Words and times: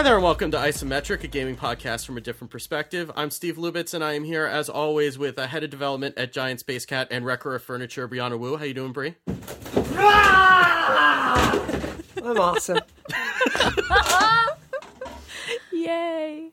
Hi 0.00 0.04
there, 0.04 0.14
and 0.14 0.24
welcome 0.24 0.50
to 0.52 0.56
Isometric, 0.56 1.24
a 1.24 1.26
gaming 1.26 1.58
podcast 1.58 2.06
from 2.06 2.16
a 2.16 2.22
different 2.22 2.50
perspective. 2.50 3.10
I'm 3.16 3.30
Steve 3.30 3.58
Lubitz, 3.58 3.92
and 3.92 4.02
I 4.02 4.14
am 4.14 4.24
here 4.24 4.46
as 4.46 4.70
always 4.70 5.18
with 5.18 5.36
a 5.36 5.46
head 5.46 5.62
of 5.62 5.68
development 5.68 6.16
at 6.16 6.32
Giant 6.32 6.60
Space 6.60 6.86
Cat 6.86 7.08
and 7.10 7.26
wrecker 7.26 7.54
of 7.54 7.62
furniture, 7.62 8.08
Brianna 8.08 8.38
Wu. 8.38 8.56
How 8.56 8.64
you 8.64 8.72
doing, 8.72 8.92
Brie? 8.92 9.16
Ah! 9.98 11.94
I'm 12.24 12.38
awesome. 12.38 12.78
Yay. 15.70 16.48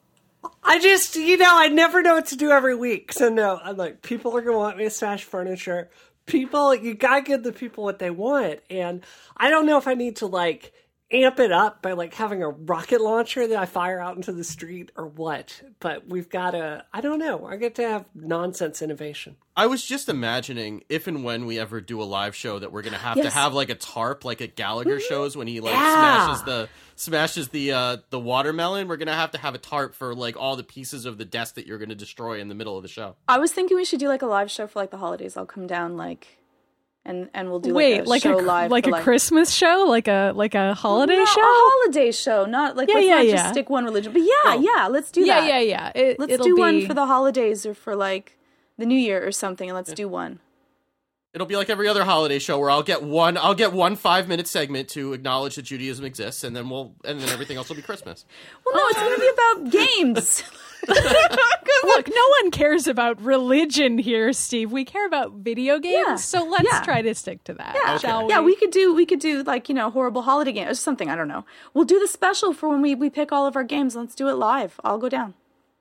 I 0.62 0.80
just, 0.82 1.16
you 1.16 1.38
know, 1.38 1.50
I 1.50 1.70
never 1.70 2.02
know 2.02 2.16
what 2.16 2.26
to 2.26 2.36
do 2.36 2.52
every 2.52 2.76
week. 2.76 3.14
So 3.14 3.30
no, 3.30 3.62
I'm 3.64 3.78
like, 3.78 4.02
people 4.02 4.36
are 4.36 4.42
gonna 4.42 4.58
want 4.58 4.76
me 4.76 4.84
to 4.84 4.90
smash 4.90 5.24
furniture. 5.24 5.90
People, 6.26 6.76
you 6.76 6.96
gotta 6.96 7.22
give 7.22 7.44
the 7.44 7.54
people 7.54 7.86
what 7.86 8.00
they 8.00 8.10
want, 8.10 8.60
and 8.70 9.06
I 9.38 9.50
don't 9.50 9.66
know 9.66 9.78
if 9.78 9.88
I 9.88 9.94
need 9.94 10.18
to 10.18 10.26
like 10.26 10.74
amp 11.12 11.40
it 11.40 11.52
up 11.52 11.82
by 11.82 11.94
like 11.94 12.14
having 12.14 12.44
a 12.44 12.50
rocket 12.50 13.00
launcher 13.02 13.48
that 13.48 13.58
I 13.58 13.66
fire 13.66 14.00
out 14.00 14.16
into 14.18 14.34
the 14.34 14.44
street 14.44 14.92
or 14.98 15.08
what. 15.08 15.62
But 15.80 16.08
we've 16.08 16.30
got 16.30 16.52
to, 16.52 16.84
I 16.94 17.00
don't 17.02 17.20
know. 17.20 17.46
I 17.46 17.56
get 17.56 17.76
to 17.76 17.88
have 17.88 18.06
nonsense 18.14 18.82
innovation. 18.82 19.38
I 19.56 19.68
was 19.68 19.84
just 19.86 20.10
imagining 20.10 20.84
if 20.90 21.08
and 21.08 21.24
when 21.24 21.46
we 21.46 21.58
ever 21.60 21.82
do 21.82 22.02
a 22.02 22.04
live 22.04 22.36
show 22.36 22.60
that 22.60 22.72
we're 22.72 22.84
gonna 22.84 22.98
have 22.98 23.16
to 23.20 23.30
have 23.30 23.54
like 23.56 23.70
a 23.70 23.76
tarp, 23.76 24.24
like 24.24 24.40
at 24.42 24.56
Gallagher 24.56 25.00
shows 25.00 25.36
when 25.36 25.48
he 25.48 25.62
like 25.62 25.74
Yeah. 25.74 26.26
smashes 26.28 26.44
the 26.44 26.70
smashes 26.96 27.48
the 27.50 27.72
uh 27.72 27.98
the 28.12 28.20
watermelon. 28.20 28.88
We're 28.88 28.98
gonna 28.98 29.16
have 29.16 29.32
to 29.32 29.40
have 29.40 29.56
a 29.56 29.58
tarp 29.58 29.96
for 29.96 30.14
like 30.14 30.38
all 30.38 30.56
the 30.58 30.64
pieces 30.64 31.06
of 31.08 31.18
the 31.18 31.26
desk 31.26 31.56
that 31.56 31.66
you're 31.66 31.80
gonna 31.80 31.96
destroy 31.96 32.40
in 32.40 32.50
the 32.50 32.56
middle 32.56 32.76
of 32.78 32.84
the 32.84 32.88
show. 32.90 33.16
I 33.28 33.40
was 33.40 33.52
thinking 33.52 33.78
we 33.78 33.86
should 33.86 34.00
do 34.00 34.08
like 34.08 34.22
a 34.22 34.28
live 34.28 34.52
show 34.52 34.68
for 34.68 34.78
like 34.80 34.92
the 34.92 34.98
holidays. 34.98 35.36
I'll 35.38 35.48
come 35.48 35.66
down 35.66 35.98
like 35.98 36.37
and 37.08 37.30
and 37.34 37.50
we'll 37.50 37.60
do 37.60 37.74
Wait, 37.74 38.06
like 38.06 38.06
a 38.06 38.10
like 38.10 38.22
show 38.22 38.40
a 38.40 38.42
live 38.42 38.72
like 38.72 38.86
for, 38.86 38.98
a 38.98 39.02
Christmas 39.02 39.52
show, 39.52 39.86
like 39.88 40.08
a 40.08 40.34
like 40.36 40.54
a 40.56 40.74
holiday 40.74 41.16
No, 41.16 41.26
show. 41.26 41.42
A 41.42 41.44
holiday 41.46 42.12
show, 42.12 42.46
not 42.46 42.76
like 42.76 42.90
Yeah, 42.90 42.96
let's 42.96 43.08
yeah, 43.08 43.16
not 43.16 43.26
yeah. 43.26 43.32
just 43.32 43.50
stick 43.52 43.70
one 43.70 43.86
religion. 43.86 44.14
But 44.14 44.22
yeah, 44.22 44.28
oh. 44.46 44.60
yeah, 44.62 44.88
let's 44.88 45.10
do 45.10 45.22
yeah, 45.22 45.42
that. 45.42 45.48
yeah, 45.48 45.60
yeah. 45.60 45.92
It, 45.96 46.20
Let's 46.20 46.34
it'll 46.34 46.46
do 46.46 46.56
be, 46.56 46.62
one 46.62 46.86
for 46.86 46.94
the 46.94 47.06
holidays 47.06 47.66
or 47.66 47.74
for 47.74 47.96
like 47.96 48.38
the 48.78 48.86
New 48.86 49.00
Year 49.00 49.26
or 49.26 49.32
something, 49.32 49.70
and 49.70 49.76
let's 49.76 49.94
do 49.94 50.08
one. 50.08 50.40
It'll 51.34 51.48
be 51.48 51.56
like 51.56 51.70
every 51.70 51.88
other 51.88 52.04
holiday 52.04 52.40
show 52.40 52.58
where 52.58 52.70
I'll 52.70 52.84
get 52.84 53.04
one 53.04 53.38
I'll 53.38 53.56
get 53.56 53.72
one 53.72 53.96
five 53.96 54.28
minute 54.28 54.48
segment 54.48 54.90
to 54.90 55.14
acknowledge 55.14 55.56
that 55.56 55.64
Judaism 55.64 56.04
exists, 56.06 56.44
and 56.44 56.56
then 56.56 56.70
we'll 56.70 56.94
and 57.06 57.20
then 57.20 57.30
everything 57.30 57.58
else 57.58 57.70
will 57.70 57.76
be 57.76 57.82
Christmas. 57.82 58.26
Well, 58.66 58.76
no, 58.76 58.84
it's 58.90 59.00
going 59.00 59.16
to 59.16 59.22
be 59.22 59.30
about 59.30 59.72
games. 59.72 60.44
Look, 61.84 62.08
no 62.10 62.28
one 62.42 62.52
cares 62.52 62.88
about 62.88 63.22
religion 63.22 63.98
here, 63.98 64.34
Steve. 64.34 64.72
We 64.72 64.84
care 64.86 65.06
about 65.06 65.34
video 65.34 65.80
games, 65.80 66.06
Yeah. 66.08 66.16
so 66.16 66.44
let's 66.44 66.64
Yeah. 66.72 66.82
try 66.82 67.02
to 67.02 67.14
stick 67.16 67.44
to 67.46 67.54
that, 67.54 67.76
Yeah, 67.76 67.98
shall 67.98 68.26
we? 68.26 68.30
yeah, 68.34 68.42
we 68.42 68.56
could 68.56 68.72
do 68.72 68.94
we 68.94 69.06
could 69.06 69.20
do 69.20 69.44
like 69.44 69.70
you 69.70 69.76
know 69.76 69.90
horrible 69.90 70.24
holiday 70.24 70.52
games 70.52 70.72
or 70.72 70.76
something. 70.76 71.10
I 71.10 71.16
don't 71.16 71.28
know. 71.28 71.46
We'll 71.74 71.86
do 71.86 72.00
the 72.00 72.08
special 72.08 72.54
for 72.54 72.70
when 72.70 72.82
we 72.82 72.96
we 72.96 73.10
pick 73.10 73.32
all 73.32 73.46
of 73.48 73.56
our 73.56 73.64
games. 73.64 73.96
Let's 73.96 74.16
do 74.16 74.28
it 74.28 74.34
live. 74.34 74.80
I'll 74.84 74.98
go 74.98 75.10
down. 75.10 75.34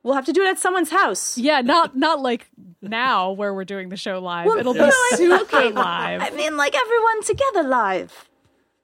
We'll 0.03 0.15
have 0.15 0.27
to 0.27 0.33
do 0.33 0.43
it 0.45 0.49
at 0.49 0.59
someone's 0.59 0.91
house. 0.91 1.37
Yeah, 1.39 1.61
not 1.63 1.97
not 1.97 2.21
like 2.21 2.49
now 2.83 3.33
where 3.33 3.53
we're 3.53 3.65
doing 3.65 3.89
the 3.89 3.97
show 3.97 4.19
live. 4.21 4.47
Well, 4.47 4.59
It'll 4.59 4.75
be 4.75 4.91
super 5.15 5.35
okay. 5.43 5.71
live. 5.73 6.23
I 6.23 6.31
mean, 6.31 6.57
like 6.57 6.75
everyone 6.77 7.23
together 7.23 7.63
live. 7.65 8.29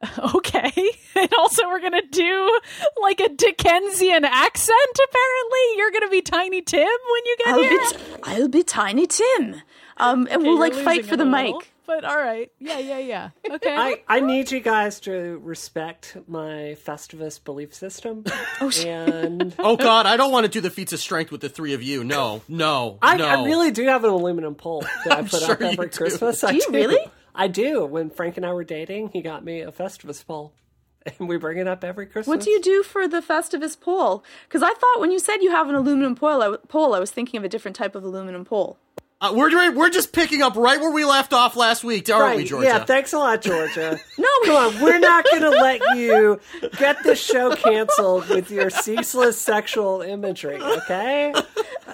Okay. 0.35 0.73
And 1.15 1.33
also 1.35 1.67
we're 1.69 1.81
going 1.81 1.93
to 1.93 2.07
do 2.11 2.61
like 3.03 3.21
a 3.21 3.29
Dickensian 3.29 4.25
accent 4.25 4.99
apparently. 5.09 5.77
You're 5.77 5.91
going 5.91 6.03
to 6.03 6.11
be 6.11 6.23
Tiny 6.23 6.63
Tim 6.63 6.81
when 6.81 7.23
you 7.27 7.37
get 7.39 7.49
I'll 7.49 7.61
here. 7.61 7.79
be 7.79 8.23
I'll 8.25 8.49
be 8.49 8.63
Tiny 8.63 9.07
Tim. 9.07 9.57
Um, 9.99 10.27
and 10.31 10.43
we'll 10.43 10.59
like 10.59 10.75
fight 10.75 11.07
for 11.07 11.17
the 11.17 11.23
a 11.25 11.27
mic. 11.27 11.55
But 11.87 12.05
all 12.05 12.17
right. 12.17 12.51
Yeah, 12.59 12.79
yeah, 12.79 12.99
yeah. 12.99 13.31
Okay. 13.49 13.77
I, 13.77 14.03
I 14.09 14.21
need 14.21 14.51
you 14.51 14.61
guys 14.61 15.01
to 15.01 15.39
respect 15.43 16.17
my 16.27 16.77
Festivus 16.85 17.43
belief 17.43 17.75
system. 17.75 18.25
Oh, 18.61 18.71
and 18.87 19.55
Oh 19.59 19.77
God, 19.77 20.07
I 20.07 20.17
don't 20.17 20.33
want 20.33 20.45
to 20.47 20.51
do 20.51 20.61
the 20.61 20.71
feats 20.71 20.93
of 20.93 21.01
strength 21.01 21.31
with 21.31 21.41
the 21.43 21.49
three 21.49 21.75
of 21.75 21.83
you. 21.83 22.05
No, 22.05 22.43
no, 22.49 22.99
I, 23.03 23.17
no. 23.17 23.27
I 23.27 23.45
really 23.45 23.71
do 23.73 23.85
have 23.87 24.05
an 24.05 24.11
aluminum 24.11 24.55
pole 24.55 24.85
that 25.05 25.13
I 25.19 25.23
put 25.29 25.43
sure 25.43 25.53
up 25.53 25.61
you 25.61 25.67
every 25.67 25.89
do. 25.89 25.97
Christmas. 25.99 26.43
I 26.45 26.53
Do 26.53 26.57
you 26.57 26.67
really? 26.71 26.99
I 27.35 27.49
do. 27.49 27.85
When 27.85 28.11
Frank 28.11 28.37
and 28.37 28.45
I 28.47 28.53
were 28.53 28.65
dating, 28.65 29.11
he 29.13 29.23
got 29.23 29.45
me 29.45 29.61
a 29.61 29.73
Festivus 29.73 30.25
pole, 30.27 30.53
and 31.07 31.29
we 31.29 31.37
bring 31.37 31.59
it 31.59 31.67
up 31.69 31.83
every 31.85 32.07
Christmas. 32.07 32.27
What 32.29 32.41
do 32.41 32.51
you 32.51 32.61
do 32.61 32.83
for 32.83 33.09
the 33.09 33.21
Festivus 33.21 33.79
pole? 33.79 34.23
Because 34.49 34.63
I 34.63 34.73
thought 34.75 35.01
when 35.01 35.11
you 35.11 35.19
said 35.19 35.37
you 35.39 35.51
have 35.51 35.69
an 35.69 35.75
aluminum 35.75 36.15
pole, 36.15 36.43
I, 36.43 36.47
w- 36.47 36.61
pole, 36.69 36.95
I 36.95 36.99
was 36.99 37.11
thinking 37.11 37.39
of 37.39 37.45
a 37.45 37.49
different 37.49 37.77
type 37.77 37.95
of 37.95 38.05
aluminum 38.05 38.45
pole. 38.45 38.79
Uh, 39.21 39.33
we're 39.33 39.71
we're 39.73 39.89
just 39.89 40.13
picking 40.13 40.43
up 40.43 40.57
right 40.57 40.81
where 40.81 40.91
we 40.91 41.05
left 41.05 41.33
off 41.33 41.55
last 41.55 41.85
week, 41.85 42.11
aren't 42.11 42.23
Right, 42.23 42.37
we, 42.39 42.45
Georgia? 42.45 42.67
Yeah, 42.67 42.85
thanks 42.85 43.13
a 43.13 43.19
lot, 43.19 43.41
Georgia. 43.41 44.01
No, 44.19 44.27
Come 44.45 44.57
on, 44.57 44.83
we're 44.83 44.99
not 44.99 45.25
going 45.31 45.43
to 45.43 45.51
let 45.51 45.81
you 45.97 46.41
get 46.77 47.05
this 47.05 47.23
show 47.25 47.55
canceled 47.55 48.29
with 48.29 48.51
your 48.51 48.69
ceaseless 48.69 49.41
sexual 49.41 50.03
imagery, 50.03 50.57
okay? 50.61 51.33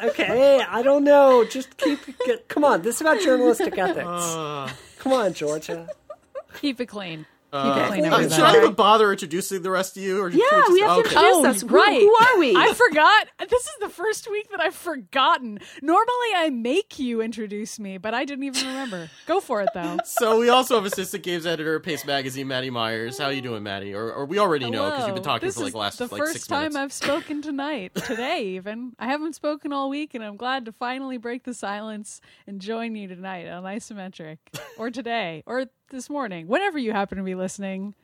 Okay, 0.04 0.62
I 0.66 0.80
don't 0.80 1.04
know. 1.04 1.44
Just 1.44 1.76
keep. 1.76 1.98
Get, 2.24 2.48
come 2.48 2.64
on, 2.64 2.80
this 2.80 2.94
is 2.94 3.00
about 3.02 3.20
journalistic 3.20 3.76
ethics. 3.76 4.06
Uh. 4.06 4.70
Come 4.98 5.12
on, 5.12 5.32
Georgia. 5.32 5.88
Keep 6.60 6.80
it 6.80 6.86
clean. 6.86 7.26
Keep 7.50 7.54
Uh, 7.60 7.78
it 7.80 7.88
clean, 7.88 8.04
uh, 8.04 8.28
should. 8.28 8.40
I 8.40 8.56
even 8.58 8.74
bother 8.74 9.10
introducing 9.10 9.62
the 9.62 9.70
rest 9.70 9.96
of 9.96 10.02
you? 10.02 10.20
Or 10.20 10.28
Yeah, 10.28 10.44
can 10.50 10.60
just- 10.60 10.72
we 10.72 10.80
have 10.80 10.88
to 10.90 11.00
okay. 11.08 11.16
introduce 11.16 11.36
Oh, 11.36 11.46
us. 11.46 11.62
Right. 11.64 12.02
Who, 12.02 12.14
are 12.14 12.38
we? 12.38 12.54
I 12.54 12.74
forgot. 12.74 13.28
This 13.48 13.62
is 13.64 13.74
the 13.80 13.88
first 13.88 14.30
week 14.30 14.50
that 14.50 14.60
I've 14.60 14.74
forgotten. 14.74 15.58
Normally, 15.80 16.28
I 16.36 16.50
make 16.50 16.98
you 16.98 17.22
introduce 17.22 17.78
me, 17.80 17.96
but 17.96 18.12
I 18.12 18.26
didn't 18.26 18.44
even 18.44 18.66
remember. 18.66 19.08
Go 19.26 19.40
for 19.40 19.62
it, 19.62 19.70
though. 19.72 19.96
So 20.04 20.38
we 20.38 20.50
also 20.50 20.74
have 20.74 20.84
assistant 20.84 21.22
games 21.22 21.46
editor 21.46 21.76
at 21.76 21.82
Paste 21.84 22.06
Magazine, 22.06 22.48
Maddie 22.48 22.70
Myers. 22.70 23.16
How 23.18 23.26
are 23.26 23.32
you 23.32 23.40
doing, 23.40 23.62
Maddie? 23.62 23.94
Or, 23.94 24.12
or 24.12 24.26
we 24.26 24.38
already 24.38 24.68
know 24.70 24.90
because 24.90 25.06
you've 25.06 25.14
been 25.14 25.22
talking 25.24 25.46
this 25.48 25.54
for 25.54 25.60
like 25.62 25.68
is 25.68 25.72
the 25.72 25.78
last 25.78 25.98
the 25.98 26.06
like 26.08 26.18
first 26.20 26.32
six 26.34 26.46
time 26.46 26.72
minutes. 26.74 26.76
I've 26.76 26.92
spoken 26.92 27.40
tonight, 27.40 27.94
today 28.06 28.42
even. 28.56 28.92
I 28.98 29.06
haven't 29.06 29.34
spoken 29.34 29.72
all 29.72 29.88
week, 29.88 30.14
and 30.14 30.22
I'm 30.22 30.36
glad 30.36 30.64
to 30.66 30.72
finally 30.72 31.16
break 31.16 31.44
the 31.44 31.54
silence 31.54 32.20
and 32.46 32.60
join 32.60 32.94
you 32.94 33.08
tonight 33.08 33.48
on 33.48 33.62
Isometric, 33.64 34.38
or 34.76 34.90
today, 34.90 35.42
or 35.46 35.66
this 35.90 36.10
morning, 36.10 36.46
whenever 36.46 36.78
you 36.78 36.92
happen 36.92 37.18
to 37.18 37.24
be 37.24 37.34
listening. 37.34 37.94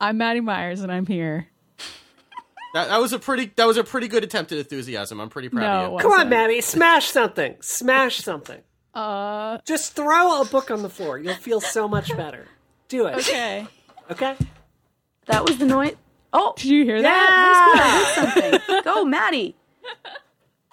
I'm 0.00 0.16
Maddie 0.18 0.40
Myers, 0.40 0.80
and 0.80 0.92
I'm 0.92 1.06
here. 1.06 1.48
That, 2.74 2.88
that 2.88 3.00
was 3.00 3.12
a 3.12 3.18
pretty 3.18 3.50
that 3.56 3.66
was 3.66 3.76
a 3.78 3.84
pretty 3.84 4.08
good 4.08 4.22
attempt 4.24 4.52
at 4.52 4.58
enthusiasm. 4.58 5.20
I'm 5.20 5.30
pretty 5.30 5.48
proud 5.48 5.62
No, 5.62 5.86
of 5.86 5.92
you. 6.02 6.08
Come 6.08 6.20
on, 6.20 6.28
Maddie, 6.28 6.60
smash 6.60 7.06
something. 7.06 7.56
Smash 7.60 8.18
something. 8.18 8.60
Uh, 8.94 9.58
Just 9.64 9.94
throw 9.96 10.42
a 10.42 10.44
book 10.44 10.70
on 10.70 10.82
the 10.82 10.90
floor. 10.90 11.18
You'll 11.18 11.34
feel 11.34 11.60
so 11.60 11.88
much 11.88 12.14
better. 12.16 12.46
Do 12.88 13.06
it. 13.06 13.16
okay. 13.16 13.66
Okay? 14.10 14.36
that 15.26 15.44
was 15.46 15.58
the 15.58 15.66
noise. 15.66 15.94
Oh, 16.32 16.52
Did 16.56 16.64
you 16.66 16.84
hear 16.84 17.00
that? 17.02 18.14
Yeah! 18.14 18.34
I 18.34 18.50
did 18.50 18.60
something. 18.60 18.82
Go, 18.84 19.04
Maddie. 19.04 19.56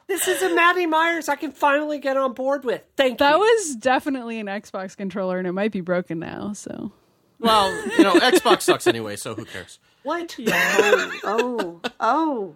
This 0.07 0.27
is 0.27 0.41
a 0.43 0.53
Maddie 0.53 0.85
Myers 0.85 1.27
I 1.29 1.35
can 1.35 1.51
finally 1.51 1.97
get 1.99 2.15
on 2.17 2.33
board 2.33 2.63
with. 2.63 2.83
Thank 2.95 3.17
That 3.19 3.31
you. 3.31 3.33
That 3.33 3.39
was 3.39 3.75
definitely 3.77 4.39
an 4.39 4.47
Xbox 4.47 4.95
controller, 4.95 5.37
and 5.39 5.47
it 5.47 5.51
might 5.51 5.71
be 5.71 5.81
broken 5.81 6.19
now. 6.19 6.53
So 6.53 6.91
Well, 7.39 7.71
you 7.97 8.03
know, 8.03 8.13
Xbox 8.15 8.61
sucks 8.63 8.85
anyway, 8.87 9.15
so 9.15 9.33
who 9.35 9.45
cares? 9.45 9.79
what? 10.03 10.35
Oh, 10.43 11.11
oh, 11.23 11.81
oh. 11.99 12.55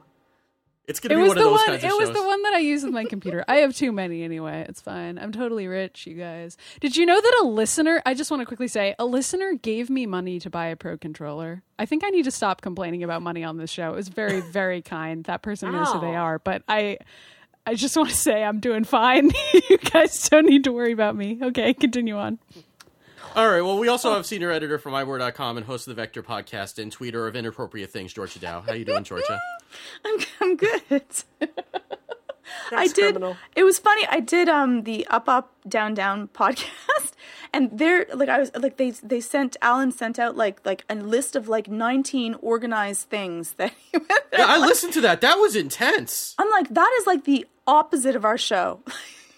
It's 0.88 1.00
gonna 1.00 1.14
it 1.14 1.18
be 1.18 1.22
was 1.22 1.30
one 1.30 1.38
the 1.38 1.44
of 1.44 1.50
those 1.52 1.58
one. 1.60 1.66
kinds 1.68 1.84
It 1.84 1.92
of 1.92 1.98
was 2.00 2.10
the 2.10 2.24
one 2.26 2.42
that 2.44 2.54
I 2.54 2.60
use 2.60 2.84
with 2.84 2.92
my 2.94 3.06
computer. 3.06 3.46
I 3.48 3.58
have 3.58 3.76
too 3.76 3.92
many 3.92 4.24
anyway. 4.24 4.66
It's 4.68 4.82
fine. 4.82 5.20
I'm 5.20 5.32
totally 5.32 5.68
rich, 5.68 6.08
you 6.08 6.16
guys. 6.16 6.58
Did 6.82 6.98
you 6.98 7.06
know 7.06 7.20
that 7.22 7.40
a 7.44 7.46
listener? 7.46 8.02
I 8.08 8.16
just 8.16 8.32
want 8.32 8.42
to 8.42 8.46
quickly 8.48 8.68
say 8.68 8.96
a 8.98 9.06
listener 9.06 9.54
gave 9.54 9.92
me 9.92 10.08
money 10.08 10.40
to 10.40 10.50
buy 10.50 10.66
a 10.68 10.76
pro 10.76 10.98
controller. 10.98 11.62
I 11.78 11.86
think 11.86 12.04
I 12.04 12.10
need 12.10 12.24
to 12.24 12.32
stop 12.32 12.62
complaining 12.62 13.04
about 13.04 13.22
money 13.22 13.44
on 13.44 13.58
this 13.58 13.70
show. 13.70 13.92
It 13.94 13.96
was 13.98 14.10
very, 14.10 14.42
very 14.42 14.82
kind. 14.82 15.24
That 15.26 15.44
person 15.44 15.72
knows 15.72 15.92
who 15.92 16.00
they 16.00 16.16
are, 16.16 16.40
but 16.40 16.64
I. 16.68 16.98
I 17.66 17.76
just 17.76 17.96
want 17.96 18.10
to 18.10 18.16
say 18.16 18.44
I'm 18.44 18.60
doing 18.60 18.84
fine. 18.84 19.32
you 19.70 19.78
guys 19.78 20.28
don't 20.30 20.46
need 20.46 20.64
to 20.64 20.72
worry 20.72 20.92
about 20.92 21.16
me. 21.16 21.38
Okay, 21.42 21.74
continue 21.74 22.18
on. 22.18 22.40
All 23.36 23.48
right. 23.48 23.62
Well, 23.62 23.78
we 23.78 23.88
also 23.88 24.14
have 24.14 24.26
senior 24.26 24.52
editor 24.52 24.80
from 24.80 24.94
iMore.com 24.94 25.58
and 25.58 25.66
host 25.66 25.88
of 25.88 25.96
the 25.96 26.02
Vector 26.02 26.24
podcast 26.24 26.82
and 26.82 26.96
tweeter 26.96 27.28
of 27.28 27.36
inappropriate 27.36 27.92
things, 27.92 28.12
Georgia 28.12 28.40
Dow. 28.40 28.62
How 28.62 28.74
you 28.74 28.86
doing, 28.86 29.04
Georgia? 29.04 29.40
I'm, 30.06 30.20
I'm 30.42 30.56
good. 30.56 31.04
I 32.72 32.88
did. 32.88 33.14
criminal. 33.14 33.38
It 33.56 33.64
was 33.64 33.80
funny. 33.80 34.06
I 34.10 34.20
did 34.20 34.50
um 34.50 34.84
the 34.84 35.06
up 35.08 35.28
up 35.28 35.54
down 35.68 35.94
down 35.94 36.28
podcast, 36.34 37.12
and 37.54 37.70
they're 37.78 38.06
like 38.14 38.30
I 38.30 38.40
was 38.40 38.52
like 38.56 38.78
they 38.78 38.92
they 38.92 39.22
sent 39.22 39.58
Alan 39.62 39.92
sent 39.92 40.20
out 40.20 40.36
like 40.36 40.66
like 40.66 40.84
a 40.90 40.96
list 40.96 41.36
of 41.36 41.48
like 41.48 41.68
19 41.68 42.36
organized 42.42 43.10
things 43.10 43.54
that 43.54 43.74
he 43.92 43.98
went 43.98 44.24
Yeah, 44.34 44.46
I 44.48 44.58
listened 44.58 44.94
to 44.94 45.02
that. 45.02 45.22
That 45.22 45.36
was 45.36 45.56
intense. 45.56 46.36
I'm 46.38 46.50
like 46.50 46.70
that 46.70 46.96
is 47.00 47.08
like 47.08 47.26
the 47.26 47.46
opposite 47.68 48.16
of 48.16 48.26
our 48.26 48.38
show. 48.38 48.82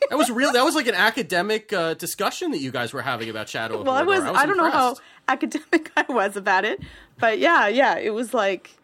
That 0.09 0.17
was 0.17 0.31
real. 0.31 0.51
That 0.51 0.63
was 0.63 0.75
like 0.75 0.87
an 0.87 0.95
academic 0.95 1.71
uh, 1.71 1.93
discussion 1.93 2.51
that 2.51 2.57
you 2.57 2.71
guys 2.71 2.91
were 2.91 3.01
having 3.01 3.29
about 3.29 3.47
Shadow 3.47 3.79
of 3.79 3.85
well, 3.85 3.95
I 3.95 4.03
was, 4.03 4.21
Mordor. 4.21 4.35
I, 4.35 4.45
don't 4.45 4.57
know 4.57 4.71
how 4.71 4.95
academic 5.27 5.91
I 5.95 6.05
was 6.09 6.35
about 6.35 6.65
it, 6.65 6.81
but 7.19 7.39
yeah, 7.39 7.67
yeah, 7.67 7.97
it 7.97 8.09
was 8.09 8.33
like, 8.33 8.75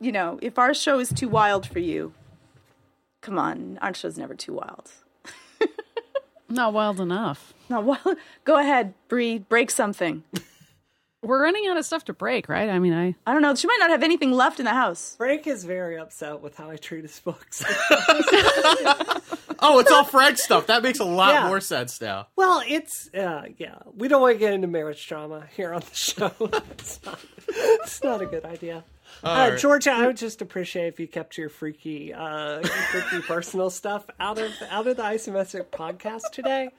you 0.00 0.12
know, 0.12 0.38
if 0.42 0.58
our 0.58 0.74
show 0.74 0.98
is 0.98 1.10
too 1.10 1.28
wild 1.28 1.66
for 1.66 1.78
you, 1.78 2.12
come 3.28 3.38
on, 3.38 3.78
our 3.82 3.92
show's 3.92 4.16
never 4.16 4.34
too 4.34 4.54
wild. 4.54 4.90
Not 6.48 6.72
wild 6.72 6.98
enough. 6.98 7.52
No, 7.68 7.80
well, 7.80 8.16
go 8.44 8.58
ahead, 8.58 8.94
Bree, 9.08 9.38
break 9.38 9.70
something. 9.70 10.22
We're 11.22 11.42
running 11.42 11.66
out 11.66 11.76
of 11.76 11.84
stuff 11.84 12.04
to 12.04 12.12
break, 12.12 12.48
right? 12.48 12.68
I 12.70 12.78
mean, 12.78 12.92
I 12.92 13.14
I 13.26 13.32
don't 13.32 13.42
know. 13.42 13.54
She 13.56 13.66
might 13.66 13.78
not 13.80 13.90
have 13.90 14.02
anything 14.04 14.30
left 14.32 14.60
in 14.60 14.64
the 14.66 14.72
house. 14.72 15.14
Frank 15.16 15.46
is 15.48 15.64
very 15.64 15.98
upset 15.98 16.40
with 16.40 16.56
how 16.56 16.70
I 16.70 16.76
treat 16.76 17.02
his 17.02 17.18
books. 17.20 17.64
Oh, 19.60 19.80
it's 19.80 19.90
all 19.90 20.04
Frank 20.04 20.38
stuff. 20.38 20.68
That 20.68 20.84
makes 20.84 21.00
a 21.00 21.04
lot 21.04 21.34
Yeah. 21.34 21.48
more 21.48 21.60
sense 21.60 22.00
now. 22.00 22.28
well, 22.36 22.62
it's 22.66 23.12
uh, 23.12 23.42
yeah. 23.56 23.78
We 23.96 24.06
don't 24.06 24.22
want 24.22 24.36
to 24.36 24.38
get 24.38 24.52
into 24.54 24.68
marriage 24.68 25.04
drama 25.08 25.46
here 25.56 25.74
on 25.74 25.80
the 25.80 25.94
show. 25.96 26.30
it's, 26.70 27.04
not, 27.04 27.18
it's 27.48 28.04
not 28.04 28.22
a 28.22 28.26
good 28.26 28.44
idea. 28.44 28.84
Uh, 29.24 29.48
right. 29.50 29.58
Georgia, 29.58 29.90
I 29.90 30.06
would 30.06 30.16
just 30.16 30.42
appreciate 30.42 30.86
if 30.86 31.00
you 31.00 31.08
kept 31.08 31.36
your 31.36 31.48
freaky, 31.48 32.14
uh, 32.14 32.62
freaky 32.62 33.20
personal 33.26 33.68
stuff 33.70 34.04
out 34.20 34.38
of 34.38 34.52
out 34.70 34.86
of 34.86 34.96
the 34.96 35.02
isometric 35.02 35.66
podcast 35.72 36.30
today. 36.32 36.70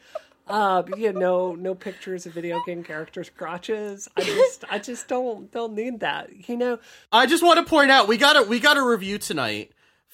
Uh, 0.50 0.84
you 0.98 1.14
know, 1.14 1.54
no 1.54 1.76
pictures 1.76 2.26
of 2.26 2.34
video 2.34 2.60
game 2.66 2.84
characters' 2.84 3.30
crotches. 3.30 4.08
I 4.18 4.22
just, 4.22 4.64
I 4.72 4.80
just 4.80 5.08
don't, 5.08 5.52
don't 5.52 5.74
need 5.74 6.00
that. 6.00 6.50
You 6.50 6.58
know, 6.58 6.80
I 7.12 7.28
just 7.28 7.44
want 7.44 7.60
to 7.60 7.70
point 7.70 7.92
out 7.92 8.08
we 8.08 8.18
got 8.18 8.36
a 8.36 8.42
we 8.44 8.60
got 8.60 8.76
a 8.76 8.84
review 8.84 9.20
tonight 9.20 9.72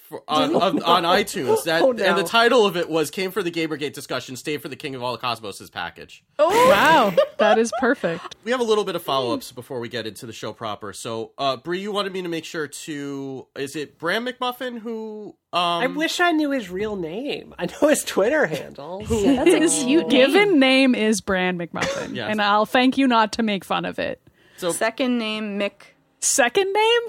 for, 0.10 0.24
on, 0.28 0.56
on, 0.62 0.84
on 0.84 1.04
iTunes 1.04 1.64
that 1.66 1.82
Oh, 1.82 1.92
no. 1.92 2.04
and 2.04 2.18
the 2.18 2.24
title 2.24 2.66
of 2.66 2.78
it 2.78 2.90
was 2.90 3.10
came 3.12 3.32
for 3.32 3.42
the 3.44 3.52
Gamergate 3.52 3.94
discussion, 3.94 4.36
stay 4.36 4.58
for 4.58 4.68
the 4.70 4.76
King 4.76 4.96
of 4.96 5.02
all 5.04 5.12
the 5.12 5.18
Cosmos' 5.18 5.70
package. 5.70 6.24
Oh 6.40 6.50
wow, 6.70 7.14
that 7.38 7.58
is 7.58 7.72
perfect. 7.80 8.36
We 8.44 8.52
have 8.52 8.60
a 8.60 8.64
little 8.64 8.84
bit 8.84 8.96
of 8.96 9.04
follow 9.04 9.34
ups 9.34 9.52
before 9.52 9.80
we 9.80 9.90
get 9.90 10.06
into 10.08 10.26
the 10.26 10.34
show 10.34 10.54
proper. 10.54 10.94
So, 10.94 11.32
uh, 11.38 11.58
Bree, 11.58 11.80
you 11.82 11.92
wanted 11.92 12.14
me 12.14 12.22
to 12.22 12.30
make 12.30 12.46
sure 12.46 12.68
to 12.68 13.48
is 13.56 13.76
it 13.76 13.98
Bram 13.98 14.26
McMuffin 14.26 14.80
who 14.80 15.36
um 15.54 15.60
I 15.84 15.88
wish 15.88 16.20
I 16.20 16.32
knew 16.32 16.52
his 16.52 16.70
real 16.70 16.96
name. 16.96 17.56
I 17.58 17.66
know 17.66 17.88
his 17.90 18.04
Twitter 18.04 18.46
handle. 18.46 19.00
That's 19.10 19.74
a 19.74 19.86
cute 19.86 20.08
name. 20.08 20.10
Given 20.10 20.60
name 20.60 20.96
is 20.96 21.22
Brand 21.22 21.60
McMuffin, 21.60 22.16
Yes. 22.16 22.30
and 22.32 22.42
I'll 22.42 22.66
thank 22.66 22.98
you 22.98 23.08
not 23.08 23.34
to 23.34 23.44
make 23.44 23.64
fun 23.66 23.86
of 23.86 23.98
it. 24.00 24.22
so 24.58 24.72
Second 24.72 25.18
name 25.18 25.58
Mick. 25.60 25.74
Second 26.20 26.72
name, 26.74 27.02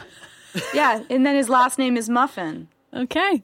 Yeah, 0.75 1.02
and 1.10 1.25
then 1.25 1.37
his 1.37 1.48
last 1.48 1.78
name 1.78 1.96
is 1.96 2.08
Muffin. 2.08 2.69
Okay. 2.96 3.43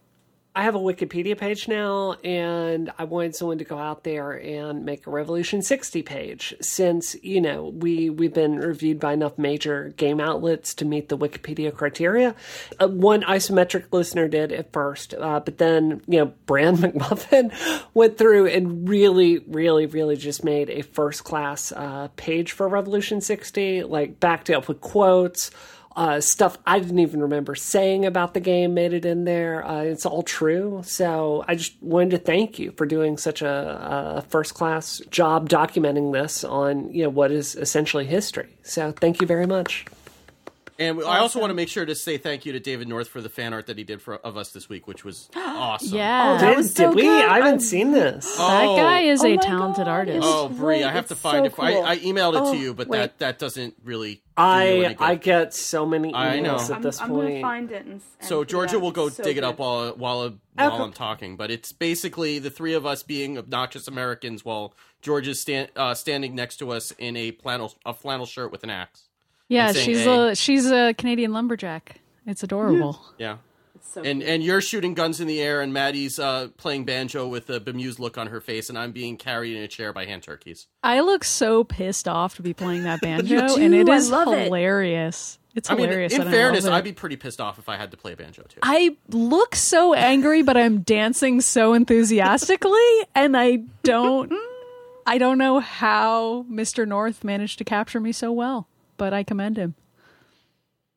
I 0.54 0.64
have 0.64 0.74
a 0.74 0.78
Wikipedia 0.78 1.38
page 1.38 1.66
now, 1.66 2.12
and 2.22 2.92
I 2.98 3.04
wanted 3.04 3.34
someone 3.34 3.56
to 3.58 3.64
go 3.64 3.78
out 3.78 4.04
there 4.04 4.32
and 4.32 4.84
make 4.84 5.06
a 5.06 5.10
Revolution 5.10 5.62
60 5.62 6.02
page. 6.02 6.54
Since 6.60 7.16
you 7.22 7.40
know 7.40 7.68
we 7.68 8.10
we've 8.10 8.34
been 8.34 8.58
reviewed 8.58 9.00
by 9.00 9.14
enough 9.14 9.38
major 9.38 9.94
game 9.96 10.20
outlets 10.20 10.74
to 10.74 10.84
meet 10.84 11.08
the 11.08 11.16
Wikipedia 11.16 11.74
criteria. 11.74 12.34
Uh, 12.78 12.88
one 12.88 13.22
isometric 13.22 13.86
listener 13.92 14.28
did 14.28 14.52
at 14.52 14.74
first, 14.74 15.14
uh, 15.14 15.40
but 15.40 15.56
then 15.56 16.02
you 16.06 16.18
know 16.18 16.26
Brand 16.44 16.78
McMuffin 16.80 17.50
went 17.94 18.18
through 18.18 18.48
and 18.48 18.86
really, 18.86 19.38
really, 19.38 19.86
really 19.86 20.16
just 20.16 20.44
made 20.44 20.68
a 20.68 20.82
first 20.82 21.24
class 21.24 21.72
uh, 21.72 22.08
page 22.16 22.52
for 22.52 22.68
Revolution 22.68 23.22
60, 23.22 23.84
like 23.84 24.20
backed 24.20 24.50
up 24.50 24.68
with 24.68 24.82
quotes 24.82 25.50
uh, 25.96 26.20
stuff 26.20 26.58
I 26.66 26.78
didn't 26.78 26.98
even 26.98 27.20
remember 27.20 27.54
saying 27.54 28.06
about 28.06 28.34
the 28.34 28.40
game 28.40 28.74
made 28.74 28.92
it 28.92 29.04
in 29.04 29.24
there. 29.24 29.66
Uh, 29.66 29.82
it's 29.82 30.06
all 30.06 30.22
true. 30.22 30.82
So 30.84 31.44
I 31.46 31.54
just 31.54 31.74
wanted 31.82 32.10
to 32.10 32.18
thank 32.18 32.58
you 32.58 32.72
for 32.72 32.86
doing 32.86 33.18
such 33.18 33.42
a, 33.42 34.16
a 34.18 34.22
first 34.22 34.54
class 34.54 35.00
job 35.10 35.48
documenting 35.48 36.12
this 36.12 36.44
on 36.44 36.92
you 36.92 37.04
know 37.04 37.10
what 37.10 37.30
is 37.30 37.54
essentially 37.54 38.06
history. 38.06 38.48
So 38.62 38.92
thank 38.92 39.20
you 39.20 39.26
very 39.26 39.46
much. 39.46 39.86
And 40.78 41.02
I 41.02 41.18
also 41.18 41.38
want 41.40 41.50
to 41.50 41.54
make 41.54 41.68
sure 41.68 41.84
to 41.84 41.94
say 41.94 42.18
thank 42.18 42.44
you 42.46 42.52
to 42.52 42.60
David 42.60 42.88
North 42.88 43.08
for 43.08 43.20
the 43.20 43.28
fan 43.28 43.52
art 43.52 43.66
that 43.66 43.78
he 43.78 43.84
did 43.84 44.00
for 44.02 44.14
of 44.16 44.36
us 44.36 44.50
this 44.52 44.68
week, 44.68 44.86
which 44.86 45.04
was 45.04 45.28
awesome. 45.36 45.96
Yeah, 45.96 46.38
that 46.38 46.48
did 46.48 46.56
was 46.56 46.74
so 46.74 46.86
did 46.88 46.96
we? 46.96 47.02
good. 47.02 47.24
I 47.24 47.34
haven't 47.36 47.44
I'm- 47.50 47.60
seen 47.60 47.92
this. 47.92 48.24
that 48.36 48.64
Oh. 48.66 48.76
guy 48.76 49.00
is 49.00 49.22
Oh 49.22 49.26
a 49.26 49.36
talented 49.36 49.84
God, 49.86 49.90
artist. 49.90 50.20
Oh, 50.22 50.48
Bree, 50.48 50.56
great. 50.58 50.84
I 50.84 50.92
have 50.92 51.08
to 51.08 51.14
find 51.16 51.38
so 51.38 51.44
it. 51.44 51.64
I, 51.64 51.72
cool. 51.72 51.84
I 51.84 51.98
emailed 51.98 52.34
it 52.34 52.42
Oh, 52.42 52.52
to 52.52 52.58
you, 52.58 52.74
but 52.74 52.88
wait. 52.88 52.98
that 52.98 53.18
that 53.18 53.38
doesn't 53.38 53.74
really. 53.84 54.22
I. 54.36 54.96
I 54.98 55.14
get 55.16 55.52
so 55.52 55.84
many 55.84 56.14
I 56.14 56.40
know. 56.40 56.54
emails 56.54 56.70
at 56.70 56.76
I'm, 56.76 56.82
this 56.82 57.00
I'm 57.00 57.08
gonna 57.14 57.40
find 57.40 57.70
it. 57.70 57.84
And, 57.84 57.92
and 57.92 58.02
So 58.20 58.44
Georgia 58.44 58.78
will 58.78 58.90
go 58.92 59.08
so 59.10 59.22
dig 59.22 59.36
it 59.36 59.44
up 59.44 59.58
while 59.58 59.90
while 59.96 60.38
while 60.54 60.72
Okay. 60.74 60.82
I'm 60.82 60.92
talking, 60.92 61.36
but 61.36 61.50
it's 61.50 61.72
basically 61.72 62.38
the 62.38 62.50
three 62.50 62.74
of 62.74 62.84
us 62.86 63.02
being 63.02 63.36
obnoxious 63.38 63.88
Americans 63.88 64.44
while 64.44 64.74
Georgia's 65.02 65.40
stand, 65.40 65.68
uh, 65.76 65.94
standing 65.94 66.34
next 66.34 66.56
to 66.58 66.70
us 66.72 66.92
in 66.92 67.16
a 67.16 67.32
flannel 67.32 67.74
a 67.84 67.92
flannel 67.92 68.24
shirt 68.26 68.50
with 68.52 68.62
an 68.64 68.70
axe. 68.70 69.08
Yeah, 69.52 69.72
saying, 69.72 69.84
she's 69.86 70.04
"Hey." 70.04 70.30
a 70.30 70.34
she's 70.34 70.70
a 70.70 70.94
Canadian 70.94 71.32
lumberjack. 71.32 71.96
It's 72.26 72.42
adorable. 72.42 73.00
Yeah. 73.18 73.38
It's 73.74 73.92
so 73.94 74.02
And 74.02 74.20
cute. 74.20 74.30
and 74.32 74.42
you're 74.42 74.60
shooting 74.60 74.94
guns 74.94 75.20
in 75.20 75.26
the 75.26 75.40
air, 75.40 75.60
and 75.60 75.72
Maddie's 75.72 76.18
uh, 76.18 76.48
playing 76.56 76.84
banjo 76.84 77.26
with 77.26 77.50
a 77.50 77.58
bemused 77.60 77.98
look 77.98 78.16
on 78.18 78.28
her 78.28 78.40
face, 78.40 78.68
and 78.68 78.78
I'm 78.78 78.92
being 78.92 79.16
carried 79.16 79.56
in 79.56 79.62
a 79.62 79.68
chair 79.68 79.92
by 79.92 80.04
hand 80.06 80.22
turkeys. 80.22 80.66
I 80.82 81.00
look 81.00 81.24
so 81.24 81.64
pissed 81.64 82.06
off 82.06 82.36
to 82.36 82.42
be 82.42 82.54
playing 82.54 82.84
that 82.84 83.00
banjo, 83.02 83.34
You 83.34 83.56
and 83.64 83.74
it 83.74 83.86
do, 83.86 83.92
I 83.92 83.96
is 83.96 84.10
love 84.10 84.28
it. 84.28 84.44
hilarious. 84.44 85.38
It's 85.54 85.68
I 85.70 85.74
mean, 85.74 85.84
hilarious. 85.86 86.14
in 86.14 86.20
and 86.22 86.30
I 86.30 86.32
fairness. 86.32 86.64
I'd 86.64 86.82
be 86.84 86.92
pretty 86.92 87.16
pissed 87.16 87.38
off 87.40 87.58
if 87.58 87.68
I 87.68 87.76
had 87.76 87.90
to 87.90 87.96
play 87.98 88.14
banjo 88.14 88.42
too. 88.48 88.60
I 88.62 88.96
look 89.08 89.54
so 89.54 89.92
angry, 89.92 90.40
but 90.42 90.56
I'm 90.56 90.80
dancing 90.80 91.40
so 91.42 91.74
enthusiastically, 91.74 92.80
and 93.14 93.36
I 93.36 93.56
don't, 93.82 94.32
I 95.06 95.18
don't 95.18 95.36
know 95.38 95.58
how 95.60 96.44
Mr. 96.50 96.86
North 96.86 97.24
managed 97.24 97.58
to 97.58 97.64
capture 97.64 98.00
me 98.00 98.12
so 98.12 98.32
well, 98.32 98.66
but 98.96 99.12
I 99.12 99.22
commend 99.22 99.56
him. 99.56 99.74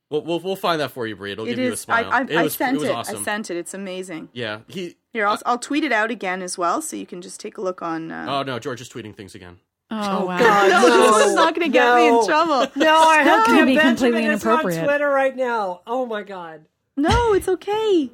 We'll, 0.10 0.22
we'll 0.22 0.40
we'll 0.40 0.56
find 0.56 0.80
that 0.82 0.92
for 0.92 1.08
you, 1.08 1.16
Bree. 1.16 1.32
It'll 1.32 1.46
It 1.46 1.50
give 1.56 1.60
you 1.60 1.74
a 1.74 1.78
smile. 1.78 2.10
I, 2.12 2.20
I, 2.20 2.22
it 2.22 2.36
I 2.38 2.44
was, 2.44 2.54
sent 2.56 2.78
it 2.78 2.80
was 2.80 2.90
it. 2.90 2.96
awesome. 2.96 3.18
I 3.18 3.24
sent 3.24 3.50
it. 3.50 3.58
It's 3.58 3.74
amazing. 3.74 4.30
yeah, 4.34 4.60
he. 4.68 4.96
Here, 5.12 5.26
I'll, 5.26 5.40
I'll 5.46 5.58
tweet 5.58 5.84
it 5.86 5.92
out 5.94 6.12
again 6.12 6.42
as 6.42 6.58
well, 6.58 6.82
so 6.82 6.96
you 6.98 7.06
can 7.06 7.22
just 7.22 7.40
take 7.40 7.58
a 7.58 7.62
look 7.62 7.82
on. 7.82 8.12
Uh, 8.12 8.26
Oh 8.30 8.44
no, 8.44 8.60
George 8.60 8.82
is 8.82 8.90
tweeting 8.90 9.16
things 9.16 9.34
again. 9.34 9.58
Oh, 9.90 10.26
wow! 10.26 10.38
God, 10.38 10.70
no, 10.90 11.14
this 11.18 11.28
is 11.28 11.36
not 11.36 11.56
going 11.56 11.68
to 11.68 11.72
get 11.74 11.96
me 11.96 12.08
in 12.08 12.26
trouble. 12.26 12.68
No, 12.76 12.98
I 12.98 13.18
have 13.24 13.46
gonna 13.46 13.60
to 13.62 13.66
be 13.66 13.76
be 13.76 13.80
completely 13.82 14.22
Benjamin 14.24 14.32
is 14.32 14.46
on. 14.78 14.84
Twitter 14.86 15.10
right 15.10 15.36
now. 15.36 15.82
Oh 15.88 16.06
my 16.06 16.24
god. 16.24 16.66
No, 16.98 17.34
it's 17.34 17.48
okay. 17.48 18.10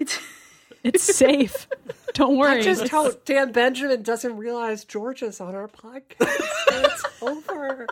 It's, 0.00 0.18
It's 0.84 1.02
safe. 1.02 1.66
Don't 2.14 2.36
worry. 2.36 2.58
I 2.58 2.62
just 2.62 2.88
hope 2.88 3.24
Dan 3.24 3.52
Benjamin 3.52 4.02
doesn't 4.02 4.36
realize 4.36 4.84
Georgia's 4.84 5.40
on 5.40 5.54
our 5.54 5.68
podcast. 5.68 6.16
it's 6.20 7.04
over. 7.22 7.86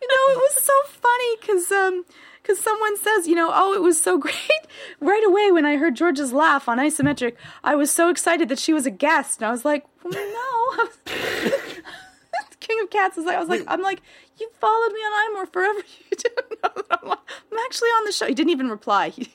you 0.00 0.08
know, 0.08 0.32
it 0.32 0.38
was 0.38 0.54
so 0.62 0.72
funny 0.86 1.36
because 1.40 1.72
um, 1.72 2.04
cause 2.44 2.58
someone 2.60 2.96
says, 2.98 3.26
you 3.26 3.34
know, 3.34 3.50
oh, 3.52 3.74
it 3.74 3.82
was 3.82 4.00
so 4.02 4.18
great. 4.26 4.34
Right 5.00 5.24
away 5.26 5.50
when 5.52 5.64
I 5.66 5.76
heard 5.76 5.96
George's 5.96 6.32
laugh 6.32 6.68
on 6.68 6.78
Isometric, 6.78 7.34
I 7.64 7.74
was 7.74 7.90
so 7.90 8.08
excited 8.08 8.48
that 8.48 8.58
she 8.58 8.72
was 8.72 8.86
a 8.86 8.90
guest, 8.90 9.40
and 9.40 9.48
I 9.48 9.50
was 9.50 9.64
like, 9.64 9.84
well, 10.04 10.12
no. 10.14 10.88
King 12.60 12.80
of 12.82 12.90
Cats 12.90 13.16
is 13.16 13.24
like, 13.24 13.36
I 13.36 13.40
was 13.40 13.48
like, 13.48 13.62
I'm 13.68 13.80
like, 13.80 14.02
you 14.38 14.50
followed 14.60 14.92
me 14.92 14.98
on 15.00 15.36
iMore 15.46 15.52
forever. 15.52 15.78
You 16.10 16.16
didn't 16.16 16.62
know 16.62 16.70
that 16.74 17.00
I'm, 17.02 17.10
I'm 17.12 17.58
actually 17.64 17.88
on 17.90 18.04
the 18.06 18.12
show. 18.12 18.26
He 18.26 18.34
didn't 18.34 18.50
even 18.50 18.68
reply. 18.70 19.10
He 19.10 19.32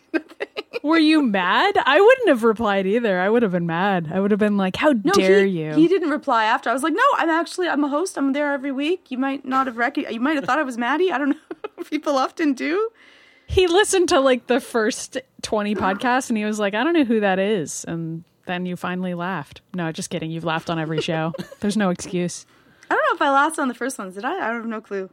Were 0.84 0.98
you 0.98 1.22
mad? 1.22 1.76
I 1.86 2.02
wouldn't 2.02 2.30
have 2.30 2.44
replied 2.44 2.88
either. 2.88 3.20
I 3.20 3.30
would 3.30 3.44
have 3.44 3.52
been 3.52 3.68
mad. 3.68 4.10
I 4.14 4.20
would 4.20 4.32
have 4.32 4.40
been 4.40 4.58
like, 4.58 4.76
"How 4.76 4.92
No, 5.04 5.12
dare 5.14 5.46
he, 5.46 5.64
you?" 5.64 5.74
He 5.74 5.88
didn't 5.88 6.10
reply 6.10 6.46
after. 6.46 6.70
I 6.70 6.74
was 6.74 6.82
like, 6.84 6.94
no, 6.94 7.04
I'm 7.18 7.30
actually 7.30 7.68
I'm 7.70 7.84
a 7.84 7.88
host. 7.88 8.18
I'm 8.18 8.34
there 8.34 8.52
every 8.54 8.72
week. 8.72 9.12
You 9.12 9.18
might 9.18 9.46
not 9.46 9.68
have 9.68 9.78
rec- 9.78 9.98
You 9.98 10.20
might 10.20 10.36
have 10.36 10.46
thought 10.46 10.58
I 10.60 10.64
was 10.64 10.78
Maddie. 10.78 11.12
I 11.12 11.18
don't 11.18 11.30
know. 11.30 11.84
People 11.90 12.18
often 12.18 12.54
do. 12.54 12.90
he 13.48 13.68
listened 13.68 14.10
to 14.10 14.20
like 14.20 14.48
the 14.48 14.60
first 14.60 15.18
20 15.44 15.76
podcasts 15.76 16.30
and 16.30 16.38
he 16.38 16.46
was 16.46 16.58
like, 16.60 16.74
I 16.74 16.84
don't 16.84 16.94
know 16.94 17.04
who 17.04 17.20
that 17.20 17.38
is. 17.40 17.84
And 17.86 18.24
then 18.46 18.66
you 18.66 18.76
finally 18.76 19.14
laughed. 19.14 19.62
No, 19.76 19.92
just 19.92 20.10
kidding. 20.10 20.32
You've 20.32 20.44
laughed 20.46 20.70
on 20.70 20.80
every 20.80 21.02
show. 21.02 21.34
There's 21.60 21.78
no 21.78 21.90
excuse. 21.90 22.46
I 22.90 22.96
don't 22.96 23.04
know 23.10 23.16
if 23.16 23.22
I 23.22 23.30
laughed 23.32 23.60
on 23.60 23.68
the 23.68 23.74
first 23.74 23.98
ones. 24.00 24.16
Did 24.16 24.26
I? 24.26 24.34
I 24.36 24.48
don't 24.48 24.62
have 24.62 24.66
no 24.66 24.82
clue. 24.82 25.10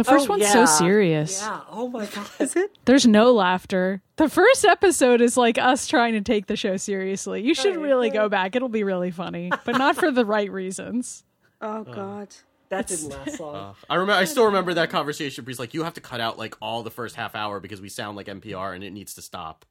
The 0.00 0.04
first 0.04 0.28
Oh, 0.28 0.32
one's 0.32 0.44
yeah. 0.44 0.52
so 0.52 0.64
serious. 0.64 1.42
Yeah. 1.42 1.60
Oh 1.68 1.86
my 1.88 2.06
god. 2.06 2.26
Is 2.40 2.56
it? 2.56 2.74
There's 2.86 3.06
no 3.06 3.32
laughter. 3.32 4.00
The 4.16 4.30
first 4.30 4.64
episode 4.64 5.20
is 5.20 5.36
like 5.36 5.58
us 5.58 5.86
trying 5.86 6.14
to 6.14 6.22
take 6.22 6.46
the 6.46 6.56
show 6.56 6.78
seriously. 6.78 7.42
You 7.42 7.54
should 7.54 7.76
Right, 7.76 7.82
really 7.84 8.08
go 8.08 8.30
back. 8.30 8.56
It'll 8.56 8.70
be 8.70 8.82
really 8.82 9.10
funny, 9.10 9.50
but 9.66 9.76
not 9.76 9.96
for 9.96 10.10
the 10.10 10.24
right 10.24 10.50
reasons. 10.50 11.22
Oh 11.60 11.84
God. 11.84 12.28
That 12.70 12.86
didn't 12.86 13.10
last 13.10 13.38
long. 13.40 13.74
I 13.90 13.96
remember. 13.96 14.18
I 14.18 14.24
still 14.24 14.46
remember 14.46 14.72
that 14.74 14.88
conversation. 14.88 15.44
Bree's 15.44 15.58
like, 15.58 15.74
"You 15.74 15.82
have 15.84 15.92
to 15.94 16.00
cut 16.00 16.22
out 16.22 16.38
like 16.38 16.54
all 16.62 16.82
the 16.82 16.90
first 16.90 17.16
half 17.16 17.34
hour 17.34 17.60
because 17.60 17.82
we 17.82 17.90
sound 17.90 18.16
like 18.16 18.28
NPR 18.28 18.74
and 18.74 18.82
it 18.82 18.92
needs 18.92 19.12
to 19.16 19.20
stop." 19.22 19.66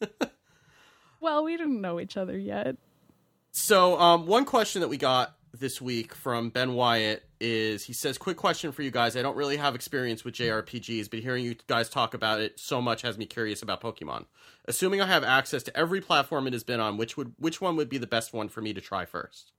Well, 1.20 1.44
we 1.44 1.56
didn't 1.56 1.80
know 1.80 1.98
each 2.00 2.16
other 2.16 2.38
yet. 2.38 2.76
So, 3.50 3.98
um, 4.00 4.26
one 4.26 4.44
question 4.44 4.80
that 4.82 4.88
we 4.88 4.96
got 4.96 5.34
this 5.58 5.80
week 5.80 6.14
from 6.14 6.50
Ben 6.50 6.74
Wyatt 6.74 7.24
is 7.40 7.84
he 7.84 7.92
says, 7.92 8.18
Quick 8.18 8.36
question 8.36 8.72
for 8.72 8.82
you 8.82 8.90
guys. 8.90 9.16
I 9.16 9.22
don't 9.22 9.36
really 9.36 9.56
have 9.56 9.74
experience 9.74 10.24
with 10.24 10.34
JRPGs, 10.34 11.10
but 11.10 11.20
hearing 11.20 11.44
you 11.44 11.56
guys 11.66 11.88
talk 11.88 12.14
about 12.14 12.40
it 12.40 12.58
so 12.58 12.80
much 12.80 13.02
has 13.02 13.18
me 13.18 13.26
curious 13.26 13.62
about 13.62 13.80
Pokemon. 13.80 14.26
Assuming 14.66 15.00
I 15.00 15.06
have 15.06 15.24
access 15.24 15.62
to 15.64 15.76
every 15.76 16.00
platform 16.00 16.46
it 16.46 16.52
has 16.52 16.64
been 16.64 16.80
on, 16.80 16.96
which 16.96 17.16
would 17.16 17.34
which 17.38 17.60
one 17.60 17.76
would 17.76 17.88
be 17.88 17.98
the 17.98 18.06
best 18.06 18.32
one 18.32 18.48
for 18.48 18.60
me 18.60 18.72
to 18.74 18.80
try 18.80 19.04
first? 19.04 19.52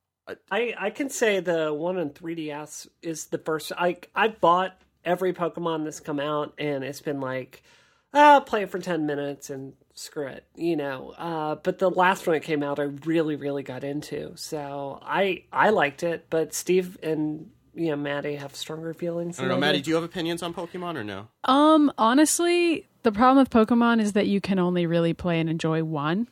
I, 0.51 0.75
I 0.77 0.89
can 0.91 1.09
say 1.09 1.39
the 1.39 1.73
one 1.73 1.97
on 1.97 2.11
3DS 2.11 2.87
is 3.01 3.25
the 3.27 3.39
first. 3.39 3.71
I 3.77 3.97
I've 4.13 4.39
bought 4.39 4.79
every 5.03 5.33
Pokemon 5.33 5.83
that's 5.85 5.99
come 5.99 6.19
out, 6.19 6.53
and 6.57 6.83
it's 6.83 7.01
been 7.01 7.19
like, 7.19 7.63
ah, 8.13 8.39
play 8.39 8.63
it 8.63 8.69
for 8.69 8.79
10 8.79 9.05
minutes 9.05 9.49
and 9.49 9.73
screw 9.99 10.27
it, 10.27 10.45
you 10.55 10.75
know. 10.75 11.13
Uh, 11.17 11.55
but 11.55 11.79
the 11.79 11.89
last 11.89 12.25
one 12.25 12.35
that 12.35 12.41
came 12.41 12.63
out, 12.63 12.79
I 12.79 12.83
really, 12.83 13.35
really 13.35 13.63
got 13.63 13.83
into. 13.83 14.33
So 14.35 14.99
I 15.01 15.43
I 15.51 15.69
liked 15.69 16.03
it, 16.03 16.27
but 16.29 16.53
Steve 16.53 16.97
and 17.03 17.51
you 17.75 17.89
know, 17.89 17.95
Maddie 17.95 18.35
have 18.35 18.55
stronger 18.55 18.93
feelings. 18.93 19.39
I 19.39 19.43
don't 19.43 19.51
know, 19.51 19.57
Maddie. 19.57 19.81
Do 19.81 19.89
you 19.89 19.95
have 19.95 20.03
opinions 20.03 20.41
on 20.41 20.53
Pokemon 20.53 20.97
or 20.97 21.03
no? 21.03 21.27
Um, 21.45 21.91
honestly, 21.97 22.87
the 23.03 23.11
problem 23.11 23.37
with 23.37 23.49
Pokemon 23.49 24.01
is 24.01 24.13
that 24.13 24.27
you 24.27 24.41
can 24.41 24.59
only 24.59 24.85
really 24.85 25.13
play 25.13 25.39
and 25.39 25.49
enjoy 25.49 25.83
one. 25.83 26.27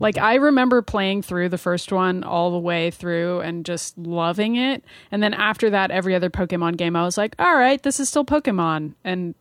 Like 0.00 0.16
I 0.16 0.34
remember 0.34 0.80
playing 0.82 1.22
through 1.22 1.48
the 1.48 1.58
first 1.58 1.92
one 1.92 2.22
all 2.22 2.50
the 2.50 2.58
way 2.58 2.90
through 2.90 3.40
and 3.40 3.64
just 3.64 3.98
loving 3.98 4.56
it. 4.56 4.84
And 5.10 5.22
then 5.22 5.34
after 5.34 5.70
that 5.70 5.90
every 5.90 6.14
other 6.14 6.30
Pokemon 6.30 6.76
game 6.76 6.94
I 6.94 7.02
was 7.02 7.18
like, 7.18 7.34
"All 7.38 7.56
right, 7.56 7.82
this 7.82 7.98
is 7.98 8.08
still 8.08 8.24
Pokemon." 8.24 8.94
And 9.02 9.34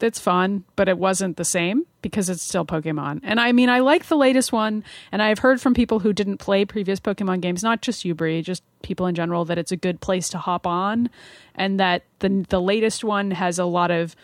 it's 0.00 0.18
fun, 0.18 0.64
but 0.76 0.88
it 0.88 0.98
wasn't 0.98 1.36
the 1.36 1.44
same 1.44 1.84
because 2.02 2.28
it's 2.28 2.42
still 2.42 2.64
Pokemon. 2.64 3.20
And 3.22 3.40
I 3.40 3.52
mean, 3.52 3.68
I 3.68 3.80
like 3.80 4.06
the 4.06 4.16
latest 4.16 4.52
one, 4.52 4.84
and 5.10 5.20
I've 5.20 5.40
heard 5.40 5.60
from 5.60 5.74
people 5.74 5.98
who 5.98 6.12
didn't 6.12 6.38
play 6.38 6.64
previous 6.64 7.00
Pokemon 7.00 7.40
games, 7.40 7.62
not 7.62 7.82
just 7.82 8.04
you, 8.04 8.14
Brie, 8.14 8.42
just 8.42 8.62
people 8.82 9.06
in 9.06 9.14
general, 9.14 9.44
that 9.46 9.58
it's 9.58 9.72
a 9.72 9.76
good 9.76 10.00
place 10.00 10.28
to 10.30 10.38
hop 10.38 10.66
on, 10.66 11.10
and 11.54 11.80
that 11.80 12.04
the 12.20 12.44
the 12.48 12.60
latest 12.60 13.04
one 13.04 13.30
has 13.32 13.58
a 13.58 13.64
lot 13.64 13.90
of 13.90 14.14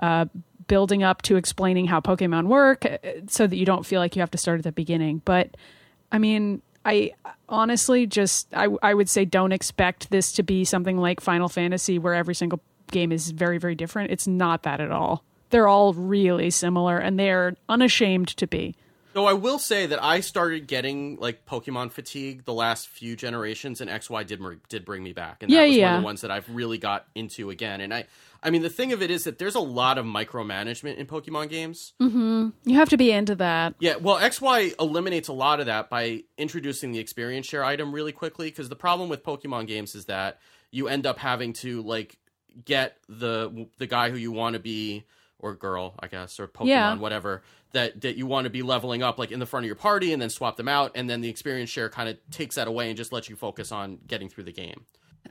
uh, 0.00 0.26
building 0.66 1.02
up 1.02 1.22
to 1.22 1.36
explaining 1.36 1.86
how 1.86 2.00
Pokemon 2.00 2.46
work, 2.46 2.84
uh, 2.84 2.98
so 3.28 3.46
that 3.46 3.56
you 3.56 3.64
don't 3.64 3.86
feel 3.86 4.00
like 4.00 4.16
you 4.16 4.20
have 4.20 4.30
to 4.32 4.38
start 4.38 4.58
at 4.58 4.64
the 4.64 4.72
beginning. 4.72 5.22
But 5.24 5.56
I 6.10 6.18
mean, 6.18 6.62
I 6.84 7.12
honestly 7.48 8.06
just 8.06 8.48
I 8.54 8.68
I 8.82 8.94
would 8.94 9.08
say 9.08 9.24
don't 9.24 9.52
expect 9.52 10.10
this 10.10 10.32
to 10.32 10.42
be 10.42 10.64
something 10.64 10.98
like 10.98 11.20
Final 11.20 11.48
Fantasy, 11.48 11.98
where 11.98 12.14
every 12.14 12.34
single 12.34 12.60
game 12.90 13.12
is 13.12 13.30
very 13.30 13.58
very 13.58 13.74
different. 13.74 14.10
It's 14.10 14.26
not 14.26 14.62
that 14.64 14.80
at 14.80 14.90
all. 14.90 15.24
They're 15.50 15.68
all 15.68 15.92
really 15.94 16.50
similar, 16.50 16.98
and 16.98 17.18
they're 17.18 17.56
unashamed 17.68 18.28
to 18.36 18.46
be. 18.46 18.76
Though 19.12 19.26
I 19.26 19.32
will 19.32 19.58
say 19.58 19.86
that 19.86 20.02
I 20.02 20.20
started 20.20 20.68
getting 20.68 21.16
like 21.16 21.44
Pokemon 21.44 21.90
fatigue 21.90 22.44
the 22.44 22.54
last 22.54 22.88
few 22.88 23.16
generations, 23.16 23.80
and 23.80 23.90
XY 23.90 24.24
did 24.26 24.40
did 24.68 24.84
bring 24.84 25.02
me 25.02 25.12
back, 25.12 25.42
and 25.42 25.50
Yeah, 25.50 25.62
that 25.62 25.66
was 25.66 25.72
one 25.72 25.80
yeah. 25.80 25.94
of 25.96 26.00
the 26.02 26.04
ones 26.04 26.20
that 26.20 26.30
I've 26.30 26.48
really 26.48 26.78
got 26.78 27.06
into 27.16 27.50
again. 27.50 27.80
And 27.80 27.92
I, 27.92 28.04
I 28.40 28.50
mean, 28.50 28.62
the 28.62 28.70
thing 28.70 28.92
of 28.92 29.02
it 29.02 29.10
is 29.10 29.24
that 29.24 29.38
there's 29.38 29.56
a 29.56 29.60
lot 29.60 29.98
of 29.98 30.06
micromanagement 30.06 30.96
in 30.96 31.06
Pokemon 31.06 31.50
games. 31.50 31.92
Mm-hmm. 32.00 32.50
You 32.64 32.76
have 32.76 32.88
to 32.90 32.96
be 32.96 33.10
into 33.10 33.34
that. 33.34 33.74
Yeah, 33.80 33.96
well, 33.96 34.18
XY 34.18 34.80
eliminates 34.80 35.26
a 35.26 35.32
lot 35.32 35.58
of 35.58 35.66
that 35.66 35.90
by 35.90 36.22
introducing 36.38 36.92
the 36.92 37.00
experience 37.00 37.46
share 37.46 37.64
item 37.64 37.92
really 37.92 38.12
quickly. 38.12 38.46
Because 38.48 38.68
the 38.68 38.76
problem 38.76 39.08
with 39.08 39.24
Pokemon 39.24 39.66
games 39.66 39.96
is 39.96 40.04
that 40.04 40.38
you 40.70 40.86
end 40.86 41.04
up 41.04 41.18
having 41.18 41.52
to 41.52 41.82
like 41.82 42.16
get 42.64 42.96
the 43.08 43.66
the 43.78 43.86
guy 43.86 44.10
who 44.10 44.16
you 44.16 44.32
want 44.32 44.54
to 44.54 44.60
be 44.60 45.04
or 45.38 45.54
girl, 45.54 45.94
I 45.98 46.06
guess, 46.08 46.38
or 46.38 46.46
Pokemon, 46.46 46.66
Yeah. 46.66 46.94
whatever 46.96 47.42
that 47.72 48.00
that 48.02 48.16
you 48.16 48.26
want 48.26 48.44
to 48.44 48.50
be 48.50 48.62
leveling 48.62 49.02
up 49.02 49.18
like 49.18 49.30
in 49.30 49.40
the 49.40 49.46
front 49.46 49.64
of 49.64 49.68
your 49.68 49.76
party, 49.76 50.12
and 50.12 50.20
then 50.20 50.28
swap 50.30 50.56
them 50.56 50.68
out, 50.68 50.92
and 50.94 51.08
then 51.08 51.20
the 51.20 51.28
experience 51.28 51.70
share 51.70 51.88
kind 51.88 52.08
of 52.08 52.18
takes 52.30 52.56
that 52.56 52.68
away 52.68 52.88
and 52.88 52.96
just 52.96 53.12
lets 53.12 53.28
you 53.30 53.36
focus 53.36 53.72
on 53.72 53.98
getting 54.06 54.28
through 54.28 54.44
the 54.44 54.52
game. 54.52 54.84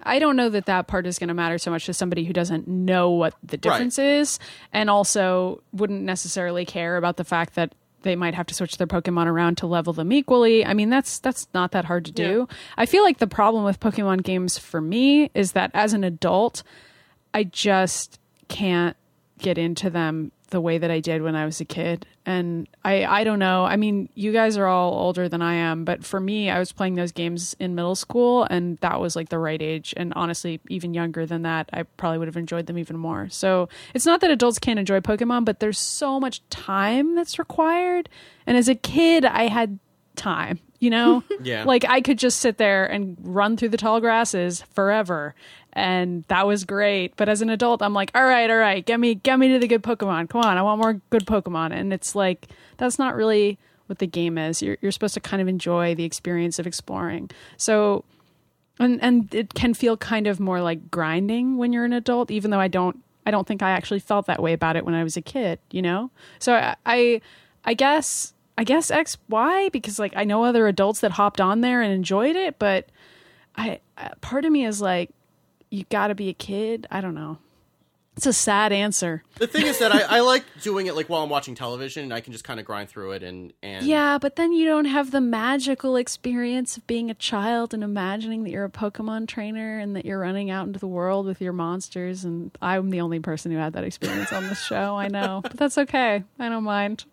I 0.03 0.19
don't 0.19 0.35
know 0.37 0.49
that 0.49 0.65
that 0.67 0.87
part 0.87 1.05
is 1.05 1.19
going 1.19 1.27
to 1.27 1.33
matter 1.33 1.57
so 1.57 1.71
much 1.71 1.85
to 1.87 1.93
somebody 1.93 2.23
who 2.23 2.31
doesn't 2.31 2.67
know 2.67 3.09
what 3.11 3.33
the 3.43 3.57
difference 3.57 3.99
is 3.99 4.39
and 4.71 4.89
also 4.89 5.61
wouldn't 5.73 6.03
necessarily 6.03 6.63
care 6.63 6.95
about 6.95 7.17
the 7.17 7.23
fact 7.25 7.55
that 7.55 7.73
they 8.03 8.15
might 8.15 8.33
have 8.33 8.45
to 8.47 8.53
switch 8.53 8.77
their 8.77 8.87
Pokemon 8.87 9.25
around 9.25 9.57
to 9.57 9.67
level 9.67 9.91
them 9.91 10.13
equally. 10.13 10.65
I 10.65 10.73
mean, 10.73 10.89
that's 10.89 11.19
that's 11.19 11.47
not 11.53 11.71
that 11.71 11.83
hard 11.85 12.05
to 12.05 12.13
do. 12.13 12.47
I 12.77 12.85
feel 12.85 13.03
like 13.03 13.17
the 13.17 13.27
problem 13.27 13.65
with 13.65 13.81
Pokemon 13.81 14.23
games 14.23 14.57
for 14.57 14.79
me 14.79 15.31
is 15.33 15.51
that 15.51 15.71
as 15.73 15.91
an 15.91 16.05
adult, 16.05 16.63
I 17.33 17.43
just 17.43 18.19
can't 18.47 18.97
get 19.37 19.57
into 19.57 19.89
them 19.89 20.31
the 20.49 20.59
way 20.59 20.77
that 20.79 20.89
I 20.89 20.99
did 20.99 21.21
when 21.21 21.35
I 21.35 21.45
was 21.45 21.61
a 21.61 21.65
kid. 21.65 22.05
And 22.25 22.67
I 22.83 23.05
I 23.05 23.23
don't 23.23 23.39
know. 23.39 23.65
I 23.65 23.75
mean, 23.75 24.09
you 24.15 24.31
guys 24.31 24.57
are 24.57 24.65
all 24.65 24.93
older 24.93 25.29
than 25.29 25.41
I 25.41 25.53
am, 25.55 25.85
but 25.85 26.03
for 26.03 26.19
me, 26.19 26.49
I 26.49 26.59
was 26.59 26.71
playing 26.71 26.95
those 26.95 27.11
games 27.11 27.55
in 27.59 27.75
middle 27.75 27.95
school 27.95 28.43
and 28.49 28.77
that 28.79 28.99
was 28.99 29.15
like 29.15 29.29
the 29.29 29.37
right 29.37 29.61
age 29.61 29.93
and 29.95 30.13
honestly, 30.15 30.59
even 30.69 30.93
younger 30.93 31.25
than 31.25 31.43
that, 31.43 31.69
I 31.71 31.83
probably 31.83 32.17
would 32.17 32.27
have 32.27 32.37
enjoyed 32.37 32.65
them 32.65 32.77
even 32.77 32.97
more. 32.97 33.29
So, 33.29 33.69
it's 33.93 34.05
not 34.05 34.21
that 34.21 34.31
adults 34.31 34.59
can't 34.59 34.79
enjoy 34.79 34.99
Pokemon, 34.99 35.45
but 35.45 35.59
there's 35.59 35.79
so 35.79 36.19
much 36.19 36.47
time 36.49 37.15
that's 37.15 37.39
required. 37.39 38.09
And 38.45 38.57
as 38.57 38.67
a 38.67 38.75
kid, 38.75 39.25
I 39.25 39.47
had 39.47 39.79
time, 40.19 40.59
you 40.79 40.89
know? 40.89 41.23
Yeah. 41.41 41.63
Like 41.63 41.85
I 41.85 42.01
could 42.01 42.19
just 42.19 42.41
sit 42.41 42.57
there 42.57 42.85
and 42.85 43.15
run 43.21 43.55
through 43.55 43.69
the 43.69 43.77
tall 43.77 44.01
grasses 44.01 44.61
forever. 44.73 45.33
And 45.71 46.25
that 46.27 46.45
was 46.45 46.65
great. 46.65 47.15
But 47.15 47.29
as 47.29 47.41
an 47.41 47.49
adult, 47.49 47.81
I'm 47.81 47.93
like, 47.93 48.11
all 48.13 48.25
right, 48.25 48.49
all 48.49 48.57
right, 48.57 48.85
get 48.85 48.99
me 48.99 49.15
get 49.15 49.39
me 49.39 49.47
to 49.53 49.59
the 49.59 49.67
good 49.67 49.83
Pokemon. 49.83 50.29
Come 50.29 50.41
on, 50.41 50.57
I 50.57 50.61
want 50.61 50.81
more 50.81 51.01
good 51.11 51.25
Pokemon. 51.25 51.71
And 51.71 51.93
it's 51.93 52.13
like 52.13 52.47
that's 52.77 52.99
not 52.99 53.15
really 53.15 53.57
what 53.85 53.99
the 53.99 54.07
game 54.07 54.37
is. 54.37 54.61
You're 54.61 54.77
you're 54.81 54.91
supposed 54.91 55.13
to 55.13 55.21
kind 55.21 55.41
of 55.41 55.47
enjoy 55.47 55.95
the 55.95 56.03
experience 56.03 56.59
of 56.59 56.67
exploring. 56.67 57.31
So 57.55 58.03
and 58.79 59.01
and 59.01 59.33
it 59.33 59.53
can 59.53 59.73
feel 59.73 59.95
kind 59.95 60.27
of 60.27 60.39
more 60.39 60.61
like 60.61 60.91
grinding 60.91 61.57
when 61.57 61.71
you're 61.71 61.85
an 61.85 61.93
adult, 61.93 62.31
even 62.31 62.51
though 62.51 62.59
I 62.59 62.67
don't 62.67 63.01
I 63.25 63.31
don't 63.31 63.47
think 63.47 63.61
I 63.61 63.71
actually 63.71 63.99
felt 63.99 64.25
that 64.25 64.41
way 64.41 64.53
about 64.53 64.75
it 64.75 64.85
when 64.85 64.95
I 64.95 65.03
was 65.03 65.15
a 65.15 65.21
kid, 65.21 65.59
you 65.71 65.81
know? 65.81 66.11
So 66.39 66.53
I 66.53 66.75
I, 66.85 67.21
I 67.63 67.73
guess 67.75 68.33
I 68.59 68.65
guess 68.65 68.91
X 68.91 69.15
Y 69.29 69.69
because 69.69 69.99
like 69.99 70.11
I 70.17 70.25
know 70.25 70.43
other 70.43 70.67
adults 70.67 70.99
that 70.99 71.11
hopped 71.11 71.39
on 71.39 71.61
there 71.61 71.81
and 71.81 71.93
enjoyed 71.93 72.35
it, 72.35 72.59
but 72.59 72.89
I 73.55 73.79
uh, 73.97 74.09
part 74.19 74.43
of 74.43 74.51
me 74.51 74.65
is 74.65 74.81
like 74.81 75.11
you 75.69 75.85
got 75.89 76.07
to 76.07 76.15
be 76.15 76.27
a 76.27 76.33
kid. 76.33 76.85
I 76.91 76.99
don't 76.99 77.15
know. 77.15 77.37
It's 78.17 78.25
a 78.25 78.33
sad 78.33 78.73
answer. 78.73 79.23
The 79.35 79.47
thing 79.47 79.65
is 79.65 79.79
that 79.79 79.93
I, 79.93 80.17
I 80.17 80.19
like 80.19 80.43
doing 80.61 80.87
it 80.87 80.95
like 80.97 81.07
while 81.07 81.23
I'm 81.23 81.29
watching 81.29 81.55
television, 81.55 82.03
and 82.03 82.13
I 82.13 82.19
can 82.19 82.33
just 82.33 82.43
kind 82.43 82.59
of 82.59 82.65
grind 82.65 82.89
through 82.89 83.13
it 83.13 83.23
and 83.23 83.53
and 83.63 83.85
Yeah, 83.85 84.17
but 84.17 84.35
then 84.35 84.51
you 84.51 84.65
don't 84.65 84.83
have 84.83 85.11
the 85.11 85.21
magical 85.21 85.95
experience 85.95 86.75
of 86.75 86.85
being 86.85 87.09
a 87.09 87.13
child 87.13 87.73
and 87.73 87.81
imagining 87.81 88.43
that 88.43 88.49
you're 88.49 88.65
a 88.65 88.69
Pokemon 88.69 89.29
trainer 89.29 89.79
and 89.79 89.95
that 89.95 90.03
you're 90.03 90.19
running 90.19 90.51
out 90.51 90.67
into 90.67 90.79
the 90.79 90.87
world 90.87 91.27
with 91.27 91.39
your 91.39 91.53
monsters. 91.53 92.25
And 92.25 92.51
I'm 92.61 92.89
the 92.89 92.99
only 92.99 93.21
person 93.21 93.53
who 93.53 93.57
had 93.57 93.71
that 93.71 93.85
experience 93.85 94.33
on 94.33 94.43
this 94.49 94.61
show. 94.61 94.97
I 94.97 95.07
know, 95.07 95.39
but 95.43 95.55
that's 95.55 95.77
okay. 95.77 96.25
I 96.37 96.49
don't 96.49 96.65
mind. 96.65 97.05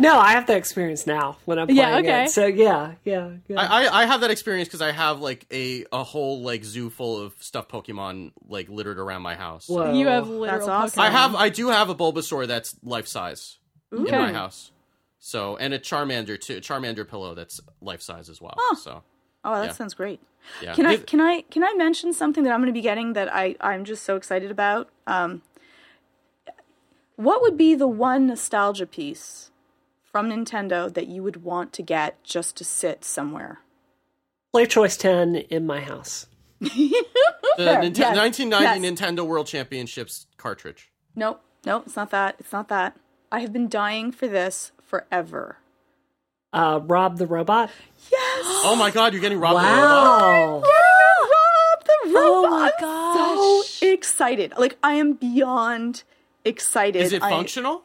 No, 0.00 0.18
I 0.18 0.32
have 0.32 0.46
that 0.46 0.56
experience 0.56 1.06
now 1.06 1.38
when 1.44 1.58
I'm 1.58 1.66
playing 1.66 1.78
Yeah, 1.80 1.98
okay. 1.98 2.24
it. 2.24 2.30
So 2.30 2.46
yeah, 2.46 2.92
yeah, 3.04 3.32
yeah. 3.48 3.60
I, 3.60 3.86
I, 3.86 4.02
I 4.02 4.06
have 4.06 4.20
that 4.20 4.30
experience 4.30 4.68
because 4.68 4.80
I 4.80 4.92
have 4.92 5.20
like 5.20 5.44
a, 5.52 5.84
a 5.92 6.04
whole 6.04 6.40
like 6.42 6.64
zoo 6.64 6.88
full 6.88 7.18
of 7.20 7.34
stuffed 7.40 7.70
Pokemon 7.70 8.32
like 8.46 8.68
littered 8.68 8.98
around 8.98 9.22
my 9.22 9.34
house. 9.34 9.68
Whoa. 9.68 9.92
You 9.92 10.06
have 10.06 10.28
literal 10.28 10.66
That's 10.66 10.96
awesome. 10.96 11.02
Pokemon. 11.02 11.06
I 11.06 11.10
have 11.10 11.34
I 11.34 11.48
do 11.48 11.68
have 11.68 11.90
a 11.90 11.94
Bulbasaur 11.96 12.46
that's 12.46 12.76
life 12.82 13.08
size 13.08 13.58
in 13.92 14.04
my 14.04 14.32
house. 14.32 14.70
So 15.18 15.56
and 15.56 15.74
a 15.74 15.78
Charmander 15.80 16.40
too, 16.40 16.58
a 16.58 16.60
Charmander 16.60 17.06
pillow 17.08 17.34
that's 17.34 17.60
life 17.80 18.00
size 18.02 18.28
as 18.28 18.40
well. 18.40 18.56
So 18.76 19.02
Oh, 19.44 19.54
that 19.60 19.66
Yeah. 19.66 19.72
sounds 19.72 19.94
great. 19.94 20.20
yeah, 20.62 20.74
Can 20.74 20.86
I 20.86 20.96
can 20.98 21.20
I 21.20 21.42
can 21.50 21.64
I 21.64 21.74
mention 21.74 22.12
something 22.12 22.44
that 22.44 22.52
I'm 22.52 22.60
going 22.60 22.68
to 22.68 22.72
be 22.72 22.80
getting 22.82 23.14
that 23.14 23.32
I 23.34 23.56
I'm 23.60 23.84
just 23.84 24.04
so 24.04 24.14
excited 24.14 24.50
about? 24.52 24.90
Um, 25.08 25.42
what 27.16 27.42
would 27.42 27.56
be 27.56 27.74
the 27.74 27.88
one 27.88 28.26
nostalgia 28.28 28.86
piece 28.86 29.50
from 30.10 30.30
Nintendo 30.30 30.92
that 30.92 31.06
you 31.06 31.22
would 31.22 31.42
want 31.42 31.72
to 31.74 31.82
get 31.82 32.22
just 32.24 32.56
to 32.56 32.64
sit 32.64 33.04
somewhere? 33.04 33.60
Play 34.52 34.66
Choice 34.66 34.96
10 34.96 35.36
in 35.36 35.66
my 35.66 35.80
house. 35.80 36.26
the 36.60 36.68
Fair. 37.56 37.82
Yes. 37.84 38.16
1990 38.16 38.64
Yes. 38.64 38.78
Nintendo 38.80 39.26
World 39.26 39.46
Championships 39.46 40.26
cartridge. 40.36 40.90
Nope, 41.14 41.40
nope, 41.66 41.84
it's 41.86 41.96
not 41.96 42.10
that. 42.10 42.36
It's 42.38 42.52
not 42.52 42.68
that. 42.68 42.96
I 43.30 43.40
have 43.40 43.52
been 43.52 43.68
dying 43.68 44.10
for 44.12 44.26
this 44.26 44.72
forever. 44.82 45.58
Uh, 46.52 46.80
Rob 46.82 47.18
the 47.18 47.26
Robot. 47.26 47.70
Yes. 48.10 48.44
Oh 48.64 48.74
my 48.76 48.90
God, 48.90 49.12
you're 49.12 49.20
getting 49.22 49.38
Rob 49.38 49.56
the 49.56 49.62
Robot. 49.62 49.78
Wow. 49.78 50.62
Rob 50.62 51.84
the 51.84 52.10
Robot. 52.12 52.16
Oh 52.16 52.44
robot. 52.44 52.72
my 52.80 53.60
I'm 53.60 53.62
so 53.62 53.86
excited. 53.92 54.52
Like 54.58 54.76
I 54.82 54.94
am 54.94 55.12
beyond 55.12 56.02
excited. 56.44 57.02
Is 57.02 57.12
it 57.12 57.22
I- 57.22 57.30
functional? 57.30 57.82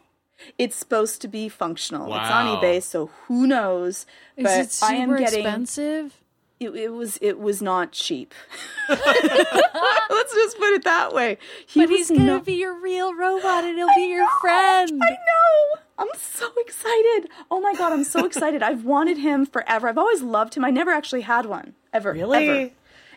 It's 0.58 0.75
supposed 0.75 1.22
to 1.22 1.28
be 1.28 1.50
functional. 1.50 2.08
It's 2.08 2.30
on 2.30 2.58
eBay, 2.58 2.82
so 2.82 3.08
who 3.28 3.48
knows? 3.48 4.06
Is 4.38 4.44
but 4.44 4.60
it 4.60 4.72
super 4.72 4.92
I 4.92 4.96
am 4.96 5.10
getting 5.18 5.40
expensive? 5.46 6.20
it, 6.60 6.70
it 6.75 6.94
was 6.94 7.18
it 7.22 7.40
was 7.40 7.62
not 7.62 7.92
cheap. 7.92 8.34
Let's 8.90 10.34
just 10.34 10.58
put 10.58 10.74
it 10.74 10.84
that 10.84 11.13
way. 11.13 11.38
He 11.68 11.82
But 11.82 11.90
he's 11.90 12.10
gonna 12.10 12.24
not- 12.25 12.46
be 12.46 12.54
your 12.54 12.74
real 12.80 13.13
robot, 13.16 13.63
and 13.63 13.78
he'll 13.78 13.94
be 13.96 14.08
your 14.10 14.28
friend. 14.42 14.92
I 15.04 15.10
know. 15.12 15.80
I'm 15.98 16.08
so 16.18 16.52
excited. 16.58 17.30
Oh 17.52 17.62
my 17.62 17.74
god, 17.75 17.94
I'm 17.94 18.04
so 18.04 18.25
excited. 18.25 18.63
I've 18.63 18.84
wanted 18.84 19.18
him 19.18 19.46
forever. 19.46 19.88
I've 19.88 19.98
always 19.98 20.22
loved 20.22 20.56
him. 20.56 20.66
I 20.66 20.70
never 20.72 20.92
actually 20.92 21.22
had 21.22 21.46
one 21.46 21.74
ever. 21.94 22.13
Really? 22.13 22.48
Ever. 22.50 22.72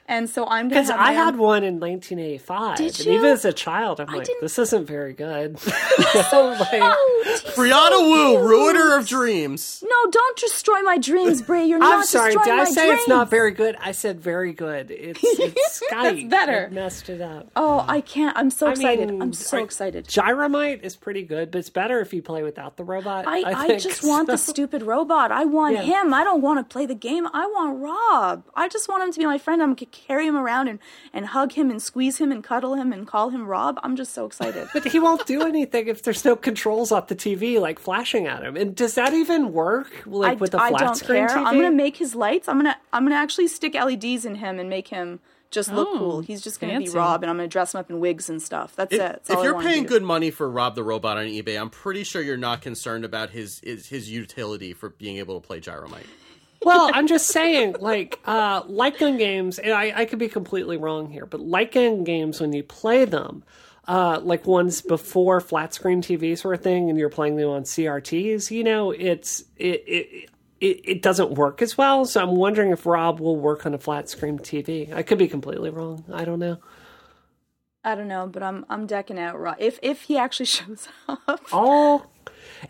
And 0.08 0.30
so 0.30 0.46
I'm 0.46 0.68
gonna. 0.68 0.82
Because 0.82 0.90
I 0.90 1.12
had 1.12 1.34
own- 1.34 1.40
one 1.40 1.64
in 1.64 1.80
1985. 1.80 2.76
Did 2.78 3.04
you? 3.04 3.12
even 3.14 3.26
as 3.30 3.44
a 3.44 3.52
child, 3.52 4.00
I'm 4.00 4.06
like, 4.06 4.24
didn't- 4.26 4.40
this 4.40 4.56
isn't 4.58 4.86
very 4.86 5.12
good. 5.12 5.58
so, 5.58 6.48
like, 6.60 6.68
Oh, 6.80 7.40
Brianna 7.56 7.88
so 7.90 8.08
Wu, 8.08 8.30
cute. 8.36 8.40
ruiner 8.48 8.96
of 8.96 9.08
dreams. 9.08 9.82
No, 9.84 10.10
don't 10.10 10.36
destroy 10.38 10.80
my 10.82 10.98
dreams, 10.98 11.42
Bray. 11.42 11.64
You're 11.66 11.78
not 11.80 11.98
I'm 11.98 12.04
sorry. 12.04 12.32
Did 12.34 12.48
I 12.48 12.56
my 12.58 12.64
say 12.66 12.88
it's 12.92 13.08
not 13.08 13.30
very 13.30 13.50
good? 13.50 13.76
I 13.80 13.90
said 13.92 14.20
very 14.20 14.52
good. 14.52 14.90
It's, 14.92 15.20
it's 15.22 15.82
Skype. 15.90 16.30
better. 16.30 16.52
that 16.68 16.72
messed 16.72 17.08
it 17.08 17.20
up. 17.20 17.50
Oh, 17.56 17.84
I 17.88 18.00
can't. 18.00 18.36
I'm 18.38 18.50
so 18.50 18.68
I 18.68 18.72
excited. 18.72 19.10
mean, 19.10 19.22
I'm 19.22 19.32
so 19.32 19.58
I- 19.58 19.62
excited. 19.62 20.06
Gyromite 20.06 20.82
is 20.82 20.94
pretty 20.94 21.22
good, 21.24 21.50
but 21.50 21.58
it's 21.58 21.70
better 21.70 22.00
if 22.00 22.14
you 22.14 22.22
play 22.22 22.42
without 22.44 22.76
the 22.76 22.84
robot. 22.84 23.26
I, 23.26 23.42
I, 23.44 23.66
think. 23.66 23.82
just 23.82 24.04
want 24.04 24.28
the 24.28 24.36
stupid 24.38 24.82
robot. 24.82 25.32
I 25.32 25.44
want 25.46 25.74
Yeah. 25.74 25.82
him. 26.02 26.14
I 26.14 26.22
don't 26.22 26.42
want 26.42 26.58
to 26.60 26.72
play 26.72 26.86
the 26.86 26.94
game. 26.94 27.26
I 27.26 27.46
want 27.46 27.82
Rob. 27.82 28.44
I 28.54 28.68
just 28.68 28.88
want 28.88 29.02
him 29.02 29.12
to 29.12 29.18
be 29.18 29.26
my 29.26 29.38
friend. 29.38 29.60
I'm, 29.62 29.74
can 29.74 29.88
carry 30.06 30.26
him 30.26 30.36
around 30.36 30.68
and, 30.68 30.78
and 31.12 31.26
hug 31.26 31.52
him 31.52 31.70
and 31.70 31.80
squeeze 31.82 32.18
him 32.18 32.30
and 32.32 32.42
cuddle 32.44 32.74
him 32.74 32.92
and 32.92 33.06
call 33.06 33.30
him 33.30 33.46
Rob. 33.46 33.78
I'm 33.82 33.96
just 33.96 34.12
so 34.14 34.26
excited. 34.26 34.68
But 34.72 34.86
he 34.86 34.98
won't 34.98 35.26
do 35.26 35.42
anything 35.42 35.88
if 35.88 36.02
there's 36.02 36.24
no 36.24 36.36
controls 36.36 36.92
off 36.92 37.08
the 37.08 37.16
TV, 37.16 37.60
like 37.60 37.78
flashing 37.78 38.26
at 38.26 38.42
him. 38.42 38.56
And 38.56 38.74
does 38.74 38.94
that 38.94 39.12
even 39.14 39.52
work, 39.52 39.90
like 40.06 40.32
I, 40.32 40.34
with 40.34 40.52
the 40.52 40.60
I 40.60 40.70
flat 40.70 40.80
don't 40.80 40.94
screen 40.96 41.26
care. 41.26 41.36
TV? 41.36 41.44
I'm 41.46 41.56
gonna 41.56 41.70
make 41.70 41.96
his 41.96 42.14
lights. 42.14 42.48
I'm 42.48 42.56
gonna 42.58 42.76
I'm 42.92 43.04
gonna 43.04 43.16
actually 43.16 43.48
stick 43.48 43.74
LEDs 43.74 44.24
in 44.24 44.36
him 44.36 44.58
and 44.58 44.68
make 44.68 44.88
him 44.88 45.20
just 45.52 45.72
look 45.72 45.88
Oh, 45.92 45.98
cool. 45.98 46.20
He's 46.20 46.42
just 46.42 46.60
gonna 46.60 46.78
be. 46.78 46.88
Rob, 46.90 47.22
and 47.22 47.30
I'm 47.30 47.36
gonna 47.36 47.48
dress 47.48 47.72
him 47.74 47.78
up 47.80 47.88
in 47.88 48.00
wigs 48.00 48.28
and 48.28 48.42
stuff. 48.42 48.74
That's 48.76 48.92
If, 48.92 49.00
it. 49.00 49.22
That's 49.24 49.30
if 49.30 49.42
you're 49.44 49.60
paying 49.62 49.84
good 49.84 50.02
money 50.02 50.30
for 50.30 50.50
Rob 50.50 50.74
the 50.74 50.82
Robot 50.82 51.16
on 51.18 51.24
eBay, 51.26 51.58
I'm 51.58 51.70
pretty 51.70 52.02
sure 52.04 52.20
you're 52.20 52.36
not 52.36 52.60
concerned 52.62 53.04
about 53.04 53.30
his 53.30 53.60
his, 53.64 53.86
his 53.86 54.10
utility 54.10 54.72
for 54.74 54.88
being 54.90 55.18
able 55.18 55.40
to 55.40 55.46
play 55.46 55.60
Gyromite. 55.60 56.06
Well, 56.66 56.90
I'm 56.92 57.06
just 57.06 57.28
saying, 57.28 57.76
like, 57.80 58.18
uh, 58.24 58.62
light 58.66 58.98
gun 58.98 59.16
games, 59.16 59.58
and 59.58 59.72
I, 59.72 59.92
I 60.00 60.04
could 60.04 60.18
be 60.18 60.28
completely 60.28 60.76
wrong 60.76 61.10
here, 61.10 61.26
but 61.26 61.40
light 61.40 61.72
gun 61.72 62.04
games, 62.04 62.40
when 62.40 62.52
you 62.52 62.62
play 62.62 63.04
them, 63.04 63.44
uh, 63.88 64.20
like 64.22 64.46
ones 64.46 64.82
before 64.82 65.40
flat 65.40 65.72
screen 65.72 66.02
TVs 66.02 66.44
were 66.44 66.54
a 66.54 66.58
thing 66.58 66.90
and 66.90 66.98
you're 66.98 67.08
playing 67.08 67.36
them 67.36 67.50
on 67.50 67.62
CRTs, 67.62 68.50
you 68.50 68.64
know, 68.64 68.90
it's, 68.90 69.44
it, 69.56 69.84
it, 69.86 70.30
it, 70.60 70.80
it 70.84 71.02
doesn't 71.02 71.32
work 71.32 71.62
as 71.62 71.78
well. 71.78 72.04
So 72.04 72.20
I'm 72.20 72.36
wondering 72.36 72.70
if 72.70 72.84
Rob 72.84 73.20
will 73.20 73.36
work 73.36 73.64
on 73.64 73.74
a 73.74 73.78
flat 73.78 74.08
screen 74.08 74.38
TV. 74.38 74.92
I 74.92 75.02
could 75.02 75.18
be 75.18 75.28
completely 75.28 75.70
wrong. 75.70 76.04
I 76.12 76.24
don't 76.24 76.40
know. 76.40 76.58
I 77.84 77.94
don't 77.94 78.08
know, 78.08 78.26
but 78.26 78.42
I'm 78.42 78.66
I'm 78.68 78.86
decking 78.88 79.16
out 79.16 79.38
Rob. 79.38 79.56
If 79.60 79.78
if 79.80 80.02
he 80.02 80.18
actually 80.18 80.46
shows 80.46 80.88
up, 81.06 81.40
all 81.52 82.10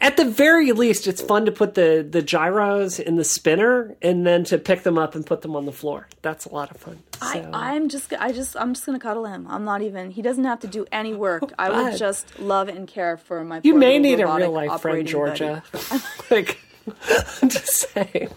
at 0.01 0.17
the 0.17 0.25
very 0.25 0.73
least 0.73 1.07
it's 1.07 1.21
fun 1.23 1.45
to 1.47 1.53
put 1.53 1.75
the 1.75 2.07
the 2.09 2.23
gyros 2.23 2.99
in 2.99 3.17
the 3.17 3.25
spinner 3.25 3.97
and 4.03 4.27
then 4.27 4.45
to 4.45 4.59
pick 4.59 4.83
them 4.83 4.99
up 4.99 5.15
and 5.15 5.27
put 5.27 5.43
them 5.43 5.55
on 5.57 5.65
the 5.67 5.73
floor 5.73 6.09
that's 6.23 6.45
a 6.45 6.53
lot 6.53 6.71
of 6.71 6.77
fun 6.77 7.03
so. 7.21 7.51
I 7.53 7.75
I'm 7.75 7.89
just 7.89 8.13
I 8.13 8.33
just 8.33 8.57
I'm 8.57 8.75
just 8.75 8.85
gonna 8.85 8.99
cuddle 8.99 9.25
him. 9.25 9.47
I'm 9.49 9.65
not 9.65 9.81
even. 9.83 10.11
He 10.11 10.21
doesn't 10.23 10.45
have 10.45 10.61
to 10.61 10.67
do 10.67 10.87
any 10.93 11.15
work. 11.15 11.45
Oh, 11.45 11.55
I 11.59 11.71
would 11.71 11.97
just 11.99 12.39
love 12.39 12.69
and 12.69 12.87
care 12.87 13.17
for 13.17 13.43
my. 13.43 13.61
you 13.65 13.75
may 13.75 13.99
need 13.99 14.21
a 14.21 14.27
real 14.27 14.51
life 14.51 14.81
friend 14.83 15.07
georgia 15.07 15.63
like 16.31 16.59
i'm 17.43 17.49
just 17.49 17.89
saying 17.93 18.31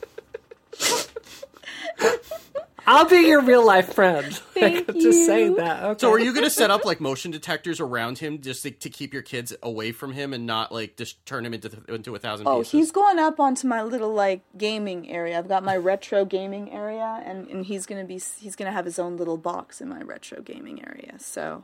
I'll 2.91 3.05
be 3.05 3.17
your 3.27 3.41
real 3.41 3.63
life 3.63 3.93
friend. 3.93 4.33
Thank 4.55 4.89
I'm 4.89 4.99
just 4.99 5.23
saying 5.27 5.57
that. 5.57 5.83
Okay. 5.83 5.99
So 5.99 6.11
are 6.11 6.17
you 6.19 6.33
going 6.33 6.43
to 6.43 6.49
set 6.49 6.71
up 6.71 6.85
like 6.85 6.99
motion 6.99 7.29
detectors 7.29 7.79
around 7.79 8.17
him 8.17 8.41
just 8.41 8.63
to, 8.63 8.71
to 8.71 8.89
keep 8.89 9.13
your 9.13 9.21
kids 9.21 9.53
away 9.61 9.91
from 9.91 10.11
him 10.11 10.33
and 10.33 10.47
not 10.47 10.71
like 10.71 10.97
just 10.97 11.23
turn 11.27 11.45
him 11.45 11.53
into 11.53 11.69
into 11.87 12.15
a 12.15 12.19
thousand 12.19 12.47
Oh, 12.47 12.57
pieces? 12.59 12.73
Oh, 12.73 12.77
he's 12.79 12.91
going 12.91 13.19
up 13.19 13.39
onto 13.39 13.67
my 13.67 13.83
little 13.83 14.11
like 14.11 14.41
gaming 14.57 15.07
area. 15.07 15.37
I've 15.37 15.47
got 15.47 15.63
my 15.63 15.77
retro 15.77 16.25
gaming 16.25 16.71
area, 16.71 17.21
and 17.23 17.47
and 17.47 17.63
he's 17.63 17.85
gonna 17.85 18.05
be 18.05 18.19
he's 18.39 18.55
gonna 18.55 18.71
have 18.71 18.85
his 18.85 18.97
own 18.97 19.17
little 19.17 19.37
box 19.37 19.81
in 19.81 19.87
my 19.87 20.01
retro 20.01 20.41
gaming 20.41 20.83
area. 20.83 21.19
So 21.19 21.63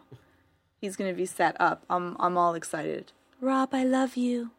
he's 0.80 0.96
gonna 0.96 1.14
be 1.14 1.26
set 1.26 1.60
up. 1.60 1.84
I'm 1.90 2.16
I'm 2.20 2.38
all 2.38 2.54
excited. 2.54 3.14
Rob, 3.42 3.74
I 3.74 3.84
love 3.84 4.16
you. 4.16 4.52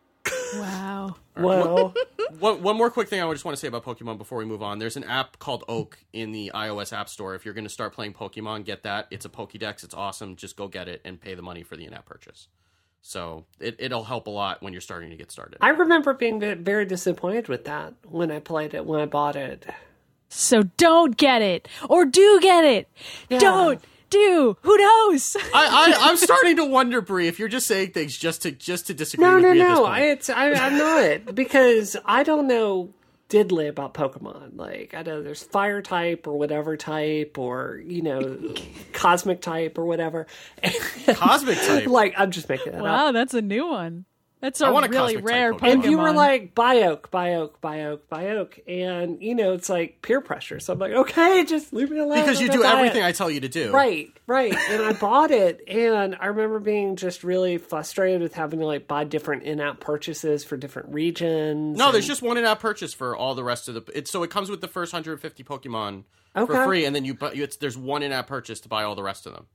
Wow. 0.54 1.16
Well, 1.37 1.95
One, 2.38 2.62
one 2.62 2.76
more 2.76 2.90
quick 2.90 3.09
thing 3.09 3.23
I 3.23 3.33
just 3.33 3.45
want 3.45 3.56
to 3.56 3.61
say 3.61 3.68
about 3.68 3.85
Pokemon 3.85 4.18
before 4.18 4.38
we 4.38 4.45
move 4.45 4.62
on. 4.62 4.78
There's 4.78 4.97
an 4.97 5.04
app 5.04 5.38
called 5.38 5.64
Oak 5.68 5.99
in 6.12 6.33
the 6.33 6.50
iOS 6.54 6.92
App 6.92 7.09
Store. 7.09 7.35
If 7.35 7.45
you're 7.45 7.54
going 7.54 7.64
to 7.64 7.71
start 7.71 7.92
playing 7.95 8.14
Pokemon, 8.14 8.64
get 8.64 8.83
that. 8.83 9.06
It's 9.11 9.25
a 9.25 9.28
Pokédex. 9.28 9.85
It's 9.85 9.95
awesome. 9.95 10.37
Just 10.37 10.56
go 10.56 10.68
get 10.68 10.88
it 10.88 11.00
and 11.04 11.21
pay 11.21 11.35
the 11.35 11.42
money 11.42 11.62
for 11.62 11.76
the 11.76 11.85
in-app 11.87 12.04
purchase. 12.04 12.49
So 13.00 13.47
it, 13.61 13.76
it'll 13.78 14.04
help 14.04 14.26
a 14.26 14.30
lot 14.30 14.62
when 14.62 14.73
you're 14.73 14.80
starting 14.80 15.11
to 15.11 15.16
get 15.16 15.30
started. 15.30 15.59
I 15.61 15.71
remember 15.71 16.12
being 16.14 16.40
very 16.40 16.85
disappointed 16.85 17.49
with 17.49 17.64
that 17.64 17.95
when 18.04 18.30
I 18.30 18.40
played 18.40 18.75
it, 18.75 18.85
when 18.85 19.00
I 19.00 19.06
bought 19.06 19.37
it. 19.37 19.66
So 20.28 20.64
don't 20.76 21.16
get 21.16 21.40
it. 21.40 21.68
Or 21.88 22.04
do 22.04 22.40
get 22.40 22.64
it. 22.64 22.88
Don't 23.38 23.81
do. 24.16 24.57
Who 24.62 24.76
knows? 24.76 25.37
I, 25.55 25.94
I, 25.94 25.94
I'm 26.11 26.16
starting 26.16 26.57
to 26.57 26.64
wonder, 26.64 27.00
Brie, 27.00 27.29
if 27.29 27.38
you're 27.38 27.48
just 27.48 27.66
saying 27.66 27.92
things 27.92 28.16
just 28.16 28.42
to 28.42 28.50
just 28.52 28.87
to 28.88 28.94
disagree 28.94 29.26
No, 29.26 29.35
with 29.37 29.42
no, 29.44 29.52
me 29.52 29.61
at 29.61 29.68
this 29.68 29.79
no. 29.79 29.85
point. 29.85 29.94
I, 29.94 30.02
it's 30.07 30.31
I, 30.31 30.52
I'm 30.52 30.79
not 30.79 31.35
because 31.35 31.96
I 32.05 32.22
don't 32.22 32.46
know 32.46 32.92
diddly 33.29 33.68
about 33.68 33.92
Pokemon. 33.94 34.57
Like 34.57 34.94
I 34.94 35.02
know 35.02 35.22
there's 35.22 35.42
fire 35.42 35.83
type 35.83 36.26
or 36.26 36.38
whatever 36.38 36.76
type 36.76 37.38
or 37.38 37.83
you 37.85 38.02
know 38.02 38.55
cosmic 38.92 39.40
type 39.40 39.79
or 39.79 39.85
whatever. 39.85 40.26
Cosmic 41.07 41.59
type. 41.59 41.87
like 41.88 42.14
I'm 42.16 42.31
just 42.31 42.48
making 42.48 42.72
that 42.72 42.79
up. 42.79 42.85
wow, 42.85 43.12
that's 43.12 43.35
a 43.35 43.42
new 43.42 43.66
one. 43.66 44.05
That's 44.40 44.61
a 44.61 44.66
I 44.66 44.68
a 44.68 44.72
really 44.72 45.14
cosmic 45.14 45.25
rare 45.25 45.55
Pokemon. 45.55 45.59
Pokemon. 45.61 45.72
And 45.72 45.85
you 45.85 45.99
were 45.99 46.12
like 46.12 46.55
Bioke, 46.55 47.09
Bioke, 47.09 47.53
Bioke, 47.62 48.01
Bioke, 48.12 48.61
and 48.68 49.22
you 49.22 49.35
know 49.35 49.55
it's 49.55 49.70
like 49.70 50.03
peer 50.03 50.20
pressure. 50.20 50.61
So 50.61 50.75
I'm 50.75 50.79
like, 50.79 50.92
okay, 50.92 51.44
just 51.44 51.72
leave 51.72 51.90
me 51.90 51.99
alone. 51.99 52.20
because 52.20 52.40
you 52.40 52.51
do 52.51 52.62
everything 52.62 53.03
it. 53.03 53.07
I 53.07 53.12
tell 53.12 53.31
you 53.31 53.40
to 53.40 53.49
do. 53.49 53.72
Right, 53.72 54.12
right. 54.27 54.55
And 54.70 54.83
I 54.83 54.92
bought 54.92 55.31
it, 55.31 55.62
and 55.66 56.16
I 56.20 56.27
remember 56.27 56.61
being 56.61 56.96
just 56.96 57.25
really 57.25 57.57
frustrated 57.57 58.20
with 58.20 58.35
having 58.35 58.61
to 58.61 58.66
like 58.66 58.87
buy 58.87 59.05
different 59.05 59.44
in-app 59.44 59.81
purchases 59.81 60.44
for 60.44 60.59
different 60.59 60.92
regions. 60.92 61.79
No, 61.79 61.90
there's 61.90 62.07
just 62.07 62.20
one 62.20 62.37
in-app 62.37 62.61
purchase 62.61 62.92
for 62.92 63.16
all 63.16 63.35
the 63.35 63.44
rest 63.44 63.68
of 63.68 63.75
the. 63.75 63.99
It's 63.99 64.11
so 64.11 64.22
it 64.22 64.31
comes 64.31 64.51
with 64.51 64.61
the 64.61 64.68
first 64.68 64.92
150 64.92 65.44
Pokemon 65.44 66.05
for 66.35 66.64
free, 66.64 66.85
and 66.85 66.94
then 66.94 67.07
you 67.07 67.14
but 67.14 67.37
you, 67.37 67.44
it's 67.44 67.57
there's 67.57 67.79
one 67.79 68.03
in-app 68.03 68.27
purchase 68.27 68.61
to 68.61 68.68
buy 68.68 68.85
all 68.85 68.94
the 68.94 69.03
rest 69.03 69.27
of 69.27 69.33
them. 69.33 69.46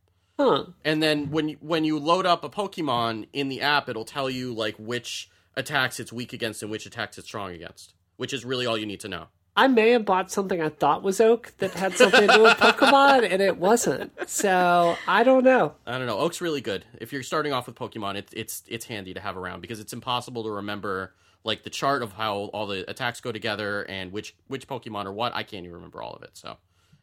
Huh. 0.42 0.66
And 0.84 1.02
then 1.02 1.30
when 1.32 1.50
you, 1.50 1.58
when 1.62 1.84
you 1.84 2.00
load 2.00 2.26
up 2.26 2.44
a 2.44 2.50
Pokemon 2.50 3.28
in 3.34 3.50
the 3.50 3.62
app, 3.62 3.90
it'll 3.90 4.06
tell 4.06 4.30
you 4.30 4.54
like 4.54 4.76
which 4.78 5.30
attacks 5.56 6.00
it's 6.00 6.12
weak 6.14 6.34
against 6.34 6.62
and 6.62 6.72
which 6.72 6.86
attacks 6.86 7.18
it's 7.18 7.28
strong 7.28 7.52
against, 7.52 7.94
which 8.18 8.34
is 8.34 8.46
really 8.46 8.66
all 8.66 8.78
you 8.78 8.86
need 8.86 9.00
to 9.02 9.10
know. 9.10 9.28
I 9.56 9.68
may 9.68 9.92
have 9.92 10.06
bought 10.06 10.32
something 10.32 10.62
I 10.62 10.70
thought 10.70 11.04
was 11.04 11.20
oak 11.20 11.54
that 11.58 11.72
had 11.72 11.94
something 11.94 12.22
to 12.26 12.34
do 12.34 12.44
with 12.44 12.58
Pokemon, 12.58 13.30
and 13.30 13.42
it 13.42 13.58
wasn't. 13.58 14.14
So 14.30 14.96
I 15.08 15.24
don't 15.24 15.44
know. 15.44 15.74
I 15.86 15.98
don't 15.98 16.08
know. 16.08 16.20
Oak's 16.20 16.40
really 16.40 16.62
good. 16.62 16.86
If 17.00 17.12
you're 17.12 17.24
starting 17.24 17.52
off 17.52 17.68
with 17.68 17.76
Pokemon, 17.76 18.16
it's 18.16 18.34
it's 18.34 18.64
it's 18.68 18.86
handy 18.86 19.14
to 19.14 19.20
have 19.20 19.36
around 19.36 19.62
because 19.62 19.82
it's 19.82 19.92
impossible 19.92 20.44
to 20.44 20.52
remember 20.52 21.14
like 21.44 21.64
the 21.64 21.70
chart 21.70 22.02
of 22.02 22.14
how 22.14 22.50
all 22.54 22.66
the 22.66 22.90
attacks 22.90 23.20
go 23.20 23.34
together 23.34 23.84
and 23.84 24.14
which 24.14 24.36
which 24.48 24.68
Pokemon 24.68 25.06
or 25.06 25.12
what. 25.12 25.36
I 25.36 25.44
can't 25.44 25.66
even 25.66 25.76
remember 25.76 26.02
all 26.02 26.14
of 26.14 26.24
it. 26.24 26.32
So 26.34 26.56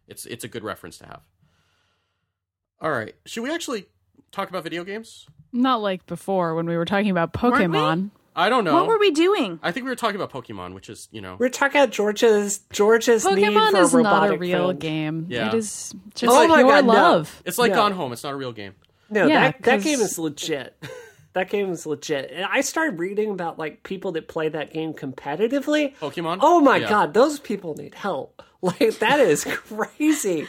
it's 0.06 0.24
it's 0.24 0.44
a 0.44 0.48
good 0.48 0.64
reference 0.64 0.96
to 0.98 1.06
have. 1.06 1.20
All 2.80 2.90
right. 2.90 3.14
Should 3.26 3.42
we 3.42 3.50
actually 3.52 3.86
talk 4.32 4.48
about 4.48 4.62
video 4.64 4.84
games? 4.84 5.26
Not 5.52 5.80
like 5.82 6.06
before 6.06 6.54
when 6.54 6.66
we 6.66 6.76
were 6.76 6.84
talking 6.84 7.10
about? 7.10 7.32
Pokemon. 7.32 8.10
I 8.36 8.48
don't 8.50 8.62
know. 8.62 8.74
What 8.74 8.86
were 8.86 8.98
we 8.98 9.10
doing? 9.10 9.58
I 9.64 9.72
think 9.72 9.84
we 9.84 9.90
were 9.90 9.96
talking 9.96 10.14
about 10.20 10.30
Pokemon, 10.30 10.74
which 10.74 10.88
is, 10.88 11.08
you 11.10 11.20
know, 11.20 11.34
We're 11.40 11.48
talking 11.48 11.80
about 11.80 11.90
Georgia's 11.90 12.58
Georgia's 12.72 13.24
need 13.24 13.38
Pokemon 13.38 13.70
for 13.72 13.78
is 13.80 13.94
a 13.94 14.02
not 14.02 14.30
a 14.30 14.38
real 14.38 14.66
friend. 14.66 14.80
game. 14.80 15.26
Yeah. 15.28 15.48
It 15.48 15.54
is 15.54 15.92
just 16.14 16.32
Oh 16.32 16.46
my 16.46 16.60
your 16.60 16.68
God, 16.70 16.86
no. 16.86 16.92
love. 16.92 17.42
it's 17.44 17.58
like 17.58 17.70
No. 17.72 17.76
Gone 17.78 17.92
Home. 17.92 18.12
It's 18.12 18.22
not 18.22 18.34
a 18.34 18.36
real 18.36 18.52
game. 18.52 18.74
No, 19.10 19.26
Yeah, 19.26 19.40
that 19.52 19.62
that 19.62 19.74
'cause- 19.76 19.84
game 19.84 20.00
is 20.00 20.18
legit. 20.18 20.76
That 21.34 21.50
game 21.50 21.70
is 21.70 21.84
legit. 21.86 22.30
And 22.32 22.44
I 22.50 22.60
started 22.60 22.98
reading 22.98 23.30
about 23.30 23.58
like 23.58 23.82
people 23.82 24.12
that 24.12 24.28
play 24.28 24.48
that 24.50 24.72
game 24.72 24.92
competitively. 24.94 25.96
Pokemon? 25.96 26.38
Oh 26.40 26.60
my 26.60 26.76
Yeah. 26.76 26.88
god, 26.88 27.14
those 27.14 27.40
people 27.40 27.74
need 27.74 27.94
help. 27.94 28.42
Like 28.62 28.98
that 28.98 29.20
is 29.20 29.44
crazy. 29.44 30.46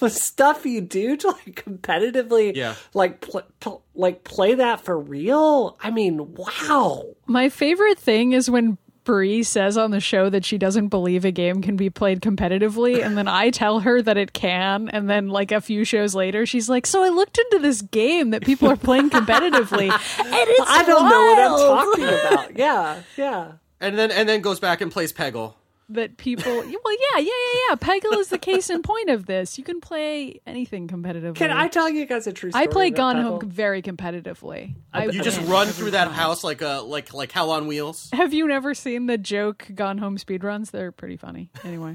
the 0.00 0.10
stuff 0.10 0.66
you 0.66 0.80
do 0.80 1.16
to 1.16 1.28
like 1.28 1.64
competitively, 1.64 2.56
Yeah. 2.56 2.74
like 2.92 3.20
pl- 3.20 3.42
pl- 3.60 3.84
like 3.94 4.24
play 4.24 4.54
that 4.56 4.80
for 4.84 4.98
real. 4.98 5.76
I 5.80 5.92
mean, 5.92 6.34
wow. 6.34 7.04
My 7.26 7.48
favorite 7.48 8.00
thing 8.00 8.32
is 8.32 8.50
when 8.50 8.78
Bree 9.04 9.44
says 9.44 9.76
on 9.76 9.92
the 9.92 10.00
show 10.00 10.28
that 10.30 10.44
she 10.44 10.58
doesn't 10.58 10.88
believe 10.88 11.24
a 11.24 11.30
game 11.30 11.62
can 11.62 11.76
be 11.76 11.88
played 11.90 12.20
competitively, 12.20 13.00
and 13.04 13.16
then 13.16 13.28
I 13.28 13.50
tell 13.50 13.80
her 13.80 14.00
that 14.02 14.16
it 14.16 14.32
can, 14.32 14.88
and 14.88 15.08
then 15.10 15.28
like 15.28 15.50
a 15.52 15.60
few 15.60 15.84
shows 15.84 16.14
later, 16.16 16.46
she's 16.46 16.68
like, 16.68 16.86
"So 16.86 17.02
I 17.04 17.08
looked 17.10 17.38
into 17.38 17.58
this 17.60 17.80
game 17.82 18.30
that 18.30 18.42
people 18.44 18.68
are 18.70 18.76
playing 18.76 19.10
competitively, 19.10 19.88
and 19.90 20.00
it's 20.50 20.70
I 20.70 20.84
don't 20.84 21.08
know 21.08 21.20
what 21.26 21.38
I'm 21.40 21.58
talking 21.58 22.04
about. 22.36 22.56
Yeah, 22.58 23.02
yeah. 23.16 23.52
And 23.80 23.98
then 23.98 24.10
and 24.12 24.28
then 24.28 24.40
goes 24.40 24.60
back 24.60 24.80
and 24.80 24.90
plays 24.92 25.12
Peggle. 25.12 25.54
That 25.92 26.16
people, 26.16 26.52
well, 26.52 26.64
yeah, 26.66 27.18
yeah, 27.18 27.20
yeah, 27.20 27.60
yeah. 27.70 27.74
Peggle 27.76 28.18
is 28.18 28.28
the 28.28 28.38
case 28.38 28.70
in 28.70 28.82
point 28.82 29.10
of 29.10 29.26
this. 29.26 29.58
You 29.58 29.64
can 29.64 29.80
play 29.80 30.40
anything 30.46 30.88
competitively. 30.88 31.34
Can 31.36 31.50
I 31.50 31.68
tell 31.68 31.88
you 31.88 32.06
guys 32.06 32.26
a 32.26 32.32
true 32.32 32.50
story? 32.50 32.64
I 32.64 32.66
play 32.66 32.90
Gone 32.90 33.16
Pebble? 33.16 33.40
Home 33.40 33.50
very 33.50 33.82
competitively. 33.82 34.74
I 34.92 35.06
You 35.06 35.22
just 35.22 35.40
win 35.40 35.50
run 35.50 35.66
through 35.68 35.92
that 35.92 36.08
house 36.08 36.42
like 36.44 36.62
a 36.62 36.82
like 36.84 37.12
like 37.12 37.32
hell 37.32 37.50
on 37.50 37.66
wheels. 37.66 38.08
Have 38.12 38.32
you 38.32 38.46
never 38.48 38.74
seen 38.74 39.06
the 39.06 39.18
joke 39.18 39.66
Gone 39.74 39.98
Home 39.98 40.16
speedruns? 40.16 40.70
They're 40.70 40.92
pretty 40.92 41.16
funny. 41.16 41.50
Anyway, 41.64 41.94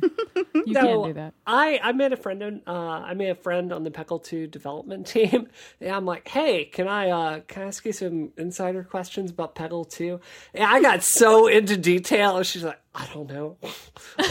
you 0.53 0.63
No, 0.67 0.81
can't 0.81 1.05
do 1.05 1.13
that. 1.13 1.33
I 1.45 1.79
I 1.81 1.91
made 1.93 2.13
a 2.13 2.17
friend 2.17 2.43
on 2.43 2.61
uh, 2.67 2.71
I 2.71 3.13
made 3.13 3.29
a 3.29 3.35
friend 3.35 3.71
on 3.73 3.83
the 3.83 3.91
Peggle 3.91 4.23
Two 4.23 4.47
development 4.47 5.07
team, 5.13 5.47
and 5.81 5.91
I'm 5.91 6.05
like, 6.05 6.27
hey, 6.27 6.65
can 6.65 6.87
I 6.87 7.09
uh, 7.09 7.39
can 7.47 7.63
I 7.63 7.65
ask 7.67 7.85
you 7.85 7.93
some 7.93 8.31
insider 8.37 8.83
questions 8.83 9.31
about 9.31 9.55
Peggle 9.55 9.89
Two? 9.89 10.19
And 10.53 10.63
I 10.63 10.81
got 10.81 11.03
so 11.03 11.47
into 11.47 11.77
detail, 11.77 12.37
and 12.37 12.45
she's 12.45 12.63
like, 12.63 12.79
I 12.99 13.07
don't 13.13 13.29
know, 13.31 13.57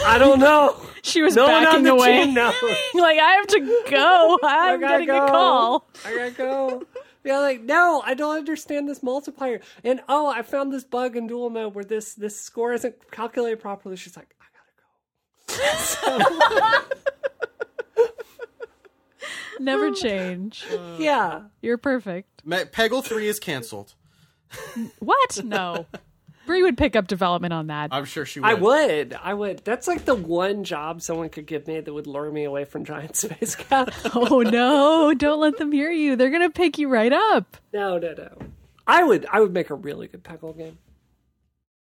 I 0.05 0.17
don't 0.17 0.39
know. 0.39 0.75
She 1.01 1.21
was 1.21 1.35
no 1.37 1.43
one 1.45 1.53
on 1.55 1.63
backing 1.63 1.83
the 1.85 1.91
away. 1.93 2.25
team 2.25 2.33
knows. 2.33 2.53
like 2.95 3.17
I 3.17 3.31
have 3.35 3.47
to 3.47 3.59
go. 3.89 4.39
I 4.43 4.73
I'm 4.73 4.79
gotta 4.81 5.05
getting 5.05 5.07
go. 5.07 5.25
a 5.25 5.29
call. 5.29 5.87
I 6.05 6.13
gotta 6.15 6.31
go. 6.31 6.83
Yeah, 7.23 7.39
like 7.39 7.61
no, 7.61 8.01
I 8.05 8.13
don't 8.13 8.35
understand 8.37 8.89
this 8.89 9.01
multiplier. 9.01 9.61
And 9.85 10.01
oh, 10.09 10.27
I 10.27 10.41
found 10.41 10.73
this 10.73 10.83
bug 10.83 11.15
in 11.15 11.27
dual 11.27 11.49
mode 11.49 11.75
where 11.75 11.85
this 11.85 12.13
this 12.13 12.37
score 12.39 12.73
isn't 12.73 13.09
calculated 13.09 13.59
properly. 13.61 13.95
She's 13.95 14.17
like, 14.17 14.35
I 14.41 14.45
gotta 15.55 16.19
go. 16.27 16.83
So- 16.83 18.03
never 19.59 19.91
change. 19.91 20.65
Yeah. 20.99 21.43
You're 21.61 21.77
perfect. 21.77 22.45
Peggle 22.45 23.03
three 23.03 23.27
is 23.27 23.39
canceled. 23.39 23.93
What? 24.99 25.43
No. 25.43 25.85
Bree 26.47 26.63
would 26.63 26.77
pick 26.77 26.95
up 26.95 27.07
development 27.07 27.53
on 27.53 27.67
that. 27.67 27.89
I'm 27.93 28.05
sure 28.05 28.25
she 28.25 28.39
would. 28.39 28.49
I 28.49 28.53
would. 28.55 29.13
I 29.21 29.33
would. 29.35 29.59
That's 29.63 29.87
like 29.87 30.05
the 30.05 30.15
one 30.15 30.63
job 30.63 31.01
someone 31.03 31.29
could 31.29 31.45
give 31.45 31.67
me 31.67 31.79
that 31.79 31.93
would 31.93 32.07
lure 32.07 32.31
me 32.31 32.45
away 32.45 32.65
from 32.65 32.83
Giant 32.85 33.15
Space 33.15 33.55
Cat. 33.55 33.93
Oh 34.15 34.41
no! 34.41 35.13
Don't 35.13 35.39
let 35.39 35.57
them 35.57 35.71
hear 35.71 35.91
you. 35.91 36.15
They're 36.15 36.31
gonna 36.31 36.49
pick 36.49 36.79
you 36.79 36.89
right 36.89 37.13
up. 37.13 37.57
no, 37.71 37.99
no, 37.99 38.13
no. 38.13 38.37
I 38.87 39.03
would. 39.03 39.27
I 39.31 39.41
would 39.41 39.53
make 39.53 39.69
a 39.69 39.75
really 39.75 40.07
good 40.07 40.23
Peggle 40.23 40.57
game. 40.57 40.77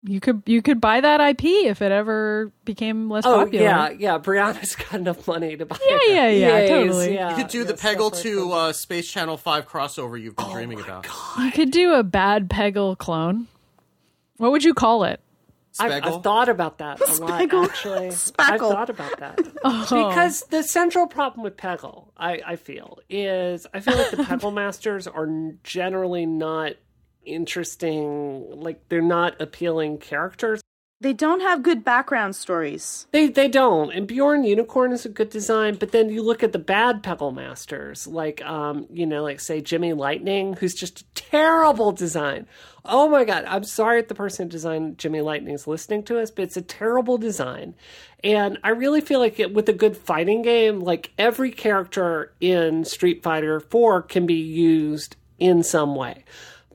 You 0.06 0.20
could 0.20 0.44
you 0.46 0.62
could 0.62 0.82
buy 0.82 1.00
that 1.00 1.22
IP 1.22 1.46
if 1.46 1.82
it 1.82 1.92
ever 1.94 2.52
became 2.66 3.10
less 3.10 3.24
popular. 3.24 3.42
Oh 3.42 3.46
popular. 3.46 3.64
yeah, 3.66 3.90
yeah. 3.98 4.18
Brianna's 4.20 4.76
got 4.92 4.96
enough 4.96 5.26
money 5.28 5.56
to 5.56 5.66
buy. 5.66 5.78
Yeah, 5.88 6.00
yeah, 6.08 6.28
yeah, 6.30 6.60
EAs, 6.62 6.70
totally. 6.70 7.14
Yeah, 7.14 7.30
You 7.30 7.36
could 7.38 7.48
do 7.52 7.60
yeah, 7.60 7.64
the 7.66 7.74
Peggle 7.74 8.12
like 8.12 8.22
to 8.24 8.36
that. 8.50 8.54
uh, 8.54 8.74
Space 8.74 9.10
Channel 9.10 9.38
Five 9.38 9.68
crossover 9.68 10.20
you've 10.22 10.36
Oh 10.38 10.44
been 10.46 10.54
dreaming 10.56 10.82
about. 10.82 11.08
You 11.40 11.52
could 11.52 11.72
do 11.72 11.94
a 11.94 12.04
bad 12.04 12.50
Peggle 12.50 12.98
clone. 12.98 13.48
What 14.44 14.52
would 14.52 14.66
you 14.66 14.74
call 14.74 15.06
it? 15.06 15.22
I've, 15.80 16.04
I've 16.04 16.22
thought 16.22 16.50
about 16.50 16.80
that 16.80 17.00
a 17.00 17.14
lot. 17.16 17.40
Speggle. 17.40 17.64
Actually, 17.64 18.08
I've 18.38 18.60
thought 18.60 18.90
about 18.90 19.18
that 19.20 19.40
Oh. 19.64 20.10
because 20.10 20.42
the 20.50 20.64
central 20.64 21.08
problem 21.08 21.46
with 21.46 21.56
Peggle, 21.56 22.10
I, 22.18 22.42
I 22.46 22.56
feel, 22.58 23.00
is 23.10 23.66
I 23.74 23.80
feel 23.80 23.96
like 23.96 24.12
the 24.12 24.18
Peggle 24.24 24.54
masters 24.54 25.08
are 25.08 25.30
generally 25.64 26.26
not 26.26 26.74
interesting. 27.26 28.60
Like 28.60 28.90
they're 28.90 29.02
not 29.02 29.40
appealing 29.42 30.00
characters. 30.00 30.60
They 31.04 31.12
don't 31.12 31.42
have 31.42 31.64
good 31.64 31.84
background 31.84 32.34
stories. 32.34 33.08
They 33.12 33.28
they 33.28 33.50
don't. 33.50 33.92
And 33.92 34.08
Bjorn 34.08 34.46
Unicorn 34.46 34.94
is 34.94 35.06
a 35.06 35.10
good 35.10 35.30
design, 35.30 35.76
but 35.76 35.92
then 35.92 36.08
you 36.08 36.24
look 36.24 36.44
at 36.44 36.54
the 36.54 36.60
bad 36.60 37.04
Peggle 37.04 37.36
masters, 37.36 38.08
like 38.08 38.42
um, 38.46 38.88
you 38.90 39.06
know, 39.06 39.22
like 39.22 39.42
say 39.42 39.60
Jimmy 39.60 39.92
Lightning, 39.92 40.54
who's 40.54 40.74
just 40.74 41.02
a 41.02 41.06
terrible 41.14 41.92
design. 41.92 42.48
Oh 42.86 43.10
my 43.10 43.26
god, 43.26 43.44
I'm 43.50 43.66
sorry 43.66 44.00
if 44.00 44.08
the 44.08 44.16
person 44.16 44.46
who 44.46 44.52
designed 44.52 44.98
Jimmy 44.98 45.20
Lightning 45.20 45.54
is 45.54 45.68
listening 45.68 46.04
to 46.04 46.22
us, 46.22 46.32
but 46.32 46.44
it's 46.44 46.56
a 46.56 46.62
terrible 46.62 47.18
design. 47.18 47.76
And 48.24 48.58
I 48.64 48.70
really 48.70 49.02
feel 49.02 49.20
like 49.20 49.42
it, 49.42 49.54
with 49.54 49.68
a 49.68 49.74
good 49.74 49.98
fighting 49.98 50.42
game, 50.42 50.80
like 50.80 51.12
every 51.18 51.52
character 51.52 52.32
in 52.40 52.86
Street 52.86 53.24
Fighter 53.24 53.60
4 53.60 54.04
can 54.04 54.26
be 54.26 54.36
used 54.36 55.18
in 55.38 55.64
some 55.64 55.96
way. 55.96 56.24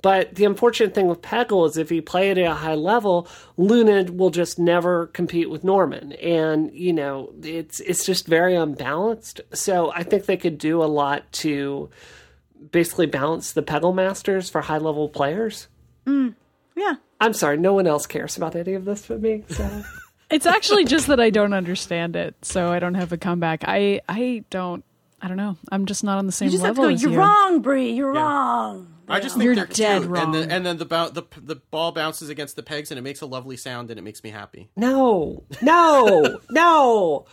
But 0.02 0.34
the 0.34 0.44
unfortunate 0.44 0.94
thing 0.94 1.08
with 1.08 1.22
Peggle 1.22 1.66
is 1.68 1.76
if 1.76 1.90
you 1.90 2.02
play 2.02 2.30
it 2.30 2.38
at 2.38 2.50
a 2.50 2.54
high 2.54 2.74
level, 2.74 3.28
Luna 3.56 4.10
will 4.12 4.30
just 4.30 4.58
never 4.58 5.06
compete 5.08 5.50
with 5.50 5.64
Norman. 5.64 6.12
And, 6.12 6.72
you 6.72 6.92
know, 6.92 7.32
it's 7.42 7.80
it's 7.80 8.04
just 8.06 8.26
very 8.26 8.54
unbalanced. 8.54 9.40
So 9.52 9.92
I 9.92 10.02
think 10.02 10.26
they 10.26 10.36
could 10.36 10.58
do 10.58 10.82
a 10.82 10.86
lot 10.86 11.30
to 11.32 11.90
basically 12.70 13.06
balance 13.06 13.52
the 13.52 13.62
Peggle 13.62 13.94
masters 13.94 14.50
for 14.50 14.60
high 14.62 14.78
level 14.78 15.08
players. 15.08 15.68
Mm, 16.06 16.34
yeah. 16.76 16.94
I'm 17.20 17.32
sorry, 17.32 17.56
no 17.56 17.72
one 17.74 17.86
else 17.86 18.06
cares 18.06 18.36
about 18.36 18.54
any 18.54 18.74
of 18.74 18.84
this 18.84 19.06
but 19.06 19.20
me. 19.20 19.44
So 19.48 19.84
It's 20.30 20.44
actually 20.46 20.84
just 20.84 21.06
that 21.06 21.20
I 21.20 21.30
don't 21.30 21.54
understand 21.54 22.14
it, 22.14 22.34
so 22.42 22.68
I 22.70 22.78
don't 22.80 22.94
have 22.94 23.12
a 23.12 23.16
comeback. 23.16 23.64
I 23.66 24.02
I 24.08 24.44
don't 24.50 24.84
I 25.22 25.28
don't 25.28 25.36
know. 25.38 25.56
I'm 25.72 25.86
just 25.86 26.04
not 26.04 26.18
on 26.18 26.26
the 26.26 26.32
same 26.32 26.46
You 26.46 26.52
just 26.52 26.64
have 26.64 26.74
to 26.76 26.82
level 26.82 26.90
go, 26.90 26.94
as 26.94 27.02
you're 27.02 27.12
you. 27.12 27.18
wrong, 27.18 27.60
Bree. 27.60 27.92
You're 27.92 28.12
wrong. 28.12 28.92
I 29.08 29.20
just 29.20 29.34
think 29.36 29.44
You're 29.44 29.54
they're 29.54 29.66
dead 29.66 30.02
cute, 30.02 30.10
wrong. 30.10 30.34
and, 30.34 30.50
the, 30.50 30.54
and 30.54 30.66
then 30.66 30.76
the, 30.78 30.84
bou- 30.84 31.10
the 31.10 31.22
the 31.40 31.56
ball 31.56 31.92
bounces 31.92 32.28
against 32.28 32.56
the 32.56 32.62
pegs, 32.62 32.90
and 32.90 32.98
it 32.98 33.02
makes 33.02 33.20
a 33.20 33.26
lovely 33.26 33.56
sound, 33.56 33.90
and 33.90 33.98
it 33.98 34.02
makes 34.02 34.22
me 34.22 34.30
happy. 34.30 34.68
No, 34.76 35.44
no, 35.62 36.40
no. 36.50 37.26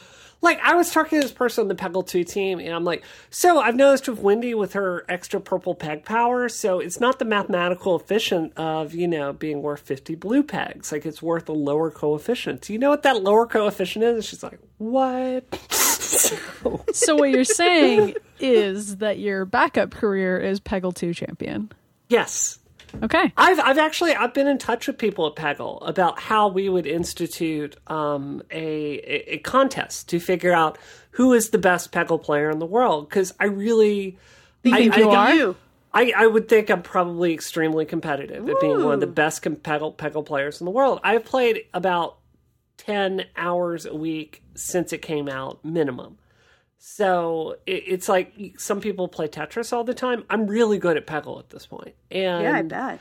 Like 0.46 0.60
I 0.62 0.76
was 0.76 0.92
talking 0.92 1.20
to 1.20 1.24
this 1.26 1.34
person 1.34 1.64
on 1.64 1.68
the 1.68 1.76
Peggle 1.76 2.06
2 2.08 2.24
team, 2.24 2.60
and 2.60 2.70
I'm 2.70 2.86
like, 2.86 3.04
so 3.30 3.60
I've 3.60 3.76
noticed 3.76 4.08
with 4.08 4.20
Wendy 4.20 4.54
with 4.54 4.74
her 4.74 5.04
extra 5.10 5.42
purple 5.42 5.76
peg 5.76 6.06
power, 6.06 6.48
so 6.48 6.80
it's 6.80 7.00
not 7.00 7.20
the 7.20 7.26
mathematical 7.26 7.96
efficient 8.00 8.54
of, 8.58 8.94
you 8.94 9.08
know, 9.08 9.34
being 9.34 9.62
worth 9.62 9.82
50 9.82 10.16
blue 10.16 10.44
pegs. 10.44 10.92
Like 10.92 11.06
it's 11.06 11.22
worth 11.22 11.50
a 11.50 11.54
lower 11.54 11.90
coefficient. 11.92 12.62
Do 12.62 12.74
you 12.74 12.80
know 12.80 12.90
what 12.92 13.04
that 13.04 13.22
lower 13.24 13.46
coefficient 13.48 14.06
is? 14.06 14.16
And 14.16 14.24
she's 14.24 14.44
like, 14.44 14.60
what? 14.78 15.44
so, 15.72 16.38
So 16.94 17.16
what 17.16 17.32
you're 17.32 17.44
saying 17.44 18.14
is 18.40 18.98
that 18.98 19.20
your 19.20 19.46
backup 19.46 19.92
career 19.92 20.38
is 20.38 20.60
Peggle 20.60 20.94
2 20.94 21.14
champion. 21.14 21.72
yes. 22.08 22.60
Okay. 23.04 23.32
I've 23.38 23.60
I've 23.60 23.78
actually 23.78 24.14
I've 24.16 24.34
been 24.34 24.48
in 24.48 24.58
touch 24.58 24.88
with 24.88 24.98
people 24.98 25.28
at 25.28 25.36
Peggle 25.36 25.88
about 25.88 26.20
how 26.20 26.48
we 26.48 26.70
would 26.70 26.88
institute 26.88 27.76
um, 27.88 28.42
a, 28.52 28.62
a 29.34 29.38
contest 29.40 30.10
to 30.10 30.20
figure 30.20 30.54
out 30.54 30.78
who 31.12 31.34
is 31.34 31.50
the 31.50 31.58
best 31.58 31.92
Peggle 31.92 32.22
player 32.22 32.50
in 32.50 32.60
the 32.60 32.66
world 32.66 33.10
because 33.10 33.34
I 33.40 33.46
really 33.46 34.18
I, 34.66 34.90
think 34.90 34.94
I, 34.96 35.00
you 35.00 35.10
I- 35.10 35.42
are? 35.42 35.56
I, 35.94 36.12
I 36.18 36.28
would 36.28 36.50
think 36.50 36.70
I'm 36.70 36.82
probably 36.82 37.34
extremely 37.34 37.86
competitive 37.86 38.50
at 38.50 38.60
being 38.60 38.84
one 38.84 38.96
of 38.96 39.00
the 39.00 39.08
best 39.08 39.42
com- 39.42 39.56
Peggle, 39.56 39.96
Peggle 39.96 40.26
players 40.26 40.60
in 40.60 40.66
the 40.66 40.72
world. 40.72 41.00
I've 41.06 41.24
played 41.24 41.68
about 41.74 42.18
10 42.80 43.26
hours 43.38 43.86
a 43.86 43.96
week 43.96 44.44
since 44.56 44.92
it 44.92 45.02
came 45.02 45.30
out, 45.30 45.64
minimum. 45.64 46.18
So 46.78 47.58
it, 47.66 47.84
it's 47.88 48.10
like 48.10 48.56
some 48.58 48.82
people 48.82 49.08
play 49.08 49.28
Tetris 49.28 49.74
all 49.74 49.84
the 49.84 49.94
time. 49.94 50.24
I'm 50.30 50.48
really 50.48 50.78
good 50.78 50.98
at 50.98 51.08
Peggle 51.08 51.40
at 51.40 51.50
this 51.50 51.66
point. 51.66 51.96
And 52.12 52.44
Yeah, 52.44 52.54
I 52.54 52.62
bet. 52.62 53.00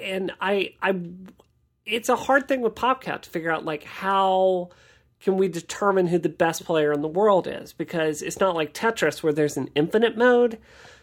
and 0.00 0.32
I 0.40 0.74
I 0.82 1.00
it's 1.86 2.08
a 2.08 2.16
hard 2.16 2.46
thing 2.46 2.60
with 2.60 2.74
PopCap 2.74 3.22
to 3.22 3.30
figure 3.30 3.50
out 3.50 3.64
like 3.64 3.84
how 3.84 4.70
can 5.20 5.36
we 5.36 5.48
determine 5.48 6.06
who 6.06 6.18
the 6.18 6.28
best 6.28 6.64
player 6.64 6.92
in 6.92 7.02
the 7.02 7.08
world 7.08 7.46
is 7.46 7.72
because 7.72 8.22
it's 8.22 8.40
not 8.40 8.54
like 8.54 8.72
Tetris 8.72 9.22
where 9.22 9.32
there's 9.32 9.56
an 9.56 9.68
infinite 9.74 10.16
mode. 10.16 10.58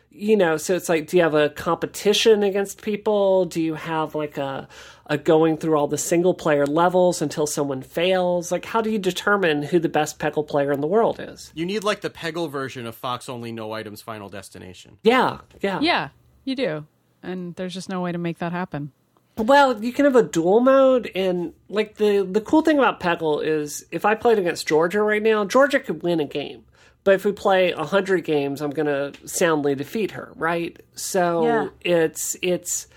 You 0.10 0.36
know, 0.36 0.58
so 0.58 0.76
it's 0.76 0.89
like 0.89 1.08
do 1.08 1.17
you 1.17 1.24
have 1.24 1.36
a 1.36 1.50
competition 1.50 2.41
against 2.41 2.82
people? 2.82 3.46
Do 3.46 3.62
you 3.62 3.76
have 3.76 4.15
like 4.15 4.38
a 4.38 4.67
a 5.06 5.17
going 5.17 5.58
through 5.58 5.78
all 5.78 5.88
the 5.88 5.98
single 5.98 6.34
player 6.34 6.65
levels 6.65 7.22
until 7.22 7.46
someone 7.46 7.82
fails? 7.82 8.52
Like 8.52 8.65
how 8.65 8.82
do 8.82 8.89
you 8.89 9.00
determine 9.00 9.63
who 9.63 9.80
the 9.80 9.89
best 9.89 10.17
Peggle 10.17 10.48
player 10.48 10.72
in 10.72 10.82
the 10.82 10.88
world 10.88 11.20
is? 11.20 11.52
You 11.54 11.65
need 11.65 11.84
like 11.84 12.02
the 12.02 12.10
Peggle 12.10 12.50
version 12.50 12.86
of 12.88 12.96
Fox 12.96 13.30
Only 13.30 13.52
No 13.52 13.72
Items 13.74 14.02
Final 14.02 14.30
Destination. 14.30 14.98
Yeah, 15.04 15.39
yeah. 15.62 15.80
Yeah, 15.82 16.10
you 16.46 16.56
do. 16.56 16.88
And 17.22 17.56
there's 17.56 17.74
just 17.74 17.89
no 17.89 18.02
way 18.02 18.12
to 18.12 18.17
make 18.17 18.39
that 18.39 18.52
happen. 18.52 18.91
Well, 19.38 19.84
you 19.84 19.93
can 19.93 20.06
have 20.06 20.15
a 20.15 20.24
dual 20.24 20.62
mode, 20.62 21.12
and 21.13 21.54
like 21.70 21.98
the 21.98 22.28
the 22.30 22.41
cool 22.41 22.63
thing 22.63 22.80
about 22.80 23.00
Peggle 23.00 23.46
is 23.46 23.86
if 23.91 24.04
I 24.04 24.15
played 24.15 24.39
against 24.39 24.67
Georgia 24.67 25.02
right 25.02 25.22
now, 25.22 25.46
Georgia 25.46 25.80
could 25.80 26.02
win 26.02 26.20
a 26.20 26.26
game. 26.26 26.63
But 27.08 27.15
if 27.15 27.24
we 27.24 27.32
play 27.32 27.72
a 27.72 27.86
hundred 27.86 28.26
games, 28.26 28.62
I'm 28.62 28.72
gonna 28.72 29.13
soundly 29.24 29.76
defeat 29.76 30.12
her, 30.12 30.34
right? 30.36 30.78
So 30.93 31.46
Yeah. 31.46 31.67
it's 31.80 32.36
it's 32.41 32.88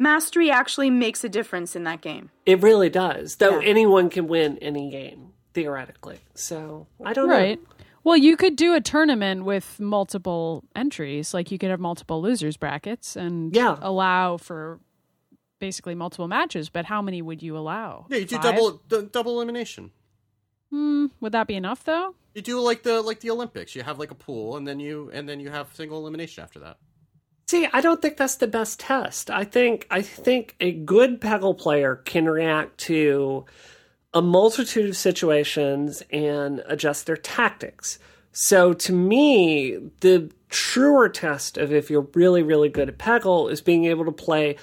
Mastery 0.00 0.50
actually 0.50 0.90
makes 0.90 1.22
a 1.22 1.28
difference 1.28 1.76
in 1.76 1.84
that 1.84 2.00
game. 2.00 2.30
it 2.44 2.60
really 2.60 2.90
does. 2.90 3.36
Though 3.36 3.60
Yeah. 3.60 3.68
anyone 3.68 4.10
can 4.10 4.26
win 4.26 4.58
any 4.58 4.90
game 4.90 5.28
theoretically. 5.54 6.18
So 6.34 6.88
I 7.04 7.12
don't 7.12 7.28
Right. 7.28 7.60
know. 7.60 7.66
Well, 8.02 8.16
you 8.16 8.36
could 8.36 8.56
do 8.56 8.74
a 8.74 8.80
tournament 8.80 9.44
with 9.44 9.78
multiple 9.78 10.64
entries. 10.74 11.32
Like 11.32 11.52
you 11.52 11.58
could 11.58 11.70
have 11.70 11.78
multiple 11.78 12.20
losers 12.20 12.56
brackets 12.56 13.14
and 13.14 13.54
Yeah. 13.54 13.78
allow 13.80 14.38
for 14.38 14.80
basically 15.60 15.94
multiple 15.94 16.26
matches. 16.26 16.68
But 16.68 16.86
how 16.86 17.00
many 17.00 17.22
would 17.22 17.44
you 17.44 17.56
allow? 17.56 18.06
Yeah, 18.10 18.18
you 18.18 18.24
do 18.24 18.38
Five? 18.38 18.56
double 18.56 18.70
d- 18.88 19.08
double 19.12 19.36
elimination. 19.36 19.92
Hmm, 20.70 21.06
would 21.20 21.32
that 21.32 21.46
be 21.46 21.54
enough 21.54 21.84
though? 21.84 22.14
You 22.34 22.42
do 22.42 22.60
like 22.60 22.82
the 22.82 23.00
like 23.00 23.20
the 23.20 23.30
Olympics. 23.30 23.74
You 23.74 23.82
have 23.82 23.98
like 23.98 24.10
a 24.10 24.14
pool, 24.14 24.56
and 24.56 24.66
then 24.66 24.78
you 24.80 25.10
and 25.12 25.28
then 25.28 25.40
you 25.40 25.50
have 25.50 25.74
single 25.74 25.98
elimination 25.98 26.42
after 26.42 26.58
that. 26.60 26.78
See, 27.48 27.68
I 27.72 27.80
don't 27.80 28.02
think 28.02 28.16
that's 28.16 28.36
the 28.36 28.48
best 28.48 28.80
test. 28.80 29.30
I 29.30 29.44
think 29.44 29.86
I 29.90 30.02
think 30.02 30.56
a 30.60 30.72
good 30.72 31.20
Peggle 31.20 31.56
player 31.56 31.96
can 31.96 32.28
react 32.28 32.78
to 32.78 33.44
a 34.12 34.20
multitude 34.20 34.88
of 34.88 34.96
situations 34.96 36.02
and 36.10 36.62
adjust 36.66 37.06
their 37.06 37.16
tactics. 37.16 37.98
So 38.32 38.72
to 38.74 38.92
me, 38.92 39.78
the 40.00 40.30
truer 40.48 41.08
test 41.08 41.56
of 41.56 41.72
if 41.72 41.88
you're 41.88 42.08
really, 42.14 42.42
really 42.42 42.68
good 42.68 42.88
at 42.88 42.98
Peggle 42.98 43.50
is 43.50 43.60
being 43.60 43.84
able 43.84 44.04
to 44.04 44.12
play 44.12 44.56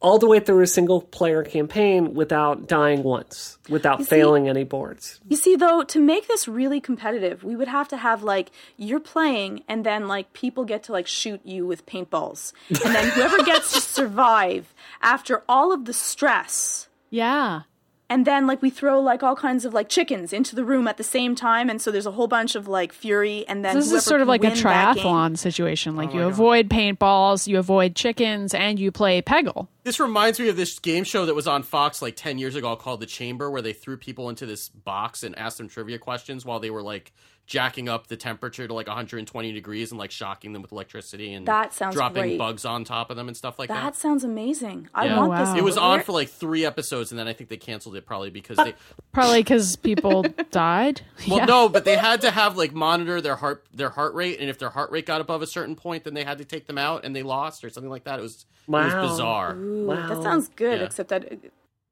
all 0.00 0.18
the 0.18 0.26
way 0.26 0.38
through 0.40 0.62
a 0.62 0.66
single 0.66 1.00
player 1.02 1.42
campaign 1.42 2.14
without 2.14 2.68
dying 2.68 3.02
once, 3.02 3.58
without 3.68 4.06
failing 4.06 4.48
any 4.48 4.64
boards. 4.64 5.20
You 5.28 5.36
see, 5.36 5.56
though, 5.56 5.82
to 5.84 6.00
make 6.00 6.28
this 6.28 6.46
really 6.46 6.80
competitive, 6.80 7.42
we 7.42 7.56
would 7.56 7.68
have 7.68 7.88
to 7.88 7.96
have 7.96 8.22
like 8.22 8.50
you're 8.76 9.00
playing, 9.00 9.64
and 9.68 9.84
then 9.84 10.06
like 10.06 10.32
people 10.32 10.64
get 10.64 10.84
to 10.84 10.92
like 10.92 11.06
shoot 11.06 11.40
you 11.44 11.66
with 11.66 11.86
paintballs, 11.86 12.52
and 12.68 12.94
then 12.94 13.08
whoever 13.10 13.42
gets 13.42 13.72
to 13.72 13.80
survive 13.98 14.72
after 15.02 15.42
all 15.48 15.72
of 15.72 15.84
the 15.84 15.92
stress, 15.92 16.88
Yeah. 17.10 17.62
And 18.10 18.26
then 18.26 18.46
like 18.46 18.62
we 18.62 18.70
throw 18.70 19.00
like 19.00 19.22
all 19.22 19.36
kinds 19.36 19.64
of 19.64 19.74
like 19.74 19.88
chickens 19.88 20.32
into 20.32 20.54
the 20.56 20.64
room 20.64 20.88
at 20.88 20.96
the 20.96 21.04
same 21.04 21.34
time, 21.34 21.68
and 21.68 21.80
so 21.80 21.90
there's 21.90 22.06
a 22.06 22.10
whole 22.12 22.26
bunch 22.28 22.54
of 22.54 22.66
like 22.68 22.92
fury, 22.92 23.44
and 23.48 23.64
then 23.64 23.74
This 23.76 23.92
is 23.92 24.04
sort 24.04 24.20
of 24.20 24.28
like 24.28 24.42
a 24.44 24.48
win 24.48 24.62
that 24.62 24.96
game- 24.96 25.04
triathlon 25.04 25.36
situation. 25.38 25.96
Like 25.96 26.10
oh 26.10 26.14
you 26.14 26.22
avoid 26.22 26.68
paintballs, 26.68 27.46
you 27.46 27.58
avoid 27.58 27.94
chickens, 27.94 28.54
and 28.54 28.78
you 28.78 28.90
play 28.90 29.20
Peggle. 29.22 29.68
This 29.84 30.00
reminds 30.00 30.38
me 30.38 30.48
of 30.48 30.56
this 30.56 30.78
game 30.78 31.04
show 31.04 31.24
that 31.26 31.34
was 31.34 31.46
on 31.46 31.62
Fox 31.62 32.02
like 32.02 32.14
10 32.14 32.38
years 32.38 32.54
ago 32.54 32.76
called 32.76 33.00
The 33.00 33.06
Chamber, 33.06 33.50
where 33.50 33.62
they 33.62 33.72
threw 33.72 33.96
people 33.96 34.28
into 34.28 34.44
this 34.44 34.68
box 34.68 35.22
and 35.22 35.36
asked 35.38 35.58
them 35.58 35.68
trivia 35.68 35.98
questions 35.98 36.44
while 36.44 36.60
they 36.60 36.70
were 36.70 36.82
like 36.82 37.12
jacking 37.48 37.88
up 37.88 38.06
the 38.08 38.16
temperature 38.16 38.68
to 38.68 38.74
like 38.74 38.86
120 38.86 39.52
degrees 39.52 39.90
and 39.90 39.98
like 39.98 40.10
shocking 40.10 40.52
them 40.52 40.60
with 40.60 40.70
electricity 40.70 41.32
and 41.32 41.46
That 41.48 41.72
sounds 41.72 41.94
dropping 41.94 42.22
great. 42.22 42.38
bugs 42.38 42.66
on 42.66 42.84
top 42.84 43.08
of 43.10 43.16
them 43.16 43.26
and 43.26 43.34
stuff 43.34 43.58
like 43.58 43.68
that. 43.70 43.82
That 43.82 43.96
sounds 43.96 44.22
amazing. 44.22 44.88
I 44.94 45.06
Yeah. 45.06 45.16
want 45.16 45.30
wow. 45.30 45.44
this. 45.46 45.58
it 45.58 45.64
was 45.64 45.78
on 45.78 46.02
for 46.02 46.12
like 46.12 46.28
three 46.28 46.66
episodes, 46.66 47.10
and 47.10 47.18
then 47.18 47.26
I 47.26 47.32
think 47.32 47.48
they 47.48 47.56
canceled 47.56 47.96
it 47.96 48.04
probably 48.04 48.28
because 48.28 48.58
they. 48.58 48.72
Uh, 48.74 48.76
probably 49.12 49.40
because 49.40 49.76
people 49.76 50.22
died. 50.50 51.00
Well, 51.26 51.38
Yeah. 51.38 51.44
no, 51.46 51.68
but 51.70 51.86
they 51.86 51.96
had 51.96 52.20
to 52.20 52.30
have 52.30 52.58
like 52.58 52.74
monitor 52.74 53.20
their 53.22 53.36
heart 53.36 53.64
their 53.72 53.88
heart 53.90 54.12
rate, 54.14 54.38
and 54.40 54.50
if 54.50 54.58
their 54.58 54.70
heart 54.70 54.90
rate 54.90 55.06
got 55.06 55.22
above 55.22 55.40
a 55.40 55.46
certain 55.46 55.74
point, 55.74 56.04
then 56.04 56.12
they 56.12 56.24
had 56.24 56.36
to 56.38 56.44
take 56.44 56.66
them 56.66 56.76
out, 56.76 57.04
and 57.06 57.16
they 57.16 57.22
lost 57.22 57.64
or 57.64 57.70
something 57.70 57.90
like 57.90 58.04
that. 58.04 58.18
It 58.18 58.22
was 58.22 58.44
it 58.68 58.70
was 58.70 58.92
bizarre. 59.10 59.56
Ooh, 59.56 59.86
Wow. 59.86 60.06
That 60.08 60.22
sounds 60.22 60.48
good, 60.54 60.80
Yeah. 60.80 60.84
except 60.86 61.08
that 61.08 61.32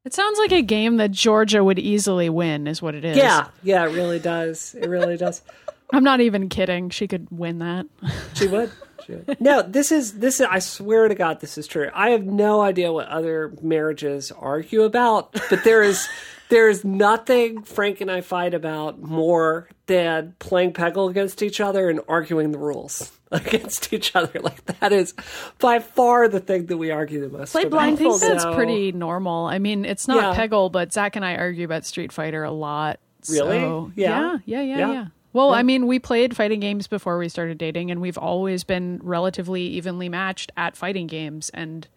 It 0.07 0.13
sounds 0.13 0.39
like 0.39 0.53
a 0.53 0.61
game 0.61 0.95
that 0.97 1.11
Georgia 1.11 1.61
would 1.61 1.77
easily 1.77 2.29
win, 2.29 2.65
is 2.65 2.81
what 2.81 2.95
it 2.95 3.03
is. 3.03 3.17
Yeah, 3.17 3.49
yeah, 3.61 3.85
it 3.85 3.91
really 3.91 4.19
does. 4.19 4.73
It 4.73 4.87
really 4.87 5.17
does. 5.17 5.41
I'm 5.91 6.05
not 6.05 6.21
even 6.21 6.47
kidding. 6.47 6.91
She 6.91 7.09
could 7.09 7.27
win 7.29 7.59
that. 7.59 7.87
She 8.33 8.47
would. 8.47 8.71
She 9.05 9.15
would. 9.15 9.41
No, 9.41 9.61
this 9.63 9.91
is 9.91 10.19
this 10.19 10.39
is. 10.39 10.47
I 10.49 10.59
swear 10.59 11.09
to 11.09 11.13
God, 11.13 11.41
this 11.41 11.57
is 11.57 11.67
true. 11.67 11.89
I 11.93 12.11
have 12.11 12.23
no 12.23 12.61
idea 12.61 12.93
what 12.93 13.09
other 13.09 13.51
marriages 13.61 14.31
argue 14.31 14.83
about, 14.83 15.33
but 15.49 15.65
there 15.65 15.83
is 15.83 16.07
there 16.47 16.69
is 16.69 16.85
nothing 16.85 17.63
Frank 17.63 17.99
and 17.99 18.09
I 18.09 18.21
fight 18.21 18.53
about 18.53 19.01
more 19.01 19.67
than 19.87 20.35
playing 20.39 20.71
Peggle 20.71 21.09
against 21.09 21.43
each 21.43 21.59
other 21.59 21.89
and 21.89 21.99
arguing 22.07 22.53
the 22.53 22.59
rules 22.59 23.11
against 23.31 23.91
each 23.93 24.15
other. 24.15 24.39
Like 24.39 24.63
that 24.79 24.93
is 24.93 25.13
by 25.59 25.79
far 25.79 26.27
the 26.27 26.39
thing 26.39 26.67
that 26.67 26.77
we 26.77 26.91
argue 26.91 27.21
the 27.21 27.35
most. 27.37 27.51
Play 27.51 27.63
about. 27.63 27.71
blindfolded. 27.71 28.15
I 28.15 28.19
think 28.19 28.31
that's 28.33 28.43
So- 28.43 28.55
pretty 28.55 28.91
normal. 28.93 29.45
I 29.45 29.59
mean, 29.59 29.83
it's 29.85 30.07
not 30.07 30.35
Yeah. 30.37 30.47
Peggle, 30.47 30.71
but 30.71 30.93
Zach 30.93 31.15
and 31.15 31.25
I 31.25 31.35
argue 31.35 31.65
about 31.65 31.85
Street 31.85 32.11
Fighter 32.11 32.43
a 32.43 32.51
lot. 32.51 32.99
Really? 33.29 33.59
So, 33.59 33.91
Yeah. 33.95 34.37
yeah, 34.45 34.61
yeah, 34.61 34.61
yeah, 34.61 34.77
Yeah. 34.77 34.93
yeah. 34.93 35.05
Well, 35.33 35.53
I 35.53 35.61
mean, 35.61 35.85
we 35.87 35.99
played 35.99 36.35
fighting 36.35 36.61
games 36.61 36.87
before 36.87 37.17
we 37.19 37.29
started 37.29 37.57
dating, 37.59 37.91
and 37.91 38.01
we've 38.01 38.17
always 38.17 38.63
been 38.63 38.99
relatively 39.03 39.61
evenly 39.63 40.09
matched 40.09 40.51
at 40.57 40.75
fighting 40.77 41.05
games. 41.05 41.51
And 41.53 41.87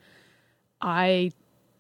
I 0.83 1.31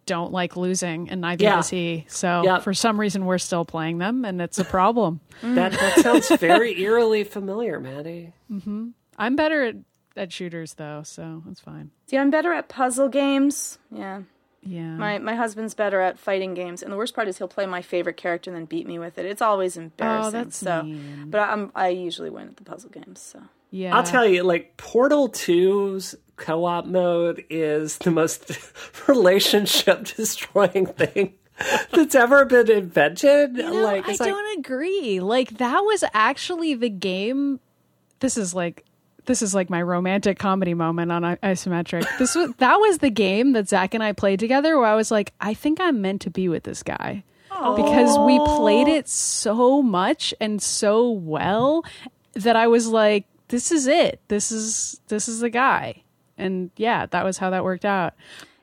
don't 0.06 0.32
like 0.32 0.56
losing, 0.56 1.10
and 1.10 1.20
neither 1.20 1.44
Yeah. 1.44 1.56
does 1.56 1.68
he. 1.68 2.06
So 2.08 2.42
Yeah. 2.44 2.58
for 2.60 2.72
some 2.72 2.98
reason, 2.98 3.26
we're 3.26 3.38
still 3.38 3.64
playing 3.64 3.98
them, 3.98 4.24
and 4.24 4.40
it's 4.40 4.58
a 4.58 4.64
problem. 4.64 5.20
That 5.42 5.72
that 5.72 5.98
sounds 5.98 6.28
very 6.40 6.80
eerily 6.80 7.24
familiar, 7.24 7.78
Maddie. 7.80 8.32
Mm-hmm. 8.50 8.88
I'm 9.20 9.36
better 9.36 9.62
at, 9.62 9.76
at 10.16 10.32
shooters, 10.32 10.74
though, 10.74 11.02
so 11.04 11.42
it's 11.50 11.60
fine. 11.60 11.90
see, 12.06 12.16
I'm 12.18 12.30
better 12.30 12.52
at 12.52 12.68
puzzle 12.68 13.08
games. 13.08 13.78
Yeah, 13.92 14.22
Yeah. 14.62 14.96
my 14.96 15.18
my 15.18 15.34
husband's 15.34 15.74
better 15.74 16.00
at 16.00 16.18
fighting 16.18 16.54
games, 16.54 16.82
and 16.82 16.90
the 16.92 16.96
worst 16.96 17.14
part 17.14 17.28
is 17.28 17.38
he'll 17.38 17.46
play 17.48 17.66
my 17.66 17.82
favorite 17.82 18.16
character 18.16 18.50
and 18.50 18.56
then 18.56 18.64
beat 18.64 18.86
me 18.86 18.98
with 18.98 19.18
it. 19.18 19.26
It's 19.26 19.42
always 19.42 19.76
embarrassing. 19.76 20.26
Oh, 20.28 20.30
that's 20.30 20.56
so, 20.56 20.82
mean. 20.82 21.26
but 21.30 21.40
I'm 21.40 21.70
I 21.74 21.88
usually 21.88 22.30
win 22.30 22.48
at 22.48 22.56
the 22.56 22.64
puzzle 22.64 22.90
games. 22.90 23.20
So 23.20 23.42
yeah. 23.70 23.94
I'll 23.96 24.02
tell 24.02 24.26
you, 24.26 24.42
like 24.42 24.76
Portal 24.76 25.28
2's 25.28 26.16
co-op 26.36 26.86
mode 26.86 27.44
is 27.50 27.98
the 27.98 28.10
most 28.10 28.50
relationship 29.08 30.04
destroying 30.16 30.86
thing 30.86 31.34
that's 31.92 32.14
ever 32.14 32.44
been 32.46 32.70
invented. 32.70 33.52
No, 33.52 33.70
like 33.72 34.06
I 34.06 34.12
like 34.12 34.18
don't 34.18 34.58
agree. 34.58 35.20
Like 35.20 35.58
that 35.58 35.80
was 35.80 36.02
actually 36.14 36.74
the 36.74 36.88
game. 36.88 37.60
This 38.20 38.36
is 38.36 38.54
like 38.54 38.84
this 39.30 39.42
is 39.42 39.54
like 39.54 39.70
my 39.70 39.80
romantic 39.80 40.40
comedy 40.40 40.74
moment 40.74 41.12
on 41.12 41.22
isometric. 41.22 42.04
This 42.18 42.34
was 42.34 42.52
that 42.58 42.76
was 42.78 42.98
the 42.98 43.10
game 43.10 43.52
that 43.52 43.68
Zach 43.68 43.94
and 43.94 44.02
I 44.02 44.10
played 44.10 44.40
together 44.40 44.76
where 44.76 44.88
I 44.88 44.96
was 44.96 45.12
like, 45.12 45.32
I 45.40 45.54
think 45.54 45.80
I'm 45.80 46.02
meant 46.02 46.22
to 46.22 46.30
be 46.30 46.48
with 46.48 46.64
this 46.64 46.82
guy 46.82 47.22
because 47.48 48.18
we 48.26 48.40
played 48.40 48.88
it 48.88 49.08
so 49.08 49.82
much 49.82 50.34
and 50.40 50.60
so 50.60 51.10
well 51.10 51.84
that 52.32 52.56
I 52.56 52.66
was 52.66 52.88
like, 52.88 53.24
this 53.48 53.70
is 53.70 53.86
it. 53.86 54.20
This 54.26 54.50
is 54.50 55.00
this 55.06 55.28
is 55.28 55.38
the 55.38 55.50
guy. 55.50 56.02
And 56.36 56.72
yeah, 56.76 57.06
that 57.06 57.24
was 57.24 57.38
how 57.38 57.50
that 57.50 57.62
worked 57.62 57.84
out. 57.84 58.14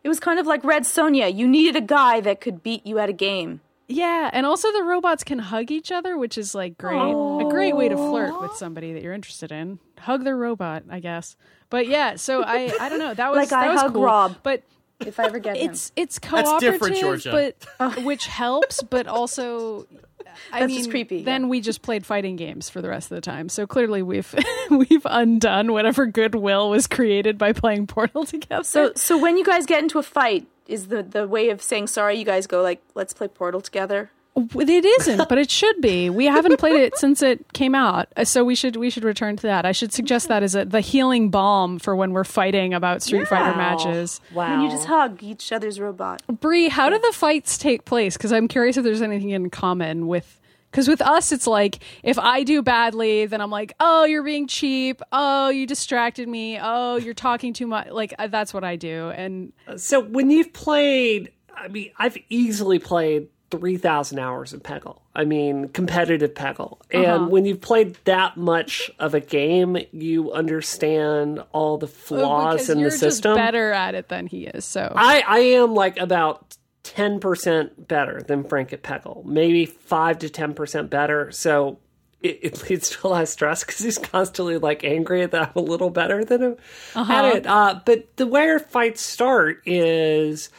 it 0.03 0.09
was 0.09 0.19
kind 0.19 0.37
of 0.37 0.47
like 0.47 0.65
Red 0.65 0.83
Sonja. 0.83 1.33
You 1.33 1.47
needed 1.47 1.77
a 1.77 1.85
guy 1.85 2.19
that 2.19 2.41
could 2.41 2.61
beat 2.61 2.85
you 2.85 2.99
at 2.99 3.07
a 3.07 3.13
game. 3.13 3.61
Yeah, 3.87 4.29
and 4.33 4.45
also 4.45 4.69
the 4.73 4.83
robots 4.83 5.23
can 5.23 5.39
hug 5.39 5.71
each 5.71 5.93
other, 5.93 6.17
which 6.17 6.37
is 6.37 6.53
like 6.53 6.77
great. 6.77 6.99
A 6.99 7.47
great 7.49 7.73
way 7.73 7.87
to 7.87 7.95
flirt 7.95 8.41
with 8.41 8.51
somebody 8.57 8.91
that 8.91 9.01
you're 9.01 9.13
interested 9.13 9.49
in. 9.49 9.79
Hug 9.99 10.23
their 10.23 10.37
robot, 10.37 10.83
I 10.89 10.99
guess. 10.99 11.35
But 11.69 11.87
yeah, 11.87 12.15
so 12.15 12.43
I 12.43 12.71
I 12.79 12.89
don't 12.89 12.99
know. 12.99 13.13
That 13.13 13.29
was 13.31 13.37
Like 13.37 13.49
that 13.49 13.63
I 13.67 13.71
was 13.71 13.81
hug 13.81 13.93
cool. 13.93 14.03
Rob. 14.03 14.35
But 14.43 14.63
If 15.05 15.19
I 15.19 15.25
ever 15.25 15.39
get 15.39 15.57
him. 15.57 15.69
it's 15.71 15.91
it's 15.95 16.19
cooperative, 16.19 16.73
different, 16.73 16.97
Georgia. 16.97 17.31
but 17.31 17.67
uh, 17.79 18.01
which 18.03 18.25
helps, 18.27 18.81
but 18.83 19.07
also 19.07 19.85
I 20.53 20.59
That's 20.61 20.67
mean, 20.69 20.77
just 20.77 20.89
creepy, 20.91 21.23
Then 21.23 21.43
yeah. 21.43 21.47
we 21.47 21.61
just 21.61 21.81
played 21.81 22.05
fighting 22.05 22.35
games 22.35 22.69
for 22.69 22.81
the 22.81 22.89
rest 22.89 23.11
of 23.11 23.15
the 23.15 23.21
time. 23.21 23.49
So 23.49 23.65
clearly 23.65 24.01
we've 24.03 24.33
we've 24.69 25.05
undone 25.05 25.71
whatever 25.73 26.05
goodwill 26.05 26.69
was 26.69 26.85
created 26.87 27.37
by 27.37 27.53
playing 27.53 27.87
Portal 27.87 28.23
together. 28.25 28.63
So 28.63 28.91
so 28.95 29.17
when 29.17 29.37
you 29.37 29.43
guys 29.45 29.65
get 29.65 29.81
into 29.81 29.97
a 29.99 30.03
fight, 30.03 30.45
is 30.67 30.87
the 30.87 31.01
the 31.03 31.27
way 31.27 31.49
of 31.49 31.61
saying 31.61 31.87
sorry? 31.87 32.17
You 32.17 32.25
guys 32.25 32.45
go 32.47 32.61
like, 32.61 32.81
let's 32.93 33.13
play 33.13 33.27
Portal 33.27 33.61
together. 33.61 34.11
It 34.37 34.85
isn't, 34.85 35.27
but 35.29 35.39
it 35.39 35.49
should 35.49 35.81
be. 35.81 36.11
We 36.11 36.25
haven't 36.25 36.59
played 36.59 36.75
it 36.75 36.95
since 36.97 37.23
it 37.23 37.53
came 37.53 37.73
out, 37.73 38.07
uh, 38.15 38.23
so 38.23 38.43
we 38.43 38.53
should 38.53 38.75
we 38.75 38.91
should 38.91 39.03
return 39.03 39.35
to 39.37 39.43
that. 39.43 39.65
I 39.65 39.71
should 39.71 39.91
suggest 39.91 40.27
that 40.27 40.43
as 40.43 40.53
a, 40.53 40.63
the 40.63 40.79
healing 40.79 41.31
balm 41.31 41.79
for 41.79 41.95
when 41.95 42.11
we're 42.11 42.23
fighting 42.23 42.75
about 42.75 43.01
Street 43.01 43.27
Fighter 43.27 43.57
matches. 43.57 44.21
Wow. 44.33 44.53
And 44.53 44.63
you 44.63 44.69
just 44.69 44.85
hug 44.85 45.23
each 45.23 45.51
other's 45.51 45.79
robot. 45.79 46.21
Bree, 46.39 46.69
how 46.69 46.89
do 46.89 46.99
the 46.99 47.13
fights 47.13 47.57
take 47.57 47.85
place? 47.85 48.15
Because 48.15 48.31
I'm 48.31 48.47
curious 48.47 48.77
if 48.77 48.83
there's 48.83 49.01
anything 49.01 49.31
in 49.31 49.49
common 49.49 50.05
with. 50.05 50.39
Because 50.69 50.87
with 50.87 51.01
us, 51.01 51.31
it's 51.31 51.47
like 51.47 51.79
if 52.03 52.19
I 52.19 52.43
do 52.43 52.61
badly, 52.61 53.25
then 53.25 53.41
I'm 53.41 53.49
like, 53.49 53.73
"Oh, 53.79 54.03
you're 54.03 54.21
being 54.21 54.47
cheap. 54.47 55.01
Oh, 55.11 55.49
you 55.49 55.65
distracted 55.65 56.27
me. 56.27 56.59
Oh, 56.61 56.97
you're 56.97 57.15
talking 57.15 57.53
too 57.53 57.65
much." 57.65 57.89
Like 57.89 58.13
uh, 58.19 58.27
that's 58.27 58.53
what 58.53 58.63
I 58.63 58.75
do, 58.75 59.09
and 59.09 59.53
so 59.77 59.99
when 60.01 60.29
you've 60.29 60.53
played, 60.53 61.31
I 61.55 61.69
mean, 61.69 61.91
I've 61.97 62.17
easily 62.29 62.77
played 62.77 63.29
three 63.49 63.77
thousand 63.77 64.19
hours 64.19 64.53
of 64.53 64.61
Peggle. 64.63 64.99
I 65.15 65.23
mean, 65.25 65.69
competitive 65.69 66.33
Peggle, 66.33 66.79
and 66.91 67.05
Uh-huh. 67.05 67.27
when 67.27 67.45
you've 67.45 67.61
played 67.61 67.97
that 68.03 68.37
much 68.37 68.91
of 68.99 69.13
a 69.13 69.19
game, 69.19 69.77
you 69.91 70.31
understand 70.33 71.43
all 71.53 71.77
the 71.77 71.87
flaws 71.87 72.53
because 72.55 72.69
in 72.69 72.83
the 72.83 72.91
system. 72.91 73.35
better 73.35 73.71
at 73.71 73.95
it 73.95 74.09
than 74.09 74.27
he 74.27 74.45
is. 74.47 74.65
So 74.65 74.91
I, 74.95 75.23
I 75.27 75.37
am 75.39 75.73
like 75.73 75.97
about 75.97 76.57
10% 76.83 77.87
better 77.87 78.21
than 78.21 78.43
Frank 78.43 78.73
at 78.73 78.83
Peggle, 78.83 79.25
maybe 79.25 79.65
5 79.65 80.19
to 80.19 80.29
10% 80.29 80.89
better. 80.89 81.31
So 81.31 81.79
it, 82.21 82.39
it 82.41 82.69
leads 82.69 82.89
to 82.91 83.07
a 83.07 83.09
lot 83.09 83.21
of 83.23 83.29
stress 83.29 83.63
because 83.63 83.79
he's 83.79 83.97
constantly 83.97 84.57
like 84.57 84.83
angry 84.83 85.25
that 85.25 85.41
I'm 85.41 85.51
a 85.55 85.61
little 85.65 85.89
better 85.89 86.23
than 86.23 86.41
him 86.43 86.55
at 86.95 87.35
it. 87.35 87.47
Uh, 87.47 87.79
but 87.85 88.15
the 88.17 88.27
way 88.27 88.47
our 88.49 88.59
fights 88.59 89.01
start 89.01 89.61
is 89.65 90.49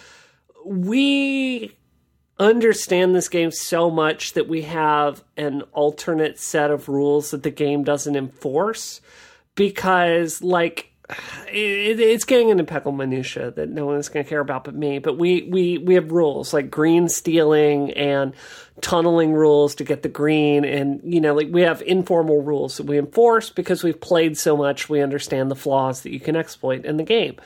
we 0.64 1.74
understand 2.38 3.14
this 3.14 3.28
game 3.28 3.50
so 3.50 3.90
much 3.90 4.34
that 4.34 4.48
we 4.48 4.62
have 4.62 5.24
an 5.36 5.62
alternate 5.72 6.38
set 6.38 6.70
of 6.70 6.88
rules 6.88 7.32
that 7.32 7.42
the 7.42 7.50
game 7.50 7.82
doesn't 7.82 8.16
enforce 8.16 9.00
because 9.54 10.40
like 10.42 10.92
it, 11.48 12.00
it's 12.00 12.24
getting 12.24 12.50
into 12.50 12.64
Peggle 12.64 12.94
minutia 12.94 13.50
that 13.52 13.70
no 13.70 13.86
one's 13.86 14.08
going 14.08 14.24
to 14.24 14.28
care 14.28 14.40
about 14.40 14.64
but 14.64 14.74
me. 14.74 14.98
But 14.98 15.18
we 15.18 15.42
we 15.50 15.78
we 15.78 15.94
have 15.94 16.12
rules 16.12 16.52
like 16.52 16.70
green 16.70 17.08
stealing 17.08 17.92
and 17.92 18.34
tunneling 18.80 19.32
rules 19.32 19.74
to 19.76 19.84
get 19.84 20.02
the 20.02 20.08
green, 20.08 20.64
and 20.64 21.00
you 21.02 21.20
know 21.20 21.34
like 21.34 21.48
we 21.50 21.62
have 21.62 21.82
informal 21.82 22.42
rules 22.42 22.76
that 22.76 22.86
we 22.86 22.98
enforce 22.98 23.50
because 23.50 23.82
we've 23.82 24.00
played 24.00 24.36
so 24.36 24.56
much. 24.56 24.88
We 24.88 25.00
understand 25.00 25.50
the 25.50 25.56
flaws 25.56 26.02
that 26.02 26.12
you 26.12 26.20
can 26.20 26.36
exploit 26.36 26.84
in 26.84 26.98
the 26.98 27.04
game. 27.04 27.36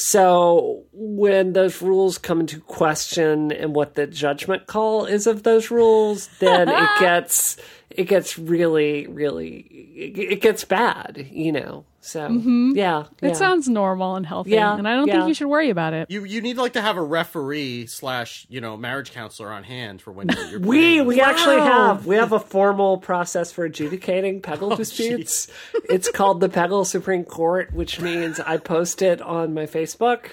So 0.00 0.84
when 0.92 1.54
those 1.54 1.82
rules 1.82 2.18
come 2.18 2.38
into 2.38 2.60
question 2.60 3.50
and 3.50 3.74
what 3.74 3.94
the 3.94 4.06
judgment 4.06 4.68
call 4.68 5.06
is 5.06 5.26
of 5.26 5.42
those 5.42 5.72
rules, 5.72 6.28
then 6.38 6.68
it 6.68 6.88
gets 7.00 7.56
it 7.90 8.04
gets 8.04 8.38
really 8.38 9.06
really 9.06 9.58
it, 9.96 10.32
it 10.32 10.40
gets 10.40 10.64
bad, 10.64 11.26
you 11.30 11.52
know. 11.52 11.84
So 12.00 12.28
mm-hmm. 12.28 12.72
yeah, 12.74 13.06
it 13.20 13.28
yeah. 13.28 13.32
sounds 13.34 13.68
normal 13.68 14.16
and 14.16 14.24
healthy, 14.24 14.50
Yeah, 14.50 14.76
and 14.76 14.88
I 14.88 14.94
don't 14.94 15.08
yeah. 15.08 15.14
think 15.14 15.28
you 15.28 15.34
should 15.34 15.48
worry 15.48 15.68
about 15.68 15.94
it. 15.94 16.10
You 16.10 16.24
you 16.24 16.40
need 16.40 16.56
like 16.56 16.74
to 16.74 16.80
have 16.80 16.96
a 16.96 17.02
referee 17.02 17.86
slash 17.86 18.46
you 18.48 18.60
know 18.60 18.76
marriage 18.76 19.12
counselor 19.12 19.50
on 19.50 19.64
hand 19.64 20.00
for 20.00 20.12
when 20.12 20.28
you're, 20.28 20.46
you're 20.46 20.60
we 20.60 20.78
playing. 20.78 21.06
we 21.06 21.20
actually 21.20 21.58
have 21.58 22.06
we 22.06 22.16
have 22.16 22.32
a 22.32 22.40
formal 22.40 22.98
process 22.98 23.50
for 23.52 23.64
adjudicating 23.64 24.40
Peggle 24.40 24.72
oh, 24.72 24.76
disputes. 24.76 25.48
It's 25.88 26.10
called 26.10 26.40
the 26.40 26.48
Peggle 26.48 26.86
Supreme 26.86 27.24
Court, 27.24 27.72
which 27.74 28.00
means 28.00 28.38
I 28.40 28.58
post 28.58 29.02
it 29.02 29.20
on 29.20 29.52
my 29.52 29.66
Facebook 29.66 30.30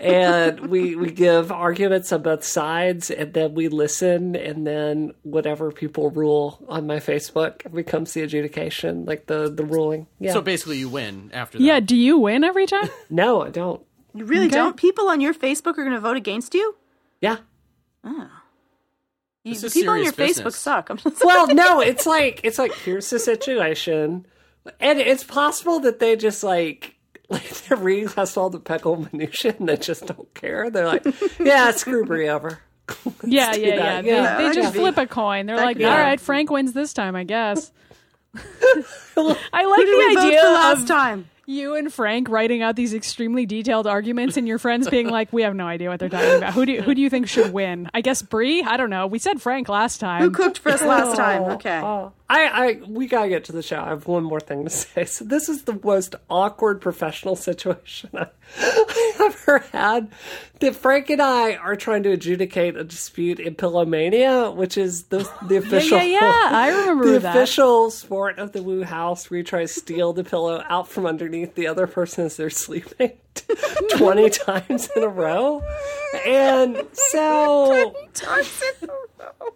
and 0.00 0.66
we 0.66 0.96
we 0.96 1.10
give 1.10 1.50
arguments 1.52 2.12
on 2.12 2.22
both 2.22 2.44
sides, 2.44 3.10
and 3.10 3.32
then 3.32 3.54
we 3.54 3.68
listen, 3.68 4.34
and 4.36 4.66
then 4.66 5.12
whatever 5.22 5.70
people 5.72 6.10
rule 6.10 6.58
on 6.68 6.86
my 6.86 6.96
Facebook 6.96 7.72
becomes 7.72 8.12
the 8.12 8.22
adjudication, 8.22 9.04
like 9.04 9.26
the 9.26 9.50
the 9.50 9.64
ruling. 9.64 10.06
Yeah. 10.20 10.32
So 10.32 10.40
basically, 10.40 10.78
you 10.78 10.88
win 10.88 11.30
after 11.32 11.58
that. 11.58 11.64
Yeah, 11.64 11.80
do 11.80 11.96
you 11.96 12.18
win 12.18 12.44
every 12.44 12.66
time? 12.66 12.88
no, 13.10 13.42
I 13.42 13.50
don't. 13.50 13.82
You 14.14 14.24
really 14.24 14.46
Okay. 14.46 14.56
don't? 14.56 14.76
People 14.76 15.08
on 15.08 15.20
your 15.20 15.34
Facebook 15.34 15.72
are 15.78 15.84
going 15.84 15.92
to 15.92 16.00
vote 16.00 16.16
against 16.16 16.54
you? 16.54 16.74
Yeah. 17.20 17.38
Ah. 18.04 18.42
You, 19.44 19.54
This 19.54 19.64
is 19.64 19.74
people 19.74 19.92
on 19.92 20.02
your 20.02 20.12
serious 20.12 20.40
Facebook 20.40 20.52
suck. 20.54 20.90
I'm 20.90 20.96
just 20.96 21.24
Well, 21.24 21.54
no, 21.54 21.80
it's 21.90 22.06
like 22.06 22.40
it's 22.42 22.58
like 22.58 22.74
here's 22.74 23.08
the 23.10 23.18
situation, 23.18 24.26
and 24.80 24.98
it's 24.98 25.22
possible 25.22 25.78
that 25.80 26.00
they 26.00 26.16
just 26.16 26.42
like 26.42 26.95
like 27.28 27.48
they're 27.48 27.76
reading 27.78 28.08
past 28.08 28.36
all 28.38 28.50
the 28.50 28.60
Peggle 28.60 29.10
minutia 29.12 29.54
and 29.58 29.68
they 29.68 29.76
just 29.76 30.06
don't 30.06 30.32
care. 30.34 30.70
They're 30.70 30.86
like, 30.86 31.04
yeah, 31.40 31.70
screw 31.72 32.04
Brie 32.04 32.28
over. 32.28 32.58
Yeah, 33.24 33.52
do 33.52 33.60
yeah, 33.62 33.74
yeah. 33.74 34.02
They, 34.02 34.08
Yeah, 34.10 34.36
they 34.38 34.44
just 34.54 34.68
could 34.68 34.72
be- 34.74 34.78
flip 34.78 34.96
a 34.98 35.06
coin. 35.08 35.46
They're 35.46 35.56
like, 35.56 35.76
could 35.76 35.86
all 35.86 35.96
be- 35.96 36.02
right, 36.02 36.20
Frank 36.20 36.50
wins 36.50 36.72
this 36.72 36.92
time, 36.92 37.16
I 37.16 37.24
guess. 37.24 37.72
I 38.36 39.64
like 39.64 39.80
Who 39.80 39.84
did 39.84 39.98
we 39.98 40.14
the 40.14 40.20
vote 40.20 40.26
idea 40.28 40.40
for 40.42 40.48
last 40.48 40.82
of 40.82 40.88
time? 40.88 41.28
you 41.48 41.74
and 41.76 41.92
Frank 41.92 42.28
writing 42.28 42.60
out 42.62 42.74
these 42.76 42.92
extremely 42.92 43.46
detailed 43.46 43.86
arguments, 43.86 44.36
and 44.36 44.46
your 44.48 44.58
friends 44.58 44.88
being 44.90 45.08
like, 45.08 45.32
"We 45.32 45.42
have 45.42 45.54
no 45.54 45.66
idea 45.66 45.88
what 45.88 46.00
they're 46.00 46.08
talking 46.08 46.36
about. 46.36 46.54
Who 46.54 46.66
do 46.66 46.72
you, 46.72 46.82
who 46.82 46.94
do 46.94 47.00
you 47.00 47.08
think 47.08 47.28
should 47.28 47.52
win? 47.52 47.88
I 47.94 48.00
guess 48.00 48.20
Bree. 48.22 48.62
I 48.62 48.76
don't 48.76 48.90
know. 48.90 49.06
We 49.06 49.18
said 49.20 49.40
Frank 49.40 49.68
last 49.68 49.98
time. 49.98 50.22
Who 50.22 50.30
cooked 50.30 50.58
for 50.58 50.70
us 50.70 50.82
last 50.82 51.16
time? 51.16 51.42
Oh. 51.42 51.50
Okay. 51.52 51.80
Oh, 51.82 52.12
I, 52.28 52.46
I, 52.46 52.80
we 52.88 53.06
gotta 53.06 53.28
get 53.28 53.44
to 53.44 53.52
the 53.52 53.62
show. 53.62 53.80
I 53.80 53.90
have 53.90 54.08
one 54.08 54.24
more 54.24 54.40
thing 54.40 54.64
to 54.64 54.70
say. 54.70 55.04
So 55.04 55.24
this 55.24 55.48
is 55.48 55.62
the 55.62 55.78
most 55.84 56.14
awkward 56.28 56.80
professional 56.80 57.36
situation 57.50 58.10
I, 58.14 58.26
I've 58.60 59.20
ever 59.20 59.58
had. 59.72 60.08
That 60.60 60.74
Frank 60.74 61.10
and 61.10 61.20
I 61.22 61.54
are 61.54 61.76
trying 61.76 62.02
to 62.04 62.10
adjudicate 62.10 62.76
a 62.76 62.82
dispute 62.84 63.38
in 63.38 63.54
Pillowmania, 63.54 64.54
which 64.56 64.76
is 64.76 65.04
the 65.04 65.30
the 65.46 65.56
official. 65.58 65.98
yeah, 65.98 66.04
yeah. 66.20 66.48
I 66.52 66.70
remember 66.70 67.04
the 67.12 67.18
that. 67.20 67.36
official 67.36 67.90
sport 67.90 68.38
of 68.38 68.52
the 68.52 68.62
Wu 68.62 68.82
House, 68.82 69.30
where 69.30 69.38
you 69.38 69.44
try 69.44 69.60
to 69.62 69.68
steal 69.68 70.12
the 70.12 70.24
pillow 70.24 70.64
out 70.68 70.88
from 70.88 71.06
underneath 71.06 71.54
the 71.54 71.68
other 71.68 71.86
person 71.86 72.24
as 72.26 72.36
they're 72.36 72.50
sleeping 72.50 73.12
twenty 73.90 74.30
times 74.30 74.88
in 74.96 75.02
a 75.04 75.08
row, 75.08 75.62
and 76.26 76.82
so 76.92 77.92
twenty 77.92 78.08
Times 78.14 78.62
in 78.82 78.88
a 78.90 78.92
row. 79.22 79.52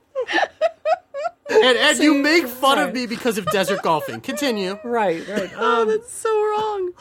And, 1.50 1.76
and 1.76 1.98
you 1.98 2.14
make 2.14 2.46
fun 2.46 2.78
right. 2.78 2.88
of 2.88 2.94
me 2.94 3.06
because 3.06 3.38
of 3.38 3.46
desert 3.46 3.82
golfing. 3.82 4.20
Continue. 4.20 4.78
right, 4.84 5.26
right. 5.28 5.50
Oh, 5.56 5.82
Um, 5.82 5.88
that's 5.88 6.12
so 6.12 6.30
wrong. 6.30 6.92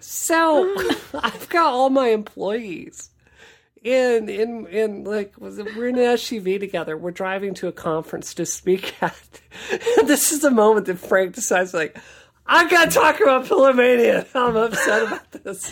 So 0.00 0.74
I've 1.14 1.48
got 1.48 1.72
all 1.72 1.90
my 1.90 2.08
employees 2.08 3.10
in 3.82 4.28
in 4.28 4.66
in 4.66 5.04
like 5.04 5.38
was 5.40 5.58
it, 5.58 5.76
we're 5.76 5.88
in 5.88 5.96
an 5.98 6.16
SUV 6.16 6.58
together. 6.58 6.96
We're 6.96 7.10
driving 7.12 7.54
to 7.54 7.68
a 7.68 7.72
conference 7.72 8.34
to 8.34 8.46
speak 8.46 8.94
at. 9.02 9.40
And 9.98 10.08
this 10.08 10.32
is 10.32 10.40
the 10.40 10.50
moment 10.50 10.86
that 10.86 10.98
Frank 10.98 11.34
decides 11.34 11.72
like. 11.74 11.96
I 12.48 12.68
gotta 12.68 12.92
talk 12.92 13.20
about 13.20 13.46
Pillowmania. 13.46 14.24
I'm 14.32 14.54
upset 14.56 15.02
about 15.02 15.32
this, 15.32 15.68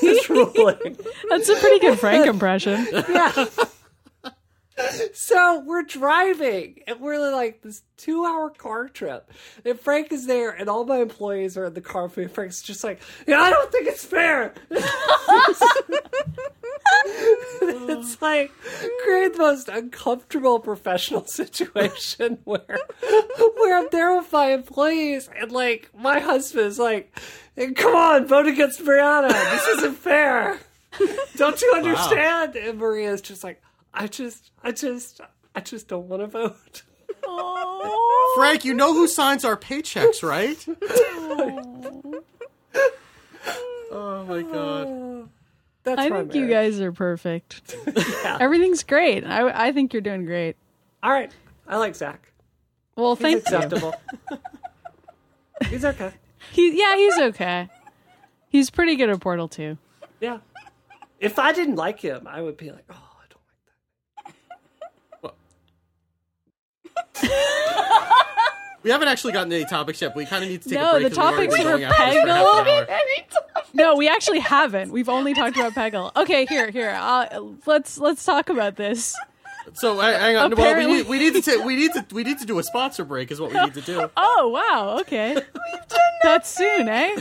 this 0.00 0.30
ruling. 0.30 0.96
That's 1.28 1.48
a 1.50 1.56
pretty 1.56 1.78
good 1.78 1.98
Frank 1.98 2.26
impression. 2.26 2.86
Yeah. 2.90 3.46
So 5.14 5.60
we're 5.60 5.82
driving, 5.82 6.80
and 6.86 7.00
we're 7.00 7.32
like 7.32 7.62
this 7.62 7.82
two-hour 7.96 8.50
car 8.50 8.88
trip, 8.88 9.30
and 9.64 9.80
Frank 9.80 10.12
is 10.12 10.26
there, 10.26 10.50
and 10.50 10.68
all 10.68 10.84
my 10.84 10.98
employees 10.98 11.56
are 11.56 11.64
in 11.66 11.74
the 11.74 11.80
car 11.80 12.04
with 12.04 12.16
me. 12.18 12.26
Frank's 12.26 12.60
just 12.62 12.84
like, 12.84 13.00
"Yeah, 13.26 13.40
I 13.40 13.50
don't 13.50 13.72
think 13.72 13.88
it's 13.88 14.04
fair." 14.04 14.52
it's 17.62 18.20
like 18.20 18.52
create 19.04 19.32
the 19.32 19.38
most 19.38 19.68
uncomfortable 19.68 20.60
professional 20.60 21.24
situation 21.26 22.38
where 22.44 22.78
where 23.56 23.78
I'm 23.78 23.88
there 23.90 24.14
with 24.14 24.30
my 24.32 24.52
employees, 24.52 25.30
and 25.34 25.50
like 25.50 25.90
my 25.96 26.20
husband 26.20 26.66
is 26.66 26.78
like, 26.78 27.18
"Come 27.76 27.96
on, 27.96 28.26
vote 28.26 28.46
against 28.46 28.80
Brianna. 28.84 29.30
This 29.30 29.66
isn't 29.78 29.96
fair." 29.96 30.60
Don't 31.36 31.60
you 31.60 31.72
understand? 31.76 32.56
And 32.56 32.78
Maria's 32.78 33.20
just 33.20 33.44
like, 33.44 33.60
I 33.98 34.06
just, 34.06 34.50
I 34.62 34.72
just, 34.72 35.20
I 35.54 35.60
just 35.60 35.88
don't 35.88 36.06
want 36.08 36.22
to 36.22 36.26
vote. 36.28 36.82
Frank, 38.36 38.64
you 38.64 38.74
know 38.74 38.92
who 38.92 39.08
signs 39.08 39.44
our 39.44 39.56
paychecks, 39.56 40.22
right? 40.22 40.64
oh 43.90 44.24
my 44.28 44.42
god. 44.42 45.28
That's 45.84 46.00
I 46.02 46.08
my 46.08 46.20
think 46.22 46.34
you 46.34 46.48
guys 46.48 46.80
are 46.80 46.92
perfect. 46.92 47.76
Everything's 48.26 48.82
great. 48.84 49.24
I, 49.24 49.68
I 49.68 49.72
think 49.72 49.92
you're 49.92 50.02
doing 50.02 50.24
great. 50.26 50.56
All 51.02 51.10
right, 51.12 51.30
I 51.66 51.76
like 51.78 51.94
Zach. 51.96 52.32
Well, 52.96 53.14
He's 53.16 53.22
thank 53.22 53.34
you. 53.36 53.40
acceptable. 53.56 53.94
He's 55.70 55.84
okay. 55.84 56.12
He, 56.52 56.78
yeah, 56.78 56.96
he's 56.96 57.18
okay. 57.18 57.68
He's 58.48 58.70
pretty 58.70 58.94
good 58.96 59.10
at 59.10 59.20
Portal 59.20 59.48
2. 59.48 59.76
Yeah. 60.20 60.38
If 61.18 61.38
I 61.38 61.52
didn't 61.52 61.76
like 61.76 62.00
him, 62.00 62.26
I 62.26 62.40
would 62.42 62.56
be 62.56 62.70
like, 62.70 62.84
oh, 62.90 62.94
I 62.94 63.24
don't 63.28 63.40
like 65.22 65.34
We 68.82 68.92
haven't 68.92 69.08
actually 69.08 69.32
gotten 69.32 69.50
to 69.50 69.56
any 69.56 69.64
topics 69.64 70.00
yet, 70.00 70.10
but 70.14 70.18
we 70.18 70.26
kind 70.26 70.44
of 70.44 70.50
need 70.50 70.62
to 70.62 70.68
take 70.68 70.78
No, 70.78 70.90
a 70.90 71.00
break. 71.00 71.10
the 71.12 71.16
'cause 71.16 71.32
we've 71.32 71.36
topics 71.48 71.58
were 71.58 71.64
going 71.64 71.82
at 71.82 71.88
this 71.88 71.96
for 71.98 72.02
half 72.28 72.66
an 72.68 72.86
Peggle. 72.86 73.74
No, 73.74 73.96
we 73.96 74.08
actually 74.08 74.38
haven't. 74.38 74.92
We've 74.92 75.08
only 75.08 75.34
talked 75.34 75.56
about 75.56 75.72
Peggle. 75.72 76.14
Okay, 76.14 76.46
here, 76.46 76.70
here. 76.70 76.90
Uh, 76.96 77.40
let's 77.66 77.98
let's 77.98 78.24
talk 78.24 78.48
about 78.48 78.76
this. 78.76 79.16
So 79.74 79.98
hang 79.98 80.14
hang 80.20 80.36
on. 80.36 80.50
Well, 80.52 80.58
we 80.58 80.62
Apparently- 80.62 80.96
need, 80.98 81.08
we 81.08 81.18
need 81.18 81.34
to 81.34 81.42
ta- 81.58 81.64
we 81.64 81.74
need 81.74 81.92
to 81.94 82.06
we 82.14 82.22
need 82.22 82.38
to 82.38 82.46
do 82.46 82.60
a 82.60 82.62
sponsor 82.62 83.04
break. 83.04 83.32
Is 83.32 83.40
what 83.40 83.52
we 83.52 83.60
need 83.60 83.74
to 83.74 83.80
do. 83.80 84.08
Oh 84.16 84.48
wow, 84.54 84.98
okay. 85.00 85.34
We've 85.34 85.88
done 85.88 86.00
that 86.22 86.46
soon, 86.46 86.88
eh? 86.88 87.20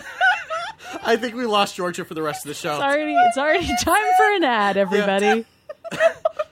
I 1.04 1.16
think 1.16 1.34
we 1.34 1.48
lost 1.48 1.76
Georgia 1.76 2.06
for 2.06 2.14
the 2.14 2.22
rest 2.22 2.46
of 2.46 2.50
the 2.50 2.54
show. 2.54 2.74
It's 2.76 2.84
already 2.84 3.16
it's 3.16 3.38
already 3.40 3.66
time 3.82 4.06
for 4.18 4.32
an 4.36 4.44
ad, 4.44 4.78
everybody. 4.78 5.46
It's 5.92 6.45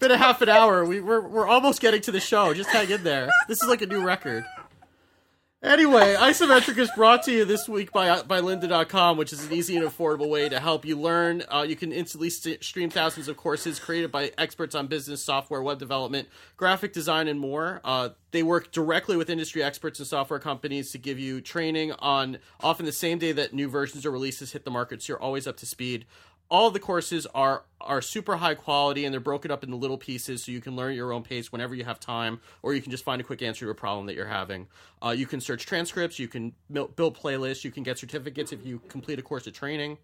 been 0.00 0.10
a 0.10 0.16
half 0.16 0.42
an 0.42 0.48
hour. 0.48 0.84
We, 0.84 1.00
we're 1.00 1.20
we're 1.20 1.46
almost 1.46 1.80
getting 1.80 2.00
to 2.02 2.10
the 2.10 2.20
show. 2.20 2.52
Just 2.54 2.70
hang 2.70 2.90
in 2.90 3.04
there. 3.04 3.30
This 3.46 3.62
is 3.62 3.68
like 3.68 3.82
a 3.82 3.86
new 3.86 4.02
record. 4.02 4.44
Anyway, 5.62 6.14
Isometric 6.18 6.78
is 6.78 6.90
brought 6.96 7.22
to 7.24 7.32
you 7.32 7.44
this 7.44 7.68
week 7.68 7.92
by 7.92 8.22
by 8.22 8.40
Lynda.com, 8.40 9.18
which 9.18 9.30
is 9.30 9.44
an 9.44 9.52
easy 9.52 9.76
and 9.76 9.86
affordable 9.86 10.30
way 10.30 10.48
to 10.48 10.58
help 10.58 10.86
you 10.86 10.98
learn. 10.98 11.42
Uh, 11.52 11.66
you 11.68 11.76
can 11.76 11.92
instantly 11.92 12.30
st- 12.30 12.64
stream 12.64 12.88
thousands 12.88 13.28
of 13.28 13.36
courses 13.36 13.78
created 13.78 14.10
by 14.10 14.32
experts 14.38 14.74
on 14.74 14.86
business, 14.86 15.22
software, 15.22 15.62
web 15.62 15.78
development, 15.78 16.28
graphic 16.56 16.94
design, 16.94 17.28
and 17.28 17.38
more. 17.38 17.82
Uh, 17.84 18.08
they 18.30 18.42
work 18.42 18.72
directly 18.72 19.18
with 19.18 19.28
industry 19.28 19.62
experts 19.62 19.98
and 19.98 20.08
software 20.08 20.38
companies 20.38 20.92
to 20.92 20.98
give 20.98 21.18
you 21.18 21.42
training 21.42 21.92
on 21.98 22.38
often 22.62 22.86
the 22.86 22.92
same 22.92 23.18
day 23.18 23.32
that 23.32 23.52
new 23.52 23.68
versions 23.68 24.06
or 24.06 24.10
releases 24.10 24.52
hit 24.52 24.64
the 24.64 24.70
market, 24.70 25.02
so 25.02 25.12
you're 25.12 25.20
always 25.20 25.46
up 25.46 25.58
to 25.58 25.66
speed 25.66 26.06
all 26.50 26.70
the 26.70 26.80
courses 26.80 27.26
are 27.34 27.64
are 27.80 28.02
super 28.02 28.36
high 28.36 28.54
quality 28.54 29.04
and 29.04 29.12
they're 29.12 29.20
broken 29.20 29.50
up 29.50 29.64
into 29.64 29.76
little 29.76 29.96
pieces 29.96 30.44
so 30.44 30.52
you 30.52 30.60
can 30.60 30.76
learn 30.76 30.90
at 30.90 30.96
your 30.96 31.12
own 31.12 31.22
pace 31.22 31.50
whenever 31.50 31.74
you 31.74 31.84
have 31.84 31.98
time 31.98 32.40
or 32.62 32.74
you 32.74 32.82
can 32.82 32.90
just 32.90 33.04
find 33.04 33.20
a 33.20 33.24
quick 33.24 33.40
answer 33.40 33.64
to 33.64 33.70
a 33.70 33.74
problem 33.74 34.04
that 34.06 34.14
you're 34.14 34.26
having. 34.26 34.66
Uh, 35.02 35.10
you 35.10 35.26
can 35.26 35.40
search 35.40 35.64
transcripts 35.64 36.18
you 36.18 36.28
can 36.28 36.52
build 36.70 37.16
playlists 37.16 37.64
you 37.64 37.70
can 37.70 37.82
get 37.82 37.98
certificates 37.98 38.52
if 38.52 38.66
you 38.66 38.80
complete 38.88 39.18
a 39.18 39.22
course 39.22 39.46
of 39.46 39.54
training 39.54 39.96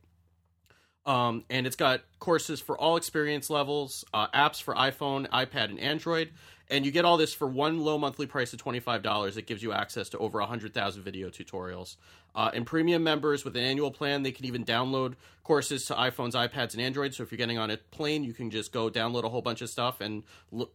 um, 1.07 1.45
and 1.49 1.67
it's 1.67 1.77
got 1.77 2.03
courses 2.19 2.61
for 2.61 2.77
all 2.77 2.97
experience 2.97 3.49
levels, 3.49 4.05
uh, 4.13 4.27
apps 4.29 4.61
for 4.61 4.75
iPhone, 4.75 5.29
iPad, 5.29 5.71
and 5.71 5.79
Android. 5.79 6.31
And 6.69 6.85
you 6.85 6.91
get 6.91 7.05
all 7.05 7.17
this 7.17 7.33
for 7.33 7.47
one 7.47 7.79
low 7.81 7.97
monthly 7.97 8.27
price 8.27 8.53
of 8.53 8.63
$25. 8.63 9.37
It 9.37 9.47
gives 9.47 9.63
you 9.63 9.73
access 9.73 10.09
to 10.11 10.19
over 10.19 10.41
100,000 10.41 11.03
video 11.03 11.31
tutorials. 11.31 11.95
Uh, 12.35 12.51
and 12.53 12.67
premium 12.67 13.03
members 13.03 13.45
with 13.45 13.57
an 13.57 13.63
annual 13.63 13.91
plan, 13.91 14.23
they 14.23 14.33
can 14.33 14.45
even 14.45 14.65
download 14.65 15.15
courses 15.43 15.87
to 15.87 15.95
iPhones, 15.95 16.33
iPads, 16.33 16.73
and 16.73 16.83
Android. 16.83 17.15
So 17.15 17.23
if 17.23 17.31
you're 17.31 17.39
getting 17.39 17.57
on 17.57 17.71
a 17.71 17.77
plane, 17.77 18.25
you 18.25 18.35
can 18.35 18.51
just 18.51 18.73
go 18.73 18.91
download 18.91 19.23
a 19.23 19.29
whole 19.29 19.41
bunch 19.41 19.63
of 19.63 19.71
stuff 19.71 20.01
and 20.01 20.25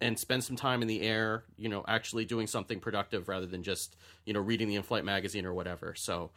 and 0.01 0.17
spend 0.17 0.43
some 0.43 0.55
time 0.55 0.81
in 0.81 0.87
the 0.87 1.01
air, 1.01 1.43
you 1.57 1.69
know, 1.69 1.83
actually 1.87 2.25
doing 2.25 2.47
something 2.47 2.79
productive 2.79 3.27
rather 3.27 3.45
than 3.45 3.61
just, 3.61 3.95
you 4.25 4.33
know, 4.33 4.39
reading 4.39 4.69
the 4.69 4.75
in-flight 4.75 5.05
magazine 5.05 5.45
or 5.45 5.53
whatever. 5.53 5.93
So 5.93 6.31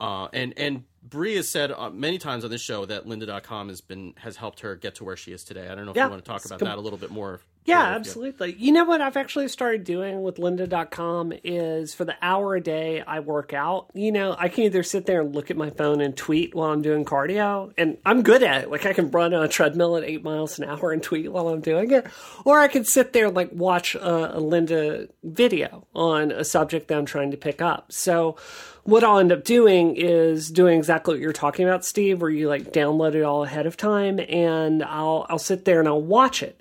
uh, 0.00 0.28
and 0.32 0.54
and 0.56 0.84
Brie 1.02 1.36
has 1.36 1.48
said 1.48 1.70
uh, 1.72 1.90
many 1.90 2.18
times 2.18 2.44
on 2.44 2.50
this 2.50 2.60
show 2.60 2.84
that 2.86 3.06
Lynda.com 3.06 3.68
has 3.68 3.80
been 3.80 4.14
has 4.18 4.36
helped 4.36 4.60
her 4.60 4.74
get 4.76 4.94
to 4.96 5.04
where 5.04 5.16
she 5.16 5.32
is 5.32 5.44
today. 5.44 5.68
I 5.68 5.74
don't 5.74 5.84
know 5.84 5.90
if 5.92 5.96
Yeah, 5.96 6.04
you 6.06 6.10
want 6.10 6.24
to 6.24 6.28
talk 6.30 6.44
about 6.44 6.58
com- 6.58 6.68
that 6.68 6.78
a 6.78 6.80
little 6.80 6.98
bit 6.98 7.10
more 7.10 7.40
Yeah, 7.64 7.90
Yeah, 7.90 7.96
absolutely. 7.96 8.54
You 8.58 8.72
know 8.72 8.84
what 8.84 9.00
I've 9.00 9.16
actually 9.16 9.48
started 9.48 9.84
doing 9.84 10.22
with 10.22 10.36
lynda.com 10.36 11.32
is 11.44 11.94
for 11.94 12.04
the 12.04 12.16
hour 12.22 12.56
a 12.56 12.60
day 12.60 13.02
I 13.06 13.20
work 13.20 13.52
out, 13.52 13.90
you 13.94 14.12
know, 14.12 14.34
I 14.38 14.48
can 14.48 14.64
either 14.64 14.82
sit 14.82 15.06
there 15.06 15.20
and 15.20 15.34
look 15.34 15.50
at 15.50 15.56
my 15.56 15.70
phone 15.70 16.00
and 16.00 16.16
tweet 16.16 16.54
while 16.54 16.72
I'm 16.72 16.82
doing 16.82 17.04
cardio, 17.04 17.72
and 17.76 17.98
I'm 18.04 18.22
good 18.22 18.42
at 18.42 18.64
it. 18.64 18.70
Like 18.70 18.86
I 18.86 18.92
can 18.92 19.10
run 19.10 19.34
on 19.34 19.44
a 19.44 19.48
treadmill 19.48 19.96
at 19.96 20.04
eight 20.04 20.24
miles 20.24 20.58
an 20.58 20.64
hour 20.64 20.92
and 20.92 21.02
tweet 21.02 21.30
while 21.30 21.48
I'm 21.48 21.60
doing 21.60 21.90
it. 21.90 22.06
Or 22.44 22.58
I 22.58 22.68
can 22.68 22.84
sit 22.84 23.12
there 23.12 23.26
and 23.26 23.36
like 23.36 23.50
watch 23.52 23.94
a, 23.94 24.36
a 24.36 24.40
Lynda 24.40 25.08
video 25.22 25.86
on 25.94 26.32
a 26.32 26.44
subject 26.44 26.88
that 26.88 26.98
I'm 26.98 27.06
trying 27.06 27.30
to 27.30 27.36
pick 27.36 27.60
up. 27.60 27.92
So 27.92 28.36
what 28.84 29.04
I'll 29.04 29.18
end 29.18 29.32
up 29.32 29.44
doing 29.44 29.96
is 29.96 30.50
doing 30.50 30.78
exactly 30.78 31.14
what 31.14 31.20
you're 31.20 31.32
talking 31.32 31.66
about, 31.66 31.84
Steve, 31.84 32.20
where 32.22 32.30
you 32.30 32.48
like 32.48 32.72
download 32.72 33.14
it 33.14 33.22
all 33.22 33.44
ahead 33.44 33.66
of 33.66 33.76
time 33.76 34.18
and 34.18 34.82
I'll 34.82 35.26
I'll 35.28 35.38
sit 35.38 35.64
there 35.64 35.80
and 35.80 35.88
I'll 35.88 36.00
watch 36.00 36.42
it. 36.42 36.59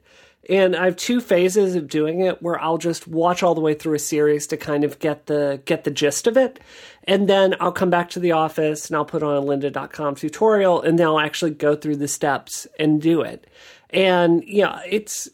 And 0.50 0.76
I 0.76 0.86
have 0.86 0.96
two 0.96 1.22
phases 1.22 1.76
of 1.76 1.88
doing 1.88 2.22
it 2.22 2.42
where 2.42 2.60
I'll 2.60 2.80
just 2.80 3.08
watch 3.08 3.44
all 3.44 3.54
the 3.54 3.62
way 3.62 3.76
through 3.76 3.94
a 3.94 4.00
series 4.00 4.48
to 4.48 4.58
kind 4.58 4.84
of 4.84 4.98
get 4.98 5.28
the 5.28 5.62
get 5.66 5.84
the 5.84 5.92
gist 5.92 6.26
of 6.26 6.38
it. 6.38 6.60
And 7.04 7.30
then 7.30 7.56
I'll 7.60 7.72
come 7.72 7.92
back 7.92 8.10
to 8.12 8.20
the 8.20 8.32
office 8.32 8.88
and 8.88 8.98
I'll 8.98 9.06
put 9.06 9.22
on 9.22 9.38
a 9.38 9.46
lynda.com 9.46 10.16
tutorial 10.16 10.82
and 10.82 10.98
then 10.98 11.06
I'll 11.06 11.20
actually 11.20 11.52
go 11.52 11.76
through 11.76 11.98
the 11.98 12.08
steps 12.08 12.66
and 12.80 13.00
do 13.00 13.22
it. 13.22 13.46
And 13.92 14.44
yeah, 14.44 14.82
it's 14.88 15.30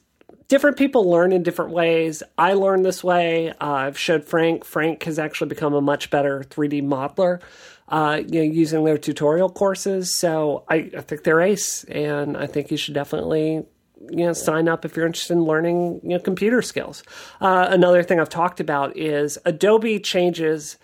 different 0.48 0.78
people 0.78 1.10
learn 1.10 1.32
in 1.32 1.44
different 1.44 1.72
ways. 1.72 2.22
I 2.38 2.54
learned 2.54 2.86
this 2.86 3.04
way. 3.04 3.52
Uh, 3.52 3.56
I've 3.72 3.98
showed 3.98 4.26
Frank. 4.26 4.66
Frank 4.66 5.04
has 5.04 5.18
actually 5.18 5.48
become 5.48 5.74
a 5.74 5.82
much 5.82 6.10
better 6.10 6.44
3D 6.44 6.84
modeler, 6.84 7.42
uh, 7.88 8.22
you 8.26 8.40
know, 8.40 8.54
using 8.54 8.84
their 8.84 8.98
tutorial 8.98 9.50
courses. 9.50 10.14
So 10.14 10.66
I, 10.70 10.92
I 10.98 11.02
think 11.02 11.24
they're 11.24 11.42
ace, 11.42 11.84
and 11.86 12.38
I 12.38 12.48
think 12.48 12.70
you 12.72 12.78
should 12.78 12.94
definitely 12.94 13.66
you 14.10 14.26
know 14.26 14.34
sign 14.34 14.68
up 14.68 14.86
if 14.86 14.96
you're 14.96 15.06
interested 15.06 15.34
in 15.34 15.44
learning 15.44 16.02
you 16.04 16.10
know 16.10 16.20
computer 16.20 16.62
skills. 16.62 17.04
Uh, 17.42 17.68
another 17.70 18.04
thing 18.04 18.20
I've 18.20 18.30
talked 18.30 18.60
about 18.60 18.96
is 18.98 19.38
Adobe 19.46 20.00
changes 20.00 20.78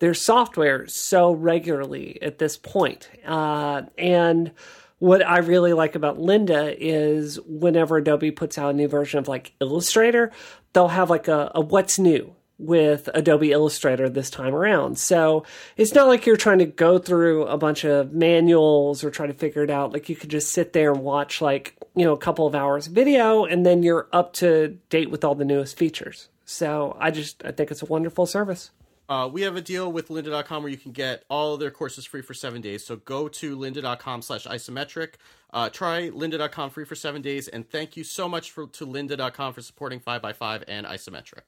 their 0.00 0.14
software 0.14 0.86
so 0.86 1.32
regularly 1.32 2.18
at 2.20 2.38
this 2.38 2.56
point, 2.56 3.08
uh, 3.26 3.82
and 3.96 4.52
what 4.98 5.26
I 5.26 5.38
really 5.38 5.72
like 5.72 5.94
about 5.94 6.18
Lynda 6.18 6.74
is 6.78 7.38
whenever 7.46 7.98
Adobe 7.98 8.30
puts 8.30 8.56
out 8.56 8.70
a 8.70 8.72
new 8.72 8.88
version 8.88 9.18
of 9.18 9.28
like 9.28 9.52
Illustrator, 9.60 10.32
they'll 10.72 10.88
have 10.88 11.10
like 11.10 11.28
a, 11.28 11.52
a 11.54 11.60
what's 11.60 11.98
new 11.98 12.34
with 12.58 13.08
Adobe 13.14 13.52
Illustrator 13.52 14.08
this 14.08 14.30
time 14.30 14.54
around. 14.54 14.98
So 14.98 15.44
it's 15.76 15.94
not 15.94 16.06
like 16.06 16.24
you're 16.24 16.36
trying 16.36 16.60
to 16.60 16.66
go 16.66 16.98
through 16.98 17.44
a 17.46 17.58
bunch 17.58 17.84
of 17.84 18.12
manuals 18.12 19.02
or 19.02 19.10
try 19.10 19.26
to 19.26 19.34
figure 19.34 19.62
it 19.64 19.70
out. 19.70 19.92
Like 19.92 20.08
you 20.08 20.16
could 20.16 20.30
just 20.30 20.52
sit 20.52 20.72
there 20.72 20.92
and 20.92 21.02
watch 21.02 21.40
like, 21.40 21.76
you 21.94 22.04
know, 22.04 22.12
a 22.12 22.18
couple 22.18 22.46
of 22.46 22.54
hours 22.54 22.86
video 22.88 23.44
and 23.44 23.64
then 23.64 23.82
you're 23.82 24.08
up 24.12 24.32
to 24.34 24.78
date 24.90 25.10
with 25.10 25.24
all 25.24 25.34
the 25.34 25.44
newest 25.44 25.76
features. 25.78 26.28
So 26.44 26.96
I 27.00 27.10
just 27.10 27.42
I 27.44 27.52
think 27.52 27.70
it's 27.70 27.82
a 27.82 27.86
wonderful 27.86 28.26
service. 28.26 28.70
Uh, 29.06 29.28
we 29.30 29.42
have 29.42 29.54
a 29.54 29.60
deal 29.60 29.92
with 29.92 30.08
lynda.com 30.08 30.62
where 30.62 30.70
you 30.72 30.78
can 30.78 30.92
get 30.92 31.24
all 31.28 31.52
of 31.54 31.60
their 31.60 31.70
courses 31.70 32.06
free 32.06 32.22
for 32.22 32.32
seven 32.32 32.62
days. 32.62 32.84
So 32.86 32.96
go 32.96 33.28
to 33.28 33.56
lynda.com 33.56 34.22
slash 34.22 34.46
isometric. 34.46 35.14
Uh, 35.52 35.68
try 35.68 36.08
lynda.com 36.08 36.70
free 36.70 36.86
for 36.86 36.94
seven 36.94 37.20
days. 37.20 37.46
And 37.46 37.68
thank 37.68 37.98
you 37.98 38.02
so 38.04 38.30
much 38.30 38.50
for, 38.50 38.66
to 38.66 38.86
lynda.com 38.86 39.52
for 39.52 39.60
supporting 39.60 40.00
5by5 40.00 40.64
and 40.68 40.86
isometric. 40.86 41.42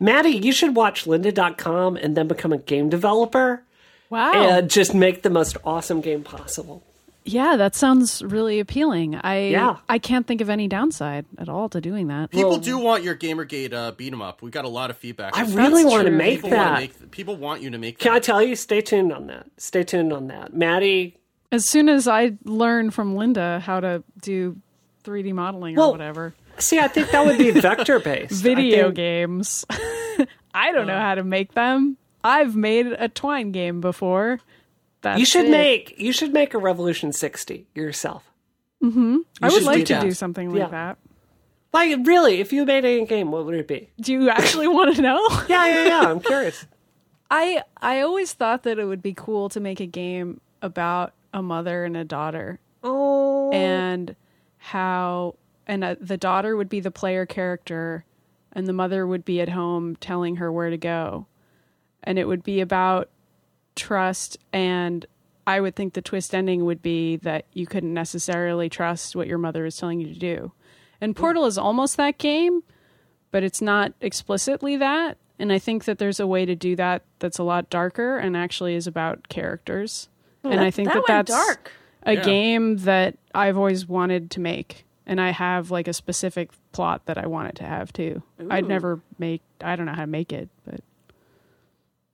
Maddie, 0.00 0.30
you 0.30 0.50
should 0.50 0.74
watch 0.74 1.04
lynda.com 1.04 1.96
and 1.98 2.16
then 2.16 2.26
become 2.26 2.52
a 2.54 2.58
game 2.58 2.88
developer 2.88 3.64
Wow. 4.08 4.32
and 4.32 4.70
just 4.70 4.94
make 4.94 5.22
the 5.22 5.30
most 5.30 5.58
awesome 5.64 6.00
game 6.00 6.22
possible. 6.24 6.82
Yeah, 7.28 7.56
that 7.56 7.74
sounds 7.74 8.22
really 8.22 8.58
appealing. 8.60 9.14
I 9.16 9.48
Yeah. 9.48 9.76
I 9.88 9.98
can't 9.98 10.26
think 10.26 10.40
of 10.40 10.48
any 10.48 10.66
downside 10.68 11.26
at 11.36 11.48
all 11.48 11.68
to 11.70 11.80
doing 11.80 12.06
that. 12.08 12.30
People 12.30 12.50
Well- 12.50 12.58
do 12.58 12.78
want 12.78 13.02
your 13.04 13.14
Gamergate 13.14 13.72
uh, 13.72 13.92
beat 13.92 14.12
'em 14.12 14.22
up. 14.22 14.40
We 14.42 14.50
got 14.50 14.64
a 14.64 14.68
lot 14.68 14.90
of 14.90 14.96
feedback. 14.96 15.36
I 15.36 15.42
really 15.42 15.84
want 15.84 16.04
to 16.04 16.08
true. 16.10 16.16
make 16.18 16.36
people 16.42 16.50
wanna 16.56 16.70
that. 16.70 16.80
make 16.80 17.10
people 17.10 17.36
want 17.36 17.62
you 17.62 17.70
to 17.70 17.78
make 17.78 17.98
Can 17.98 18.12
I 18.12 18.18
tell 18.18 18.42
you? 18.42 18.56
Stay 18.56 18.80
tuned 18.80 19.12
on 19.12 19.26
that. 19.26 19.46
Stay 19.58 19.84
tuned 19.84 20.12
on 20.12 20.28
that. 20.28 20.54
Maddie, 20.54 21.16
As 21.52 21.68
soon 21.68 21.88
as 21.88 22.06
I 22.06 22.32
learn 22.44 22.90
from 22.90 23.14
Lynda 23.14 23.60
how 23.60 23.80
to 23.80 24.02
do 24.20 24.56
3D 25.04 25.32
modeling 25.32 25.76
or 25.76 25.80
Well, 25.80 25.92
whatever, 25.92 26.34
see, 26.58 26.78
I 26.78 26.88
think 26.88 27.10
that 27.10 27.24
would 27.24 27.38
be 27.38 27.50
vector 27.60 27.98
based. 28.00 28.42
video 28.42 28.90
games. 28.90 29.64
I 30.54 30.72
don't 30.72 30.86
know 30.86 30.98
how 30.98 31.14
to 31.14 31.24
make 31.24 31.54
them. 31.54 31.96
I've 32.24 32.56
made 32.56 32.86
a 32.86 33.08
Twine 33.08 33.52
game 33.52 33.80
before. 33.80 34.40
That's 35.02 35.18
You 35.20 35.24
should 35.24 35.44
it. 35.46 35.50
make 35.50 35.94
you 35.98 36.12
should 36.12 36.32
make 36.32 36.54
a 36.54 36.58
Revolution 36.58 37.12
60 37.12 37.66
yourself. 37.74 38.24
I 38.82 38.88
would 39.42 39.62
like 39.62 39.78
do 39.78 39.84
to 39.86 39.94
that. 39.94 40.02
do 40.02 40.12
something 40.12 40.50
like 40.50 40.58
Yeah. 40.58 40.68
that. 40.68 40.98
Like 41.72 41.98
really, 42.06 42.40
if 42.40 42.52
you 42.52 42.64
made 42.64 42.84
a 42.84 43.04
game, 43.04 43.30
what 43.30 43.44
would 43.44 43.54
it 43.54 43.68
be? 43.68 43.90
Do 44.00 44.12
you 44.12 44.30
actually 44.30 44.68
want 44.78 44.96
to 44.96 45.02
know? 45.02 45.20
Yeah, 45.48 45.66
yeah, 45.68 45.86
yeah. 45.86 46.00
I'm 46.10 46.20
curious. 46.20 46.66
I 47.30 47.62
I 47.80 48.00
always 48.00 48.32
thought 48.32 48.62
that 48.62 48.78
it 48.78 48.84
would 48.86 49.02
be 49.02 49.12
cool 49.14 49.48
to 49.50 49.60
make 49.60 49.80
a 49.80 49.86
game 49.86 50.40
about 50.62 51.12
a 51.34 51.42
mother 51.42 51.84
and 51.84 51.96
a 51.96 52.04
daughter 52.04 52.58
Oh, 52.82 53.50
and 53.52 54.16
how 54.56 55.34
and 55.66 55.84
uh, 55.84 55.96
the 56.00 56.16
daughter 56.16 56.56
would 56.56 56.68
be 56.70 56.80
the 56.80 56.90
player 56.90 57.26
character 57.26 58.04
and 58.52 58.66
the 58.66 58.72
mother 58.72 59.06
would 59.06 59.24
be 59.24 59.40
at 59.42 59.50
home 59.50 59.94
telling 59.96 60.36
her 60.36 60.50
where 60.50 60.70
to 60.70 60.78
go 60.78 61.26
and 62.02 62.18
it 62.18 62.26
would 62.26 62.42
be 62.42 62.60
about 62.60 63.10
trust 63.78 64.36
and 64.52 65.06
i 65.46 65.60
would 65.60 65.74
think 65.74 65.94
the 65.94 66.02
twist 66.02 66.34
ending 66.34 66.64
would 66.66 66.82
be 66.82 67.16
that 67.16 67.46
you 67.54 67.66
couldn't 67.66 67.94
necessarily 67.94 68.68
trust 68.68 69.16
what 69.16 69.26
your 69.26 69.38
mother 69.38 69.64
is 69.64 69.76
telling 69.76 70.00
you 70.00 70.12
to 70.12 70.18
do 70.18 70.52
and 71.00 71.14
mm. 71.14 71.18
portal 71.18 71.46
is 71.46 71.56
almost 71.56 71.96
that 71.96 72.18
game 72.18 72.62
but 73.30 73.42
it's 73.42 73.62
not 73.62 73.92
explicitly 74.00 74.76
that 74.76 75.16
and 75.38 75.52
i 75.52 75.58
think 75.58 75.84
that 75.84 75.98
there's 75.98 76.20
a 76.20 76.26
way 76.26 76.44
to 76.44 76.54
do 76.54 76.76
that 76.76 77.02
that's 77.20 77.38
a 77.38 77.42
lot 77.42 77.70
darker 77.70 78.18
and 78.18 78.36
actually 78.36 78.74
is 78.74 78.86
about 78.86 79.28
characters 79.28 80.08
and 80.44 80.60
i 80.60 80.70
think 80.70 80.88
that 80.88 81.04
that, 81.06 81.26
that's 81.26 81.30
dark. 81.30 81.72
a 82.02 82.14
Yeah. 82.14 82.22
game 82.24 82.76
that 82.78 83.16
I've 83.34 83.56
always 83.58 83.86
wanted 83.86 84.30
to 84.32 84.40
make, 84.40 84.84
and 85.06 85.20
I 85.20 85.30
have 85.30 85.70
like 85.70 85.86
a 85.88 85.92
specific 85.92 86.50
plot 86.72 87.06
that 87.06 87.18
I 87.18 87.26
wanted 87.26 87.54
to 87.56 87.64
have 87.64 87.92
too. 87.92 88.22
I'd 88.50 88.66
never 88.66 89.00
make. 89.18 89.42
I 89.60 89.76
don't 89.76 89.86
know 89.86 89.92
how 89.92 90.02
to 90.02 90.06
make 90.06 90.32
it, 90.32 90.48
but 90.64 90.80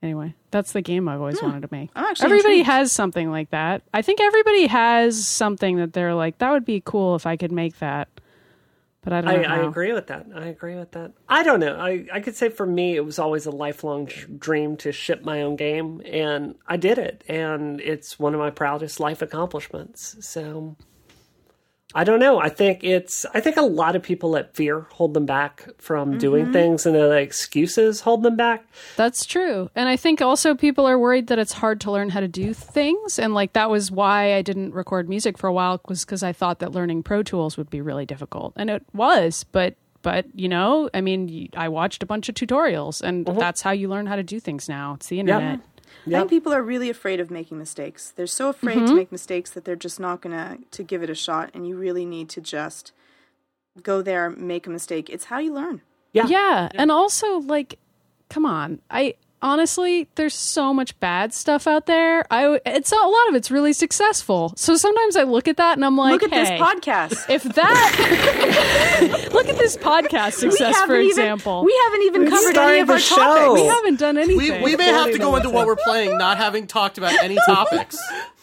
anyway, 0.04 0.34
that's 0.50 0.72
the 0.72 0.82
game 0.82 1.08
I've 1.08 1.20
always 1.20 1.40
hmm. 1.40 1.46
wanted 1.46 1.62
to 1.62 1.68
make. 1.72 1.90
Everybody 1.96 2.34
intrigued. 2.36 2.66
has 2.66 2.92
something 2.92 3.30
like 3.30 3.50
that. 3.50 3.82
I 3.92 4.02
think 4.02 4.20
everybody 4.20 4.66
has 4.66 5.26
something 5.26 5.76
that 5.76 5.94
they're 5.94 6.14
like, 6.14 6.38
that 6.38 6.52
would 6.52 6.64
be 6.64 6.80
cool 6.84 7.16
if 7.16 7.26
I 7.26 7.36
could 7.36 7.50
make 7.50 7.78
that. 7.78 8.08
But 9.02 9.12
I 9.12 9.20
don't 9.20 9.30
I, 9.30 9.42
know. 9.42 9.48
I 9.48 9.68
agree 9.68 9.92
with 9.92 10.06
that. 10.06 10.26
I 10.34 10.46
agree 10.46 10.76
with 10.76 10.92
that. 10.92 11.12
I 11.28 11.42
don't 11.42 11.60
know. 11.60 11.76
I, 11.76 12.06
I 12.12 12.20
could 12.20 12.36
say 12.36 12.48
for 12.48 12.64
me, 12.64 12.96
it 12.96 13.04
was 13.04 13.18
always 13.18 13.44
a 13.44 13.50
lifelong 13.50 14.06
dr- 14.06 14.40
dream 14.40 14.76
to 14.78 14.92
ship 14.92 15.22
my 15.24 15.42
own 15.42 15.56
game, 15.56 16.00
and 16.06 16.54
I 16.66 16.78
did 16.78 16.96
it, 16.96 17.22
and 17.28 17.82
it's 17.82 18.18
one 18.18 18.32
of 18.32 18.40
my 18.40 18.48
proudest 18.48 19.00
life 19.00 19.20
accomplishments. 19.20 20.16
So, 20.20 20.76
I 21.94 22.02
don't 22.02 22.18
know. 22.18 22.40
I 22.40 22.48
think 22.48 22.82
it's. 22.82 23.24
I 23.34 23.40
think 23.40 23.56
a 23.56 23.62
lot 23.62 23.94
of 23.94 24.02
people 24.02 24.30
let 24.30 24.54
fear 24.54 24.80
hold 24.90 25.14
them 25.14 25.26
back 25.26 25.68
from 25.78 26.18
doing 26.18 26.44
mm-hmm. 26.44 26.52
things, 26.52 26.86
and 26.86 26.94
their 26.94 27.16
excuses 27.18 28.00
hold 28.00 28.24
them 28.24 28.36
back. 28.36 28.66
That's 28.96 29.24
true. 29.24 29.70
And 29.76 29.88
I 29.88 29.96
think 29.96 30.20
also 30.20 30.54
people 30.56 30.86
are 30.86 30.98
worried 30.98 31.28
that 31.28 31.38
it's 31.38 31.52
hard 31.52 31.80
to 31.82 31.92
learn 31.92 32.10
how 32.10 32.20
to 32.20 32.28
do 32.28 32.52
things. 32.52 33.18
And 33.18 33.32
like 33.32 33.52
that 33.52 33.70
was 33.70 33.92
why 33.92 34.34
I 34.34 34.42
didn't 34.42 34.74
record 34.74 35.08
music 35.08 35.38
for 35.38 35.46
a 35.46 35.52
while 35.52 35.80
was 35.88 36.04
because 36.04 36.22
I 36.24 36.32
thought 36.32 36.58
that 36.58 36.72
learning 36.72 37.04
Pro 37.04 37.22
Tools 37.22 37.56
would 37.56 37.70
be 37.70 37.80
really 37.80 38.06
difficult. 38.06 38.54
And 38.56 38.70
it 38.70 38.82
was, 38.92 39.44
but 39.52 39.76
but 40.02 40.26
you 40.34 40.48
know, 40.48 40.90
I 40.92 41.00
mean, 41.00 41.48
I 41.56 41.68
watched 41.68 42.02
a 42.02 42.06
bunch 42.06 42.28
of 42.28 42.34
tutorials 42.34 43.02
and 43.02 43.24
mm-hmm. 43.24 43.38
that's 43.38 43.62
how 43.62 43.70
you 43.70 43.88
learn 43.88 44.06
how 44.06 44.16
to 44.16 44.22
do 44.22 44.40
things 44.40 44.68
now. 44.68 44.94
It's 44.94 45.06
the 45.06 45.20
internet. 45.20 45.60
I 46.06 46.10
think 46.10 46.30
people 46.30 46.52
are 46.52 46.62
really 46.62 46.90
afraid 46.90 47.20
of 47.20 47.30
making 47.30 47.58
mistakes. 47.58 48.12
They're 48.14 48.26
so 48.26 48.48
afraid 48.50 48.76
Mm-hmm. 48.78 48.86
to 48.86 48.94
make 48.94 49.12
mistakes 49.12 49.50
that 49.50 49.64
they're 49.64 49.76
just 49.76 49.98
not 50.00 50.20
gonna 50.20 50.58
to 50.70 50.82
give 50.82 51.02
it 51.02 51.10
a 51.10 51.14
shot. 51.14 51.50
And 51.54 51.66
you 51.66 51.76
really 51.76 52.04
need 52.04 52.28
to 52.30 52.40
just 52.40 52.92
go 53.82 54.02
there, 54.02 54.30
make 54.30 54.66
a 54.66 54.70
mistake. 54.70 55.08
It's 55.10 55.24
how 55.26 55.38
you 55.38 55.52
learn. 55.54 55.80
Yeah. 56.12 56.26
Yeah. 56.26 56.68
And 56.74 56.90
also 56.90 57.38
like 57.38 57.78
come 58.28 58.44
on. 58.46 58.80
I 58.90 59.14
honestly 59.44 60.08
there's 60.16 60.34
so 60.34 60.74
much 60.74 60.98
bad 60.98 61.32
stuff 61.32 61.66
out 61.68 61.86
there. 61.86 62.24
I 62.32 62.58
it's 62.66 62.90
a 62.90 62.96
lot 62.96 63.28
of 63.28 63.34
it's 63.36 63.50
really 63.50 63.72
successful. 63.74 64.52
So 64.56 64.74
sometimes 64.76 65.14
I 65.16 65.22
look 65.22 65.46
at 65.46 65.58
that 65.58 65.76
and 65.76 65.84
I'm 65.84 65.96
like, 65.96 66.12
Look 66.22 66.24
at 66.24 66.30
this 66.30 66.48
podcast. 66.60 67.28
If 67.30 67.42
that 67.44 69.30
look 69.32 69.46
at 69.48 69.58
this 69.58 69.76
podcast 69.76 70.32
success, 70.32 70.74
for 70.80 70.94
haven't 70.94 71.06
example. 71.06 71.64
we 71.64 71.78
haven't 71.84 72.02
even 72.02 72.24
covered 72.28 72.52
started 72.54 72.70
any 72.72 72.80
of 72.80 72.86
the 72.88 72.92
our 72.94 72.98
show. 72.98 73.16
topics. 73.16 73.60
We 73.60 73.66
haven't 73.66 73.98
done 74.00 74.16
We, 74.16 74.22
anything. 74.22 74.62
we 74.62 74.76
may 74.76 74.86
have 74.86 75.12
to 75.12 75.18
go 75.18 75.36
into 75.36 75.50
what 75.50 75.66
we're 75.66 75.76
playing, 75.76 76.16
not 76.18 76.38
having 76.38 76.66
talked 76.66 76.98
about 76.98 77.12
any 77.22 77.36
topics. 77.46 77.96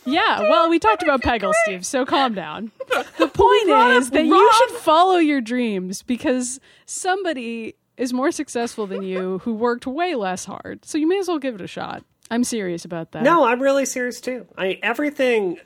yeah, 0.06 0.40
well, 0.42 0.70
we 0.70 0.80
talked 0.80 1.04
about 1.04 1.22
Peggle, 1.22 1.54
Steve, 1.64 1.86
so 1.86 2.06
calm 2.06 2.34
down. 2.36 2.72
The 3.18 3.28
point 3.28 3.70
is 3.98 4.10
that 4.12 4.26
you 4.26 4.52
should 4.54 4.72
follow 4.78 5.18
your 5.18 5.40
dreams 5.42 6.02
because 6.04 6.60
somebody 6.86 7.76
is 7.98 8.14
more 8.14 8.32
successful 8.32 8.88
than 8.88 9.04
you 9.04 9.38
who 9.44 9.54
worked 9.54 9.86
way 9.88 10.16
less 10.16 10.46
hard. 10.46 10.86
So 10.86 10.98
you 10.98 11.08
may 11.08 11.20
as 11.20 11.28
well 11.28 11.40
give 11.40 11.56
it 11.56 11.62
a 11.62 11.68
shot. 11.68 12.04
I'm 12.30 12.44
serious 12.44 12.86
about 12.86 13.12
that. 13.12 13.24
No, 13.24 13.44
I'm 13.46 13.62
really 13.62 13.86
serious 13.86 14.22
too. 14.22 14.48
I 14.58 14.80
everything 14.82 15.58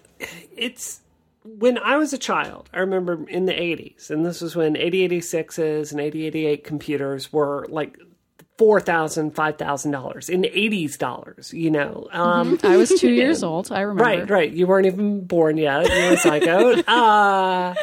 it's 0.55 1.01
when 1.43 1.78
I 1.78 1.97
was 1.97 2.11
a 2.11 2.17
child, 2.17 2.69
I 2.73 2.80
remember 2.80 3.28
in 3.28 3.45
the 3.45 3.53
80s, 3.53 4.09
and 4.09 4.26
this 4.26 4.41
was 4.41 4.55
when 4.55 4.73
8086s 4.73 5.91
and 5.91 6.01
8088 6.01 6.63
computers 6.63 7.32
were 7.32 7.67
like 7.69 7.99
four 8.57 8.80
thousand, 8.80 9.36
five 9.36 9.57
thousand 9.57 9.91
dollars 9.91 10.30
in 10.30 10.45
eighties 10.45 10.97
dollars. 10.97 11.53
You 11.53 11.71
know, 11.71 12.07
um, 12.11 12.59
I 12.63 12.78
was 12.78 12.89
two 12.89 13.11
years 13.11 13.43
old. 13.43 13.71
I 13.71 13.82
remember. 13.82 14.03
right, 14.03 14.30
right. 14.30 14.51
You 14.51 14.67
weren't 14.67 14.86
even 14.86 15.26
born 15.26 15.57
yet. 15.57 15.89
You 15.93 16.09
were 16.11 16.17
psycho. 16.17 16.73
uh, 16.88 17.76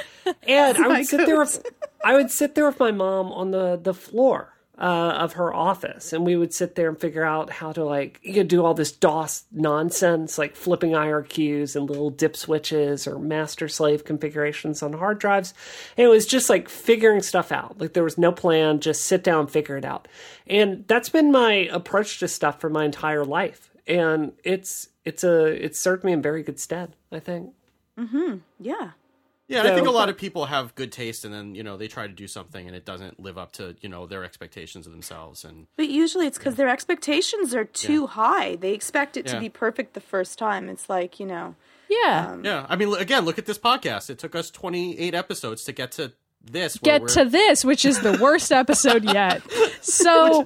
and 0.46 0.78
I 0.78 0.88
would 0.88 1.06
sit 1.06 1.26
there. 1.26 1.46
I 2.04 2.14
would 2.14 2.30
sit 2.30 2.54
there 2.54 2.66
with 2.66 2.80
my 2.80 2.92
mom 2.92 3.32
on 3.32 3.50
the 3.50 3.78
the 3.82 3.94
floor 3.94 4.52
uh, 4.78 5.16
of 5.18 5.34
her 5.34 5.54
office, 5.54 6.12
and 6.12 6.24
we 6.24 6.36
would 6.36 6.52
sit 6.52 6.74
there 6.74 6.88
and 6.88 6.98
figure 7.00 7.24
out 7.24 7.50
how 7.50 7.72
to 7.72 7.84
like 7.84 8.18
you 8.22 8.34
could 8.34 8.48
do 8.48 8.64
all 8.64 8.74
this 8.74 8.90
DOS 8.90 9.44
nonsense, 9.52 10.38
like 10.38 10.56
flipping 10.56 10.90
IRQs 10.92 11.76
and 11.76 11.88
little 11.88 12.10
dip 12.10 12.36
switches 12.36 13.06
or 13.06 13.18
master 13.18 13.68
slave 13.68 14.04
configurations 14.04 14.82
on 14.82 14.94
hard 14.94 15.18
drives. 15.18 15.54
And 15.96 16.06
it 16.06 16.08
was 16.08 16.26
just 16.26 16.48
like 16.48 16.68
figuring 16.68 17.22
stuff 17.22 17.52
out. 17.52 17.78
Like 17.78 17.92
there 17.92 18.04
was 18.04 18.18
no 18.18 18.32
plan, 18.32 18.80
just 18.80 19.04
sit 19.04 19.22
down, 19.22 19.46
figure 19.46 19.76
it 19.76 19.84
out. 19.84 20.08
And 20.46 20.84
that's 20.88 21.08
been 21.08 21.30
my 21.30 21.68
approach 21.70 22.18
to 22.20 22.28
stuff 22.28 22.60
for 22.60 22.70
my 22.70 22.84
entire 22.84 23.24
life, 23.24 23.70
and 23.86 24.32
it's 24.42 24.88
it's 25.04 25.22
a 25.22 25.46
it's 25.46 25.78
served 25.78 26.02
me 26.02 26.12
in 26.12 26.22
very 26.22 26.42
good 26.42 26.58
stead. 26.58 26.96
I 27.12 27.20
think. 27.20 27.50
Hmm. 27.98 28.36
Yeah. 28.58 28.92
Yeah, 29.52 29.60
and 29.60 29.68
I 29.68 29.74
think 29.74 29.86
a 29.86 29.90
lot 29.90 30.08
of 30.08 30.16
people 30.16 30.46
have 30.46 30.74
good 30.74 30.90
taste, 30.92 31.24
and 31.24 31.32
then 31.32 31.54
you 31.54 31.62
know 31.62 31.76
they 31.76 31.88
try 31.88 32.06
to 32.06 32.12
do 32.12 32.26
something, 32.26 32.66
and 32.66 32.74
it 32.74 32.84
doesn't 32.84 33.20
live 33.20 33.38
up 33.38 33.52
to 33.52 33.76
you 33.80 33.88
know 33.88 34.06
their 34.06 34.24
expectations 34.24 34.86
of 34.86 34.92
themselves. 34.92 35.44
And 35.44 35.66
But 35.76 35.88
usually 35.88 36.26
it's 36.26 36.38
because 36.38 36.56
their 36.56 36.68
expectations 36.68 37.54
are 37.54 37.64
too 37.64 38.06
high. 38.06 38.56
They 38.56 38.72
expect 38.72 39.16
it 39.16 39.26
Yeah. 39.26 39.34
to 39.34 39.40
be 39.40 39.48
perfect 39.48 39.94
the 39.94 40.00
first 40.00 40.38
time. 40.38 40.68
It's 40.68 40.88
like, 40.88 41.20
you 41.20 41.26
know, 41.26 41.54
Yeah. 41.88 42.30
Um, 42.32 42.44
yeah, 42.44 42.64
I 42.70 42.76
mean, 42.76 42.94
again, 42.94 43.24
look 43.26 43.38
at 43.38 43.44
this 43.46 43.58
podcast. 43.58 44.08
It 44.08 44.18
took 44.18 44.34
us 44.34 44.50
28 44.50 45.14
episodes 45.14 45.64
to 45.64 45.72
get 45.72 45.92
to 45.92 46.12
this. 46.50 46.76
where 46.82 46.94
Get 46.98 47.02
we're- 47.02 47.14
to 47.14 47.24
this, 47.30 47.64
which 47.64 47.84
is 47.84 48.00
the 48.00 48.18
worst 48.22 48.52
episode 48.52 49.04
yet. 49.04 49.42
So, 49.80 50.44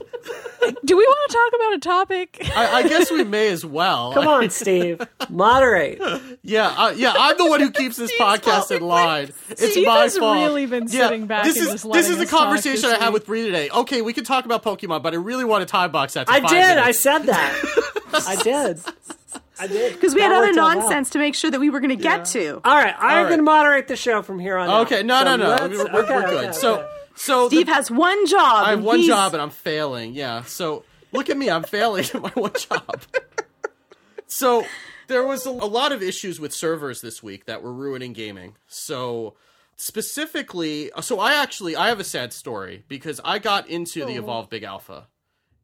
do 0.85 0.97
we 0.97 1.05
want 1.05 1.31
to 1.31 1.37
talk 1.37 1.61
about 1.61 1.73
a 1.75 1.79
topic? 1.79 2.39
I, 2.57 2.67
I 2.83 2.89
guess 2.89 3.11
we 3.11 3.25
may 3.25 3.49
as 3.49 3.65
well. 3.65 4.13
Come 4.13 4.27
on, 4.29 4.51
Steve, 4.51 5.01
moderate. 5.29 6.01
Yeah, 6.43 6.69
uh, 6.69 6.91
yeah, 6.97 7.15
I'm 7.17 7.37
the 7.37 7.47
one 7.47 7.61
who 7.61 7.71
keeps 7.71 7.97
this 7.97 8.13
podcast 8.19 8.75
in 8.75 8.83
line. 8.83 9.31
It's 9.51 9.71
Steve 9.73 9.87
my 9.87 9.99
has 10.01 10.17
fault. 10.19 10.37
really 10.39 10.67
been 10.67 10.85
Yeah, 10.85 11.09
sitting 11.09 11.27
back 11.27 11.45
this 11.45 11.57
and 11.57 11.67
is 11.67 11.73
just 11.83 11.93
this 11.93 12.09
is 12.09 12.19
the 12.19 12.27
conversation 12.27 12.91
I 12.91 12.97
had 12.97 13.13
with 13.13 13.27
Bree 13.27 13.45
today. 13.45 13.69
Okay, 13.71 14.03
we 14.03 14.13
can 14.13 14.25
talk 14.25 14.45
about 14.45 14.63
Pokemon, 14.63 15.03
but 15.03 15.13
I 15.13 15.17
really 15.17 15.45
want 15.45 15.63
to 15.63 15.67
time 15.71 15.91
box 15.93 16.15
that. 16.15 16.27
To 16.27 16.33
I 16.33 16.41
five 16.41 16.51
did. 16.51 16.79
I 16.79 16.91
said 16.93 17.19
that. 17.25 17.95
I 18.27 18.37
did. 18.43 18.81
I 19.59 19.67
did. 19.67 19.95
because 19.95 20.15
we 20.15 20.21
had 20.21 20.33
other 20.33 20.47
worked 20.49 20.59
out 20.59 20.75
nonsense 20.79 21.11
to 21.11 21.19
make 21.19 21.35
sure 21.35 21.51
that 21.51 21.61
we 21.61 21.71
were 21.71 21.81
going 21.81 21.97
to 21.97 22.03
get 22.03 22.27
to. 22.27 22.61
All 22.65 22.75
right, 22.75 22.95
I'm 22.99 23.03
All 23.11 23.17
right. 23.23 23.29
going 23.29 23.39
to 23.39 23.43
moderate 23.45 23.89
the 23.89 23.97
show 23.97 24.23
from 24.23 24.39
here 24.39 24.57
on 24.57 24.69
out. 24.69 24.87
Okay, 24.87 25.03
no, 25.03 25.19
So 25.21 25.25
no, 25.25 25.37
no, 25.37 25.49
let's- 25.49 25.63
we're, 25.63 25.77
we're, 25.93 26.03
okay, 26.03 26.15
we're 26.15 26.23
good. 26.31 26.45
okay, 26.47 26.53
so, 26.53 26.75
okay. 26.81 26.89
so 27.15 27.49
Steve 27.49 27.67
the, 27.67 27.75
has 27.75 27.91
one 27.91 28.27
job. 28.27 28.67
I 28.67 28.71
have 28.71 28.83
one 28.83 28.99
he's- 28.99 29.09
job 29.09 29.33
and 29.35 29.43
I'm 29.43 29.51
failing. 29.51 30.13
Yeah. 30.15 30.43
So 30.45 30.85
look 31.13 31.31
at 31.31 31.37
me, 31.37 31.49
I'm 31.51 31.63
failing 31.65 32.05
at 32.15 32.21
my 32.23 32.31
one 32.31 32.53
job. 32.55 33.03
so 34.27 34.65
there 35.09 35.25
was 35.27 35.47
a, 35.47 35.51
a 35.51 35.53
lot 35.71 35.93
of 35.93 36.03
issues 36.03 36.39
with 36.41 36.53
servers 36.53 37.01
this 37.01 37.23
week 37.23 37.47
that 37.47 37.63
were 37.63 37.73
ruining 37.73 38.13
gaming. 38.13 38.57
So 38.67 39.35
specifically, 39.77 40.91
so 41.01 41.19
I 41.21 41.35
actually 41.43 41.77
I 41.77 41.89
have 41.89 42.01
a 42.01 42.05
sad 42.05 42.33
story 42.33 42.85
because 42.89 43.21
I 43.25 43.39
got 43.39 43.69
into 43.69 44.05
the 44.05 44.17
oh. 44.17 44.23
Evolve 44.23 44.51
Big 44.51 44.63
Alpha. 44.65 45.07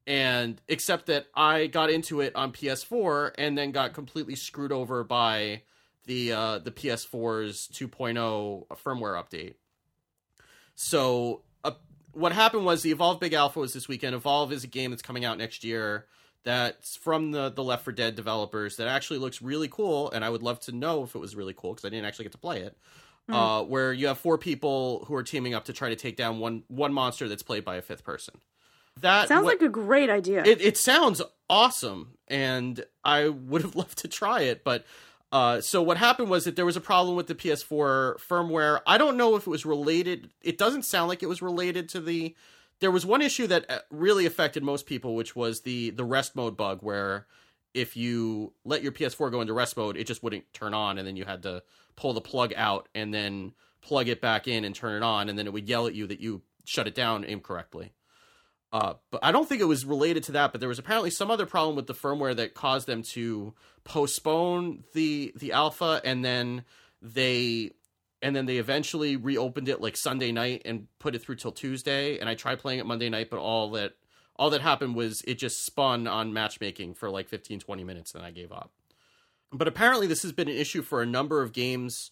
And 0.06 0.60
except 0.68 1.06
that 1.06 1.26
I 1.34 1.68
got 1.68 1.90
into 1.90 2.20
it 2.20 2.34
on 2.34 2.52
PS4 2.52 3.32
and 3.38 3.56
then 3.56 3.70
got 3.70 3.92
completely 3.92 4.34
screwed 4.34 4.72
over 4.72 5.04
by 5.04 5.62
the 6.06 6.32
uh, 6.32 6.58
the 6.58 6.72
PS4's 6.72 7.68
2.0 7.72 8.66
firmware 8.84 9.22
update. 9.22 9.54
So 10.74 11.42
uh, 11.62 11.72
what 12.12 12.32
happened 12.32 12.64
was 12.64 12.82
the 12.82 12.90
Evolve 12.90 13.20
Big 13.20 13.32
Alpha 13.32 13.60
was 13.60 13.72
this 13.72 13.86
weekend. 13.86 14.14
Evolve 14.16 14.52
is 14.52 14.64
a 14.64 14.68
game 14.68 14.90
that's 14.90 15.02
coming 15.02 15.24
out 15.24 15.38
next 15.38 15.62
year 15.62 16.06
that's 16.44 16.96
from 16.96 17.30
the 17.30 17.50
the 17.50 17.62
Left 17.62 17.84
4 17.84 17.92
Dead 17.92 18.14
developers 18.14 18.76
that 18.76 18.88
actually 18.88 19.18
looks 19.18 19.40
really 19.40 19.68
cool, 19.68 20.10
and 20.10 20.24
I 20.24 20.30
would 20.30 20.42
love 20.42 20.60
to 20.60 20.72
know 20.72 21.04
if 21.04 21.14
it 21.14 21.18
was 21.18 21.36
really 21.36 21.54
cool 21.54 21.72
because 21.72 21.84
I 21.84 21.88
didn't 21.88 22.06
actually 22.06 22.24
get 22.24 22.32
to 22.32 22.38
play 22.38 22.60
it. 22.60 22.76
Uh, 23.28 23.62
where 23.62 23.94
you 23.94 24.08
have 24.08 24.18
four 24.18 24.36
people 24.36 25.04
who 25.06 25.14
are 25.14 25.22
teaming 25.22 25.54
up 25.54 25.64
to 25.64 25.72
try 25.72 25.88
to 25.88 25.96
take 25.96 26.16
down 26.16 26.38
one 26.38 26.64
one 26.68 26.92
monster 26.92 27.28
that's 27.28 27.42
played 27.42 27.64
by 27.64 27.76
a 27.76 27.82
fifth 27.82 28.04
person. 28.04 28.34
That 29.00 29.28
Sounds 29.28 29.44
what- 29.44 29.60
like 29.60 29.62
a 29.62 29.70
great 29.70 30.10
idea. 30.10 30.44
it, 30.44 30.60
it 30.60 30.76
sounds 30.76 31.20
awesome 31.50 32.16
and 32.28 32.84
i 33.04 33.28
would 33.28 33.60
have 33.62 33.76
loved 33.82 33.98
to 33.98 34.08
try 34.08 34.40
it 34.42 34.64
but 34.64 34.84
uh, 35.32 35.60
so 35.62 35.80
what 35.82 35.96
happened 35.96 36.28
was 36.30 36.44
that 36.44 36.56
there 36.56 36.64
was 36.66 36.76
a 36.76 36.80
problem 36.80 37.14
with 37.16 37.26
the 37.26 37.34
ps4 37.34 38.16
firmware 38.20 38.80
i 38.86 38.96
don't 38.96 39.16
know 39.18 39.36
if 39.36 39.46
it 39.46 39.50
was 39.50 39.66
related 39.66 40.30
it 40.40 40.56
doesn't 40.56 40.84
sound 40.84 41.08
like 41.08 41.22
it 41.22 41.28
was 41.28 41.42
related 41.42 41.88
to 41.90 42.00
the 42.00 42.34
there 42.80 42.90
was 42.90 43.04
one 43.04 43.20
issue 43.22 43.46
that 43.46 43.68
uh, 43.70 43.78
really 43.90 44.24
affected 44.24 44.62
most 44.62 44.86
people 44.86 45.14
which 45.14 45.34
was 45.36 45.60
the 45.62 45.90
the 45.90 46.04
rest 46.04 46.34
mode 46.36 46.56
bug 46.56 46.78
where 46.80 47.26
if 47.74 47.96
you 47.96 48.52
let 48.64 48.82
your 48.82 48.92
ps4 48.92 49.30
go 49.30 49.40
into 49.42 49.52
rest 49.52 49.76
mode 49.76 49.96
it 49.98 50.06
just 50.06 50.22
wouldn't 50.22 50.44
turn 50.54 50.72
on 50.72 50.96
and 50.96 51.06
then 51.06 51.16
you 51.16 51.24
had 51.26 51.42
to 51.42 51.62
pull 51.96 52.14
the 52.14 52.20
plug 52.20 52.52
out 52.56 52.88
and 52.94 53.12
then 53.12 53.52
plug 53.82 54.08
it 54.08 54.20
back 54.22 54.48
in 54.48 54.64
and 54.64 54.74
turn 54.74 54.94
it 54.96 55.02
on 55.04 55.28
and 55.28 55.38
then 55.38 55.46
it 55.46 55.52
would 55.52 55.68
yell 55.68 55.86
at 55.86 55.94
you 55.94 56.06
that 56.06 56.20
you 56.20 56.40
shut 56.64 56.86
it 56.86 56.94
down 56.94 57.24
incorrectly 57.24 57.92
uh, 58.72 58.94
but 59.10 59.20
I 59.22 59.32
don't 59.32 59.46
think 59.46 59.60
it 59.60 59.66
was 59.66 59.84
related 59.84 60.22
to 60.24 60.32
that. 60.32 60.52
But 60.52 60.60
there 60.60 60.68
was 60.68 60.78
apparently 60.78 61.10
some 61.10 61.30
other 61.30 61.46
problem 61.46 61.76
with 61.76 61.86
the 61.86 61.94
firmware 61.94 62.34
that 62.36 62.54
caused 62.54 62.86
them 62.86 63.02
to 63.12 63.54
postpone 63.84 64.84
the 64.94 65.32
the 65.36 65.52
alpha, 65.52 66.00
and 66.04 66.24
then 66.24 66.64
they 67.02 67.72
and 68.22 68.34
then 68.34 68.46
they 68.46 68.58
eventually 68.58 69.16
reopened 69.16 69.68
it 69.68 69.80
like 69.80 69.96
Sunday 69.96 70.32
night 70.32 70.62
and 70.64 70.86
put 70.98 71.14
it 71.14 71.20
through 71.20 71.36
till 71.36 71.52
Tuesday. 71.52 72.18
And 72.18 72.28
I 72.28 72.34
tried 72.34 72.60
playing 72.60 72.78
it 72.78 72.86
Monday 72.86 73.10
night, 73.10 73.28
but 73.28 73.38
all 73.38 73.70
that 73.72 73.92
all 74.36 74.48
that 74.50 74.62
happened 74.62 74.94
was 74.94 75.22
it 75.22 75.34
just 75.34 75.66
spun 75.66 76.06
on 76.06 76.32
matchmaking 76.32 76.94
for 76.94 77.10
like 77.10 77.28
15, 77.28 77.60
20 77.60 77.84
minutes, 77.84 78.14
and 78.14 78.24
I 78.24 78.30
gave 78.30 78.52
up. 78.52 78.70
But 79.52 79.68
apparently, 79.68 80.06
this 80.06 80.22
has 80.22 80.32
been 80.32 80.48
an 80.48 80.56
issue 80.56 80.80
for 80.80 81.02
a 81.02 81.06
number 81.06 81.42
of 81.42 81.52
games 81.52 82.10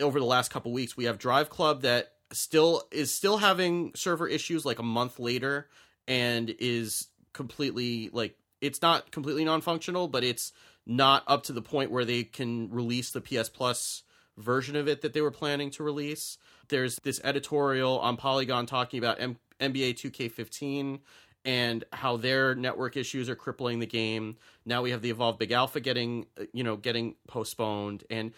over 0.00 0.20
the 0.20 0.24
last 0.24 0.52
couple 0.52 0.72
weeks. 0.72 0.96
We 0.96 1.06
have 1.06 1.18
Drive 1.18 1.50
Club 1.50 1.82
that 1.82 2.12
still 2.32 2.84
is 2.92 3.12
still 3.12 3.38
having 3.38 3.92
server 3.96 4.28
issues 4.28 4.64
like 4.64 4.78
a 4.78 4.84
month 4.84 5.18
later 5.18 5.68
and 6.08 6.54
is 6.58 7.08
completely 7.32 8.10
like 8.12 8.36
it's 8.60 8.80
not 8.80 9.10
completely 9.10 9.44
non-functional 9.44 10.08
but 10.08 10.24
it's 10.24 10.52
not 10.86 11.24
up 11.26 11.42
to 11.42 11.52
the 11.52 11.62
point 11.62 11.90
where 11.90 12.04
they 12.04 12.22
can 12.22 12.70
release 12.70 13.10
the 13.10 13.20
PS 13.20 13.48
Plus 13.48 14.04
version 14.38 14.76
of 14.76 14.86
it 14.86 15.02
that 15.02 15.12
they 15.12 15.20
were 15.20 15.30
planning 15.30 15.70
to 15.70 15.82
release. 15.82 16.38
There's 16.68 16.96
this 17.02 17.20
editorial 17.24 17.98
on 17.98 18.16
Polygon 18.16 18.66
talking 18.66 18.98
about 18.98 19.20
M- 19.20 19.38
NBA 19.60 19.94
2K15 19.94 21.00
and 21.44 21.84
how 21.92 22.16
their 22.16 22.54
network 22.54 22.96
issues 22.96 23.28
are 23.28 23.36
crippling 23.36 23.78
the 23.78 23.86
game. 23.86 24.36
Now 24.64 24.82
we 24.82 24.90
have 24.90 25.02
the 25.02 25.10
Evolve 25.10 25.38
Big 25.38 25.52
Alpha 25.52 25.80
getting, 25.80 26.26
you 26.52 26.64
know, 26.64 26.76
getting 26.76 27.14
postponed 27.28 28.04
and 28.10 28.32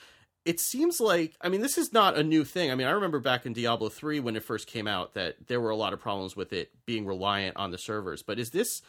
it 0.48 0.60
seems 0.60 0.98
like 0.98 1.36
I 1.42 1.50
mean 1.50 1.60
this 1.60 1.76
is 1.76 1.92
not 1.92 2.16
a 2.16 2.22
new 2.22 2.42
thing. 2.42 2.70
I 2.70 2.74
mean 2.74 2.86
I 2.86 2.92
remember 2.92 3.20
back 3.20 3.44
in 3.44 3.52
Diablo 3.52 3.90
3 3.90 4.20
when 4.20 4.34
it 4.34 4.42
first 4.42 4.66
came 4.66 4.86
out 4.86 5.12
that 5.12 5.36
there 5.46 5.60
were 5.60 5.68
a 5.68 5.76
lot 5.76 5.92
of 5.92 6.00
problems 6.00 6.34
with 6.34 6.54
it 6.54 6.70
being 6.86 7.04
reliant 7.04 7.58
on 7.58 7.70
the 7.70 7.76
servers. 7.76 8.22
But 8.22 8.38
is 8.38 8.48
this 8.48 8.80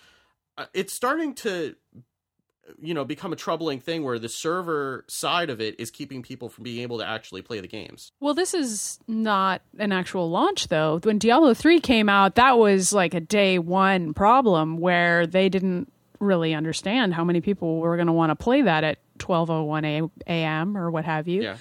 uh, 0.58 0.68
it's 0.74 0.94
starting 0.94 1.34
to 1.36 1.76
you 2.82 2.94
know 2.94 3.04
become 3.04 3.34
a 3.34 3.36
troubling 3.36 3.82
thing 3.82 4.06
where 4.06 4.18
the 4.18 4.30
server 4.30 5.04
side 5.10 5.50
of 5.50 5.60
it 5.60 5.78
is 5.78 5.92
keeping 5.92 6.22
people 6.22 6.48
from 6.48 6.64
being 6.64 6.82
able 6.82 6.98
to 7.00 7.06
actually 7.06 7.42
play 7.42 7.60
the 7.60 7.68
games. 7.68 8.14
Well, 8.22 8.34
this 8.34 8.54
is 8.54 8.98
not 9.08 9.62
an 9.78 9.92
actual 9.92 10.30
launch, 10.30 10.70
though. 10.70 11.00
When 11.04 11.18
Diablo 11.18 11.54
3 11.54 11.82
came 11.82 12.08
out, 12.08 12.36
that 12.36 12.58
was 12.58 12.94
like 12.94 13.14
a 13.14 13.20
day 13.20 13.60
one 13.60 14.14
problem 14.14 14.78
where 14.78 15.28
they 15.28 15.50
didn't 15.50 15.92
really 16.20 16.54
understand 16.54 17.14
how 17.14 17.24
many 17.24 17.42
people 17.42 17.80
were 17.80 17.96
going 17.96 18.08
to 18.08 18.14
want 18.14 18.30
to 18.30 18.36
play 18.36 18.62
that 18.62 18.84
at 18.84 19.00
12:01 19.20 20.10
a.m. 20.28 20.78
or 20.78 20.90
what 20.92 21.06
have 21.06 21.28
you. 21.28 21.44
Yeah. 21.44 21.58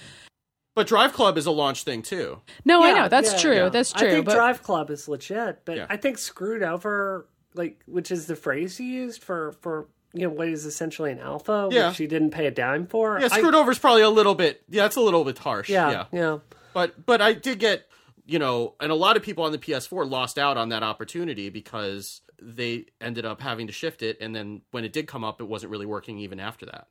But 0.75 0.87
Drive 0.87 1.13
Club 1.13 1.37
is 1.37 1.45
a 1.45 1.51
launch 1.51 1.83
thing 1.83 2.01
too. 2.01 2.39
No, 2.63 2.83
I 2.83 2.93
know 2.93 3.07
that's 3.09 3.33
yeah, 3.33 3.39
true. 3.39 3.55
yeah. 3.55 3.69
That's 3.69 3.91
true. 3.91 4.07
I 4.07 4.11
think 4.11 4.25
but 4.25 4.35
Drive 4.35 4.63
Club 4.63 4.89
is 4.89 5.07
legit, 5.07 5.65
but 5.65 5.77
Yeah. 5.77 5.85
I 5.89 5.97
think 5.97 6.17
screwed 6.17 6.63
over, 6.63 7.27
like, 7.53 7.81
which 7.85 8.11
is 8.11 8.27
the 8.27 8.35
phrase 8.35 8.79
you 8.79 8.85
used 8.85 9.23
for 9.23 9.53
for 9.61 9.87
you 10.13 10.23
know 10.23 10.29
what 10.29 10.47
is 10.47 10.65
essentially 10.65 11.11
an 11.11 11.19
alpha, 11.19 11.67
Yeah. 11.71 11.89
which 11.89 11.99
you 11.99 12.07
didn't 12.07 12.31
pay 12.31 12.47
a 12.47 12.51
dime 12.51 12.87
for. 12.87 13.19
Yeah, 13.19 13.27
I- 13.31 13.37
screwed 13.37 13.55
over 13.55 13.71
is 13.71 13.79
probably 13.79 14.01
a 14.03 14.09
little 14.09 14.35
bit. 14.35 14.63
Yeah, 14.69 14.85
it's 14.85 14.95
a 14.95 15.01
little 15.01 15.23
bit 15.25 15.37
harsh. 15.37 15.69
yeah, 15.69 15.91
yeah. 15.91 16.05
yeah. 16.11 16.37
But 16.73 17.05
but 17.05 17.21
I 17.21 17.33
did 17.33 17.59
get 17.59 17.85
you 18.25 18.37
know, 18.37 18.75
and 18.79 18.91
a 18.91 18.95
lot 18.95 19.17
of 19.17 19.23
people 19.23 19.43
on 19.43 19.51
the 19.51 19.57
PS4 19.57 20.07
lost 20.07 20.37
out 20.37 20.55
on 20.55 20.69
that 20.69 20.83
opportunity 20.83 21.49
because 21.49 22.21
they 22.39 22.85
ended 23.01 23.25
up 23.25 23.41
having 23.41 23.65
to 23.67 23.73
shift 23.73 24.03
it, 24.03 24.17
and 24.21 24.35
then 24.35 24.61
when 24.71 24.85
it 24.85 24.93
did 24.93 25.07
come 25.07 25.23
up, 25.23 25.41
it 25.41 25.45
wasn't 25.45 25.71
really 25.71 25.87
working 25.87 26.19
even 26.19 26.39
after 26.39 26.65
that. 26.67 26.87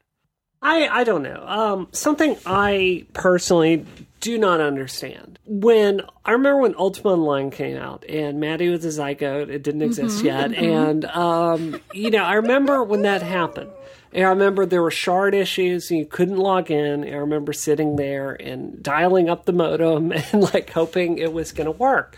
I 0.61 0.89
I 0.89 1.05
don't 1.05 1.23
know. 1.23 1.45
Um, 1.47 1.89
something 1.93 2.37
I 2.45 3.07
personally 3.13 3.87
do 4.21 4.39
not 4.39 4.61
understand. 4.61 5.39
When 5.47 6.03
I 6.25 6.33
remember 6.33 6.63
when 6.63 6.75
Ultima 6.77 7.13
Online 7.13 7.51
came 7.51 7.77
out 7.77 8.05
and 8.09 8.41
Maddie 8.41 8.69
was 8.69 8.85
a 8.85 8.89
zygote, 8.89 9.49
it 9.49 9.63
didn't 9.63 9.83
exist 9.83 10.25
yet, 10.25 10.53
and 10.53 11.05
um, 11.05 11.81
you 11.93 12.11
know 12.11 12.25
I 12.25 12.35
remember 12.35 12.83
when 12.83 13.03
that 13.03 13.23
happened. 13.23 13.71
And 14.13 14.25
I 14.25 14.31
remember 14.31 14.65
there 14.65 14.83
were 14.83 14.91
shard 14.91 15.35
issues 15.35 15.91
and 15.91 16.01
you 16.01 16.07
couldn't 16.07 16.39
log 16.39 16.71
in. 16.71 17.05
And 17.05 17.15
I 17.15 17.19
remember 17.19 17.53
sitting 17.53 17.97
there 17.97 18.33
and 18.33 18.83
dialing 18.83 19.29
up 19.29 19.45
the 19.45 19.53
modem 19.53 20.13
and 20.33 20.43
like 20.43 20.71
hoping 20.71 21.19
it 21.19 21.33
was 21.33 21.53
going 21.53 21.67
to 21.67 21.73
work. 21.73 22.17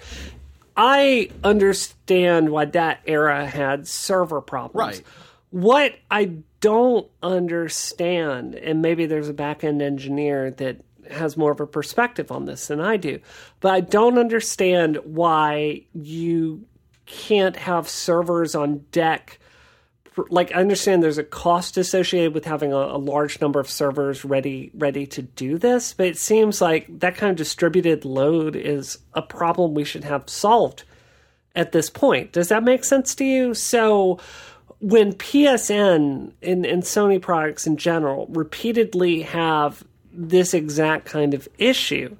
I 0.76 1.30
understand 1.42 2.50
why 2.50 2.66
that 2.66 3.00
era 3.06 3.44
had 3.46 3.88
server 3.88 4.40
problems. 4.40 4.98
Right. 4.98 5.02
What 5.50 5.94
I 6.10 6.36
don't 6.60 7.08
understand, 7.22 8.54
and 8.54 8.82
maybe 8.82 9.06
there's 9.06 9.28
a 9.28 9.34
back 9.34 9.64
end 9.64 9.82
engineer 9.82 10.50
that 10.52 10.78
has 11.10 11.36
more 11.36 11.50
of 11.50 11.60
a 11.60 11.66
perspective 11.66 12.30
on 12.30 12.44
this 12.44 12.68
than 12.68 12.80
I 12.80 12.96
do, 12.96 13.20
but 13.60 13.72
I 13.72 13.80
don't 13.80 14.18
understand 14.18 14.98
why 15.04 15.82
you 15.92 16.66
can't 17.06 17.56
have 17.56 17.88
servers 17.88 18.54
on 18.54 18.84
deck. 18.92 19.38
Like 20.28 20.54
I 20.54 20.60
understand 20.60 21.02
there's 21.02 21.18
a 21.18 21.24
cost 21.24 21.76
associated 21.76 22.34
with 22.34 22.44
having 22.44 22.72
a, 22.72 22.76
a 22.76 22.98
large 22.98 23.40
number 23.40 23.58
of 23.58 23.70
servers 23.70 24.24
ready 24.24 24.70
ready 24.74 25.06
to 25.08 25.22
do 25.22 25.58
this, 25.58 25.94
but 25.94 26.06
it 26.06 26.18
seems 26.18 26.60
like 26.60 27.00
that 27.00 27.16
kind 27.16 27.30
of 27.30 27.36
distributed 27.36 28.04
load 28.04 28.54
is 28.54 28.98
a 29.14 29.22
problem 29.22 29.74
we 29.74 29.84
should 29.84 30.04
have 30.04 30.28
solved 30.28 30.84
at 31.56 31.72
this 31.72 31.90
point. 31.90 32.32
Does 32.32 32.48
that 32.48 32.62
make 32.62 32.84
sense 32.84 33.14
to 33.16 33.24
you? 33.24 33.54
So 33.54 34.20
when 34.80 35.12
PSN 35.12 36.32
and, 36.42 36.66
and 36.66 36.82
Sony 36.82 37.20
products 37.20 37.66
in 37.66 37.76
general 37.76 38.26
repeatedly 38.30 39.22
have 39.22 39.84
this 40.12 40.54
exact 40.54 41.04
kind 41.04 41.34
of 41.34 41.48
issue, 41.58 42.16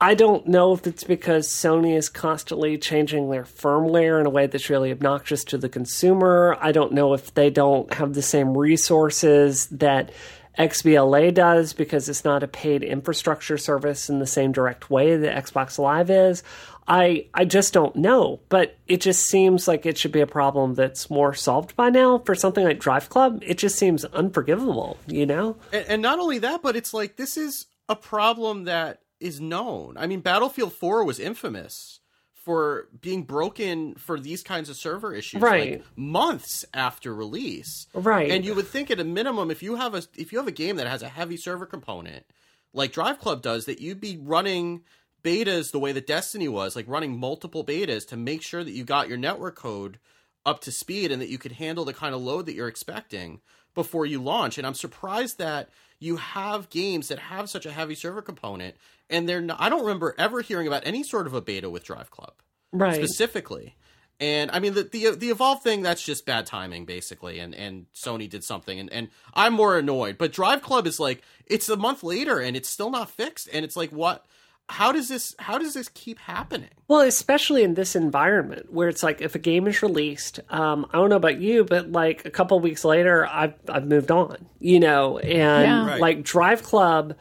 I 0.00 0.14
don't 0.14 0.46
know 0.46 0.74
if 0.74 0.86
it's 0.86 1.04
because 1.04 1.48
Sony 1.48 1.96
is 1.96 2.08
constantly 2.08 2.76
changing 2.76 3.30
their 3.30 3.44
firmware 3.44 4.20
in 4.20 4.26
a 4.26 4.30
way 4.30 4.46
that's 4.46 4.68
really 4.68 4.90
obnoxious 4.90 5.44
to 5.44 5.58
the 5.58 5.68
consumer. 5.68 6.58
I 6.60 6.72
don't 6.72 6.92
know 6.92 7.14
if 7.14 7.32
they 7.32 7.48
don't 7.48 7.92
have 7.94 8.12
the 8.12 8.22
same 8.22 8.58
resources 8.58 9.66
that 9.68 10.10
XBLA 10.58 11.32
does 11.32 11.72
because 11.72 12.08
it's 12.08 12.24
not 12.24 12.42
a 12.42 12.48
paid 12.48 12.82
infrastructure 12.82 13.58
service 13.58 14.08
in 14.08 14.18
the 14.18 14.26
same 14.26 14.52
direct 14.52 14.90
way 14.90 15.16
that 15.16 15.44
Xbox 15.44 15.78
Live 15.78 16.10
is. 16.10 16.42
I 16.86 17.26
I 17.32 17.44
just 17.44 17.72
don't 17.72 17.96
know, 17.96 18.40
but 18.48 18.76
it 18.86 19.00
just 19.00 19.26
seems 19.26 19.66
like 19.66 19.86
it 19.86 19.96
should 19.96 20.12
be 20.12 20.20
a 20.20 20.26
problem 20.26 20.74
that's 20.74 21.08
more 21.10 21.32
solved 21.34 21.74
by 21.76 21.90
now. 21.90 22.18
For 22.18 22.34
something 22.34 22.64
like 22.64 22.78
Drive 22.78 23.08
Club, 23.08 23.42
it 23.46 23.58
just 23.58 23.78
seems 23.78 24.04
unforgivable, 24.04 24.98
you 25.06 25.24
know? 25.26 25.56
And, 25.72 25.86
and 25.88 26.02
not 26.02 26.18
only 26.18 26.38
that, 26.38 26.62
but 26.62 26.76
it's 26.76 26.92
like 26.92 27.16
this 27.16 27.36
is 27.36 27.66
a 27.88 27.96
problem 27.96 28.64
that 28.64 29.00
is 29.20 29.40
known. 29.40 29.96
I 29.96 30.06
mean, 30.06 30.20
Battlefield 30.20 30.72
4 30.74 31.04
was 31.04 31.18
infamous 31.18 32.00
for 32.34 32.88
being 33.00 33.22
broken 33.22 33.94
for 33.94 34.20
these 34.20 34.42
kinds 34.42 34.68
of 34.68 34.76
server 34.76 35.14
issues 35.14 35.40
Right. 35.40 35.72
like 35.78 35.84
months 35.96 36.66
after 36.74 37.14
release. 37.14 37.86
Right. 37.94 38.30
And 38.30 38.44
you 38.44 38.54
would 38.54 38.66
think 38.66 38.90
at 38.90 39.00
a 39.00 39.04
minimum 39.04 39.50
if 39.50 39.62
you 39.62 39.76
have 39.76 39.94
a 39.94 40.02
if 40.18 40.30
you 40.32 40.38
have 40.38 40.48
a 40.48 40.52
game 40.52 40.76
that 40.76 40.86
has 40.86 41.02
a 41.02 41.08
heavy 41.08 41.38
server 41.38 41.64
component 41.64 42.26
like 42.74 42.92
Drive 42.92 43.18
Club 43.18 43.40
does 43.40 43.64
that 43.64 43.80
you'd 43.80 44.00
be 44.00 44.18
running 44.20 44.82
betas 45.24 45.72
the 45.72 45.78
way 45.80 45.92
that 45.92 46.06
Destiny 46.06 46.48
was, 46.48 46.76
like 46.76 46.86
running 46.88 47.18
multiple 47.18 47.64
betas 47.64 48.06
to 48.08 48.16
make 48.16 48.42
sure 48.42 48.62
that 48.62 48.72
you 48.72 48.84
got 48.84 49.08
your 49.08 49.18
network 49.18 49.56
code 49.56 49.98
up 50.46 50.60
to 50.60 50.70
speed 50.70 51.10
and 51.10 51.20
that 51.22 51.30
you 51.30 51.38
could 51.38 51.52
handle 51.52 51.84
the 51.84 51.94
kind 51.94 52.14
of 52.14 52.20
load 52.20 52.46
that 52.46 52.54
you're 52.54 52.68
expecting 52.68 53.40
before 53.74 54.06
you 54.06 54.22
launch. 54.22 54.58
And 54.58 54.66
I'm 54.66 54.74
surprised 54.74 55.38
that 55.38 55.70
you 55.98 56.16
have 56.16 56.70
games 56.70 57.08
that 57.08 57.18
have 57.18 57.48
such 57.48 57.66
a 57.66 57.72
heavy 57.72 57.94
server 57.94 58.22
component 58.22 58.76
and 59.10 59.28
they're 59.28 59.40
not, 59.40 59.60
I 59.60 59.68
don't 59.68 59.82
remember 59.82 60.14
ever 60.18 60.42
hearing 60.42 60.66
about 60.66 60.86
any 60.86 61.02
sort 61.02 61.26
of 61.26 61.34
a 61.34 61.40
beta 61.40 61.70
with 61.70 61.84
Drive 61.84 62.10
Club 62.10 62.34
Right. 62.72 62.94
specifically. 62.94 63.76
And 64.20 64.50
I 64.52 64.60
mean 64.60 64.74
the 64.74 64.84
the 64.84 65.10
the 65.10 65.30
evolve 65.30 65.62
thing 65.62 65.82
that's 65.82 66.04
just 66.04 66.24
bad 66.24 66.46
timing 66.46 66.84
basically 66.84 67.40
and 67.40 67.52
and 67.54 67.86
Sony 67.94 68.30
did 68.30 68.44
something 68.44 68.78
and 68.78 68.92
and 68.92 69.08
I'm 69.34 69.54
more 69.54 69.76
annoyed. 69.76 70.18
But 70.18 70.32
Drive 70.32 70.62
Club 70.62 70.86
is 70.86 71.00
like 71.00 71.22
it's 71.46 71.68
a 71.68 71.76
month 71.76 72.02
later 72.04 72.38
and 72.38 72.56
it's 72.56 72.68
still 72.68 72.90
not 72.90 73.10
fixed 73.10 73.48
and 73.52 73.64
it's 73.64 73.76
like 73.76 73.90
what 73.90 74.24
how 74.68 74.92
does 74.92 75.08
this 75.08 75.34
how 75.38 75.58
does 75.58 75.74
this 75.74 75.88
keep 75.90 76.18
happening? 76.18 76.70
Well, 76.88 77.00
especially 77.02 77.62
in 77.64 77.74
this 77.74 77.94
environment 77.94 78.72
where 78.72 78.88
it's 78.88 79.02
like 79.02 79.20
if 79.20 79.34
a 79.34 79.38
game 79.38 79.66
is 79.66 79.82
released, 79.82 80.40
um, 80.50 80.86
I 80.92 80.98
don't 80.98 81.10
know 81.10 81.16
about 81.16 81.38
you, 81.40 81.64
but 81.64 81.92
like 81.92 82.24
a 82.24 82.30
couple 82.30 82.58
weeks 82.60 82.84
later, 82.84 83.26
I've 83.26 83.54
I've 83.68 83.86
moved 83.86 84.10
on, 84.10 84.46
you 84.60 84.80
know, 84.80 85.18
and 85.18 85.62
Yeah. 85.64 85.86
Right. 85.86 86.00
like 86.00 86.22
Drive 86.22 86.62
Club, 86.62 87.14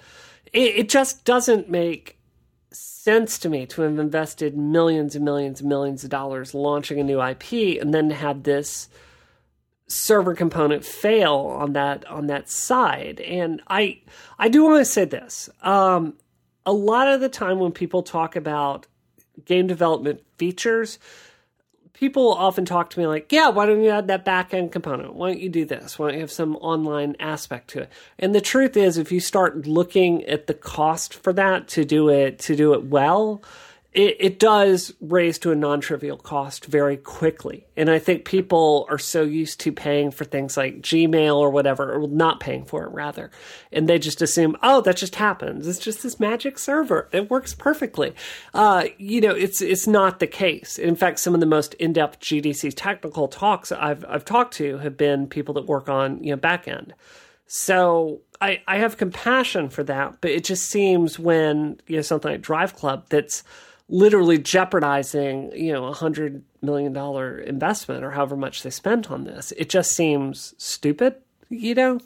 it, 0.54 0.76
it 0.76 0.90
just 0.90 1.26
doesn't 1.26 1.70
make 1.70 2.18
sense 2.72 3.38
to 3.40 3.50
me 3.50 3.66
to 3.68 3.82
have 3.84 4.00
invested 4.00 4.58
millions 4.58 5.16
and 5.16 5.26
millions 5.26 5.60
and 5.60 5.70
millions 5.70 6.04
of 6.04 6.10
dollars 6.10 6.54
launching 6.54 7.00
a 7.00 7.04
new 7.04 7.22
IP 7.22 7.80
and 7.82 7.94
then 7.94 8.10
had 8.10 8.46
this 8.46 8.88
server 9.88 10.34
component 10.34 10.84
fail 10.86 11.36
on 11.60 11.74
that 11.74 12.06
on 12.08 12.28
that 12.28 12.50
side. 12.50 13.20
And 13.20 13.62
I 13.68 14.02
I 14.40 14.48
do 14.50 14.64
want 14.64 14.80
to 14.80 14.86
say 14.86 15.06
this. 15.06 15.50
Um, 15.62 16.16
a 16.66 16.74
lot 16.74 17.08
of 17.08 17.22
the 17.22 17.30
time 17.30 17.60
when 17.60 17.72
people 17.72 18.04
talk 18.04 18.36
about 18.36 18.88
game 19.46 19.68
development 19.68 20.22
features, 20.38 21.00
people 21.94 22.34
often 22.34 22.66
talk 22.66 22.90
to 22.92 23.00
me 23.00 23.08
like, 23.08 23.32
yeah, 23.32 23.50
why 23.50 23.66
don't 23.66 23.82
you 23.82 23.90
add 23.90 24.08
that 24.08 24.26
back 24.26 24.54
end 24.54 24.72
component? 24.72 25.14
Why 25.14 25.30
don't 25.30 25.40
you 25.40 25.50
do 25.50 25.66
this? 25.66 25.98
Why 25.98 26.08
don't 26.08 26.16
you 26.16 26.22
have 26.22 26.32
some 26.32 26.56
online 26.58 27.16
aspect 27.20 27.70
to 27.72 27.82
it? 27.82 27.90
And 28.20 28.34
the 28.34 28.42
truth 28.42 28.76
is, 28.76 28.98
if 28.98 29.12
you 29.12 29.20
start 29.20 29.68
looking 29.68 30.24
at 30.26 30.48
the 30.48 30.54
cost 30.54 31.14
for 31.14 31.34
that 31.34 31.68
to 31.70 31.86
do 31.86 32.10
it 32.10 32.40
to 32.40 32.56
do 32.56 32.74
it 32.74 32.86
well, 32.86 33.42
it, 33.94 34.18
it 34.20 34.40
does 34.40 34.92
raise 35.00 35.38
to 35.40 35.52
a 35.52 35.56
non-trivial 35.56 36.18
cost 36.18 36.66
very 36.66 36.98
quickly. 36.98 37.68
And 37.78 37.92
I 37.92 38.00
think 38.00 38.26
people 38.26 38.88
are 38.90 38.98
so 38.98 39.22
used 39.22 39.60
to 39.62 39.72
paying 39.72 40.10
for 40.10 40.26
things 40.26 40.58
like 40.58 40.82
Gmail 40.82 41.36
or 41.36 41.52
whatever, 41.52 41.94
or 41.94 42.08
not 42.08 42.40
paying 42.40 42.66
for 42.66 42.84
it 42.84 42.92
rather. 42.92 43.30
And 43.72 43.88
they 43.88 44.00
just 44.00 44.22
assume, 44.22 44.58
oh, 44.64 44.82
that 44.82 44.98
just 44.98 45.16
happens. 45.16 45.68
It's 45.68 45.78
just 45.78 46.02
this 46.02 46.20
magic 46.20 46.58
server. 46.58 47.08
It 47.12 47.30
works 47.30 47.54
perfectly. 47.54 48.16
Uh, 48.54 48.86
you 48.98 49.22
know, 49.22 49.32
it's 49.32 49.62
it's 49.62 49.86
not 49.86 50.20
the 50.20 50.28
case. 50.28 50.80
In 50.80 50.96
fact, 50.96 51.20
some 51.20 51.36
of 51.36 51.40
the 51.40 51.46
most 51.46 51.76
in-depth 51.76 52.20
GDC 52.20 52.74
technical 52.76 53.28
talks 53.28 53.72
I've 53.72 54.04
I've 54.10 54.26
talked 54.26 54.56
to 54.56 54.80
have 54.80 54.98
been 54.98 55.28
people 55.28 55.54
that 55.54 55.68
work 55.68 55.88
on, 55.88 56.24
you 56.24 56.32
know, 56.32 56.38
back 56.38 56.68
end. 56.68 56.96
So 57.46 58.22
I, 58.42 58.64
I 58.68 58.80
have 58.80 58.98
compassion 58.98 59.70
for 59.70 59.84
that, 59.84 60.20
but 60.20 60.32
it 60.32 60.44
just 60.44 60.66
seems 60.66 61.20
when 61.20 61.80
you 61.86 61.98
know 61.98 62.02
something 62.02 62.32
like 62.32 62.42
Drive 62.42 62.76
Club 62.76 63.06
that's 63.10 63.44
literally 63.94 64.40
jeopardizing 64.40 65.52
you 65.56 65.72
know 65.72 65.86
a 65.86 65.94
hundred 65.94 66.44
million 66.64 66.92
dollar 66.92 67.38
investment 67.38 68.04
or 68.04 68.10
however 68.12 68.36
much 68.36 68.64
they 68.64 68.70
spent 68.70 69.12
on 69.12 69.24
this, 69.24 69.54
it 69.54 69.70
just 69.70 69.92
seems 69.92 70.56
stupid. 70.58 71.16
You 71.50 71.76
know, 71.76 72.00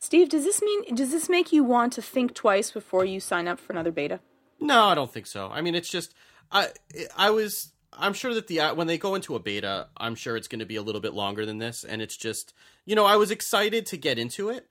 Steve, 0.00 0.28
does 0.28 0.44
this 0.44 0.60
mean 0.60 0.94
does 0.94 1.12
this 1.12 1.28
make 1.28 1.52
you 1.52 1.62
want 1.62 1.92
to 1.94 2.02
think 2.02 2.34
twice 2.34 2.72
before 2.72 3.04
you 3.04 3.20
sign 3.20 3.46
up 3.46 3.60
for 3.60 3.72
another 3.72 3.92
beta? 3.92 4.18
No, 4.60 4.86
I 4.86 4.94
don't 4.96 5.12
think 5.12 5.26
so. 5.26 5.48
I 5.52 5.60
mean, 5.60 5.76
it's 5.76 5.90
just 5.90 6.14
I 6.50 6.68
I 7.16 7.30
was 7.30 7.72
I'm 7.92 8.12
sure 8.12 8.34
that 8.34 8.48
the 8.48 8.60
when 8.74 8.88
they 8.88 8.98
go 8.98 9.14
into 9.14 9.36
a 9.36 9.38
beta, 9.38 9.86
I'm 9.96 10.16
sure 10.16 10.36
it's 10.36 10.48
going 10.48 10.58
to 10.58 10.66
be 10.66 10.76
a 10.76 10.82
little 10.82 11.00
bit 11.00 11.14
longer 11.14 11.46
than 11.46 11.58
this, 11.58 11.84
and 11.84 12.02
it's 12.02 12.16
just 12.16 12.52
you 12.84 12.96
know 12.96 13.04
I 13.06 13.14
was 13.14 13.30
excited 13.30 13.86
to 13.86 13.96
get 13.96 14.18
into 14.18 14.48
it 14.48 14.68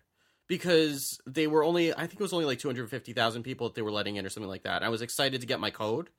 because 0.47 1.19
they 1.25 1.47
were 1.47 1.63
only 1.63 1.93
I 1.93 2.07
think 2.07 2.13
it 2.13 2.21
was 2.21 2.33
only 2.33 2.45
like 2.45 2.59
250,000 2.59 3.43
people 3.43 3.67
that 3.67 3.75
they 3.75 3.81
were 3.81 3.91
letting 3.91 4.15
in 4.15 4.25
or 4.25 4.29
something 4.29 4.49
like 4.49 4.63
that. 4.63 4.83
I 4.83 4.89
was 4.89 5.01
excited 5.01 5.41
to 5.41 5.47
get 5.47 5.59
my 5.59 5.71
code, 5.71 6.09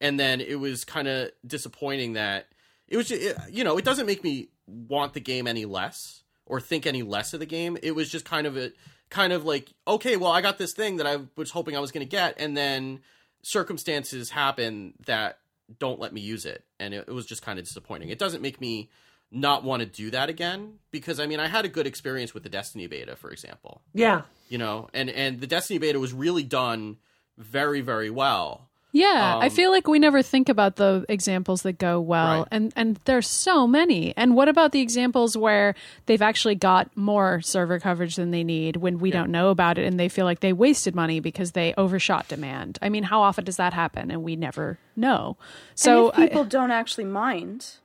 and 0.00 0.18
then 0.18 0.40
it 0.40 0.56
was 0.56 0.84
kind 0.84 1.08
of 1.08 1.30
disappointing 1.46 2.14
that 2.14 2.46
it 2.88 2.96
was 2.96 3.08
just, 3.08 3.22
it, 3.22 3.36
you 3.50 3.64
know 3.64 3.78
it 3.78 3.84
doesn't 3.84 4.06
make 4.06 4.24
me 4.24 4.48
want 4.66 5.14
the 5.14 5.20
game 5.20 5.46
any 5.46 5.64
less 5.64 6.22
or 6.46 6.60
think 6.60 6.86
any 6.86 7.02
less 7.02 7.34
of 7.34 7.40
the 7.40 7.46
game. 7.46 7.78
It 7.82 7.92
was 7.92 8.10
just 8.10 8.24
kind 8.24 8.46
of 8.46 8.56
a 8.56 8.72
kind 9.10 9.32
of 9.32 9.44
like 9.44 9.72
okay, 9.86 10.16
well 10.16 10.32
I 10.32 10.40
got 10.40 10.58
this 10.58 10.72
thing 10.72 10.96
that 10.96 11.06
I 11.06 11.18
was 11.36 11.50
hoping 11.50 11.76
I 11.76 11.80
was 11.80 11.92
going 11.92 12.06
to 12.06 12.10
get, 12.10 12.40
and 12.40 12.56
then 12.56 13.00
circumstances 13.42 14.30
happen 14.30 14.94
that 15.06 15.38
don't 15.78 16.00
let 16.00 16.12
me 16.12 16.20
use 16.20 16.46
it, 16.46 16.64
and 16.80 16.94
it, 16.94 17.04
it 17.08 17.12
was 17.12 17.26
just 17.26 17.42
kind 17.42 17.58
of 17.58 17.64
disappointing. 17.64 18.08
It 18.08 18.18
doesn't 18.18 18.42
make 18.42 18.60
me 18.60 18.90
not 19.30 19.62
want 19.64 19.80
to 19.80 19.86
do 19.86 20.10
that 20.10 20.28
again 20.30 20.74
because 20.90 21.20
I 21.20 21.26
mean 21.26 21.40
I 21.40 21.48
had 21.48 21.64
a 21.64 21.68
good 21.68 21.86
experience 21.86 22.32
with 22.34 22.42
the 22.42 22.48
Destiny 22.48 22.86
beta, 22.86 23.14
for 23.16 23.30
example 23.30 23.82
yeah, 23.92 24.22
you 24.48 24.58
know 24.58 24.88
and 24.94 25.10
and 25.10 25.40
the 25.40 25.46
destiny 25.46 25.78
beta 25.78 25.98
was 26.00 26.12
really 26.12 26.42
done 26.44 26.96
very 27.36 27.80
very 27.82 28.10
well 28.10 28.68
Yeah, 28.90 29.36
I 29.42 29.46
Um, 29.46 29.50
feel 29.52 29.70
like 29.70 29.86
we 29.86 29.98
never 29.98 30.22
think 30.22 30.48
about 30.48 30.76
the 30.76 31.04
examples 31.10 31.60
that 31.62 31.76
go 31.78 32.00
well, 32.00 32.38
Right. 32.40 32.48
and 32.50 32.72
and 32.74 32.98
there's 33.04 33.28
so 33.28 33.66
many. 33.66 34.14
And 34.16 34.34
what 34.34 34.48
about 34.48 34.72
the 34.72 34.80
examples 34.80 35.36
where 35.36 35.74
they've 36.06 36.22
actually 36.30 36.54
got 36.54 36.88
more 36.96 37.42
server 37.42 37.78
coverage 37.78 38.16
than 38.16 38.30
they 38.30 38.42
need 38.42 38.76
when 38.76 38.98
we 38.98 39.10
don't 39.10 39.30
know 39.30 39.50
about 39.50 39.76
it, 39.76 39.84
and 39.84 40.00
they 40.00 40.08
feel 40.08 40.24
like 40.24 40.40
they 40.40 40.54
wasted 40.54 40.94
money 40.94 41.20
because 41.20 41.52
they 41.52 41.74
overshot 41.76 42.28
demand? 42.28 42.78
I 42.80 42.88
mean, 42.88 43.04
how 43.04 43.20
often 43.20 43.44
does 43.44 43.58
that 43.58 43.74
happen, 43.74 44.10
and 44.10 44.22
we 44.24 44.36
never 44.36 44.78
know? 44.96 45.36
So 45.74 46.08
and 46.10 46.24
if 46.24 46.30
people 46.30 46.44
don't 46.46 46.70
actually 46.72 47.04
mind, 47.04 47.76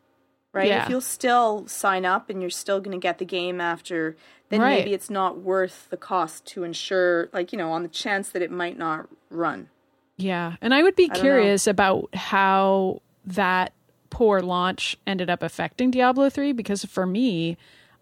right? 0.54 0.68
Yeah. 0.68 0.84
If 0.84 0.90
you'll 0.90 1.02
still 1.02 1.68
sign 1.68 2.06
up 2.06 2.30
and 2.30 2.40
you're 2.42 2.50
still 2.50 2.80
going 2.80 2.98
to 2.98 3.02
get 3.02 3.18
the 3.18 3.26
game 3.26 3.60
after, 3.60 4.16
then 4.50 4.62
Right. 4.62 4.80
maybe 4.80 4.94
it's 4.94 5.10
not 5.10 5.40
worth 5.40 5.88
the 5.90 5.98
cost 5.98 6.46
to 6.48 6.64
ensure, 6.64 7.30
like 7.34 7.52
you 7.52 7.58
know, 7.58 7.72
on 7.72 7.84
the 7.84 7.90
chance 7.90 8.30
that 8.30 8.42
it 8.42 8.52
might 8.52 8.78
not 8.78 9.10
run. 9.30 9.70
Yeah, 10.16 10.56
and 10.62 10.74
I 10.74 10.84
would 10.84 10.96
be 10.96 11.08
don't 11.08 11.20
curious 11.20 11.68
about 11.68 12.14
how 12.16 13.02
that 13.26 13.74
poor 14.12 14.42
launch 14.42 14.96
ended 15.08 15.30
up 15.30 15.42
affecting 15.42 15.90
Diablo 15.90 16.30
3 16.30 16.54
because 16.54 16.86
for 16.86 17.06
me, 17.06 17.58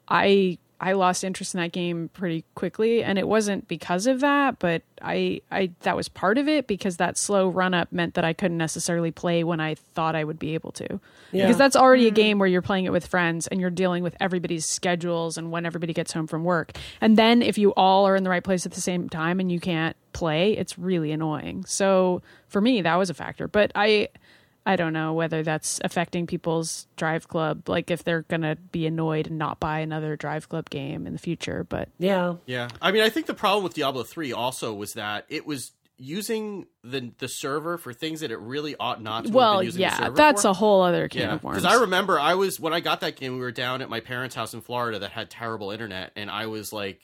I 0.09 0.57
I 0.81 0.93
lost 0.93 1.23
interest 1.23 1.53
in 1.53 1.61
that 1.61 1.71
game 1.71 2.09
pretty 2.11 2.43
quickly 2.55 3.03
and 3.03 3.19
it 3.19 3.27
wasn't 3.27 3.67
because 3.67 4.07
of 4.07 4.19
that, 4.21 4.57
but 4.57 4.81
I 4.99 5.41
I 5.51 5.71
that 5.81 5.95
was 5.95 6.09
part 6.09 6.39
of 6.39 6.47
it 6.47 6.65
because 6.65 6.97
that 6.97 7.19
slow 7.19 7.49
run 7.49 7.75
up 7.75 7.91
meant 7.91 8.15
that 8.15 8.25
I 8.25 8.33
couldn't 8.33 8.57
necessarily 8.57 9.11
play 9.11 9.43
when 9.43 9.59
I 9.59 9.75
thought 9.75 10.15
I 10.15 10.23
would 10.23 10.39
be 10.39 10.55
able 10.55 10.71
to. 10.73 10.99
Yeah. 11.31 11.45
Because 11.45 11.57
that's 11.57 11.75
already 11.75 12.07
a 12.07 12.11
mm. 12.11 12.15
game 12.15 12.39
where 12.39 12.47
you're 12.47 12.63
playing 12.63 12.85
it 12.85 12.91
with 12.91 13.05
friends 13.05 13.45
and 13.45 13.61
you're 13.61 13.69
dealing 13.69 14.01
with 14.01 14.15
everybody's 14.19 14.65
schedules 14.65 15.37
and 15.37 15.51
when 15.51 15.67
everybody 15.67 15.93
gets 15.93 16.13
home 16.13 16.25
from 16.25 16.43
work. 16.43 16.71
And 16.99 17.15
then 17.15 17.43
if 17.43 17.59
you 17.59 17.73
all 17.75 18.07
are 18.07 18.15
in 18.15 18.23
the 18.23 18.31
right 18.31 18.43
place 18.43 18.65
at 18.65 18.71
the 18.71 18.81
same 18.81 19.07
time 19.07 19.39
and 19.39 19.51
you 19.51 19.59
can't 19.59 19.95
play, 20.13 20.53
it's 20.53 20.79
really 20.79 21.11
annoying. 21.11 21.63
So 21.65 22.23
for 22.47 22.59
me, 22.59 22.81
that 22.81 22.95
was 22.95 23.11
a 23.11 23.13
factor. 23.13 23.47
But 23.47 23.71
I 23.75 24.09
I 24.65 24.75
don't 24.75 24.93
know 24.93 25.13
whether 25.13 25.41
that's 25.43 25.79
affecting 25.83 26.27
people's 26.27 26.87
drive 26.95 27.27
club, 27.27 27.67
like 27.67 27.89
if 27.89 28.03
they're 28.03 28.21
gonna 28.23 28.55
be 28.55 28.85
annoyed 28.85 29.27
and 29.27 29.37
not 29.37 29.59
buy 29.59 29.79
another 29.79 30.15
drive 30.15 30.49
club 30.49 30.69
game 30.69 31.07
in 31.07 31.13
the 31.13 31.19
future. 31.19 31.63
But 31.67 31.89
Yeah. 31.97 32.35
Yeah, 32.45 32.69
I 32.81 32.91
mean, 32.91 33.01
I 33.01 33.09
think 33.09 33.25
the 33.25 33.33
problem 33.33 33.63
with 33.63 33.73
Diablo 33.73 34.03
three 34.03 34.31
also 34.31 34.73
was 34.73 34.93
that 34.93 35.25
it 35.29 35.45
was 35.47 35.71
using 35.97 36.65
the 36.83 37.11
the 37.19 37.27
server 37.27 37.77
for 37.77 37.93
things 37.93 38.21
that 38.21 38.31
it 38.31 38.37
really 38.39 38.75
ought 38.79 39.01
not 39.01 39.21
to. 39.23 39.29
have 39.29 39.35
well, 39.35 39.57
been 39.59 39.65
using 39.65 39.79
the 39.79 39.83
yeah, 39.83 39.97
server 39.97 40.15
that's 40.15 40.41
for. 40.43 40.47
a 40.49 40.53
whole 40.53 40.81
other 40.81 41.07
can 41.07 41.21
Yeah, 41.21 41.33
of 41.35 41.43
worms. 41.43 41.57
because 41.61 41.75
I 41.75 41.81
remember 41.81 42.19
I 42.19 42.33
was 42.35 42.59
when 42.59 42.73
I 42.73 42.79
got 42.79 43.01
that 43.01 43.15
game. 43.15 43.33
We 43.33 43.39
were 43.39 43.51
down 43.51 43.81
at 43.81 43.89
my 43.89 43.99
parents' 43.99 44.33
house 44.35 44.53
in 44.53 44.61
Florida 44.61 44.99
that 44.99 45.11
had 45.11 45.29
terrible 45.29 45.71
internet, 45.71 46.11
and 46.15 46.29
I 46.31 46.47
was 46.47 46.71
like, 46.73 47.01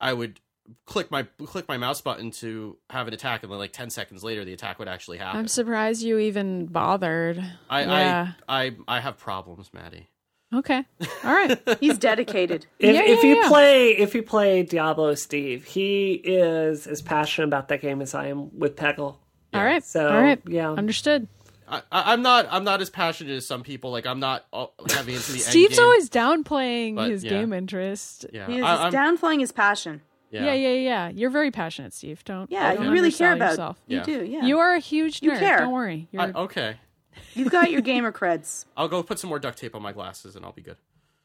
I 0.00 0.12
would 0.12 0.40
click 0.86 1.10
my 1.10 1.24
click 1.44 1.68
my 1.68 1.76
mouse 1.76 2.00
button 2.00 2.30
to 2.32 2.76
have 2.90 3.08
an 3.08 3.14
attack, 3.14 3.42
and 3.42 3.52
then 3.52 3.58
like 3.58 3.72
ten 3.72 3.90
seconds 3.90 4.22
later, 4.24 4.44
the 4.44 4.52
attack 4.52 4.78
would 4.78 4.88
actually 4.88 5.18
happen. 5.18 5.40
I'm 5.40 5.48
surprised 5.48 6.02
you 6.02 6.18
even 6.18 6.66
bothered. 6.66 7.42
I, 7.68 7.82
yeah. 7.84 8.32
I 8.48 8.66
I 8.66 8.76
I 8.88 9.00
have 9.00 9.18
problems, 9.18 9.70
Maddie. 9.74 10.08
okay. 10.54 10.84
All 11.24 11.32
right. 11.32 11.58
He's 11.80 11.98
dedicated. 11.98 12.66
If, 12.78 12.94
Yeah, 12.94 13.02
if 13.02 13.22
yeah, 13.24 13.30
you 13.30 13.36
yeah. 13.42 13.48
play 13.48 13.90
if 13.90 14.14
you 14.14 14.22
play 14.22 14.62
Diablo 14.62 15.14
Steve, 15.14 15.64
he 15.64 16.12
is 16.12 16.86
as 16.86 17.02
passionate 17.02 17.48
about 17.48 17.68
that 17.68 17.80
game 17.80 18.00
as 18.02 18.14
I 18.14 18.28
am 18.28 18.56
with 18.58 18.76
Peggle. 18.76 19.16
All 19.52 19.64
right. 19.64 19.84
So, 19.84 20.08
All 20.08 20.20
right. 20.20 20.40
yeah. 20.48 20.70
Understood. 20.72 21.28
I, 21.68 21.82
I- 21.92 22.12
I'm 22.12 22.22
not 22.22 22.46
I'm 22.50 22.64
not 22.64 22.80
as 22.82 22.90
passionate 22.90 23.32
as 23.32 23.46
some 23.46 23.62
people. 23.62 23.90
Like 23.90 24.06
I'm 24.06 24.20
not 24.20 24.44
uh, 24.52 24.66
heavy 24.90 25.14
into 25.14 25.28
the 25.32 25.38
end 25.38 25.42
Steve's 25.46 25.76
game. 25.76 25.84
always 25.84 26.10
downplaying 26.10 26.96
But, 26.96 27.10
his 27.10 27.24
yeah. 27.24 27.30
game 27.30 27.52
interest. 27.52 28.26
yeah. 28.32 28.46
He 28.46 28.58
is 28.58 28.64
I, 28.64 28.90
downplaying 28.90 29.40
his 29.40 29.50
passion. 29.52 30.02
Yeah. 30.34 30.44
Yeah, 30.46 30.54
yeah, 30.54 30.68
yeah. 30.90 31.08
You're 31.10 31.30
very 31.30 31.50
passionate, 31.50 31.92
Steve. 31.94 32.22
Don't. 32.24 32.50
Yeah, 32.50 32.74
don't 32.74 32.84
you 32.86 32.90
really 32.92 33.12
care 33.12 33.32
undersell 33.32 33.36
about 33.36 33.50
yourself. 33.50 33.80
You 33.86 33.96
Yeah. 33.98 34.02
do, 34.04 34.24
yeah. 34.24 34.44
You 34.44 34.58
are 34.58 34.74
a 34.74 34.78
huge 34.80 35.22
You 35.22 35.30
care. 35.32 35.58
Don't 35.58 35.72
worry. 35.72 36.08
You're 36.12 36.22
I- 36.22 36.32
okay. 36.32 36.76
You've 37.34 37.50
got 37.52 37.70
your 37.70 37.80
gamer 37.80 38.10
creds. 38.12 38.64
I'll 38.76 38.88
go 38.88 39.02
put 39.02 39.18
some 39.18 39.28
more 39.30 39.38
duct 39.38 39.58
tape 39.58 39.74
on 39.74 39.82
my 39.82 39.92
glasses, 39.92 40.34
and 40.36 40.44
I'll 40.44 40.52
be 40.52 40.62
good. 40.62 40.76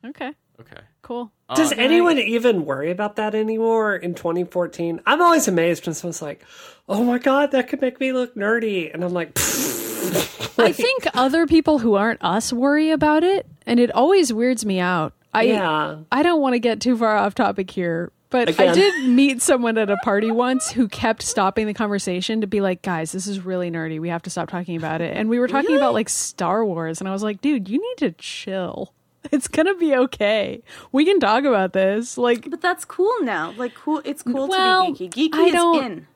okay. 0.06 0.34
Okay. 0.60 0.82
Cool. 1.02 1.32
Does 1.56 1.72
Uh, 1.72 1.76
anyone 1.78 2.18
even 2.20 2.66
worry 2.66 2.92
about 2.92 3.16
that 3.16 3.34
anymore 3.34 3.96
in 3.96 4.14
2014? 4.14 5.00
I'm 5.06 5.22
always 5.22 5.48
amazed 5.48 5.88
when 5.88 5.94
someone's 5.96 6.22
like, 6.22 6.44
"Oh 6.90 7.02
my 7.04 7.18
god, 7.18 7.52
that 7.52 7.70
could 7.70 7.80
make 7.80 7.98
me 8.02 8.12
look 8.12 8.36
nerdy," 8.36 8.94
and 8.94 9.04
I'm 9.06 9.14
like, 9.14 9.30
I 10.60 10.74
think 10.74 11.08
other 11.14 11.48
people 11.48 11.80
who 11.80 11.96
aren't 11.96 12.22
us 12.24 12.52
worry 12.52 12.92
about 12.92 13.24
it, 13.24 13.48
and 13.66 13.80
it 13.80 13.90
always 13.92 14.34
weirds 14.34 14.66
me 14.66 14.80
out. 14.80 15.14
I 15.34 15.44
Yeah. 15.44 16.00
I 16.12 16.24
don't 16.24 16.42
want 16.42 16.54
to 16.56 16.60
get 16.60 16.82
too 16.82 16.98
far 16.98 17.16
off 17.16 17.36
topic 17.36 17.72
here, 17.72 18.12
but 18.30 18.60
I 18.60 18.74
did 18.74 19.08
meet 19.10 19.42
someone 19.42 19.78
at 19.78 19.90
a 19.90 19.98
party 19.98 20.32
once 20.32 20.72
who 20.72 20.88
kept 20.88 21.22
stopping 21.24 21.66
the 21.68 21.74
conversation 21.74 22.42
to 22.42 22.48
be 22.48 22.62
like, 22.62 22.82
"Guys, 22.82 23.12
this 23.12 23.28
is 23.28 23.44
really 23.46 23.72
nerdy. 23.72 24.00
We 24.00 24.10
have 24.10 24.22
to 24.24 24.30
stop 24.30 24.50
talking 24.50 24.76
about 24.76 25.02
it." 25.02 25.16
And 25.18 25.30
we 25.30 25.40
were 25.40 25.48
talking 25.48 25.76
about 25.76 25.94
like 25.94 26.10
Star 26.10 26.66
Wars, 26.66 27.00
and 27.02 27.08
I 27.08 27.12
was 27.12 27.24
like, 27.24 27.42
"Dude, 27.42 27.68
you 27.70 27.80
need 27.80 27.98
to 27.98 28.12
chill. 28.12 28.94
It's 29.34 29.50
gonna 29.50 29.76
be 29.76 29.94
okay. 29.96 30.64
We 30.94 31.04
can 31.06 31.20
talk 31.20 31.44
about 31.44 31.74
this." 31.74 32.18
Like, 32.18 32.50
But 32.50 32.62
that's 32.62 32.86
cool 32.86 33.14
now. 33.22 33.54
Like, 33.58 33.74
cool. 33.76 34.02
It's 34.06 34.24
cool 34.24 34.48
Well, 34.48 34.94
to 34.94 34.94
be 34.94 35.10
geeky. 35.10 35.30
Geeky 35.30 35.40
I 35.48 35.50
don't- 35.52 35.84
in. 35.84 36.08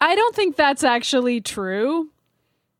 I 0.00 0.14
don't 0.14 0.34
think 0.34 0.56
that's 0.56 0.82
actually 0.84 1.40
true. 1.40 2.10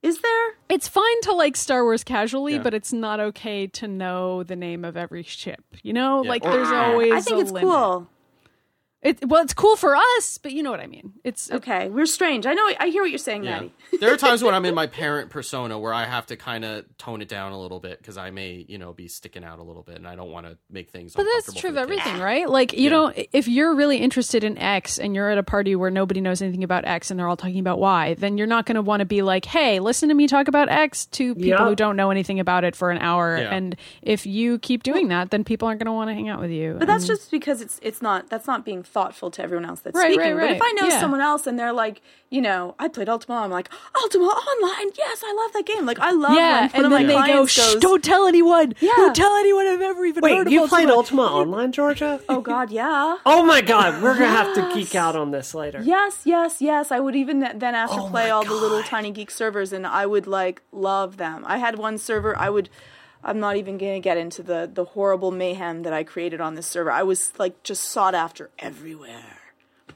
Is 0.03 0.18
there? 0.18 0.55
It's 0.68 0.89
fine 0.89 1.20
to 1.22 1.33
like 1.33 1.57
Star 1.57 1.85
Wars 1.85 2.03
casually, 2.03 2.55
Yeah. 2.55 2.62
but 2.62 2.74
it's 2.74 2.93
not 2.93 3.20
okay 3.20 3.68
to 3.68 3.87
know 3.87 4.43
the 4.43 4.57
name 4.57 4.85
of 4.85 4.97
every 4.97 5.22
ship. 5.22 5.62
You 5.85 5.93
know, 5.93 6.22
Yeah, 6.24 6.28
like 6.30 6.45
or- 6.45 6.51
there's 6.51 6.68
always. 6.72 7.12
I 7.12 7.20
think 7.20 7.39
a 7.39 7.41
it's 7.43 7.53
limit. 7.53 7.70
cool. 7.70 8.09
It 9.03 9.27
well, 9.29 9.43
it's 9.43 9.53
cool 9.55 9.75
for 9.75 9.97
us, 9.97 10.39
but 10.39 10.53
you 10.53 10.63
know 10.63 10.71
what 10.71 10.79
I 10.79 10.87
mean. 10.87 11.13
It's 11.25 11.51
Okay, 11.51 11.89
we're 11.89 12.07
strange. 12.07 12.47
I 12.47 12.55
know. 12.55 12.71
I 12.79 12.87
hear 12.87 13.03
what 13.03 13.11
you're 13.11 13.19
saying, 13.19 13.43
Yeah. 13.43 13.51
Maddie. 13.57 13.75
there 14.01 14.13
are 14.13 14.17
times 14.17 14.45
when 14.45 14.55
I'm 14.55 14.65
in 14.65 14.77
my 14.77 14.87
parent 15.03 15.29
persona 15.31 15.77
where 15.77 15.93
I 15.93 16.05
have 16.05 16.27
to 16.27 16.37
kind 16.37 16.65
of 16.65 16.85
tone 16.99 17.21
it 17.21 17.29
down 17.29 17.51
a 17.51 17.61
little 17.61 17.81
bit 17.81 17.99
because 17.99 18.17
I 18.17 18.31
may, 18.31 18.65
you 18.69 18.79
know, 18.79 18.93
be 18.93 19.09
sticking 19.09 19.43
out 19.43 19.59
a 19.59 19.63
little 19.65 19.83
bit, 19.83 19.97
and 19.97 20.07
I 20.07 20.15
don't 20.15 20.31
want 20.31 20.47
to 20.47 20.57
make 20.71 20.91
things. 20.91 21.15
But 21.15 21.27
that's 21.35 21.53
true 21.53 21.71
of 21.71 21.75
the 21.75 21.81
kids. 21.87 22.01
everything, 22.01 22.21
right? 22.23 22.49
Like 22.49 22.73
you 22.75 22.85
Yeah. 22.85 22.91
don't 22.91 23.19
if 23.33 23.49
you're 23.49 23.75
really 23.75 23.97
interested 23.97 24.45
in 24.45 24.57
X 24.57 24.99
and 24.99 25.17
you're 25.17 25.31
at 25.31 25.39
a 25.39 25.43
party 25.43 25.75
where 25.75 25.91
nobody 25.91 26.21
knows 26.21 26.41
anything 26.41 26.63
about 26.63 26.85
X 26.85 27.11
and 27.11 27.19
they're 27.19 27.29
all 27.29 27.37
talking 27.37 27.59
about 27.59 27.81
Y, 27.81 28.15
then 28.15 28.39
you're 28.39 28.47
not 28.47 28.67
going 28.67 28.77
to 28.77 28.83
want 28.83 29.01
to 29.01 29.07
be 29.07 29.23
like, 29.23 29.47
"Hey, 29.47 29.81
listen 29.81 30.11
to 30.11 30.15
me 30.15 30.29
talk 30.29 30.47
about 30.47 30.69
X" 30.69 31.07
to 31.07 31.35
people 31.35 31.49
Yeah. 31.49 31.65
who 31.69 31.75
don't 31.75 31.97
know 31.97 32.13
anything 32.13 32.39
about 32.39 32.63
it 32.63 32.77
for 32.77 32.93
an 32.93 32.99
hour. 32.99 33.37
Yeah. 33.37 33.53
And 33.53 33.75
if 34.01 34.27
you 34.27 34.61
keep 34.61 34.85
doing 34.85 35.09
that, 35.09 35.33
then 35.33 35.43
people 35.43 35.67
aren't 35.67 35.81
going 35.81 35.87
to 35.87 35.93
want 35.93 36.09
to 36.09 36.15
hang 36.15 36.29
out 36.29 36.39
with 36.41 36.53
you. 36.53 36.77
But 36.79 36.87
that's 36.87 37.07
just 37.09 37.33
because 37.33 37.61
it's 37.61 37.81
it's 37.83 38.01
not 38.01 38.29
that's 38.31 38.47
not 38.47 38.65
being 38.65 38.85
thoughtful 38.93 39.30
to 39.32 39.43
everyone 39.43 39.64
else 39.64 39.80
that's 39.80 39.97
Right, 39.97 40.12
speaking. 40.12 40.34
right, 40.36 40.49
But 40.49 40.57
if 40.57 40.62
I 40.62 40.72
know 40.72 40.88
Yeah. 40.88 41.01
someone 41.01 41.20
else 41.20 41.47
and 41.47 41.59
they're 41.59 41.72
like, 41.72 42.03
you 42.30 42.40
know, 42.40 42.74
I 42.78 42.88
played 42.88 43.09
Ultima, 43.09 43.36
I'm 43.36 43.51
like, 43.51 43.68
Ultima 44.03 44.24
Online, 44.24 44.93
yes, 44.97 45.22
I 45.24 45.32
love 45.34 45.53
that 45.55 45.66
game. 45.66 45.84
Like 45.86 45.99
I 45.99 46.11
love 46.12 46.34
yeah, 46.34 46.61
when 46.62 46.70
one 46.70 46.70
and 46.74 46.84
of 46.86 46.90
then 46.93 47.07
my 47.07 47.26
they 47.26 47.32
go, 47.32 47.47
"Shh, 47.47 47.57
goes, 47.57 47.80
don't 47.80 48.05
tell 48.05 48.26
anyone. 48.26 48.74
Yeah. 48.80 48.93
Don't 48.97 49.16
tell 49.16 49.34
anyone 49.36 49.66
I've 49.66 49.80
ever 49.82 50.05
even 50.05 50.22
heard 50.24 50.30
wait, 50.38 50.47
of 50.47 50.53
you 50.53 50.66
played 50.68 50.88
Ultima." 50.88 51.22
Ultima 51.22 51.40
Online, 51.40 51.72
Georgia? 51.72 52.20
Oh 52.28 52.40
God, 52.40 52.70
yeah. 52.70 53.16
Oh 53.26 53.43
my 53.45 53.61
god, 53.61 54.03
we're 54.03 54.14
gonna 54.14 54.26
have 54.28 54.55
to 54.55 54.70
geek 54.74 54.95
out 54.95 55.16
on 55.16 55.30
this 55.30 55.55
later. 55.55 55.80
Yes, 55.82 56.22
yes, 56.24 56.61
yes. 56.61 56.90
I 56.93 57.01
would 57.01 57.16
even 57.16 57.40
then 57.40 57.74
after 57.74 58.01
Oh 58.01 58.09
play 58.09 58.24
my 58.24 58.30
all 58.30 58.45
the 58.45 58.55
little 58.55 58.82
tiny 58.82 59.11
geek 59.11 59.30
servers, 59.30 59.72
and 59.72 59.86
I 59.86 60.07
would 60.07 60.26
like 60.26 60.62
love 60.72 61.16
them. 61.16 61.45
I 61.47 61.59
had 61.59 61.76
one 61.78 61.99
server. 61.99 62.36
I 62.38 62.49
would. 62.51 62.68
I'm 63.25 63.39
not 63.41 63.57
even 63.57 63.79
gonna 63.79 64.01
get 64.01 64.16
into 64.18 64.43
the 64.43 64.70
the 64.73 64.85
horrible 64.85 65.31
mayhem 65.31 65.83
that 65.83 65.93
I 65.93 66.03
created 66.05 66.41
on 66.41 66.55
this 66.55 66.66
server. 66.66 66.91
I 66.91 67.03
was 67.03 67.33
like 67.39 67.62
just 67.62 67.85
sought 67.85 68.14
after 68.14 68.51
everywhere. 68.59 69.39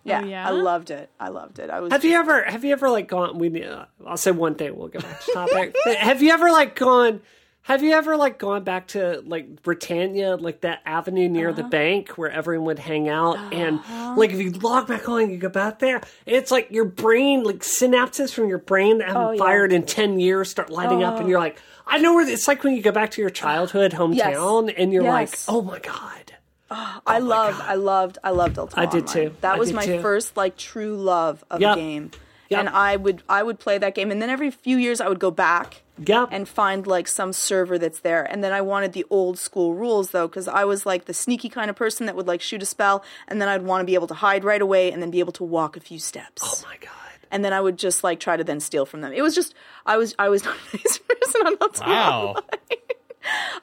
Yeah, 0.05 0.23
yeah? 0.25 0.47
I 0.47 0.51
loved 0.53 0.91
it. 0.93 1.11
I 1.19 1.31
loved 1.31 1.59
it. 1.59 1.69
I 1.69 1.81
was. 1.81 1.91
Have 1.93 2.05
you 2.05 2.15
ever 2.17 2.45
have 2.45 2.65
you 2.65 2.73
ever 2.73 2.89
like 2.91 3.09
gone 3.09 3.39
we 3.39 3.65
uh, 3.65 3.87
I'll 4.07 4.17
say 4.17 4.31
one 4.31 4.55
thing 4.55 4.77
we'll 4.77 4.89
get 4.89 5.03
back 5.03 5.21
to 5.25 5.33
topic. 5.33 5.77
have 5.99 6.23
you 6.23 6.31
ever 6.31 6.51
like 6.53 6.77
gone 6.77 7.21
have 7.63 7.83
you 7.83 7.91
ever 7.95 8.17
like 8.17 8.39
gone 8.39 8.63
back 8.63 8.87
to 8.89 9.21
like 9.27 9.61
Britannia, 9.65 10.37
like 10.37 10.61
that 10.61 10.83
avenue 10.87 11.29
near 11.29 11.49
Uh-huh. 11.49 11.63
the 11.63 11.69
bank 11.69 12.11
where 12.11 12.31
everyone 12.31 12.67
would 12.67 12.79
hang 12.79 13.09
out 13.09 13.53
and 13.53 13.81
like 14.17 14.31
if 14.31 14.39
you 14.41 14.53
log 14.53 14.87
back 14.87 15.09
on 15.09 15.23
and 15.25 15.33
you 15.33 15.39
go 15.39 15.49
back 15.49 15.81
there, 15.81 16.01
it's 16.27 16.53
like 16.53 16.71
your 16.71 16.85
brain 16.85 17.43
like 17.43 17.59
synapses 17.59 18.33
from 18.33 18.49
your 18.49 18.59
brain 18.59 18.99
that 18.99 19.09
haven't 19.09 19.23
Oh, 19.23 19.31
yeah. 19.33 19.39
fired 19.39 19.73
in 19.73 19.85
ten 19.85 20.21
years 20.21 20.49
start 20.49 20.71
lighting 20.71 21.03
up 21.03 21.19
and 21.19 21.29
you're 21.29 21.41
like 21.41 21.61
I 21.87 21.99
know 21.99 22.15
where 22.15 22.29
it's 22.29 22.49
like 22.49 22.65
when 22.65 22.75
you 22.75 22.83
go 22.83 22.93
back 22.93 23.13
to 23.13 23.21
your 23.21 23.31
childhood 23.31 23.93
hometown 23.93 24.73
and 24.77 24.93
you're 24.93 25.05
like, 25.05 25.39
Oh 25.49 25.63
my 25.63 25.79
god. 25.79 26.33
Ah, 26.69 26.97
oh 26.99 27.03
I 27.07 27.21
loved, 27.21 27.61
I 27.61 27.75
loved, 27.77 28.19
I 28.25 28.31
loved 28.31 28.59
Ultima. 28.59 28.83
I 28.83 28.87
did 28.87 29.07
Online. 29.09 29.29
too. 29.31 29.37
That 29.41 29.55
I 29.55 29.59
was 29.59 29.73
my 29.73 29.87
too. 29.87 30.01
first 30.03 30.37
like 30.37 30.57
true 30.57 30.97
love 30.97 31.45
of 31.49 31.61
Yep. 31.61 31.77
a 31.77 31.81
game, 31.81 32.11
Yep. 32.51 32.59
and 32.61 32.69
I 32.69 32.97
would 32.97 33.23
I 33.29 33.43
would 33.45 33.61
play 33.61 33.79
that 33.79 33.95
game, 33.95 34.11
and 34.11 34.21
then 34.21 34.31
every 34.31 34.51
few 34.51 34.77
years 34.77 35.01
I 35.01 35.09
would 35.09 35.21
go 35.21 35.31
back 35.31 35.83
Yep. 36.05 36.29
and 36.33 36.49
find 36.49 36.85
like 36.85 37.07
some 37.07 37.33
server 37.33 37.79
that's 37.79 38.01
there, 38.01 38.25
and 38.25 38.43
then 38.43 38.53
I 38.53 38.63
wanted 38.63 38.93
the 38.95 39.07
old 39.11 39.39
school 39.39 39.75
rules 39.75 40.11
though, 40.11 40.27
because 40.27 40.49
I 40.49 40.65
was 40.65 40.85
like 40.85 41.05
the 41.05 41.15
sneaky 41.15 41.49
kind 41.49 41.71
of 41.71 41.77
person 41.77 42.07
that 42.07 42.17
would 42.17 42.27
like 42.27 42.41
shoot 42.41 42.61
a 42.63 42.67
spell, 42.67 43.05
and 43.29 43.41
then 43.41 43.49
I'd 43.49 43.63
want 43.63 43.83
to 43.83 43.87
be 43.87 43.95
able 43.95 44.09
to 44.09 44.15
hide 44.15 44.43
right 44.43 44.61
away, 44.61 44.91
and 44.91 45.01
then 45.01 45.13
be 45.13 45.21
able 45.21 45.33
to 45.35 45.45
walk 45.45 45.77
a 45.77 45.81
few 45.81 46.01
steps. 46.01 46.43
oh 46.45 46.69
my 46.69 46.77
god. 46.79 46.91
And 47.31 47.45
then 47.45 47.53
I 47.53 47.61
would 47.61 47.79
just 47.79 48.03
like 48.05 48.21
try 48.21 48.37
to 48.37 48.45
then 48.45 48.61
steal 48.61 48.87
from 48.87 49.01
them. 49.01 49.13
It 49.13 49.23
was 49.23 49.35
just 49.35 49.55
I 49.85 49.97
was 49.97 50.15
I 50.19 50.29
was 50.29 50.45
not 50.47 50.57
a 50.73 50.77
nice 50.77 50.99
person 50.99 51.47
on 51.47 51.57
Ultima 51.61 51.89
Wow. 51.89 52.35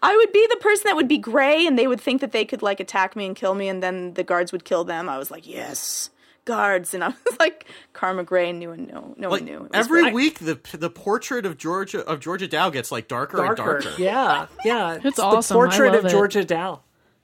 I 0.01 0.15
would 0.17 0.33
be 0.33 0.45
the 0.49 0.57
person 0.57 0.83
that 0.85 0.95
would 0.97 1.07
be 1.07 1.17
gray 1.17 1.65
and 1.65 1.79
they 1.79 1.87
would 1.87 2.01
think 2.01 2.19
that 2.21 2.33
they 2.33 2.43
could 2.43 2.61
like 2.61 2.79
attack 2.81 3.15
me 3.15 3.25
and 3.25 3.35
kill 3.35 3.55
me 3.55 3.69
and 3.69 3.81
then 3.81 4.13
the 4.15 4.23
guards 4.23 4.51
would 4.51 4.65
kill 4.65 4.83
them. 4.83 5.07
I 5.07 5.17
was 5.17 5.31
like, 5.31 5.47
yes, 5.47 6.09
guards. 6.43 6.93
And 6.93 7.01
I 7.01 7.07
was 7.09 7.17
like, 7.39 7.65
Karma 7.93 8.25
Gray 8.25 8.49
and 8.49 8.59
knew 8.59 8.71
and 8.71 8.89
no, 8.89 9.13
no 9.17 9.29
Like 9.29 9.41
one 9.41 9.45
knew. 9.49 9.69
Every 9.73 10.01
great. 10.01 10.13
week, 10.13 10.39
the 10.39 10.59
the 10.77 10.89
portrait 10.89 11.45
of 11.45 11.57
Georgia 11.57 11.99
of 12.05 12.19
Georgia 12.19 12.47
Dow 12.49 12.69
gets 12.71 12.91
like 12.91 13.07
darker, 13.07 13.37
and 13.45 13.55
Darker. 13.55 13.79
darker. 13.79 14.01
Yeah, 14.01 14.47
yeah. 14.65 14.99
It's, 15.01 15.17
awesome. 15.17 15.55
the 15.55 15.59
I 15.61 15.65
portrait 15.67 15.91
love 15.93 15.99
of 15.99 16.05
it. 16.07 16.09
Georgia 16.09 16.43
Dow. 16.43 16.81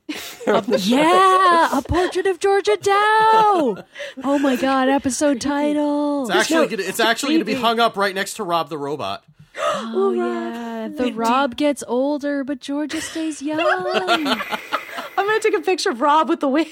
Yeah, 0.79 1.77
a 1.77 1.81
portrait 1.81 2.25
of 2.25 2.39
Georgia 2.39 2.77
Dow. 2.81 3.83
Oh 4.23 4.39
my 4.39 4.55
god, 4.55 4.89
episode 4.89 5.39
title. 5.41 6.23
It's 6.23 6.31
actually 6.31 6.65
no- 6.65 6.67
gonna, 6.77 6.83
it's 6.83 6.99
actually 6.99 7.29
going 7.33 7.39
to 7.41 7.45
be 7.45 7.53
hung 7.53 7.79
up 7.79 7.95
right 7.95 8.15
next 8.15 8.35
to 8.35 8.43
Rob 8.43 8.69
the 8.69 8.77
Robot. 8.77 9.23
Oh 9.61 10.11
yeah, 10.11 10.87
the 10.87 11.11
Rob 11.11 11.57
gets 11.57 11.83
older, 11.87 12.43
but 12.43 12.59
Georgia 12.61 13.01
stays 13.01 13.41
young. 13.41 13.59
I'm 13.59 14.23
gonna 14.23 15.39
take 15.41 15.53
a 15.55 15.61
picture 15.61 15.89
of 15.89 15.99
Rob 16.01 16.29
with 16.29 16.39
the 16.39 16.47
wig. 16.47 16.67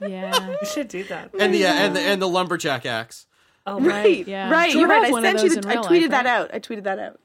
yeah. 0.00 0.50
You 0.50 0.66
should 0.66 0.88
do 0.88 1.02
that. 1.04 1.30
and 1.38 1.52
the 1.52 1.66
uh, 1.66 1.72
and 1.72 1.96
the 1.96 2.00
and 2.00 2.22
the 2.22 2.28
lumberjack 2.28 2.86
axe. 2.86 3.26
Oh, 3.66 3.80
right, 3.80 3.88
right. 3.88 4.28
Yeah. 4.28 4.50
right. 4.50 4.72
You're 4.72 4.88
right. 4.88 5.12
I 5.12 5.20
sent 5.20 5.42
you. 5.42 5.60
The, 5.60 5.68
I 5.68 5.76
tweeted 5.76 6.02
life, 6.02 6.10
that 6.10 6.24
right? 6.26 6.26
out. 6.26 6.54
I 6.54 6.60
tweeted 6.60 6.84
that 6.84 6.98
out. 6.98 7.20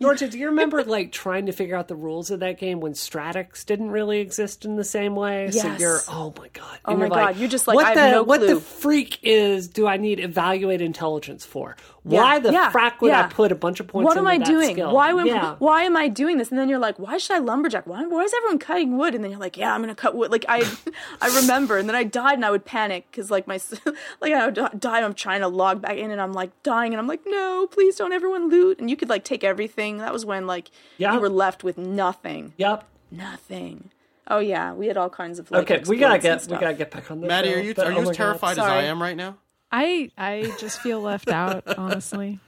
Georgia, 0.00 0.28
do 0.28 0.38
you 0.38 0.46
remember 0.46 0.82
like 0.82 1.12
trying 1.12 1.44
to 1.46 1.52
figure 1.52 1.76
out 1.76 1.86
the 1.88 1.94
rules 1.94 2.30
of 2.30 2.40
that 2.40 2.58
game 2.58 2.80
when 2.80 2.94
Stratics 2.94 3.66
didn't 3.66 3.90
really 3.90 4.20
exist 4.20 4.64
in 4.64 4.76
the 4.76 4.84
same 4.84 5.14
way? 5.14 5.50
So 5.50 5.66
Yes. 5.66 5.80
you're 5.80 6.00
oh 6.08 6.32
my 6.38 6.48
god. 6.48 6.78
Oh 6.86 6.92
And 6.92 6.98
my 7.00 7.04
you're 7.06 7.10
like, 7.14 7.26
God, 7.34 7.36
you're 7.36 7.48
just 7.50 7.68
like, 7.68 7.74
what 7.74 7.84
I 7.84 7.88
have 7.90 7.96
the 7.96 8.10
no 8.12 8.22
what 8.22 8.40
the 8.40 8.58
freak 8.60 9.18
is 9.22 9.68
do 9.68 9.86
I 9.86 9.98
need 9.98 10.18
evaluate 10.18 10.80
intelligence 10.80 11.44
for? 11.44 11.76
Why 12.02 12.38
the 12.38 12.50
yeah, 12.50 12.72
frack 12.72 13.02
would 13.02 13.08
yeah. 13.08 13.26
I 13.26 13.28
put 13.28 13.52
a 13.52 13.54
bunch 13.54 13.78
of 13.78 13.86
points 13.88 14.06
What 14.06 14.16
am 14.16 14.26
I 14.26 14.38
doing? 14.38 14.72
skill? 14.72 14.94
Why 14.94 15.10
am, 15.10 15.26
yeah. 15.26 15.56
why 15.58 15.82
am 15.82 15.98
I 15.98 16.08
doing 16.08 16.38
this? 16.38 16.48
And 16.48 16.58
then 16.58 16.70
you're 16.70 16.78
like, 16.78 16.98
why 16.98 17.18
should 17.18 17.36
I 17.36 17.40
lumberjack? 17.40 17.86
Why, 17.86 18.06
why 18.06 18.22
is 18.22 18.32
everyone 18.32 18.58
cutting 18.58 18.96
wood? 18.96 19.14
And 19.14 19.22
then 19.22 19.30
you're 19.30 19.38
like, 19.40 19.58
yeah, 19.58 19.74
I'm 19.74 19.82
gonna 19.82 19.94
cut 19.94 20.14
wood. 20.14 20.30
Like 20.30 20.46
I, 20.48 20.66
I 21.20 21.28
remember. 21.42 21.76
And 21.76 21.86
then 21.86 21.94
I 21.96 22.04
died, 22.04 22.34
and 22.34 22.44
I 22.46 22.50
would 22.50 22.64
panic 22.64 23.06
because 23.10 23.30
like 23.30 23.46
my, 23.46 23.60
like 24.22 24.32
I 24.32 24.46
would 24.46 24.54
di- 24.54 24.70
die. 24.78 25.02
I'm 25.02 25.12
trying 25.12 25.40
to 25.40 25.48
log 25.48 25.82
back 25.82 25.98
in, 25.98 26.10
and 26.10 26.22
I'm 26.22 26.32
like 26.32 26.50
dying, 26.62 26.94
and 26.94 27.00
I'm 27.00 27.06
like, 27.06 27.20
no, 27.26 27.66
please 27.66 27.96
don't 27.96 28.14
everyone 28.14 28.48
loot. 28.48 28.78
And 28.80 28.88
you 28.88 28.96
could 28.96 29.10
like 29.10 29.24
take 29.24 29.44
everything. 29.44 29.89
That 29.98 30.12
was 30.12 30.24
when 30.24 30.46
like 30.46 30.70
Yeah. 30.98 31.14
you 31.14 31.20
were 31.20 31.28
left 31.28 31.62
with 31.64 31.78
nothing, 31.78 32.52
Yep. 32.56 32.84
nothing. 33.10 33.90
Oh 34.28 34.38
yeah, 34.38 34.72
we 34.72 34.86
had 34.86 34.96
all 34.96 35.10
kinds 35.10 35.38
of 35.38 35.50
like. 35.50 35.70
Okay, 35.70 35.82
we 35.88 35.96
gotta 35.96 36.18
get 36.18 36.46
we 36.48 36.56
gotta 36.56 36.74
get 36.74 36.90
back 36.90 37.10
on 37.10 37.20
this. 37.20 37.28
Maddie, 37.28 37.50
show, 37.50 37.56
are 37.56 37.60
you 37.60 37.74
but- 37.74 37.86
are 37.86 37.92
oh 37.92 37.96
you 37.96 37.96
my 37.96 38.00
as 38.02 38.08
God. 38.08 38.14
terrified 38.16 38.52
as 38.52 38.58
I 38.58 38.82
am 38.84 39.02
right 39.02 39.16
now? 39.16 39.36
I 39.72 40.10
I 40.18 40.52
just 40.58 40.80
feel 40.80 41.00
left 41.00 41.28
out, 41.28 41.62
honestly. 41.78 42.38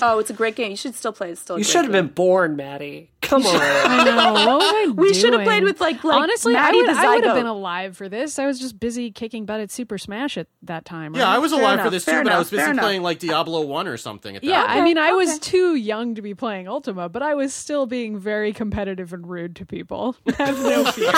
Oh, 0.00 0.18
it's 0.18 0.30
a 0.30 0.34
great 0.34 0.56
game. 0.56 0.70
You 0.70 0.76
should 0.76 0.94
still 0.94 1.12
play. 1.12 1.30
It's 1.30 1.40
still. 1.40 1.56
A 1.56 1.58
You 1.58 1.64
great 1.64 1.70
should 1.70 1.84
have 1.84 1.92
game. 1.92 2.06
been 2.06 2.14
born, 2.14 2.56
Maddie. 2.56 3.10
Come 3.20 3.46
on. 3.46 3.54
I 3.60 4.04
know. 4.04 4.32
What 4.32 4.58
was 4.58 4.62
I 4.64 4.92
We 4.96 5.14
should 5.14 5.32
have 5.32 5.44
played 5.44 5.62
with 5.64 5.80
like 5.80 6.02
like 6.02 6.22
Honestly, 6.22 6.54
Maddie 6.54 6.78
I 6.78 6.80
would, 6.82 6.90
I 6.90 7.14
would 7.14 7.24
have 7.24 7.36
been 7.36 7.46
alive 7.46 7.96
for 7.96 8.08
this. 8.08 8.38
I 8.38 8.46
was 8.46 8.58
just 8.58 8.80
busy 8.80 9.10
kicking 9.12 9.46
butt 9.46 9.60
at 9.60 9.70
Super 9.70 9.96
Smash 9.98 10.36
at 10.36 10.48
that 10.62 10.84
time. 10.84 11.14
Yeah. 11.14 11.28
I 11.28 11.38
was 11.38 11.52
Fair 11.52 11.60
alive 11.60 11.80
for 11.82 11.90
this 11.90 12.04
too, 12.04 12.10
fair 12.10 12.24
but 12.24 12.32
I 12.32 12.38
was 12.38 12.50
busy 12.50 12.62
fair 12.62 12.72
enough. 12.72 12.82
playing 12.84 13.02
like 13.02 13.20
Diablo 13.20 13.60
One 13.62 13.86
or 13.86 13.96
something. 13.96 14.34
At 14.36 14.42
that 14.42 14.48
Yeah, 14.48 14.66
point. 14.66 14.78
I 14.78 14.84
mean, 14.84 14.98
I 14.98 15.12
was 15.12 15.30
okay. 15.30 15.38
too 15.38 15.76
young 15.76 16.14
to 16.16 16.22
be 16.22 16.34
playing 16.34 16.66
Ultima, 16.68 17.08
but 17.08 17.22
I 17.22 17.34
was 17.34 17.54
still 17.54 17.86
being 17.86 18.18
very 18.18 18.52
competitive 18.52 19.12
and 19.12 19.26
rude 19.28 19.54
to 19.56 19.64
people. 19.66 20.16
Have 20.38 20.58
no 20.60 20.84
fear. 20.90 21.12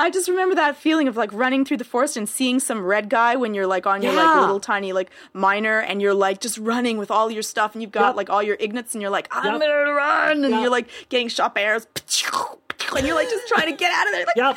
I 0.00 0.10
just 0.10 0.28
remember 0.28 0.54
that 0.56 0.76
feeling 0.76 1.06
of 1.08 1.16
like 1.16 1.32
running 1.32 1.64
through 1.64 1.76
the 1.76 1.84
forest 1.84 2.16
and 2.16 2.28
seeing 2.28 2.58
some 2.58 2.82
red 2.84 3.08
guy 3.08 3.36
when 3.36 3.54
you're 3.54 3.66
like 3.66 3.86
on 3.86 4.02
your 4.02 4.12
like 4.14 4.40
little 4.40 4.58
tiny 4.60 4.92
like 4.92 5.10
miner 5.32 5.78
and 5.78 6.00
you're 6.02 6.14
like 6.14 6.40
just 6.40 6.58
running 6.58 6.96
with 6.98 7.10
all 7.10 7.30
your 7.30 7.42
stuff 7.42 7.74
and 7.74 7.82
you've 7.82 7.92
got 7.92 8.08
Yep. 8.08 8.16
like 8.16 8.30
all 8.30 8.42
your 8.42 8.56
ingots 8.58 8.94
and 8.94 9.02
you're 9.02 9.10
like 9.10 9.28
I'm 9.30 9.44
Yep. 9.44 9.60
gonna 9.60 9.92
run 9.92 10.44
and 10.44 10.50
Yep. 10.52 10.60
you're 10.62 10.70
like 10.70 10.88
getting 11.10 11.28
shot 11.28 11.54
by 11.54 11.62
arrows 11.62 11.86
and 12.96 13.06
you're 13.06 13.14
like 13.14 13.28
just 13.28 13.46
trying 13.46 13.66
to 13.70 13.76
get 13.76 13.92
out 13.92 14.06
of 14.06 14.12
there 14.12 14.24
like 14.26 14.36
Yep. 14.36 14.56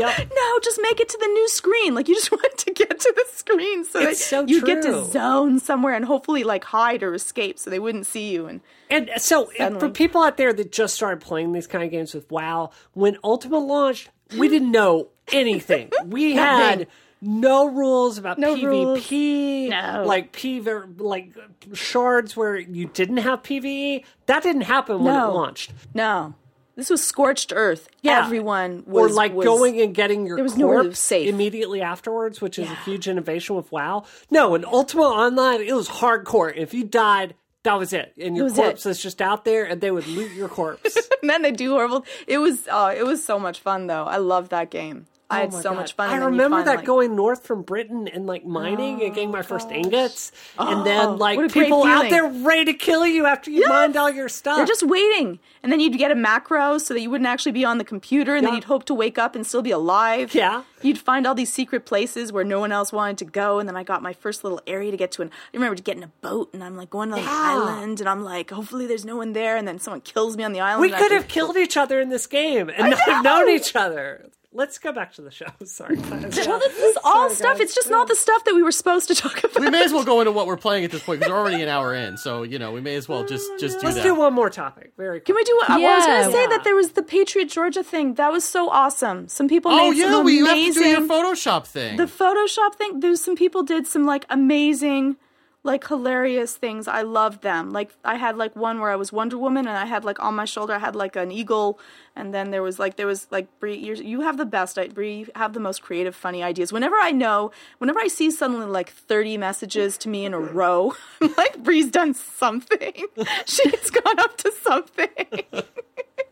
no 0.00 0.08
Yep. 0.08 0.32
no 0.34 0.58
just 0.64 0.80
make 0.82 1.00
it 1.00 1.08
to 1.10 1.18
the 1.18 1.26
new 1.26 1.48
screen 1.48 1.94
like 1.94 2.08
you 2.08 2.14
just 2.14 2.30
want 2.32 2.56
to 2.58 2.72
get 2.72 2.98
to 2.98 3.12
the 3.14 3.24
screen 3.34 3.84
so 3.84 4.00
It's 4.00 4.18
that 4.20 4.24
so 4.24 4.46
you 4.46 4.62
get 4.64 4.82
to 4.82 5.04
zone 5.04 5.60
somewhere 5.60 5.94
and 5.94 6.04
hopefully 6.04 6.44
like 6.44 6.64
hide 6.64 7.02
or 7.02 7.14
escape 7.14 7.58
so 7.58 7.68
they 7.70 7.78
wouldn't 7.78 8.06
see 8.06 8.30
you 8.30 8.46
and 8.46 8.60
And 8.90 9.10
uh, 9.10 9.18
so, 9.18 9.50
if- 9.56 9.78
for 9.78 9.90
people 9.90 10.22
out 10.22 10.36
there 10.38 10.52
that 10.52 10.72
just 10.72 10.94
started 10.94 11.20
playing 11.20 11.52
these 11.52 11.66
kind 11.66 11.84
of 11.84 11.90
games 11.90 12.14
with 12.14 12.30
WoW, 12.30 12.70
when 12.94 13.18
Ultima 13.22 13.58
launched, 13.58 14.08
we 14.36 14.48
didn't 14.48 14.70
know 14.70 15.08
anything. 15.32 15.90
We 16.06 16.32
had 16.36 16.86
no 17.20 17.66
rules 17.68 18.18
about 18.18 18.38
No 18.38 18.54
PvP, 18.54 19.70
No. 19.70 20.04
like 20.06 20.32
P, 20.32 20.60
like 20.60 21.34
shards 21.72 22.36
where 22.36 22.56
you 22.56 22.86
didn't 22.86 23.18
have 23.18 23.42
PvE. 23.42 24.04
That 24.26 24.42
didn't 24.42 24.62
happen 24.62 25.02
when 25.02 25.14
it 25.14 25.26
launched. 25.28 25.72
no 25.94 26.34
this 26.76 26.90
was 26.90 27.02
scorched 27.04 27.52
earth 27.56 27.88
Yeah. 28.02 28.24
everyone 28.24 28.84
was 28.86 29.10
or 29.10 29.14
like 29.16 29.32
was- 29.34 29.44
going 29.44 29.80
and 29.80 29.92
getting 29.92 30.26
your 30.28 30.36
there 30.36 30.44
was 30.44 30.56
nowhere 30.56 30.78
to 30.78 30.82
corpse 30.90 31.00
safe. 31.00 31.28
immediately 31.28 31.82
afterwards, 31.82 32.40
which 32.40 32.56
is 32.56 32.70
a 32.70 32.74
huge 32.84 33.08
innovation 33.08 33.56
with 33.56 33.72
WoW. 33.72 34.04
No, 34.30 34.54
in 34.54 34.64
Ultima 34.64 35.02
Online, 35.02 35.60
it 35.60 35.72
was 35.74 35.88
hardcore. 35.88 36.56
If 36.56 36.72
you 36.74 36.84
died, 36.84 37.34
that 37.68 37.78
was 37.78 37.92
it, 37.92 38.14
and 38.18 38.34
your 38.34 38.44
was 38.44 38.54
corpse 38.54 38.86
it. 38.86 38.90
is 38.90 39.02
just 39.02 39.20
out 39.20 39.44
there, 39.44 39.64
and 39.66 39.80
they 39.80 39.90
would 39.90 40.06
loot 40.06 40.32
your 40.32 40.48
corpse. 40.48 40.96
and 41.20 41.28
then 41.28 41.42
they 41.42 41.52
do 41.52 41.72
horrible. 41.72 42.06
It 42.26 42.38
was 42.38 42.66
oh, 42.70 42.86
it 42.86 43.04
was 43.04 43.22
so 43.22 43.38
much 43.38 43.60
fun 43.60 43.86
though. 43.88 44.04
I 44.04 44.16
love 44.16 44.48
that 44.48 44.70
game. 44.70 45.06
I 45.30 45.38
oh 45.38 45.40
had 45.42 45.54
Oh 45.54 45.60
so 45.60 45.70
God. 45.70 45.76
much 45.76 45.92
fun. 45.94 46.08
I 46.08 46.14
and 46.16 46.24
remember 46.24 46.62
that 46.62 46.76
like- 46.76 46.84
going 46.86 47.14
north 47.14 47.46
from 47.46 47.60
Britain 47.62 48.08
and 48.08 48.26
like 48.26 48.46
mining 48.46 49.02
and 49.02 49.14
getting 49.14 49.30
my 49.30 49.42
first 49.42 49.68
oh, 49.70 49.74
ingots, 49.74 50.32
and 50.58 50.80
Oh, 50.80 50.84
then 50.84 51.18
like 51.18 51.36
what 51.36 51.44
a 51.46 51.48
great 51.52 51.64
people 51.64 51.84
out 51.84 52.08
there 52.08 52.26
ready 52.26 52.64
to 52.64 52.72
kill 52.72 53.06
you 53.06 53.26
after 53.26 53.50
you 53.50 53.60
Yes! 53.60 53.68
mined 53.68 53.96
all 53.96 54.10
your 54.10 54.28
stuff. 54.30 54.56
They're 54.56 54.64
just 54.66 54.82
waiting, 54.84 55.38
and 55.62 55.70
then 55.70 55.80
you'd 55.80 55.98
get 55.98 56.10
a 56.10 56.14
macro 56.14 56.78
so 56.78 56.94
that 56.94 57.00
you 57.00 57.10
wouldn't 57.10 57.28
actually 57.28 57.52
be 57.52 57.64
on 57.64 57.76
the 57.78 57.84
computer, 57.84 58.36
and 58.36 58.46
then 58.46 58.54
you'd 58.54 58.64
hope 58.64 58.84
to 58.84 58.94
wake 58.94 59.18
up 59.18 59.34
and 59.34 59.46
still 59.46 59.60
be 59.62 59.70
alive. 59.70 60.34
Yeah. 60.34 60.62
You'd 60.80 60.98
find 60.98 61.26
all 61.26 61.34
these 61.34 61.52
secret 61.52 61.84
places 61.84 62.32
where 62.32 62.44
no 62.44 62.60
one 62.60 62.72
else 62.72 62.90
wanted 62.92 63.18
to 63.18 63.24
go, 63.26 63.58
and 63.58 63.68
then 63.68 63.76
I 63.76 63.82
got 63.82 64.00
my 64.00 64.12
first 64.14 64.44
little 64.44 64.60
area 64.66 64.90
to 64.92 64.96
get 64.96 65.12
to. 65.12 65.22
And 65.22 65.30
I 65.30 65.56
remember 65.56 65.80
getting 65.82 66.04
a 66.04 66.10
boat, 66.22 66.50
and 66.54 66.64
I'm 66.64 66.76
like 66.76 66.88
going 66.88 67.10
to 67.10 67.16
the 67.16 67.20
Yeah. 67.22 67.28
island, 67.30 68.00
and 68.00 68.08
I'm 68.08 68.22
like, 68.24 68.50
hopefully 68.50 68.86
there's 68.86 69.04
no 69.04 69.16
one 69.16 69.34
there, 69.34 69.56
and 69.58 69.68
then 69.68 69.78
someone 69.78 70.00
kills 70.00 70.36
me 70.38 70.44
on 70.44 70.52
the 70.52 70.60
island. 70.60 70.80
we 70.80 70.88
could 70.90 71.12
have 71.12 71.22
have 71.24 71.28
killed 71.28 71.56
each 71.64 71.76
other 71.76 72.00
in 72.00 72.08
this 72.08 72.26
game 72.26 72.70
and 72.70 72.90
not 72.90 73.00
have 73.00 73.24
known 73.24 73.50
each 73.50 73.76
other. 73.76 74.30
Let's 74.50 74.78
go 74.78 74.92
back 74.92 75.12
to 75.14 75.22
the 75.22 75.30
show. 75.30 75.44
Sorry. 75.64 75.96
Well, 75.96 76.20
this 76.20 76.38
is 76.38 76.96
all 77.04 77.28
Sorry, 77.28 77.34
stuff. 77.34 77.52
guys. 77.58 77.60
It's 77.66 77.74
just 77.74 77.90
not 77.90 78.08
the 78.08 78.16
stuff 78.16 78.44
that 78.44 78.54
we 78.54 78.62
were 78.62 78.72
supposed 78.72 79.06
to 79.08 79.14
talk 79.14 79.44
about. 79.44 79.60
we 79.60 79.68
may 79.68 79.84
as 79.84 79.92
well 79.92 80.04
go 80.04 80.20
into 80.22 80.32
what 80.32 80.46
we're 80.46 80.56
playing 80.56 80.84
at 80.86 80.90
this 80.90 81.02
point 81.02 81.20
because 81.20 81.30
we're 81.30 81.38
already 81.38 81.62
an 81.62 81.68
hour 81.68 81.94
in. 81.94 82.16
So 82.16 82.44
you 82.44 82.58
know, 82.58 82.72
we 82.72 82.80
may 82.80 82.94
as 82.96 83.08
well 83.08 83.24
just 83.24 83.46
just 83.60 83.76
do 83.76 83.80
that. 83.80 83.84
Let's 83.84 83.96
that. 83.98 84.02
do 84.04 84.14
one 84.14 84.32
more 84.32 84.48
topic. 84.48 84.92
Very. 84.96 85.20
Can 85.20 85.34
we 85.34 85.44
do 85.44 85.54
what? 85.56 85.68
well, 85.68 85.78
I 85.92 85.96
was 85.98 86.06
going 86.06 86.24
to 86.24 86.32
say 86.32 86.42
Yeah. 86.42 86.48
that 86.48 86.64
there 86.64 86.74
was 86.74 86.92
the 86.92 87.02
Patriot 87.02 87.50
Georgia 87.50 87.82
thing. 87.84 88.14
That 88.14 88.32
was 88.32 88.42
so 88.42 88.70
awesome. 88.70 89.28
Some 89.28 89.48
people 89.48 89.70
oh 89.70 89.90
made 89.90 89.98
yeah, 89.98 90.10
some 90.10 90.24
we 90.24 90.38
have 90.38 90.46
to 90.46 90.52
amazing. 90.52 90.82
do 90.82 90.88
your 90.88 91.00
Photoshop 91.02 91.66
thing. 91.66 91.96
the 91.98 92.04
Photoshop 92.06 92.74
thing. 92.76 93.00
There's 93.00 93.20
some 93.22 93.36
people 93.36 93.62
did 93.62 93.86
some 93.86 94.06
like 94.06 94.24
amazing, 94.30 95.16
like 95.64 95.86
hilarious 95.86 96.56
things. 96.56 96.88
I 96.88 97.02
loved 97.02 97.42
them. 97.42 97.70
Like 97.70 97.90
I 98.04 98.16
had 98.16 98.36
like 98.36 98.54
one 98.56 98.80
where 98.80 98.90
I 98.90 98.96
was 98.96 99.12
Wonder 99.12 99.36
Woman, 99.38 99.66
and 99.66 99.76
I 99.76 99.86
had 99.86 100.04
like 100.04 100.22
on 100.22 100.34
my 100.34 100.44
shoulder 100.44 100.72
I 100.74 100.78
had 100.78 100.94
like 100.96 101.16
an 101.16 101.30
eagle, 101.30 101.78
and 102.16 102.32
then 102.32 102.50
there 102.50 102.62
was 102.62 102.78
like 102.78 102.96
there 102.96 103.06
was 103.06 103.26
like 103.30 103.46
Brie. 103.60 103.76
You 103.76 104.20
have 104.22 104.36
the 104.38 104.46
best. 104.46 104.78
I- 104.78 104.88
Brie, 104.88 105.18
you 105.20 105.26
have 105.34 105.52
the 105.52 105.60
most 105.60 105.82
creative, 105.82 106.14
funny 106.14 106.42
ideas. 106.42 106.72
Whenever 106.72 106.96
I 106.96 107.10
know, 107.10 107.50
whenever 107.78 107.98
I 108.00 108.08
see 108.08 108.30
suddenly 108.30 108.66
like 108.66 108.90
30 108.90 109.36
messages 109.36 109.98
to 109.98 110.08
me 110.08 110.24
in 110.24 110.32
a 110.34 110.40
row, 110.40 110.94
I'm 111.20 111.34
like 111.36 111.62
Bree's 111.62 111.90
done 111.90 112.14
something. 112.14 112.92
She's 113.46 113.90
gone 113.90 114.18
up 114.20 114.36
to 114.38 114.52
something. 114.62 115.42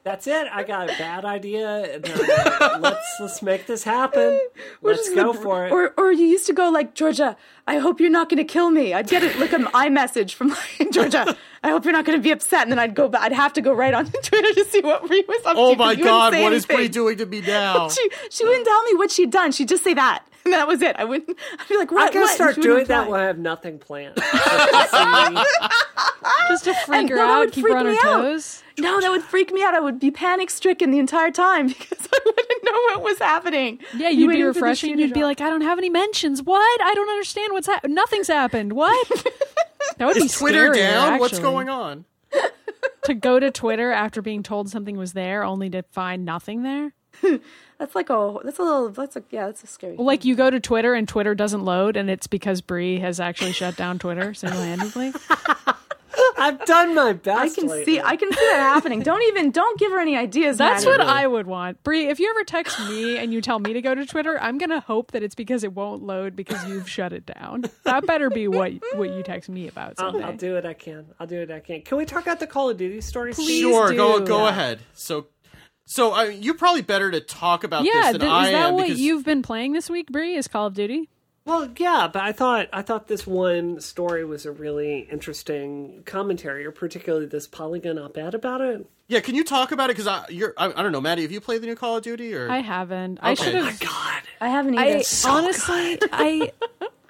That's 0.04 0.26
it. 0.28 0.46
I 0.52 0.62
got 0.62 0.84
a 0.88 0.92
bad 0.98 1.24
idea. 1.24 1.94
And 1.94 2.04
then 2.04 2.20
I'm 2.60 2.80
like, 2.80 2.92
let's 2.94 3.16
let's 3.20 3.42
make 3.42 3.66
this 3.66 3.82
happen. 3.82 4.40
Let's 4.82 5.12
go 5.14 5.32
the- 5.32 5.38
for 5.40 5.66
it. 5.66 5.72
Or, 5.72 5.92
or 5.96 6.12
you 6.12 6.26
used 6.26 6.46
to 6.46 6.52
go 6.52 6.68
like 6.70 6.94
Georgia. 6.94 7.36
I 7.66 7.78
hope 7.78 8.00
you're 8.00 8.08
not 8.10 8.28
going 8.28 8.38
to 8.38 8.44
kill 8.44 8.70
me. 8.70 8.94
I'd 8.94 9.08
get 9.08 9.22
it 9.24 9.38
like 9.40 9.52
an 9.52 9.64
iMessage 9.74 10.34
from 10.34 10.50
like, 10.50 10.90
Georgia. 10.92 11.36
I 11.64 11.70
hope 11.70 11.84
you're 11.84 11.92
not 11.92 12.04
going 12.04 12.16
to 12.18 12.22
be 12.22 12.30
upset. 12.30 12.62
And 12.62 12.70
then 12.70 12.78
I'd 12.78 12.94
go 12.94 13.08
back. 13.08 13.22
I'd 13.22 13.32
have 13.32 13.52
to 13.54 13.60
go 13.60 13.72
right 13.72 13.92
on 13.94 14.06
Twitter 14.22 14.54
to 14.54 14.64
see 14.66 14.80
what 14.80 15.04
Bree 15.06 15.24
was 15.26 15.44
up 15.44 15.54
to. 15.56 15.60
oh 15.60 15.70
'cause 15.70 15.78
my 15.78 15.92
you 15.92 16.04
wouldn't 16.04 16.04
god, 16.04 16.32
what 16.40 16.52
is 16.52 16.66
Bree 16.66 16.88
doing 16.88 17.18
to 17.18 17.26
me 17.26 17.40
now? 17.40 17.88
She 17.88 18.08
she 18.30 18.44
wouldn't 18.44 18.64
tell 18.66 18.82
me 18.84 18.94
what 18.94 19.10
she'd 19.10 19.30
done. 19.30 19.50
She'd 19.50 19.68
just 19.68 19.82
say 19.82 19.94
that, 19.94 20.24
and 20.44 20.54
that 20.54 20.68
was 20.68 20.82
it. 20.82 20.94
I 20.96 21.04
wouldn't. 21.04 21.36
I'd 21.58 21.68
be 21.68 21.76
like, 21.76 21.90
what? 21.90 22.06
I'm 22.08 22.12
gonna 22.12 22.26
what? 22.26 22.34
start 22.34 22.54
And 22.54 22.62
she 22.62 22.68
wouldn't 22.70 22.86
doing 22.88 22.96
that 22.96 23.00
reply. 23.06 23.12
when 23.12 23.20
I 23.22 23.26
have 23.26 23.38
nothing 23.38 23.78
planned. 23.80 24.14
Just 24.16 24.90
to 24.92 25.34
see- 25.34 25.68
Just 26.48 26.64
to 26.64 26.74
freak 26.86 27.00
And 27.00 27.10
her 27.10 27.18
out, 27.18 27.38
would 27.40 27.52
keep 27.52 27.66
her 27.66 27.76
on 27.76 27.86
her 27.86 27.96
toes. 27.96 28.62
out. 28.62 28.65
Toes. 28.76 28.84
No, 28.84 29.00
that 29.00 29.10
would 29.10 29.22
freak 29.22 29.52
me 29.52 29.62
out. 29.62 29.74
I 29.74 29.80
would 29.80 29.98
be 29.98 30.10
panic 30.10 30.50
stricken 30.50 30.90
the 30.90 30.98
entire 30.98 31.30
time 31.30 31.68
because 31.68 32.08
I 32.12 32.18
wouldn't 32.24 32.64
know 32.64 32.72
what 32.72 33.02
was 33.02 33.18
happening. 33.18 33.80
Yeah, 33.96 34.08
you'd 34.10 34.18
be 34.18 34.28
waiting 34.28 34.42
for 34.44 34.48
refreshing. 34.48 34.88
shoe 34.88 34.92
and 34.92 34.98
to 35.00 35.06
You'd 35.06 35.14
be 35.14 35.24
like, 35.24 35.40
I 35.40 35.48
don't 35.50 35.62
have 35.62 35.78
any 35.78 35.90
mentions. 35.90 36.42
What? 36.42 36.82
I 36.82 36.94
don't 36.94 37.08
understand 37.08 37.52
what's 37.52 37.66
happened. 37.66 37.94
Nothing's 37.94 38.28
happened. 38.28 38.72
What? 38.72 39.10
That 39.98 40.06
would 40.06 40.14
be 40.16 40.28
Twitter 40.28 40.72
scarier, 40.72 40.74
down? 40.74 41.18
What's 41.20 41.38
going 41.38 41.68
on? 41.68 42.04
To 43.04 43.14
go 43.14 43.38
to 43.38 43.50
Twitter 43.50 43.92
after 43.92 44.20
being 44.20 44.42
told 44.42 44.68
something 44.68 44.96
was 44.98 45.12
there, 45.12 45.42
only 45.44 45.70
to 45.70 45.84
find 45.92 46.24
nothing 46.24 46.64
there. 46.64 46.92
that's 47.78 47.94
like 47.94 48.10
a 48.10 48.36
that's 48.44 48.58
a 48.58 48.62
little 48.62 48.88
that's 48.90 49.16
a 49.16 49.22
yeah 49.30 49.46
that's 49.46 49.62
a 49.62 49.66
scary. 49.68 49.94
Well, 49.96 50.04
Like 50.06 50.24
you 50.24 50.34
go 50.34 50.50
to 50.50 50.58
Twitter 50.60 50.92
and 50.92 51.08
Twitter 51.08 51.34
doesn't 51.34 51.64
load, 51.64 51.96
and 51.96 52.10
it's 52.10 52.26
because 52.26 52.60
Bree 52.60 52.98
has 52.98 53.20
actually 53.20 53.52
shut 53.52 53.76
down 53.76 53.98
Twitter 53.98 54.34
single 54.34 54.60
handedly. 54.60 55.12
I've 56.38 56.64
done 56.64 56.94
my 56.94 57.12
best. 57.12 57.38
I 57.38 57.48
can 57.60 57.68
lately. 57.68 57.84
see 57.94 58.00
I 58.00 58.16
can 58.16 58.30
see 58.32 58.38
that 58.52 58.58
happening. 58.58 59.02
Don't 59.02 59.22
even 59.28 59.50
don't 59.50 59.78
give 59.78 59.92
her 59.92 59.98
any 60.00 60.16
ideas. 60.16 60.58
That's 60.58 60.84
Maddie. 60.84 60.98
what 60.98 61.06
I 61.08 61.26
would 61.26 61.46
want. 61.46 61.82
Bree, 61.82 62.08
if 62.08 62.18
you 62.20 62.30
ever 62.30 62.44
text 62.44 62.78
me 62.88 63.18
and 63.18 63.32
you 63.32 63.40
tell 63.40 63.58
me 63.58 63.72
to 63.72 63.80
go 63.82 63.94
to 63.94 64.04
Twitter, 64.06 64.38
I'm 64.40 64.58
gonna 64.58 64.80
hope 64.80 65.12
that 65.12 65.22
it's 65.22 65.34
because 65.34 65.64
it 65.64 65.72
won't 65.72 66.02
load 66.02 66.36
because 66.36 66.66
you've 66.68 66.88
shut 66.88 67.12
it 67.12 67.26
down. 67.26 67.64
That 67.84 68.06
better 68.06 68.30
be 68.30 68.48
what 68.48 68.72
what 68.94 69.10
you 69.10 69.22
text 69.22 69.48
me 69.48 69.68
about 69.68 69.94
I'll. 69.98 70.24
I'll 70.24 70.36
do 70.36 70.54
what 70.54 70.66
I 70.66 70.74
can. 70.74 71.06
I'll 71.20 71.26
do 71.26 71.40
what 71.40 71.50
I 71.50 71.60
can. 71.60 71.82
Can 71.82 71.98
we 71.98 72.04
talk 72.04 72.22
about 72.22 72.40
the 72.40 72.46
Call 72.46 72.70
of 72.70 72.76
Duty 72.76 73.00
story? 73.00 73.32
Please 73.32 73.60
sure, 73.60 73.92
go 73.94 74.18
do. 74.20 74.26
go 74.26 74.44
Yeah. 74.44 74.48
ahead. 74.50 74.78
So, 74.94 75.26
so 75.84 76.12
I, 76.12 76.24
you're 76.30 76.54
probably 76.54 76.82
better 76.82 77.10
to 77.10 77.20
talk 77.20 77.62
about 77.64 77.84
yeah, 77.84 77.92
this 78.04 78.12
than 78.12 78.20
th- 78.22 78.32
I 78.32 78.46
is 78.46 78.52
that 78.52 78.72
what 78.74 78.82
because 78.84 79.00
you've 79.00 79.24
been 79.24 79.42
playing 79.42 79.72
this 79.72 79.88
week, 79.88 80.10
Bree? 80.10 80.36
Is 80.36 80.48
Call 80.48 80.66
of 80.66 80.74
Duty? 80.74 81.08
Well, 81.46 81.70
yeah, 81.78 82.08
but 82.12 82.22
I 82.22 82.32
thought 82.32 82.68
I 82.72 82.82
thought 82.82 83.06
this 83.06 83.26
one 83.26 83.80
story 83.80 84.24
was 84.24 84.44
a 84.44 84.52
really 84.52 85.08
interesting 85.10 86.02
commentary, 86.04 86.66
or 86.66 86.72
particularly 86.72 87.26
this 87.26 87.46
Polygon 87.46 87.98
op-ed 87.98 88.34
about 88.34 88.60
it. 88.60 88.86
Yeah, 89.08 89.20
can 89.20 89.36
you 89.36 89.44
talk 89.44 89.70
about 89.70 89.88
it? 89.88 89.96
Because 89.96 90.08
I, 90.08 90.26
you're, 90.28 90.52
I, 90.58 90.66
I 90.66 90.82
don't 90.82 90.90
know, 90.90 91.00
Maddie. 91.00 91.22
Have 91.22 91.30
you 91.30 91.40
played 91.40 91.62
the 91.62 91.66
new 91.68 91.76
Call 91.76 91.96
of 91.98 92.02
Duty? 92.02 92.34
Or 92.34 92.50
I 92.50 92.58
haven't. 92.58 93.20
I 93.22 93.32
Okay. 93.32 93.44
should 93.44 93.54
Oh 93.54 93.62
have. 93.62 93.78
God, 93.78 94.22
I 94.40 94.48
haven't 94.48 94.76
either. 94.76 94.98
I 94.98 95.30
honestly, 95.30 95.98
I, 96.12 96.50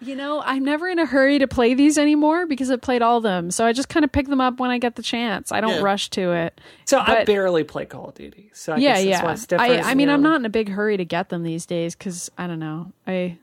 you 0.02 0.14
know, 0.14 0.42
I'm 0.44 0.62
never 0.62 0.86
in 0.90 0.98
a 0.98 1.06
hurry 1.06 1.38
to 1.38 1.48
play 1.48 1.72
these 1.72 1.96
anymore 1.96 2.44
because 2.46 2.70
I've 2.70 2.82
played 2.82 3.00
all 3.00 3.16
of 3.16 3.22
them. 3.22 3.50
So 3.50 3.64
I 3.64 3.72
just 3.72 3.88
kind 3.88 4.04
of 4.04 4.12
pick 4.12 4.26
them 4.28 4.42
up 4.42 4.60
when 4.60 4.68
I 4.70 4.76
get 4.76 4.96
the 4.96 5.02
chance. 5.02 5.50
I 5.52 5.62
don't 5.62 5.76
Yeah. 5.76 5.80
rush 5.80 6.10
to 6.10 6.32
it. 6.32 6.60
so 6.84 6.98
I 7.00 7.24
barely 7.24 7.64
play 7.64 7.86
Call 7.86 8.08
of 8.10 8.14
Duty. 8.14 8.50
So 8.52 8.74
I 8.74 8.76
yeah, 8.76 8.88
guess 8.90 8.96
that's 8.98 9.06
yeah. 9.08 9.24
why 9.24 9.32
it's 9.32 9.46
different. 9.46 9.84
I, 9.86 9.90
I 9.92 9.94
mean, 9.94 10.08
you 10.08 10.14
I'm 10.14 10.22
not 10.22 10.36
in 10.40 10.44
a 10.44 10.50
big 10.50 10.68
hurry 10.68 10.98
to 10.98 11.04
get 11.06 11.30
them 11.30 11.42
these 11.44 11.64
days 11.64 11.96
because 11.96 12.30
I 12.36 12.46
don't 12.46 12.60
know. 12.60 12.92
I 13.06 13.38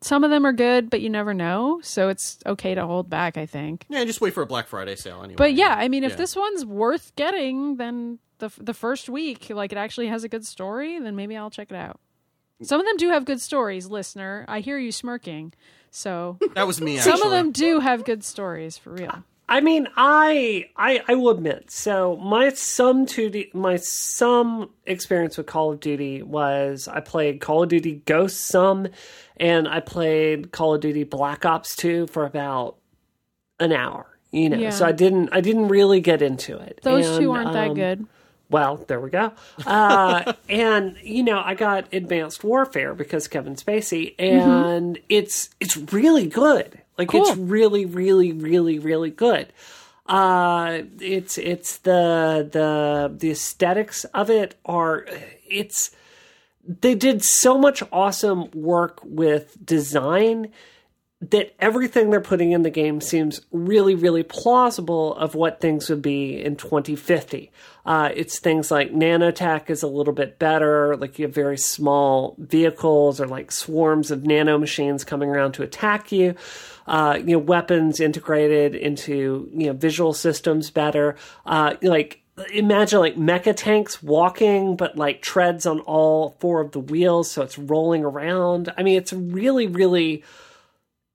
some 0.00 0.24
of 0.24 0.30
them 0.30 0.44
are 0.46 0.52
good, 0.52 0.90
but 0.90 1.00
you 1.00 1.10
never 1.10 1.32
know. 1.34 1.80
So 1.82 2.08
it's 2.08 2.38
okay 2.46 2.74
to 2.74 2.86
hold 2.86 3.08
back. 3.10 3.36
I 3.36 3.46
think. 3.46 3.86
yeah, 3.88 4.04
just 4.04 4.20
wait 4.20 4.34
for 4.34 4.42
a 4.42 4.46
Black 4.46 4.66
Friday 4.68 4.96
sale 4.96 5.18
anyway. 5.20 5.36
But 5.36 5.54
yeah, 5.54 5.74
I 5.78 5.88
mean, 5.88 6.04
if 6.04 6.12
Yeah. 6.12 6.16
this 6.16 6.36
one's 6.36 6.64
worth 6.64 7.14
getting, 7.16 7.76
then 7.76 8.18
the 8.38 8.50
the 8.60 8.74
first 8.74 9.08
week, 9.08 9.48
like 9.50 9.72
it 9.72 9.78
actually 9.78 10.08
has 10.08 10.24
a 10.24 10.28
good 10.28 10.44
story, 10.46 10.98
then 10.98 11.16
maybe 11.16 11.36
I'll 11.36 11.50
check 11.50 11.70
it 11.70 11.76
out. 11.76 11.98
Some 12.62 12.80
of 12.80 12.86
them 12.86 12.96
do 12.96 13.10
have 13.10 13.24
good 13.26 13.40
stories, 13.40 13.86
listener. 13.88 14.44
I 14.48 14.60
hear 14.60 14.78
you 14.78 14.90
smirking. 14.92 15.52
So 15.90 16.38
that 16.54 16.66
was 16.66 16.80
me. 16.80 16.98
some 16.98 17.22
of 17.22 17.30
them 17.30 17.52
do 17.52 17.80
have 17.80 18.04
good 18.04 18.24
stories 18.24 18.76
for 18.78 18.90
real. 18.92 19.22
I 19.48 19.60
mean, 19.60 19.86
I, 19.96 20.68
I 20.76 21.02
I 21.06 21.14
will 21.14 21.30
admit. 21.30 21.70
So 21.70 22.16
my 22.16 22.48
some 22.50 23.06
two 23.06 23.30
D, 23.30 23.50
my 23.54 23.76
some 23.76 24.70
experience 24.86 25.36
with 25.36 25.46
Call 25.46 25.72
of 25.72 25.80
Duty 25.80 26.22
was 26.22 26.88
I 26.88 26.98
played 27.00 27.40
Call 27.40 27.62
of 27.62 27.68
Duty 27.68 28.02
Ghosts 28.06 28.40
some, 28.40 28.88
and 29.38 29.68
I 29.68 29.80
played 29.80 30.52
Call 30.52 30.74
of 30.74 30.80
Duty 30.80 31.04
Black 31.04 31.44
Ops 31.44 31.76
two 31.76 32.06
for 32.08 32.24
about 32.24 32.76
an 33.60 33.72
hour. 33.72 34.06
You 34.32 34.50
know, 34.50 34.58
Yeah. 34.58 34.70
so 34.70 34.84
I 34.86 34.92
didn't 34.92 35.30
I 35.32 35.40
didn't 35.40 35.68
really 35.68 36.00
get 36.00 36.20
into 36.22 36.58
it. 36.58 36.80
Those 36.82 37.06
And, 37.06 37.20
two 37.20 37.32
aren't 37.32 37.52
that 37.52 37.68
um, 37.70 37.74
good. 37.74 38.06
Well, 38.48 38.76
there 38.86 39.00
we 39.00 39.10
go. 39.10 39.32
Uh, 39.64 40.32
and 40.48 40.96
you 41.02 41.22
know, 41.22 41.40
I 41.44 41.54
got 41.54 41.92
Advanced 41.92 42.44
Warfare 42.44 42.94
because 42.94 43.26
Kevin 43.28 43.56
Spacey, 43.56 44.14
and 44.18 44.98
it's 45.08 45.50
it's 45.58 45.76
really 45.76 46.26
good. 46.26 46.80
Like 46.98 47.12
it's 47.12 47.36
really, 47.36 47.84
really, 47.84 48.32
really, 48.32 48.78
really 48.78 49.10
good. 49.10 49.52
Uh, 50.06 50.82
it's 51.00 51.36
it's 51.38 51.78
the 51.78 52.48
the 52.52 53.12
the 53.16 53.30
aesthetics 53.30 54.04
of 54.06 54.30
it 54.30 54.54
are 54.64 55.06
it's 55.48 55.90
they 56.66 56.94
did 56.94 57.22
so 57.22 57.58
much 57.58 57.82
awesome 57.92 58.50
work 58.52 59.00
with 59.04 59.56
design 59.64 60.52
that 61.22 61.54
everything 61.58 62.10
they're 62.10 62.20
putting 62.20 62.52
in 62.52 62.62
the 62.62 62.70
game 62.70 63.00
seems 63.00 63.40
really, 63.50 63.94
really 63.94 64.22
plausible 64.22 65.14
of 65.16 65.34
what 65.34 65.60
things 65.62 65.88
would 65.88 66.02
be 66.02 66.42
in 66.42 66.56
2050. 66.56 67.50
Uh, 67.86 68.10
it's 68.14 68.38
things 68.38 68.70
like 68.70 68.92
nanotech 68.92 69.70
is 69.70 69.82
a 69.82 69.86
little 69.86 70.12
bit 70.12 70.38
better, 70.38 70.94
like 70.96 71.18
you 71.18 71.24
have 71.24 71.34
very 71.34 71.56
small 71.56 72.34
vehicles 72.38 73.18
or 73.18 73.26
like 73.26 73.50
swarms 73.50 74.10
of 74.10 74.24
nano 74.24 74.58
machines 74.58 75.04
coming 75.04 75.30
around 75.30 75.52
to 75.52 75.62
attack 75.62 76.12
you. 76.12 76.34
Uh, 76.86 77.16
you 77.18 77.32
know, 77.32 77.38
weapons 77.38 77.98
integrated 77.98 78.74
into 78.74 79.48
you 79.54 79.68
know 79.68 79.72
visual 79.72 80.12
systems 80.12 80.70
better. 80.70 81.16
Uh, 81.46 81.76
like 81.80 82.20
imagine 82.52 83.00
like 83.00 83.16
mecha 83.16 83.54
tanks 83.56 84.02
walking, 84.02 84.76
but 84.76 84.96
like 84.96 85.22
treads 85.22 85.66
on 85.66 85.80
all 85.80 86.36
four 86.40 86.60
of 86.60 86.72
the 86.72 86.80
wheels, 86.80 87.30
so 87.30 87.42
it's 87.42 87.58
rolling 87.58 88.04
around. 88.04 88.72
I 88.76 88.82
mean, 88.82 88.96
it's 88.96 89.12
a 89.12 89.18
really, 89.18 89.66
really 89.66 90.22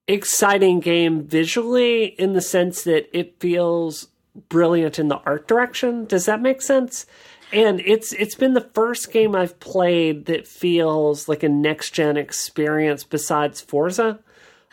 exciting 0.08 0.80
game 0.80 1.24
visually 1.24 2.06
in 2.06 2.34
the 2.34 2.42
sense 2.42 2.84
that 2.84 3.16
it 3.18 3.40
feels 3.40 4.08
brilliant 4.50 5.00
in 5.00 5.08
the 5.08 5.20
art 5.26 5.48
direction. 5.48 6.06
Does 6.06 6.26
that 6.26 6.42
make 6.42 6.62
sense? 6.62 7.06
And 7.54 7.82
it's 7.82 8.14
it's 8.14 8.36
been 8.36 8.54
the 8.54 8.70
first 8.74 9.12
game 9.12 9.36
I've 9.36 9.60
played 9.60 10.26
that 10.26 10.48
feels 10.48 11.28
like 11.28 11.44
a 11.44 11.50
next 11.50 11.92
gen 11.92 12.16
experience 12.18 13.04
besides 13.04 13.60
Forza. 13.60 14.20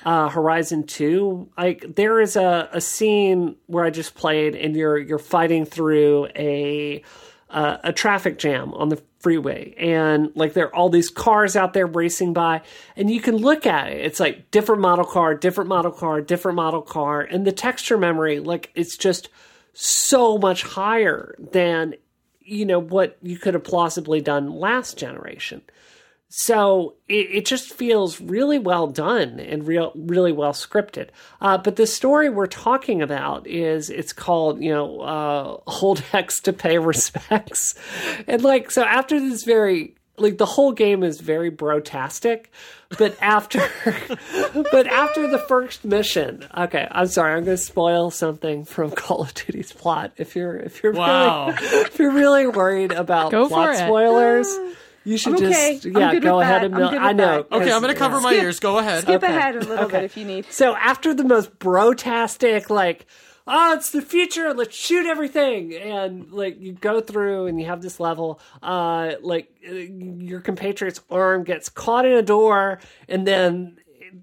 Uh, 0.04 0.28
Horizon 0.28 0.84
Two, 0.84 1.50
like 1.58 1.96
there 1.96 2.20
is 2.20 2.36
a, 2.36 2.68
a 2.72 2.80
scene 2.80 3.56
where 3.66 3.84
I 3.84 3.90
just 3.90 4.14
played, 4.14 4.54
and 4.54 4.76
you're 4.76 4.96
you're 4.96 5.18
fighting 5.18 5.64
through 5.64 6.28
a 6.36 7.02
uh, 7.50 7.78
a 7.82 7.92
traffic 7.92 8.38
jam 8.38 8.74
on 8.74 8.88
the 8.90 9.02
freeway. 9.20 9.74
And 9.78 10.30
like 10.34 10.52
there 10.52 10.66
are 10.66 10.74
all 10.74 10.90
these 10.90 11.10
cars 11.10 11.56
out 11.56 11.72
there 11.72 11.86
racing 11.86 12.32
by 12.32 12.62
and 12.96 13.10
you 13.10 13.20
can 13.20 13.36
look 13.36 13.66
at 13.66 13.88
it. 13.88 14.04
It's 14.04 14.20
like 14.20 14.50
different 14.50 14.80
model 14.80 15.04
car 15.04 15.34
different 15.34 15.68
model 15.68 15.90
car 15.90 16.20
different 16.20 16.56
model 16.56 16.82
car. 16.82 17.22
And 17.22 17.46
the 17.46 17.52
texture 17.52 17.98
memory 17.98 18.38
like 18.38 18.70
it's 18.74 18.96
just 18.96 19.28
so 19.72 20.38
much 20.38 20.62
higher 20.62 21.34
than 21.38 21.94
you 22.40 22.64
know 22.64 22.78
what 22.78 23.18
you 23.22 23.38
could 23.38 23.54
have 23.54 23.64
plausibly 23.64 24.20
done 24.20 24.50
last 24.50 24.96
generation 24.96 25.62
so 26.30 26.94
it, 27.08 27.26
it 27.30 27.46
just 27.46 27.72
feels 27.72 28.20
really 28.20 28.58
well 28.58 28.86
done 28.86 29.40
and 29.40 29.66
real 29.66 29.92
really 29.94 30.32
well 30.32 30.52
scripted. 30.52 31.08
Uh, 31.40 31.56
but 31.58 31.76
the 31.76 31.86
story 31.86 32.28
we're 32.28 32.46
talking 32.46 33.00
about 33.02 33.46
is 33.46 33.88
it's 33.90 34.12
called 34.12 34.62
you 34.62 34.70
know 34.72 35.00
uh, 35.00 35.56
hold 35.70 36.02
X 36.12 36.40
to 36.42 36.52
pay 36.52 36.78
respects, 36.78 37.74
and 38.26 38.42
like 38.42 38.70
so 38.70 38.82
after 38.84 39.18
this 39.18 39.44
very 39.44 39.94
like 40.18 40.36
the 40.36 40.46
whole 40.46 40.72
game 40.72 41.02
is 41.04 41.20
very 41.20 41.48
brotastic, 41.50 42.50
but 42.98 43.16
after 43.22 43.60
but 44.72 44.86
after 44.86 45.28
the 45.28 45.38
first 45.38 45.84
mission, 45.84 46.44
okay, 46.56 46.88
I'm 46.90 47.06
sorry, 47.06 47.34
I'm 47.36 47.44
going 47.44 47.56
to 47.56 47.62
spoil 47.62 48.10
something 48.10 48.64
from 48.64 48.90
Call 48.96 49.22
of 49.22 49.32
Duty's 49.34 49.72
plot. 49.72 50.12
If 50.16 50.34
you're 50.36 50.56
if 50.56 50.82
you're 50.82 50.92
Wow. 50.92 51.46
really, 51.52 51.58
if 51.86 51.98
you're 51.98 52.12
really 52.12 52.46
worried 52.48 52.92
about 52.92 53.30
Go 53.30 53.48
plot 53.48 53.76
spoilers. 53.76 54.48
You 55.08 55.16
should 55.16 55.34
I'm 55.40 55.46
okay. 55.46 55.74
just 55.74 55.86
I'm 55.86 55.92
yeah 55.96 56.18
go 56.18 56.40
ahead 56.40 56.62
that. 56.62 56.66
and 56.66 56.74
I'm 56.74 56.80
mil- 56.92 57.00
I 57.00 57.12
know. 57.12 57.24
that. 57.42 57.52
Okay, 57.56 57.64
I'm 57.64 57.68
'cause- 57.68 57.80
going 57.82 57.94
to 57.94 57.98
cover 57.98 58.16
yeah. 58.18 58.22
my 58.22 58.32
ears. 58.34 58.60
Go 58.60 58.78
ahead. 58.78 59.02
Skip 59.02 59.22
Okay. 59.22 59.34
ahead 59.36 59.56
a 59.56 59.60
little 59.60 59.84
Okay. 59.86 59.98
bit 59.98 60.04
if 60.04 60.16
you 60.16 60.24
need. 60.24 60.46
So 60.50 60.74
after 60.76 61.14
the 61.14 61.24
most 61.24 61.58
brotastic, 61.58 62.68
like, 62.70 63.06
oh, 63.46 63.72
it's 63.74 63.90
the 63.90 64.02
future, 64.02 64.52
let's 64.52 64.76
shoot 64.76 65.06
everything, 65.06 65.74
and 65.74 66.30
like 66.32 66.60
you 66.60 66.72
go 66.72 67.00
through 67.00 67.46
and 67.46 67.58
you 67.60 67.66
have 67.66 67.80
this 67.80 67.98
level, 67.98 68.40
uh, 68.62 69.12
like 69.22 69.48
uh, 69.68 69.72
your 69.72 70.40
compatriot's 70.40 71.00
arm 71.10 71.44
gets 71.44 71.68
caught 71.70 72.04
in 72.04 72.12
a 72.12 72.22
door, 72.22 72.78
and 73.08 73.26
then 73.26 73.78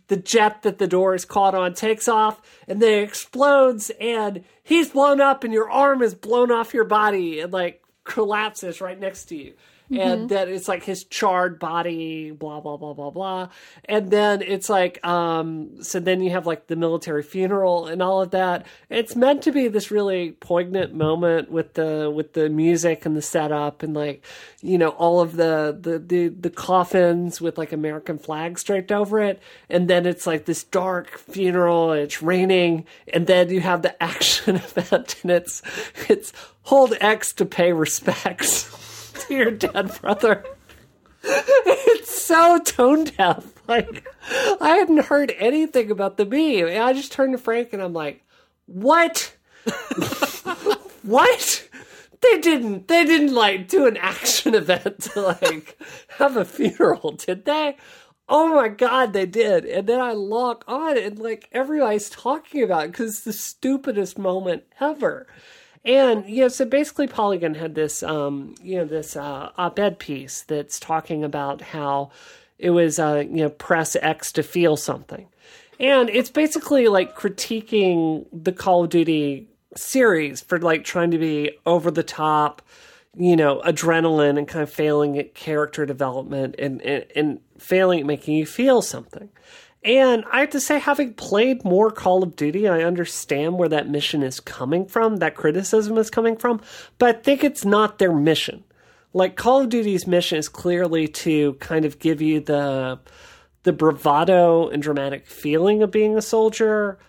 the 0.07 0.17
jet 0.17 0.61
that 0.63 0.77
the 0.77 0.87
door 0.87 1.15
is 1.15 1.25
caught 1.25 1.55
on 1.55 1.73
takes 1.73 2.07
off, 2.07 2.39
and 2.67 2.81
then 2.81 2.99
it 2.99 3.03
explodes, 3.03 3.91
and 3.99 4.43
he's 4.63 4.89
blown 4.91 5.19
up, 5.21 5.43
and 5.43 5.53
your 5.53 5.69
arm 5.71 6.01
is 6.03 6.13
blown 6.13 6.51
off 6.51 6.73
your 6.73 6.83
body, 6.85 7.39
and 7.39 7.51
like 7.51 7.81
collapses 8.03 8.79
right 8.81 8.99
next 8.99 9.25
to 9.25 9.35
you. 9.35 9.53
And 9.91 10.29
then 10.29 10.49
it's 10.49 10.67
like 10.67 10.83
his 10.83 11.03
charred 11.03 11.59
body, 11.59 12.31
blah 12.31 12.59
blah 12.59 12.77
blah 12.77 12.93
blah 12.93 13.11
blah, 13.11 13.49
and 13.85 14.09
then 14.09 14.41
it's 14.41 14.67
like, 14.67 15.05
um, 15.05 15.83
so 15.83 15.99
then 15.99 16.21
you 16.21 16.31
have 16.31 16.47
like 16.47 16.67
the 16.67 16.75
military 16.75 17.21
funeral 17.21 17.85
and 17.85 18.01
all 18.01 18.21
of 18.21 18.31
that. 18.31 18.65
It's 18.89 19.15
meant 19.15 19.43
to 19.43 19.51
be 19.51 19.67
this 19.67 19.91
really 19.91 20.31
poignant 20.31 20.93
moment 20.93 21.51
with 21.51 21.75
the 21.75 22.11
with 22.13 22.33
the 22.33 22.49
music 22.49 23.05
and 23.05 23.15
the 23.15 23.21
setup 23.21 23.83
and 23.83 23.93
like, 23.93 24.25
you 24.61 24.77
know, 24.77 24.89
all 24.89 25.21
of 25.21 25.35
the 25.35 25.77
the 25.79 25.99
the, 25.99 26.27
the 26.29 26.49
coffins 26.49 27.39
with 27.39 27.57
like 27.57 27.71
American 27.71 28.17
flags 28.17 28.63
draped 28.63 28.91
over 28.91 29.19
it, 29.21 29.39
and 29.69 29.87
then 29.87 30.05
it's 30.05 30.25
like 30.25 30.45
this 30.45 30.63
dark 30.63 31.17
funeral. 31.17 31.91
It's 31.91 32.23
raining, 32.23 32.85
and 33.13 33.27
then 33.27 33.49
you 33.49 33.61
have 33.61 33.83
the 33.83 34.01
action 34.03 34.55
event, 34.55 35.17
and 35.21 35.31
it's 35.31 35.61
it's 36.09 36.33
hold 36.63 36.95
X 36.99 37.33
to 37.33 37.45
pay 37.45 37.71
respects 37.71 38.69
to 39.27 39.33
your 39.33 39.51
dead 39.51 39.91
brother. 40.01 40.43
It's 41.23 42.23
so 42.23 42.59
tone 42.59 43.05
deaf. 43.05 43.45
Like 43.67 44.07
I 44.61 44.75
hadn't 44.77 45.05
heard 45.05 45.33
anything 45.37 45.91
about 45.91 46.17
the 46.17 46.25
meme. 46.25 46.67
And 46.67 46.83
I 46.83 46.93
just 46.93 47.11
turned 47.11 47.33
to 47.33 47.37
Frank 47.37 47.73
and 47.73 47.81
I'm 47.81 47.93
like, 47.93 48.23
"What? 48.65 49.35
what? 51.03 51.69
They 52.21 52.39
didn't. 52.39 52.87
They 52.87 53.05
didn't 53.05 53.33
like 53.33 53.67
do 53.67 53.87
an 53.87 53.97
action 53.97 54.53
event 54.55 55.01
to 55.01 55.21
like 55.21 55.79
have 56.17 56.37
a 56.37 56.45
funeral, 56.45 57.11
did 57.11 57.45
they?" 57.45 57.77
Oh 58.27 58.55
my 58.55 58.69
god, 58.69 59.13
they 59.13 59.27
did. 59.27 59.65
And 59.65 59.87
then 59.87 60.01
I 60.01 60.13
log 60.13 60.63
on 60.67 60.97
and 60.97 61.19
like 61.19 61.47
everybody's 61.51 62.09
talking 62.09 62.63
about 62.63 62.85
it 62.85 62.91
because 62.91 63.11
it's 63.11 63.21
the 63.21 63.33
stupidest 63.33 64.17
moment 64.17 64.63
ever. 64.79 65.27
And 65.85 66.27
know, 66.41 66.47
so 66.47 66.65
basically, 66.65 67.07
Polygon 67.07 67.53
had 67.53 67.75
this, 67.75 68.01
um, 68.01 68.55
you 68.61 68.77
know, 68.77 68.85
this 68.85 69.15
uh, 69.15 69.51
op-ed 69.55 69.99
piece 69.99 70.41
that's 70.41 70.79
talking 70.79 71.23
about 71.23 71.61
how 71.61 72.09
it 72.57 72.71
was, 72.71 72.97
uh, 72.97 73.23
you 73.27 73.43
know, 73.43 73.49
press 73.49 73.95
X 73.95 74.31
to 74.33 74.43
feel 74.43 74.77
something, 74.77 75.27
and 75.79 76.09
it's 76.09 76.31
basically 76.31 76.87
like 76.87 77.15
critiquing 77.15 78.25
the 78.33 78.51
Call 78.51 78.85
of 78.85 78.89
Duty 78.89 79.47
series 79.75 80.41
for 80.41 80.57
like 80.57 80.85
trying 80.85 81.11
to 81.11 81.19
be 81.19 81.51
over 81.67 81.91
the 81.91 82.01
top, 82.03 82.63
you 83.15 83.35
know, 83.35 83.61
adrenaline 83.63 84.39
and 84.39 84.47
kind 84.47 84.63
of 84.63 84.71
failing 84.71 85.19
at 85.19 85.35
character 85.35 85.85
development 85.85 86.55
and 86.57 86.81
and, 86.81 87.05
and 87.15 87.39
failing 87.59 87.99
at 87.99 88.05
making 88.07 88.35
you 88.35 88.47
feel 88.47 88.81
something. 88.81 89.29
And 89.85 90.25
I 90.31 90.39
have 90.39 90.49
to 90.49 90.59
say, 90.59 90.79
having 90.79 91.13
played 91.13 91.63
more 91.63 91.91
Call 91.91 92.23
of 92.23 92.35
Duty, 92.35 92.67
I 92.67 92.81
understand 92.81 93.59
where 93.59 93.69
that 93.69 93.87
mission 93.87 94.23
is 94.23 94.39
coming 94.39 94.87
from, 94.87 95.17
that 95.17 95.35
criticism 95.35 95.99
is 95.99 96.09
coming 96.09 96.37
from, 96.37 96.59
but 96.97 97.15
I 97.15 97.19
think 97.19 97.43
it's 97.43 97.63
not 97.63 97.99
their 97.99 98.11
mission. 98.11 98.63
Like 99.13 99.35
Call 99.35 99.61
of 99.61 99.69
Duty's 99.69 100.07
mission 100.07 100.39
is 100.39 100.49
clearly 100.49 101.07
to 101.07 101.53
kind 101.55 101.85
of 101.85 101.99
give 101.99 102.21
you 102.21 102.39
the 102.41 102.99
the 103.61 103.73
bravado 103.73 104.69
and 104.69 104.81
dramatic 104.81 105.25
feeling 105.25 105.81
of 105.81 105.89
being 105.89 106.17
a 106.17 106.21
soldier, 106.21 106.99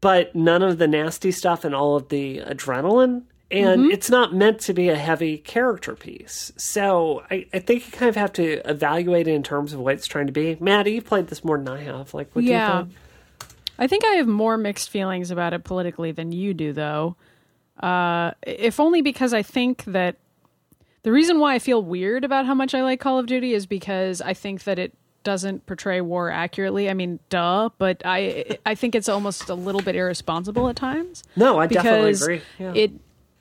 but 0.00 0.34
none 0.34 0.62
of 0.62 0.76
the 0.78 0.88
nasty 0.88 1.30
stuff 1.30 1.64
and 1.64 1.74
all 1.74 1.96
of 1.96 2.08
the 2.08 2.38
adrenaline. 2.38 3.22
And 3.50 3.82
Mm-hmm. 3.82 3.90
it's 3.92 4.10
not 4.10 4.34
meant 4.34 4.60
to 4.60 4.72
be 4.74 4.88
a 4.88 4.96
heavy 4.96 5.38
character 5.38 5.94
piece. 5.94 6.50
So 6.56 7.22
I, 7.30 7.46
I 7.52 7.58
think 7.60 7.86
you 7.86 7.92
kind 7.92 8.08
of 8.08 8.16
have 8.16 8.32
to 8.34 8.68
evaluate 8.68 9.28
it 9.28 9.32
in 9.34 9.42
terms 9.42 9.72
of 9.72 9.80
what 9.80 9.94
it's 9.94 10.06
trying 10.06 10.26
to 10.26 10.32
be. 10.32 10.56
Maddie, 10.60 10.92
you've 10.92 11.04
played 11.04 11.28
this 11.28 11.44
more 11.44 11.58
than 11.58 11.68
I 11.68 11.82
have. 11.82 12.14
Like, 12.14 12.30
what 12.34 12.44
Yeah. 12.44 12.70
do 12.72 12.78
you 12.78 12.84
think? 12.84 12.96
I 13.78 13.86
think 13.86 14.04
I 14.04 14.14
have 14.14 14.26
more 14.28 14.56
mixed 14.56 14.88
feelings 14.90 15.30
about 15.30 15.52
it 15.52 15.62
politically 15.64 16.12
than 16.12 16.32
you 16.32 16.54
do, 16.54 16.72
though. 16.72 17.16
Uh, 17.80 18.30
if 18.46 18.78
only 18.80 19.02
because 19.02 19.34
I 19.34 19.42
think 19.42 19.84
that 19.84 20.16
the 21.02 21.12
reason 21.12 21.38
why 21.38 21.54
I 21.54 21.58
feel 21.58 21.82
weird 21.82 22.24
about 22.24 22.46
how 22.46 22.54
much 22.54 22.74
I 22.74 22.82
like 22.82 23.00
Call 23.00 23.18
of 23.18 23.26
Duty 23.26 23.52
is 23.52 23.66
because 23.66 24.20
I 24.22 24.32
think 24.32 24.64
that 24.64 24.78
it 24.78 24.94
doesn't 25.24 25.66
portray 25.66 26.00
war 26.00 26.30
accurately. 26.30 26.88
I 26.88 26.94
mean, 26.94 27.18
duh, 27.30 27.70
but 27.78 28.00
I 28.04 28.58
I 28.64 28.74
think 28.74 28.94
it's 28.94 29.08
almost 29.08 29.48
a 29.48 29.54
little 29.54 29.82
bit 29.82 29.96
irresponsible 29.96 30.68
at 30.68 30.76
times. 30.76 31.24
No, 31.34 31.58
I 31.58 31.66
definitely 31.66 32.10
agree. 32.12 32.40
Yeah. 32.58 32.72
It 32.74 32.92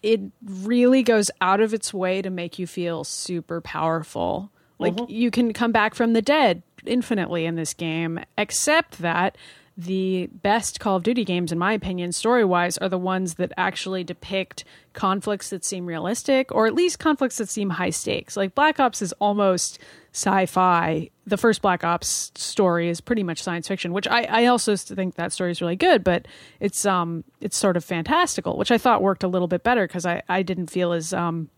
it 0.03 0.19
really 0.43 1.01
goes 1.01 1.31
out 1.41 1.61
of 1.61 1.73
its 1.73 1.93
way 1.93 2.21
to 2.21 2.29
make 2.29 2.59
you 2.59 2.67
feel 2.67 3.03
super 3.03 3.61
powerful. 3.61 4.51
Like 4.79 4.93
Uh-huh. 4.93 5.05
you 5.07 5.31
can 5.31 5.53
come 5.53 5.71
back 5.71 5.95
from 5.95 6.13
the 6.13 6.21
dead 6.21 6.61
infinitely 6.85 7.45
in 7.45 7.55
this 7.55 7.73
game, 7.73 8.19
except 8.37 8.99
that 8.99 9.37
the 9.75 10.29
best 10.31 10.79
Call 10.79 10.97
of 10.97 11.03
Duty 11.03 11.25
games, 11.25 11.51
in 11.51 11.57
my 11.57 11.73
opinion, 11.73 12.11
story 12.11 12.45
wise, 12.45 12.77
are 12.77 12.89
the 12.89 12.97
ones 12.97 13.35
that 13.35 13.51
actually 13.57 14.03
depict 14.03 14.63
conflicts 14.93 15.49
that 15.49 15.65
seem 15.65 15.87
realistic, 15.87 16.53
or 16.53 16.67
at 16.67 16.75
least 16.75 16.99
conflicts 16.99 17.37
that 17.37 17.49
seem 17.49 17.71
high 17.71 17.89
stakes. 17.89 18.37
Like 18.37 18.53
Black 18.53 18.79
Ops 18.79 19.01
is 19.01 19.13
almost 19.13 19.79
sci 20.11 20.45
fi. 20.45 21.09
The 21.25 21.37
first 21.37 21.63
Black 21.63 21.83
Ops 21.83 22.31
story 22.35 22.89
is 22.89 23.01
pretty 23.01 23.23
much 23.23 23.41
science 23.41 23.67
fiction, 23.67 23.93
which 23.93 24.07
I, 24.07 24.23
I 24.23 24.45
also 24.45 24.75
think 24.75 25.15
that 25.15 25.33
story 25.33 25.51
is 25.51 25.61
really 25.61 25.75
good, 25.75 26.03
but 26.03 26.27
it's 26.59 26.85
um 26.85 27.23
it's 27.41 27.57
sort 27.57 27.75
of 27.75 27.83
fantastical, 27.83 28.57
which 28.57 28.71
I 28.71 28.77
thought 28.77 29.01
worked 29.01 29.23
a 29.23 29.27
little 29.27 29.47
bit 29.47 29.63
better 29.63 29.87
because 29.87 30.05
I, 30.05 30.21
I 30.29 30.43
didn't 30.43 30.67
feel 30.67 30.91
as 30.93 31.13
um 31.13 31.49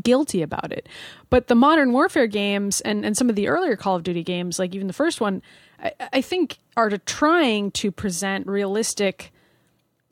guilty 0.00 0.40
about 0.40 0.72
it. 0.72 0.88
But 1.28 1.48
the 1.48 1.54
modern 1.54 1.92
warfare 1.92 2.26
games 2.26 2.80
and, 2.80 3.04
and 3.04 3.14
some 3.14 3.28
of 3.28 3.36
the 3.36 3.48
earlier 3.48 3.76
Call 3.76 3.96
of 3.96 4.02
Duty 4.02 4.22
games, 4.22 4.58
like 4.58 4.74
even 4.74 4.86
the 4.86 4.94
first 4.94 5.20
one, 5.20 5.42
I, 5.82 5.92
I 6.12 6.20
think 6.20 6.58
are 6.76 6.88
to 6.88 6.98
trying 6.98 7.70
to 7.72 7.90
present 7.90 8.46
realistic 8.46 9.32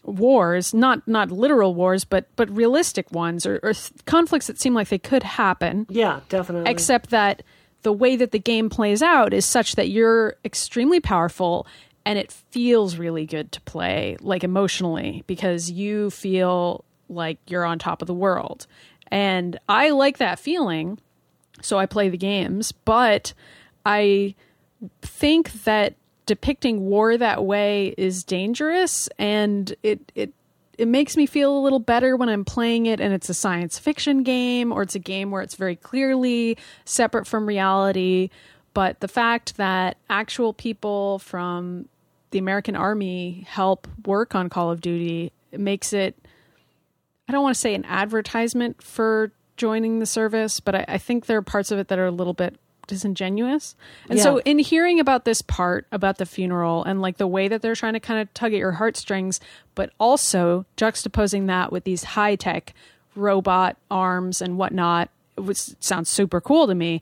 wars, 0.05 0.75
not 0.75 1.07
not 1.07 1.31
literal 1.31 1.75
wars, 1.75 2.05
but 2.05 2.27
but 2.37 2.51
realistic 2.51 3.11
ones 3.13 3.47
or, 3.47 3.61
or 3.63 3.73
conflicts 4.07 4.47
that 4.47 4.61
seem 4.61 4.75
like 4.75 4.89
they 4.89 4.99
could 4.99 5.23
happen 5.23 5.87
yeah, 5.89 6.21
definitely. 6.29 6.71
except 6.71 7.11
that 7.11 7.43
the 7.83 7.93
way 7.93 8.17
that 8.17 8.31
the 8.31 8.39
game 8.39 8.69
plays 8.69 9.03
out 9.03 9.33
is 9.33 9.47
such 9.47 9.77
that 9.77 9.89
you're 9.89 10.37
extremely 10.45 11.01
powerful 11.01 11.67
and 12.05 12.19
it 12.19 12.33
feels 12.51 12.97
really 12.97 13.27
good 13.27 13.53
to 13.53 13.61
play 13.63 14.17
like 14.21 14.45
emotionally 14.45 15.23
because 15.27 15.71
you 15.71 16.11
feel 16.11 16.85
like 17.09 17.39
you're 17.47 17.65
on 17.65 17.79
top 17.79 18.03
of 18.03 18.07
the 18.07 18.15
world 18.15 18.67
and 19.09 19.59
i 19.69 19.91
like 19.91 20.19
that 20.19 20.39
feeling 20.39 20.99
so 21.63 21.79
i 21.79 21.87
play 21.87 22.09
the 22.09 22.17
games 22.17 22.73
but 22.73 23.33
i 23.85 24.35
think 25.03 25.53
that 25.65 25.95
depicting 26.27 26.87
war 26.87 27.17
that 27.17 27.45
way 27.45 27.95
is 27.99 28.23
dangerous 28.23 29.09
and 29.19 29.75
it 29.83 30.13
it 30.15 30.33
it 30.79 30.89
makes 30.89 31.15
me 31.15 31.27
feel 31.27 31.59
a 31.59 31.61
little 31.61 31.79
better 31.79 32.17
when 32.17 32.31
I'm 32.31 32.45
playing 32.45 32.87
it 32.87 33.01
and 33.01 33.13
it's 33.13 33.29
a 33.29 33.35
science 33.35 33.79
fiction 33.79 34.23
game 34.23 34.73
or 34.73 34.81
it's 34.81 34.95
a 34.95 35.01
game 35.01 35.31
where 35.31 35.43
it's 35.43 35.55
very 35.55 35.77
clearly 35.77 36.57
separate 36.87 37.27
from 37.27 37.47
reality. 37.47 38.31
But 38.73 39.01
the 39.01 39.09
fact 39.09 39.59
that 39.59 39.99
actual 40.09 40.55
people 40.55 41.19
from 41.19 41.87
the 42.31 42.39
American 42.39 42.77
Army 42.77 43.45
help 43.47 43.89
work 44.07 44.35
on 44.35 44.49
Call 44.49 44.71
of 44.71 44.81
Duty 44.81 45.33
makes 45.53 45.93
it, 45.93 46.17
I 47.29 47.33
don't 47.33 47.43
want 47.43 47.57
to 47.57 47.61
say 47.61 47.75
an 47.75 47.85
advertisement 47.85 48.83
for 48.83 49.33
joining 49.59 49.99
the 49.99 50.07
service, 50.07 50.61
but 50.61 50.75
I, 50.75 50.85
I 50.89 50.99
think 50.99 51.27
there 51.27 51.37
are 51.37 51.43
parts 51.43 51.71
of 51.71 51.79
it 51.79 51.89
that 51.89 51.99
are 51.99 52.07
a 52.07 52.11
little 52.11 52.33
bit 52.33 52.57
disingenuous. 52.91 53.75
And 54.11 54.21
so 54.21 54.39
in 54.41 54.59
hearing 54.59 55.01
about 55.01 55.25
this 55.25 55.41
part 55.41 55.87
about 55.91 56.19
the 56.19 56.27
funeral 56.27 56.85
and 56.85 57.01
like 57.01 57.17
the 57.17 57.27
way 57.27 57.49
that 57.49 57.63
they're 57.63 57.75
trying 57.75 57.95
to 57.95 58.01
kind 58.01 58.21
of 58.21 58.33
tug 58.35 58.53
at 58.53 58.59
your 58.59 58.73
heartstrings, 58.73 59.41
but 59.75 59.93
also 59.99 60.67
juxtaposing 60.77 61.47
that 61.47 61.73
with 61.73 61.85
these 61.85 62.05
high 62.05 62.37
tech 62.37 62.75
robot 63.15 63.77
arms 63.91 64.43
and 64.43 64.59
whatnot, 64.59 65.09
which 65.37 65.61
sounds 65.81 66.11
super 66.11 66.41
cool 66.41 66.67
to 66.67 66.75
me. 66.75 67.01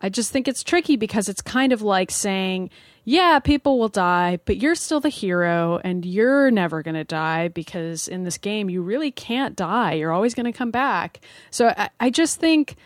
I 0.00 0.08
just 0.08 0.32
think 0.32 0.48
it's 0.48 0.64
tricky 0.64 0.96
because 0.96 1.28
it's 1.28 1.42
kind 1.42 1.72
of 1.72 1.80
like 1.80 2.10
saying, 2.10 2.70
yeah, 3.04 3.38
people 3.38 3.78
will 3.78 3.88
die, 3.88 4.40
but 4.44 4.56
you're 4.56 4.74
still 4.74 5.00
the 5.00 5.08
hero 5.08 5.80
and 5.84 6.04
you're 6.04 6.50
never 6.50 6.82
going 6.82 6.94
to 6.94 7.04
die 7.04 7.48
because 7.48 8.08
in 8.08 8.24
this 8.24 8.38
game, 8.38 8.70
you 8.70 8.82
really 8.82 9.10
can't 9.10 9.54
die. 9.54 9.94
You're 9.94 10.12
always 10.12 10.34
going 10.34 10.50
to 10.50 10.56
come 10.56 10.70
back. 10.70 11.20
So 11.50 11.68
I, 11.76 11.90
I 12.00 12.10
just 12.10 12.40
think 12.40 12.76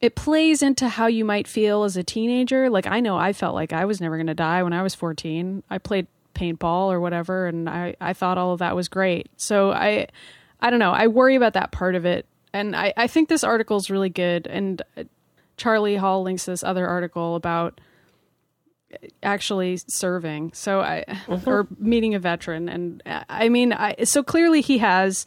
it 0.00 0.14
plays 0.14 0.62
into 0.62 0.88
how 0.88 1.06
you 1.06 1.24
might 1.24 1.48
feel 1.48 1.84
as 1.84 1.96
a 1.96 2.02
teenager. 2.02 2.68
Like 2.68 2.86
I 2.86 3.00
know 3.00 3.16
I 3.16 3.32
felt 3.32 3.54
like 3.54 3.72
I 3.72 3.84
was 3.84 4.00
never 4.00 4.16
going 4.16 4.26
to 4.26 4.34
die 4.34 4.62
when 4.62 4.72
I 4.72 4.82
was 4.82 4.94
14. 4.94 5.62
I 5.70 5.78
played 5.78 6.06
paintball 6.34 6.92
or 6.92 7.00
whatever 7.00 7.46
and 7.46 7.68
I 7.68 7.96
I 8.00 8.12
thought 8.12 8.36
all 8.36 8.52
of 8.52 8.58
that 8.58 8.76
was 8.76 8.88
great. 8.88 9.30
So 9.36 9.72
I 9.72 10.08
I 10.60 10.70
don't 10.70 10.78
know. 10.78 10.92
I 10.92 11.06
worry 11.06 11.34
about 11.34 11.54
that 11.54 11.72
part 11.72 11.94
of 11.94 12.04
it. 12.04 12.26
And 12.52 12.76
I 12.76 12.92
I 12.96 13.06
think 13.06 13.28
this 13.28 13.42
article 13.42 13.78
is 13.78 13.90
really 13.90 14.10
good 14.10 14.46
and 14.46 14.82
uh, 14.96 15.04
Charlie 15.56 15.96
Hall 15.96 16.22
links 16.22 16.44
this 16.44 16.62
other 16.62 16.86
article 16.86 17.34
about 17.34 17.80
actually 19.22 19.78
serving. 19.78 20.52
So 20.52 20.80
I 20.80 21.04
or 21.46 21.66
meeting 21.78 22.14
a 22.14 22.18
veteran 22.18 22.68
and 22.68 23.02
uh, 23.06 23.24
I 23.30 23.48
mean 23.48 23.72
I 23.72 24.04
so 24.04 24.22
clearly 24.22 24.60
he 24.60 24.76
has 24.78 25.26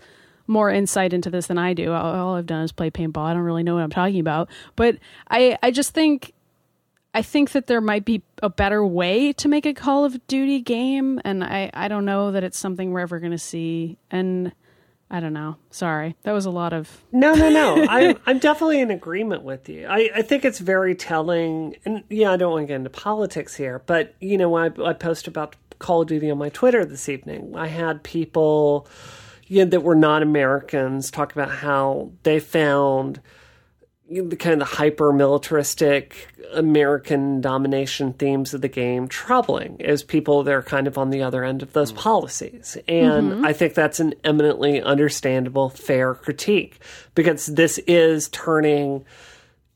more 0.49 0.69
insight 0.69 1.13
into 1.13 1.29
this 1.29 1.47
than 1.47 1.57
I 1.57 1.73
do. 1.73 1.93
All, 1.93 2.35
I've 2.35 2.47
done 2.47 2.63
is 2.63 2.71
play 2.71 2.89
paintball. 2.89 3.23
I 3.23 3.33
don't 3.33 3.43
really 3.43 3.63
know 3.63 3.75
what 3.75 3.83
I'm 3.83 3.91
talking 3.91 4.19
about. 4.19 4.49
But 4.75 4.97
I 5.29 5.57
I 5.61 5.71
just 5.71 5.93
think 5.93 6.33
I 7.13 7.21
think 7.21 7.51
that 7.51 7.67
there 7.67 7.81
might 7.81 8.03
be 8.03 8.23
a 8.41 8.49
better 8.49 8.85
way 8.85 9.31
to 9.33 9.47
make 9.47 9.65
a 9.65 9.73
Call 9.73 10.05
of 10.05 10.25
Duty 10.27 10.59
game 10.59 11.21
and 11.23 11.43
I 11.43 11.69
I 11.73 11.87
don't 11.87 12.03
know 12.03 12.31
that 12.31 12.43
it's 12.43 12.57
something 12.57 12.91
we're 12.91 13.01
ever 13.01 13.19
going 13.19 13.31
to 13.31 13.37
see 13.37 13.97
and 14.09 14.51
I 15.11 15.19
don't 15.19 15.33
know. 15.33 15.55
Sorry. 15.71 16.15
That 16.23 16.33
was 16.33 16.45
a 16.45 16.51
lot 16.51 16.73
of 16.73 17.03
No, 17.11 17.33
no, 17.33 17.49
no. 17.49 17.85
I'm 17.89 18.17
I'm 18.25 18.39
definitely 18.39 18.79
in 18.79 18.91
agreement 18.91 19.43
with 19.43 19.69
you. 19.69 19.85
I, 19.87 20.09
I 20.15 20.21
think 20.23 20.45
it's 20.45 20.59
very 20.59 20.95
telling, 20.95 21.75
and 21.85 22.03
yeah, 22.09 22.31
I 22.31 22.37
don't 22.37 22.51
want 22.51 22.63
to 22.63 22.67
get 22.67 22.75
into 22.75 22.89
politics 22.89 23.55
here, 23.55 23.81
but 23.85 24.15
you 24.19 24.37
know, 24.37 24.49
when 24.49 24.73
I, 24.79 24.89
I 24.89 24.93
post 24.93 25.27
about 25.27 25.55
Call 25.79 26.01
of 26.01 26.07
Duty 26.07 26.29
on 26.29 26.37
my 26.37 26.49
Twitter 26.49 26.85
this 26.85 27.07
evening, 27.09 27.55
I 27.55 27.67
had 27.67 28.03
people, 28.03 28.87
you 29.49 29.65
know, 29.65 29.69
that 29.71 29.81
were 29.81 29.95
not 29.95 30.21
Americans 30.21 31.11
talk 31.11 31.33
about 31.33 31.49
how 31.49 32.11
they 32.23 32.39
found 32.39 33.19
you 34.07 34.23
know, 34.23 34.29
the 34.29 34.35
kind 34.35 34.53
of 34.53 34.59
the 34.59 34.75
hyper 34.75 35.11
militaristic 35.11 36.27
American 36.53 37.41
domination 37.41 38.13
themes 38.13 38.53
of 38.53 38.61
the 38.61 38.67
game 38.67 39.07
troubling 39.07 39.81
as 39.81 40.01
people 40.03 40.43
that 40.43 40.53
are 40.53 40.63
kind 40.63 40.87
of 40.87 40.97
on 40.97 41.09
the 41.09 41.21
other 41.21 41.43
end 41.43 41.61
of 41.61 41.73
those 41.73 41.91
mm. 41.91 41.97
policies. 41.97 42.77
And 42.87 43.31
mm-hmm. 43.31 43.45
I 43.45 43.53
think 43.53 43.73
that's 43.73 43.99
an 43.99 44.13
eminently 44.23 44.81
understandable, 44.81 45.69
fair 45.69 46.15
critique 46.15 46.79
because 47.13 47.47
this 47.47 47.79
is 47.79 48.29
turning 48.29 49.05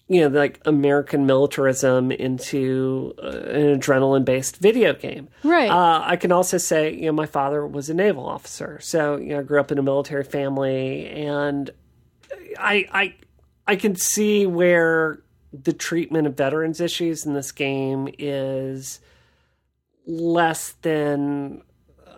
you 0.07 0.21
know, 0.21 0.27
like 0.27 0.59
American 0.65 1.25
militarism 1.25 2.11
into 2.11 3.13
uh, 3.21 3.27
an 3.27 3.79
adrenaline 3.79 4.25
based 4.25 4.57
video 4.57 4.93
game. 4.93 5.29
Right. 5.43 5.69
Uh, 5.69 6.01
I 6.03 6.17
can 6.17 6.31
also 6.31 6.57
say, 6.57 6.93
you 6.93 7.05
know, 7.05 7.13
my 7.13 7.25
father 7.25 7.65
was 7.65 7.89
a 7.89 7.93
naval 7.93 8.25
officer. 8.25 8.79
So, 8.81 9.15
you 9.15 9.29
know, 9.29 9.39
I 9.39 9.43
grew 9.43 9.59
up 9.59 9.71
in 9.71 9.77
a 9.77 9.83
military 9.83 10.23
family 10.23 11.07
and 11.07 11.69
I, 12.59 12.85
I, 12.91 13.15
I 13.65 13.75
can 13.77 13.95
see 13.95 14.45
where 14.45 15.21
the 15.53 15.73
treatment 15.73 16.27
of 16.27 16.35
veterans 16.35 16.81
issues 16.81 17.25
in 17.25 17.33
this 17.33 17.51
game 17.51 18.09
is 18.19 18.99
less 20.05 20.73
than 20.81 21.61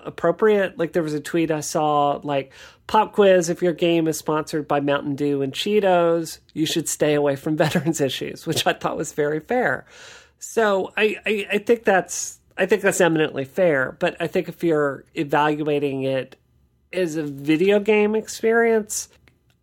appropriate. 0.06 0.78
Like 0.78 0.93
there 0.93 1.03
was 1.03 1.14
a 1.14 1.20
tweet 1.20 1.51
I 1.51 1.62
saw 1.62 2.20
like 2.24 2.51
pop 2.88 3.14
quiz 3.14 3.49
if 3.49 3.62
your 3.62 3.74
game 3.74 4.08
is 4.08 4.18
sponsored 4.18 4.68
by 4.68 4.80
Mountain 4.80 5.16
Dew 5.16 5.41
and 5.41 5.53
Cheetos, 5.53 6.39
you 6.53 6.66
should 6.66 6.88
stay 6.88 7.14
away 7.14 7.36
from 7.36 7.58
veterans 7.58 8.01
issues, 8.01 8.45
which 8.45 8.66
I 8.66 8.74
thought 8.74 8.97
was 8.97 9.14
very 9.14 9.39
fair. 9.39 9.86
So 10.39 10.93
I, 10.96 11.17
I, 11.25 11.47
I 11.54 11.58
think 11.59 11.84
that's 11.84 12.39
I 12.58 12.66
think 12.66 12.82
that's 12.82 13.01
eminently 13.01 13.46
fair, 13.46 13.97
but 14.00 14.16
I 14.20 14.28
think 14.28 14.47
if 14.47 14.63
you're 14.63 15.04
evaluating 15.13 16.04
it 16.04 16.38
as 16.93 17.17
a 17.17 17.24
video 17.24 17.79
game 17.79 18.16
experience, 18.16 19.09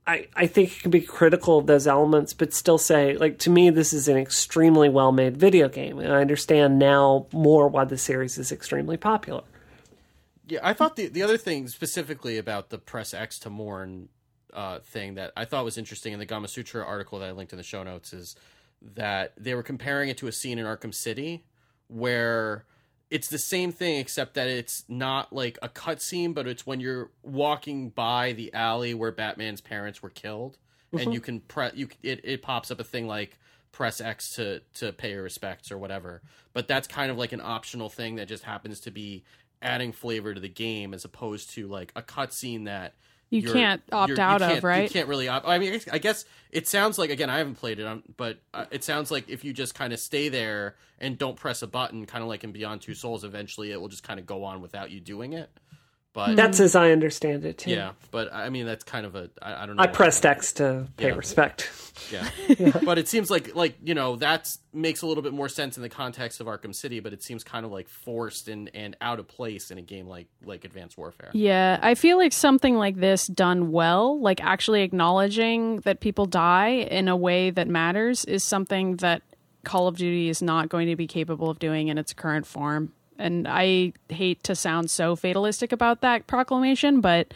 I, 0.06 0.26
I 0.34 0.46
think 0.46 0.74
you 0.74 0.80
can 0.80 0.90
be 0.90 1.00
critical 1.00 1.58
of 1.58 1.66
those 1.66 1.86
elements, 1.86 2.34
but 2.34 2.52
still 2.52 2.78
say, 2.78 3.16
like, 3.16 3.38
to 3.40 3.50
me, 3.50 3.70
this 3.70 3.92
is 3.92 4.08
an 4.08 4.16
extremely 4.16 4.88
well 4.88 5.12
made 5.12 5.36
video 5.36 5.68
game. 5.68 5.98
And 6.00 6.12
I 6.12 6.20
understand 6.20 6.78
now 6.78 7.26
more 7.32 7.68
why 7.68 7.84
the 7.84 7.96
series 7.96 8.36
is 8.36 8.50
extremely 8.50 8.96
popular. 8.96 9.44
Yeah, 10.46 10.60
I 10.62 10.72
thought 10.72 10.96
the 10.96 11.08
the 11.08 11.22
other 11.22 11.36
thing 11.36 11.68
specifically 11.68 12.38
about 12.38 12.70
the 12.70 12.78
press 12.78 13.14
X 13.14 13.38
to 13.40 13.50
mourn 13.50 14.08
uh, 14.52 14.80
thing 14.80 15.14
that 15.14 15.32
I 15.36 15.44
thought 15.44 15.64
was 15.64 15.78
interesting 15.78 16.12
in 16.12 16.18
the 16.18 16.26
Gamasutra 16.26 16.86
article 16.86 17.18
that 17.20 17.28
I 17.28 17.32
linked 17.32 17.52
in 17.52 17.56
the 17.56 17.62
show 17.62 17.82
notes 17.82 18.12
is 18.12 18.36
that 18.94 19.32
they 19.36 19.54
were 19.54 19.62
comparing 19.62 20.08
it 20.08 20.18
to 20.18 20.26
a 20.26 20.32
scene 20.32 20.58
in 20.58 20.66
Arkham 20.66 20.92
City 20.92 21.44
where 21.88 22.64
it's 23.10 23.28
the 23.28 23.38
same 23.38 23.72
thing 23.72 23.98
except 23.98 24.34
that 24.34 24.48
it's 24.48 24.84
not 24.88 25.32
like 25.32 25.58
a 25.62 25.68
cutscene, 25.68 26.34
but 26.34 26.46
it's 26.46 26.66
when 26.66 26.80
you're 26.80 27.10
walking 27.22 27.90
by 27.90 28.32
the 28.32 28.52
alley 28.54 28.94
where 28.94 29.12
Batman's 29.12 29.60
parents 29.60 30.02
were 30.02 30.10
killed, 30.10 30.56
and 31.04 31.12
you 31.14 31.20
can 31.20 31.40
press 31.40 31.72
you 31.74 31.88
it, 32.02 32.20
it 32.24 32.42
pops 32.42 32.70
up 32.70 32.80
a 32.80 32.84
thing 32.84 33.06
like 33.06 33.38
press 33.70 34.00
X 34.00 34.34
to 34.36 34.60
to 34.74 34.92
pay 34.92 35.10
your 35.10 35.22
respects 35.22 35.70
or 35.70 35.78
whatever. 35.78 36.22
But 36.52 36.68
that's 36.68 36.88
kind 36.88 37.10
of 37.10 37.18
like 37.18 37.32
an 37.32 37.40
optional 37.42 37.88
thing 37.88 38.16
that 38.16 38.28
just 38.28 38.44
happens 38.44 38.80
to 38.80 38.90
be 38.90 39.24
adding 39.62 39.92
flavor 39.92 40.34
to 40.34 40.40
the 40.40 40.48
game 40.48 40.92
as 40.94 41.04
opposed 41.04 41.50
to 41.54 41.66
like 41.68 41.92
a 41.96 42.02
cutscene 42.02 42.64
that 42.66 42.94
You 43.30 43.42
can't 43.50 43.82
opt 43.92 44.18
out 44.18 44.42
of, 44.42 44.48
can't- 44.48 44.62
You 44.62 44.68
right? 44.68 44.90
can't 44.90 45.08
really 45.08 45.28
opt. 45.28 45.46
I 45.46 45.58
mean, 45.58 45.80
I 45.92 45.98
guess- 45.98 46.24
it 46.50 46.68
sounds 46.68 46.98
like 46.98 47.08
again 47.10 47.30
I 47.30 47.38
haven't 47.38 47.54
played 47.54 47.78
it, 47.78 47.86
um, 47.86 48.02
but 48.16 48.38
uh, 48.52 48.66
it 48.70 48.84
sounds 48.84 49.10
like 49.10 49.28
if 49.30 49.44
you 49.44 49.52
just 49.52 49.74
kind 49.74 49.92
of 49.92 49.98
stay 50.00 50.28
there 50.28 50.76
and 50.98 51.16
don't 51.16 51.36
press 51.36 51.62
a 51.62 51.66
button, 51.66 52.04
kind 52.06 52.22
of 52.22 52.28
like 52.28 52.44
in 52.44 52.52
Beyond 52.52 52.82
Two 52.82 52.94
Souls, 52.94 53.24
eventually 53.24 53.70
it 53.72 53.80
will 53.80 53.88
just 53.88 54.02
kind 54.02 54.20
of 54.20 54.26
go 54.26 54.44
on 54.44 54.60
without 54.60 54.90
you 54.90 55.00
doing 55.00 55.32
it. 55.32 55.50
But 56.14 56.36
That's 56.36 56.60
as 56.60 56.76
I 56.76 56.90
understand 56.90 57.46
it, 57.46 57.56
too. 57.56 57.70
yeah, 57.70 57.92
but 58.10 58.30
I 58.34 58.50
mean 58.50 58.66
that's 58.66 58.84
kind 58.84 59.06
of 59.06 59.14
a 59.14 59.30
I, 59.40 59.62
I 59.62 59.66
don't 59.66 59.76
know. 59.76 59.82
I 59.82 59.86
pressed 59.86 60.26
X 60.26 60.52
to 60.54 60.86
pay 60.96 61.08
Yeah. 61.08 61.14
respect. 61.14 61.70
Yeah. 62.10 62.28
but 62.84 62.98
it 62.98 63.06
seems 63.06 63.30
like 63.30 63.54
like 63.54 63.76
you 63.82 63.94
know 63.94 64.16
that 64.16 64.54
makes 64.72 65.02
a 65.02 65.06
little 65.06 65.22
bit 65.22 65.32
more 65.34 65.48
sense 65.48 65.76
in 65.76 65.82
the 65.82 65.88
context 65.90 66.40
of 66.40 66.46
Arkham 66.46 66.74
City, 66.74 67.00
but 67.00 67.12
it 67.12 67.22
seems 67.22 67.44
kind 67.44 67.64
of 67.66 67.70
like 67.72 67.88
forced 67.88 68.48
and 68.48 68.70
and 68.74 68.96
out 69.00 69.18
of 69.18 69.28
place 69.28 69.70
in 69.70 69.76
a 69.78 69.82
game 69.82 70.06
like 70.08 70.26
like 70.44 70.64
Advanced 70.64 70.96
Warfare. 70.98 71.30
Yeah, 71.34 71.78
I 71.82 71.94
feel 71.94 72.16
like 72.16 72.32
something 72.32 72.76
like 72.76 72.96
this 72.96 73.26
done 73.26 73.70
well, 73.72 74.18
like 74.20 74.42
actually 74.42 74.82
acknowledging 74.82 75.76
that 75.80 76.00
people 76.00 76.26
die 76.26 76.68
in 76.70 77.08
a 77.08 77.16
way 77.16 77.50
that 77.50 77.68
matters, 77.68 78.24
is 78.24 78.42
something 78.42 78.96
that 78.96 79.22
Call 79.64 79.86
of 79.86 79.96
Duty 79.96 80.28
is 80.28 80.42
not 80.42 80.68
going 80.70 80.88
to 80.88 80.96
be 80.96 81.06
capable 81.06 81.50
of 81.50 81.58
doing 81.58 81.88
in 81.88 81.98
its 81.98 82.12
current 82.14 82.46
form. 82.46 82.92
And 83.18 83.46
I 83.48 83.92
hate 84.08 84.42
to 84.44 84.54
sound 84.54 84.90
so 84.90 85.16
fatalistic 85.16 85.72
about 85.72 86.00
that 86.00 86.26
proclamation, 86.26 87.00
but 87.00 87.32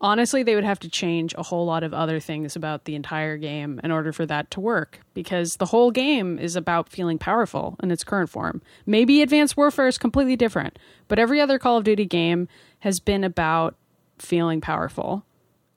honestly, 0.00 0.42
they 0.42 0.54
would 0.54 0.64
have 0.64 0.80
to 0.80 0.88
change 0.88 1.34
a 1.36 1.42
whole 1.42 1.66
lot 1.66 1.82
of 1.82 1.94
other 1.94 2.20
things 2.20 2.56
about 2.56 2.84
the 2.84 2.94
entire 2.94 3.36
game 3.36 3.80
in 3.84 3.90
order 3.90 4.12
for 4.12 4.26
that 4.26 4.50
to 4.52 4.60
work 4.60 5.00
because 5.14 5.56
the 5.56 5.66
whole 5.66 5.90
game 5.90 6.38
is 6.38 6.56
about 6.56 6.88
feeling 6.88 7.18
powerful 7.18 7.76
in 7.82 7.90
its 7.90 8.04
current 8.04 8.30
form. 8.30 8.62
Maybe 8.86 9.22
Advanced 9.22 9.56
Warfare 9.56 9.88
is 9.88 9.98
completely 9.98 10.36
different, 10.36 10.78
but 11.08 11.18
every 11.18 11.40
other 11.40 11.58
Call 11.58 11.76
of 11.76 11.84
Duty 11.84 12.06
game 12.06 12.48
has 12.80 13.00
been 13.00 13.24
about 13.24 13.76
feeling 14.18 14.60
powerful 14.60 15.24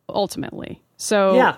ultimately. 0.09 0.81
So 0.97 1.35
Yeah. 1.35 1.55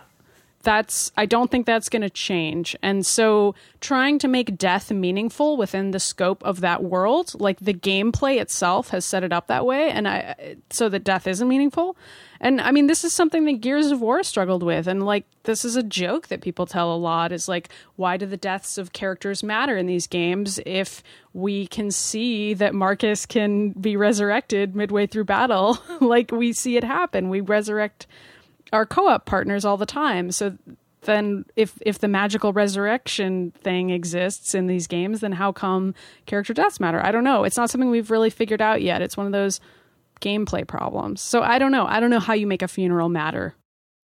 That's 0.66 1.12
I 1.16 1.26
don't 1.26 1.50
think 1.50 1.66
that's 1.66 1.88
going 1.88 2.02
to 2.02 2.10
change. 2.10 2.76
And 2.82 3.06
so 3.06 3.56
trying 3.80 4.20
to 4.20 4.28
make 4.28 4.58
death 4.58 4.92
meaningful 4.92 5.56
within 5.56 5.92
the 5.92 6.00
scope 6.00 6.44
of 6.44 6.60
that 6.62 6.84
world, 6.84 7.40
like 7.40 7.60
the 7.62 7.74
gameplay 7.74 8.42
itself 8.42 8.90
has 8.90 9.06
set 9.06 9.24
it 9.24 9.32
up 9.32 9.48
that 9.48 9.66
way 9.66 9.90
and 9.90 10.08
I 10.08 10.58
so 10.72 10.90
that 10.90 11.06
death 11.06 11.28
isn't 11.28 11.48
meaningful. 11.48 11.96
And 12.42 12.60
I 12.60 12.72
mean 12.72 12.88
this 12.88 13.06
is 13.06 13.14
something 13.14 13.46
that 13.46 13.62
Gears 13.62 13.92
of 13.92 14.02
War 14.02 14.24
struggled 14.24 14.64
with 14.64 14.88
and 14.88 15.06
like 15.06 15.26
this 15.44 15.64
is 15.64 15.78
a 15.78 15.84
joke 15.84 16.28
that 16.28 16.42
people 16.42 16.66
tell 16.66 16.94
a 16.94 16.98
lot 16.98 17.32
is 17.32 17.48
like 17.48 17.70
why 17.96 18.18
do 18.18 18.26
the 18.26 18.36
deaths 18.36 18.78
of 18.78 18.92
characters 18.92 19.44
matter 19.44 19.78
in 19.78 19.86
these 19.86 20.08
games 20.08 20.60
if 20.66 21.04
we 21.34 21.68
can 21.68 21.92
see 21.92 22.54
that 22.56 22.74
Marcus 22.74 23.26
can 23.26 23.70
be 23.70 23.96
resurrected 23.96 24.76
midway 24.76 25.06
through 25.06 25.26
battle 25.26 25.78
like 26.02 26.32
we 26.32 26.52
see 26.52 26.76
it 26.76 26.84
happen. 26.84 27.30
We 27.30 27.42
resurrect 27.42 28.08
our 28.76 28.86
co-op 28.86 29.26
partners 29.26 29.66
all 29.66 29.78
the 29.78 29.86
time. 29.86 30.32
So 30.32 30.56
then 31.02 31.46
if 31.56 31.78
if 31.82 32.00
the 32.00 32.08
magical 32.08 32.54
resurrection 32.54 33.52
thing 33.52 33.90
exists 33.90 34.54
in 34.54 34.68
these 34.68 34.88
games, 34.88 35.22
then 35.22 35.32
how 35.32 35.52
come 35.52 35.94
character 36.26 36.54
deaths 36.54 36.80
matter? 36.80 37.04
I 37.04 37.12
don't 37.12 37.24
know. 37.24 37.44
It's 37.44 37.58
not 37.58 37.70
something 37.70 37.90
we've 37.90 38.12
really 38.12 38.30
figured 38.30 38.62
out 38.62 38.82
yet. 38.82 39.02
It's 39.02 39.18
one 39.18 39.26
of 39.26 39.32
those 39.32 39.60
gameplay 40.22 40.68
problems. 40.68 41.22
So 41.22 41.42
I 41.42 41.60
don't 41.60 41.72
know. 41.72 41.86
I 41.86 42.00
don't 42.00 42.10
know 42.10 42.20
how 42.20 42.34
you 42.34 42.48
make 42.48 42.62
a 42.62 42.68
funeral 42.68 43.10
matter. 43.10 43.56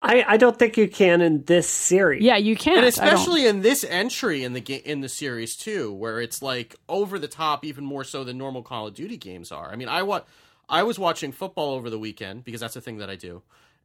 I, 0.02 0.24
I 0.26 0.36
don't 0.38 0.58
think 0.58 0.78
you 0.78 0.88
can 0.88 1.20
in 1.20 1.44
this 1.44 1.68
series. 1.68 2.22
Yeah, 2.22 2.36
you 2.38 2.56
can't. 2.56 2.78
and 2.78 2.86
especially 2.86 3.46
in 3.46 3.60
this 3.60 3.84
entry 3.84 4.44
in 4.44 4.54
the 4.54 4.60
ga- 4.60 4.82
in 4.84 5.02
the 5.02 5.10
series 5.10 5.56
too, 5.56 5.92
where 5.92 6.20
it's 6.22 6.40
like 6.40 6.74
over 6.88 7.18
the 7.18 7.28
top, 7.28 7.66
even 7.66 7.84
more 7.84 8.02
so 8.04 8.24
than 8.24 8.38
normal 8.38 8.62
Call 8.62 8.86
of 8.86 8.94
Duty 8.94 9.18
games 9.18 9.52
are. 9.52 9.70
I 9.70 9.76
mean, 9.76 9.88
I 9.88 10.02
wa- 10.02 10.22
I 10.70 10.84
was 10.84 10.98
watching 10.98 11.32
football 11.32 11.74
over 11.74 11.90
the 11.90 11.98
weekend 11.98 12.44
because 12.44 12.60
that's 12.62 12.76
a 12.76 12.80
thing 12.80 12.96
that 12.98 13.10
I 13.10 13.16
do, 13.16 13.42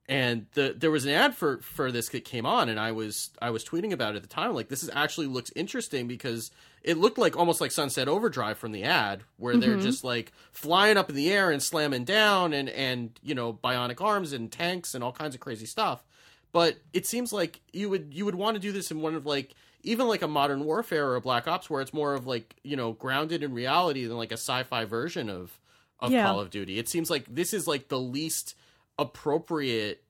and 0.08 0.46
the 0.54 0.76
there 0.78 0.92
was 0.92 1.06
an 1.06 1.12
ad 1.12 1.36
for 1.36 1.58
for 1.60 1.92
this 1.92 2.10
that 2.10 2.26
came 2.26 2.46
on, 2.46 2.70
and 2.70 2.80
I 2.80 2.92
was 2.92 3.32
I 3.42 3.50
was 3.50 3.64
tweeting 3.64 3.92
about 3.92 4.14
it 4.14 4.18
at 4.18 4.22
the 4.22 4.30
time, 4.30 4.54
like 4.54 4.70
this 4.70 4.84
is 4.84 4.90
actually 4.94 5.28
looks 5.28 5.52
interesting 5.56 6.08
because 6.08 6.52
it 6.84 6.98
looked 6.98 7.18
like 7.18 7.36
almost 7.36 7.60
like 7.60 7.72
Sunset 7.72 8.08
Overdrive 8.08 8.60
from 8.60 8.72
the 8.72 8.84
ad, 8.84 9.24
where 9.38 9.58
they're 9.58 9.72
mm-hmm. 9.72 9.82
just 9.82 10.04
like 10.04 10.32
flying 10.52 10.98
up 10.98 11.10
in 11.10 11.16
the 11.16 11.32
air 11.32 11.50
and 11.50 11.62
slamming 11.62 12.04
down, 12.04 12.54
and 12.54 12.70
and 12.70 13.20
you 13.24 13.34
know 13.34 13.54
bionic 13.54 14.00
arms 14.00 14.32
and 14.34 14.52
tanks 14.52 14.94
and 14.94 15.04
all 15.04 15.12
kinds 15.12 15.34
of 15.34 15.42
crazy 15.42 15.66
stuff. 15.66 16.04
But 16.52 16.78
it 16.94 17.08
seems 17.08 17.34
like 17.34 17.62
you 17.74 17.90
would 17.90 18.14
you 18.14 18.26
would 18.26 18.36
want 18.36 18.56
to 18.56 18.62
do 18.62 18.72
this 18.72 18.92
in 18.92 19.02
one 19.02 19.16
of 19.16 19.26
like 19.26 19.56
even 19.82 20.08
like 20.08 20.22
a 20.22 20.28
modern 20.28 20.66
warfare 20.66 21.08
or 21.08 21.16
a 21.16 21.22
black 21.22 21.48
ops 21.48 21.70
where 21.70 21.82
it's 21.82 21.94
more 21.94 22.14
of 22.14 22.28
like 22.28 22.56
you 22.64 22.76
know 22.76 22.92
grounded 22.92 23.42
in 23.42 23.54
reality 23.54 24.06
than 24.06 24.18
like 24.18 24.32
a 24.32 24.38
sci-fi 24.38 24.86
version 24.86 25.30
of 25.32 25.60
of 26.00 26.12
Yeah. 26.12 26.28
call 26.28 26.40
of 26.40 26.52
duty. 26.52 26.78
It 26.78 26.88
seems 26.88 27.10
like 27.10 27.26
this 27.28 27.54
is 27.54 27.68
like 27.68 27.88
the 27.88 28.00
least 28.00 28.56
appropriate 28.98 30.04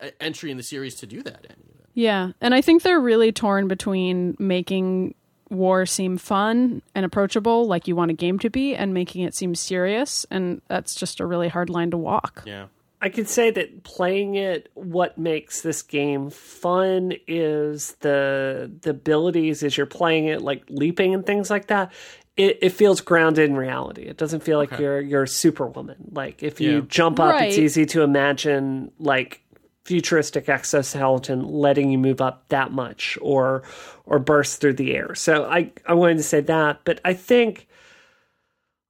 uh, 0.00 0.08
entry 0.20 0.50
in 0.50 0.56
the 0.56 0.62
series 0.62 0.96
to 0.96 1.06
do 1.06 1.22
that 1.22 1.46
in. 1.48 1.56
Yeah, 1.94 2.32
and 2.40 2.54
I 2.54 2.62
think 2.62 2.82
they're 2.82 3.00
really 3.00 3.32
torn 3.32 3.68
between 3.68 4.36
making 4.38 5.14
war 5.50 5.84
seem 5.84 6.16
fun 6.16 6.80
and 6.94 7.04
approachable 7.04 7.66
like 7.66 7.86
you 7.86 7.94
want 7.94 8.10
a 8.10 8.14
game 8.14 8.38
to 8.38 8.48
be 8.48 8.74
and 8.74 8.94
making 8.94 9.22
it 9.22 9.34
seem 9.34 9.54
serious 9.54 10.24
and 10.30 10.62
that's 10.68 10.94
just 10.94 11.20
a 11.20 11.26
really 11.26 11.48
hard 11.48 11.68
line 11.68 11.90
to 11.90 11.98
walk. 11.98 12.42
yeah 12.46 12.68
I 13.02 13.08
could 13.08 13.28
say 13.28 13.50
that 13.50 13.82
playing 13.82 14.36
it, 14.36 14.70
what 14.74 15.18
makes 15.18 15.60
this 15.60 15.82
game 15.82 16.30
fun 16.30 17.12
is 17.26 17.96
the 17.98 18.70
the 18.82 18.90
abilities 18.90 19.64
as 19.64 19.76
you're 19.76 19.86
playing 19.86 20.26
it, 20.26 20.40
like 20.40 20.62
leaping 20.68 21.12
and 21.12 21.26
things 21.26 21.50
like 21.50 21.66
that. 21.66 21.92
It, 22.36 22.58
it 22.62 22.70
feels 22.70 23.00
grounded 23.02 23.50
in 23.50 23.56
reality. 23.56 24.02
It 24.02 24.16
doesn't 24.16 24.40
feel 24.42 24.58
like 24.58 24.72
Okay. 24.72 24.82
you're 24.82 25.00
you're 25.00 25.26
Superwoman. 25.26 26.08
Like 26.12 26.42
if 26.42 26.60
you 26.60 26.76
Yeah. 26.76 26.80
jump 26.88 27.20
up, 27.20 27.40
it's 27.42 27.58
easy 27.58 27.84
to 27.86 28.02
imagine 28.02 28.90
like 28.98 29.42
futuristic 29.84 30.48
exoskeleton 30.48 31.42
letting 31.44 31.90
you 31.90 31.98
move 31.98 32.20
up 32.20 32.48
that 32.48 32.72
much 32.72 33.18
or 33.20 33.62
or 34.06 34.18
burst 34.18 34.60
through 34.60 34.74
the 34.74 34.94
air. 34.94 35.14
So 35.14 35.44
I 35.44 35.72
I 35.86 35.92
wanted 35.94 36.16
to 36.18 36.22
say 36.22 36.40
that, 36.40 36.80
but 36.84 37.00
I 37.04 37.12
think 37.14 37.66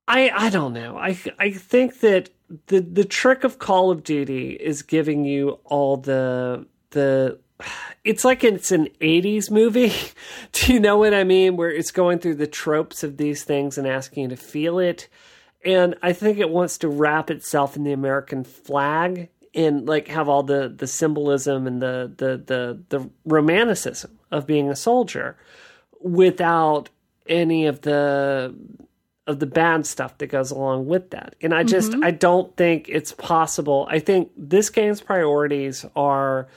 I 0.06 0.31
I 0.31 0.48
don't 0.51 0.73
know. 0.73 0.97
I 0.97 1.19
I 1.39 1.51
think 1.51 2.01
that 2.01 2.31
the 2.66 2.81
the 2.81 3.05
trick 3.05 3.43
of 3.44 3.59
Call 3.59 3.90
of 3.90 4.05
Duty 4.05 4.51
is 4.52 4.82
giving 4.82 5.24
you 5.24 5.59
all 5.64 5.97
the 5.97 6.66
the 6.90 7.39
it's 8.05 8.25
like 8.25 8.45
it's 8.45 8.73
an 8.73 8.89
80s 9.01 9.51
movie. 9.51 9.93
Do 10.53 10.73
you 10.73 10.81
know 10.81 10.99
what 10.99 11.15
I 11.15 11.25
mean? 11.25 11.57
Where 11.57 11.71
it's 11.71 11.91
going 11.91 12.19
through 12.19 12.37
the 12.37 12.47
tropes 12.47 13.03
of 13.03 13.17
these 13.17 13.45
things 13.45 13.79
and 13.79 13.87
asking 13.87 14.25
you 14.25 14.29
to 14.31 14.37
feel 14.37 14.79
it. 14.79 15.09
And 15.65 15.95
I 16.03 16.13
think 16.13 16.39
it 16.39 16.51
wants 16.51 16.79
to 16.79 16.89
wrap 16.89 17.31
itself 17.31 17.77
in 17.77 17.85
the 17.85 17.93
American 17.93 18.45
flag 18.45 19.29
and 19.55 19.87
like 19.87 20.09
have 20.09 20.29
all 20.29 20.43
the 20.43 20.69
the 20.75 20.87
symbolism 20.87 21.67
and 21.67 21.81
the 21.81 22.13
the 22.17 22.37
the 22.39 22.83
the 22.89 23.11
romanticism 23.25 24.19
of 24.31 24.47
being 24.47 24.69
a 24.69 24.77
soldier 24.77 25.37
without 26.01 26.89
any 27.29 27.67
of 27.67 27.83
the 27.83 28.55
of 29.27 29.39
the 29.39 29.47
bad 29.47 29.87
stuff 29.87 30.19
that 30.19 30.27
goes 30.27 30.51
along 30.51 30.87
with 30.87 31.11
that. 31.11 31.37
And 31.41 31.55
I 31.55 31.63
just 31.63 31.93
mm-hmm. 31.93 32.05
I 32.05 32.11
don't 32.11 32.57
think 32.57 32.89
it's 32.89 33.13
possible. 33.13 33.87
I 33.89 33.99
think 34.01 34.31
this 34.37 34.71
game's 34.71 35.01
priorities 35.01 35.85
are 35.95 36.49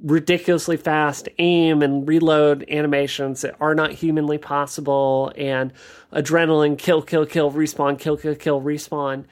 ridiculously 0.00 0.76
fast 0.76 1.28
aim 1.38 1.82
and 1.82 2.08
reload 2.08 2.64
animations 2.68 3.42
that 3.42 3.54
are 3.60 3.74
not 3.74 3.92
humanly 3.92 4.38
possible 4.38 5.32
and 5.36 5.72
adrenaline 6.12 6.76
kill 6.76 7.00
kill 7.00 7.24
kill 7.24 7.50
respawn 7.52 7.98
kill 7.98 8.16
kill 8.16 8.34
kill 8.34 8.60
respawn 8.60 9.24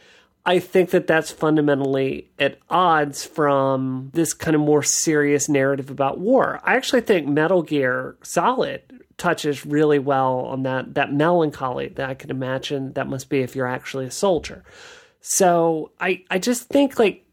I 0.44 0.58
think 0.58 0.90
that 0.90 1.06
that's 1.06 1.30
fundamentally 1.30 2.28
at 2.38 2.58
odds 2.68 3.24
from 3.24 4.10
this 4.12 4.34
kind 4.34 4.56
of 4.56 4.60
more 4.60 4.82
serious 4.82 5.48
narrative 5.48 5.88
about 5.88 6.18
war. 6.18 6.60
I 6.64 6.74
actually 6.74 7.02
think 7.02 7.28
Metal 7.28 7.62
Gear 7.62 8.16
Solid 8.24 9.04
touches 9.18 9.64
really 9.64 10.00
well 10.00 10.40
on 10.40 10.64
that 10.64 10.94
that 10.94 11.12
melancholy 11.12 11.88
that 11.88 12.10
I 12.10 12.14
can 12.14 12.30
imagine 12.30 12.92
that 12.94 13.08
must 13.08 13.28
be 13.28 13.40
if 13.40 13.54
you're 13.54 13.68
actually 13.68 14.06
a 14.06 14.10
soldier. 14.10 14.64
So 15.20 15.92
I 16.00 16.24
I 16.28 16.40
just 16.40 16.64
think 16.64 16.98
like 16.98 17.24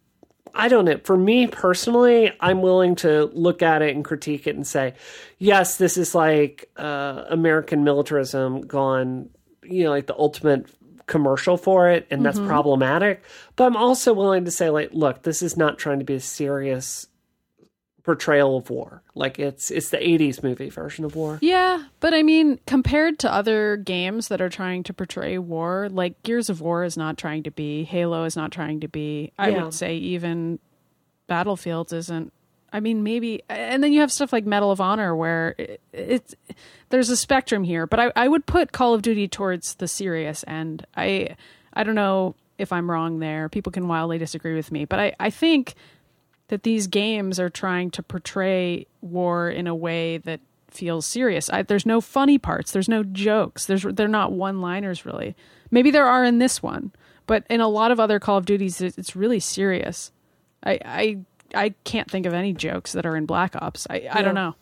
I 0.54 0.68
don't 0.68 0.86
know. 0.86 1.00
For 1.04 1.16
me 1.16 1.48
personally, 1.48 2.32
I'm 2.40 2.62
willing 2.62 2.96
to 2.98 3.26
look 3.34 3.62
at 3.62 3.82
it 3.82 3.96
and 3.96 4.04
critique 4.04 4.48
it 4.48 4.56
and 4.56 4.66
say, 4.66 4.96
yes, 5.38 5.78
this 5.78 5.98
is 5.98 6.16
like 6.16 6.70
uh, 6.76 7.26
American 7.30 7.84
militarism 7.84 8.62
gone, 8.62 9.30
you 9.64 9.84
know, 9.84 9.92
like 9.92 10.08
the 10.08 10.18
ultimate 10.18 10.70
commercial 11.06 11.58
for 11.58 11.90
it, 11.90 12.08
and 12.10 12.26
that's 12.26 12.40
problematic. 12.40 13.24
But 13.56 13.66
I'm 13.66 13.78
also 13.78 14.14
willing 14.14 14.46
to 14.46 14.52
say, 14.52 14.70
like, 14.70 14.90
look, 14.94 15.24
this 15.24 15.42
is 15.42 15.58
not 15.58 15.78
trying 15.78 16.00
to 16.00 16.06
be 16.06 16.16
a 16.16 16.20
serious 16.20 17.08
portrayal 18.04 18.58
of 18.58 18.70
war. 18.70 19.02
Like 19.16 19.40
it's 19.40 19.70
it's 19.72 19.90
the 19.90 19.98
80s 19.98 20.42
movie 20.44 20.70
version 20.70 21.06
of 21.06 21.16
war. 21.16 21.38
Yeah, 21.42 21.84
but 22.00 22.14
I 22.14 22.24
mean, 22.24 22.60
compared 22.66 23.20
to 23.20 23.34
other 23.34 23.78
games 23.78 24.28
that 24.30 24.42
are 24.42 24.50
trying 24.50 24.84
to 24.84 24.94
portray 24.94 25.38
war, 25.38 25.90
like 25.92 26.22
Gears 26.24 26.50
of 26.50 26.62
War 26.62 26.84
is 26.84 26.98
not 26.98 27.18
trying 27.18 27.44
to 27.44 27.52
be, 27.52 27.84
Halo 27.84 28.24
is 28.24 28.36
not 28.36 28.52
trying 28.52 28.80
to 28.82 28.88
be. 28.88 29.32
I 29.38 29.50
Yeah. 29.50 29.64
would 29.66 29.74
say 29.74 29.96
even 29.98 30.60
Battlefields 31.28 31.94
isn't. 31.94 32.34
I 32.72 32.80
mean, 32.82 33.02
maybe, 33.02 33.42
and 33.50 33.84
then 33.84 33.92
you 33.94 34.02
have 34.02 34.12
stuff 34.12 34.32
like 34.32 34.46
Medal 34.46 34.70
of 34.70 34.80
Honor 34.80 35.16
where 35.16 35.56
it, 35.58 35.82
it's 35.92 36.36
there's 36.90 37.10
a 37.10 37.18
spectrum 37.18 37.64
here, 37.64 37.88
but 37.88 38.00
I, 38.00 38.12
I 38.16 38.28
would 38.28 38.46
put 38.46 38.72
Call 38.72 38.94
of 38.94 39.02
Duty 39.02 39.28
towards 39.28 39.76
the 39.76 39.88
serious 39.88 40.46
end. 40.48 40.86
I 40.96 41.36
I 41.74 41.84
don't 41.84 41.96
know 41.96 42.36
if 42.60 42.72
I'm 42.72 42.90
wrong 42.90 43.20
there. 43.20 43.50
People 43.50 43.72
can 43.72 43.88
wildly 43.88 44.18
disagree 44.20 44.54
with 44.56 44.72
me, 44.72 44.86
but 44.86 45.00
I, 45.00 45.16
I 45.20 45.30
think 45.32 45.74
that 46.50 46.64
these 46.64 46.88
games 46.88 47.40
are 47.40 47.50
trying 47.50 47.90
to 47.92 48.04
portray 48.04 48.86
war 49.02 49.50
in 49.50 49.66
a 49.66 49.74
way 49.74 50.18
that 50.18 50.42
feels 50.70 51.06
serious. 51.06 51.50
I, 51.50 51.64
there's 51.64 51.86
no 51.86 52.02
funny 52.02 52.38
parts. 52.38 52.72
There's 52.72 52.90
no 52.90 53.04
jokes. 53.04 53.66
There's 53.66 53.84
they're 53.84 54.08
not 54.08 54.34
one-liners 54.34 55.06
really. 55.06 55.36
Maybe 55.72 55.90
there 55.90 56.06
are 56.06 56.24
in 56.24 56.40
this 56.40 56.62
one, 56.62 56.92
but 57.26 57.44
in 57.50 57.62
a 57.62 57.68
lot 57.68 57.92
of 57.92 58.00
other 58.00 58.20
Call 58.20 58.38
of 58.38 58.46
Duties, 58.46 58.82
it's 58.82 59.16
really 59.16 59.40
serious. 59.40 60.12
I 60.64 60.80
I 60.86 61.18
I 61.56 61.70
can't 61.84 62.10
think 62.12 62.26
of 62.26 62.34
any 62.34 62.54
jokes 62.54 62.92
that 62.92 63.06
are 63.06 63.16
in 63.16 63.26
Black 63.26 63.56
Ops. 63.56 63.88
I 63.90 64.08
I 64.12 64.22
don't 64.22 64.36
know. 64.36 64.56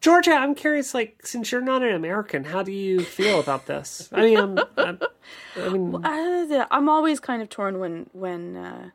Georgia, 0.00 0.32
I'm 0.32 0.54
curious. 0.54 0.94
Like, 0.94 1.26
since 1.26 1.52
you're 1.52 1.60
not 1.60 1.82
an 1.82 1.94
American, 1.94 2.44
how 2.44 2.62
do 2.62 2.72
you 2.72 3.00
feel 3.00 3.38
about 3.38 3.66
this? 3.66 4.08
I 4.12 4.22
mean, 4.22 4.38
I'm, 4.38 4.58
I'm, 4.78 4.98
I 5.56 5.68
mean, 5.68 6.02
I'm 6.70 6.88
always 6.88 7.20
kind 7.20 7.42
of 7.42 7.50
torn 7.50 7.78
when 7.78 8.08
when 8.12 8.56
uh, 8.56 8.90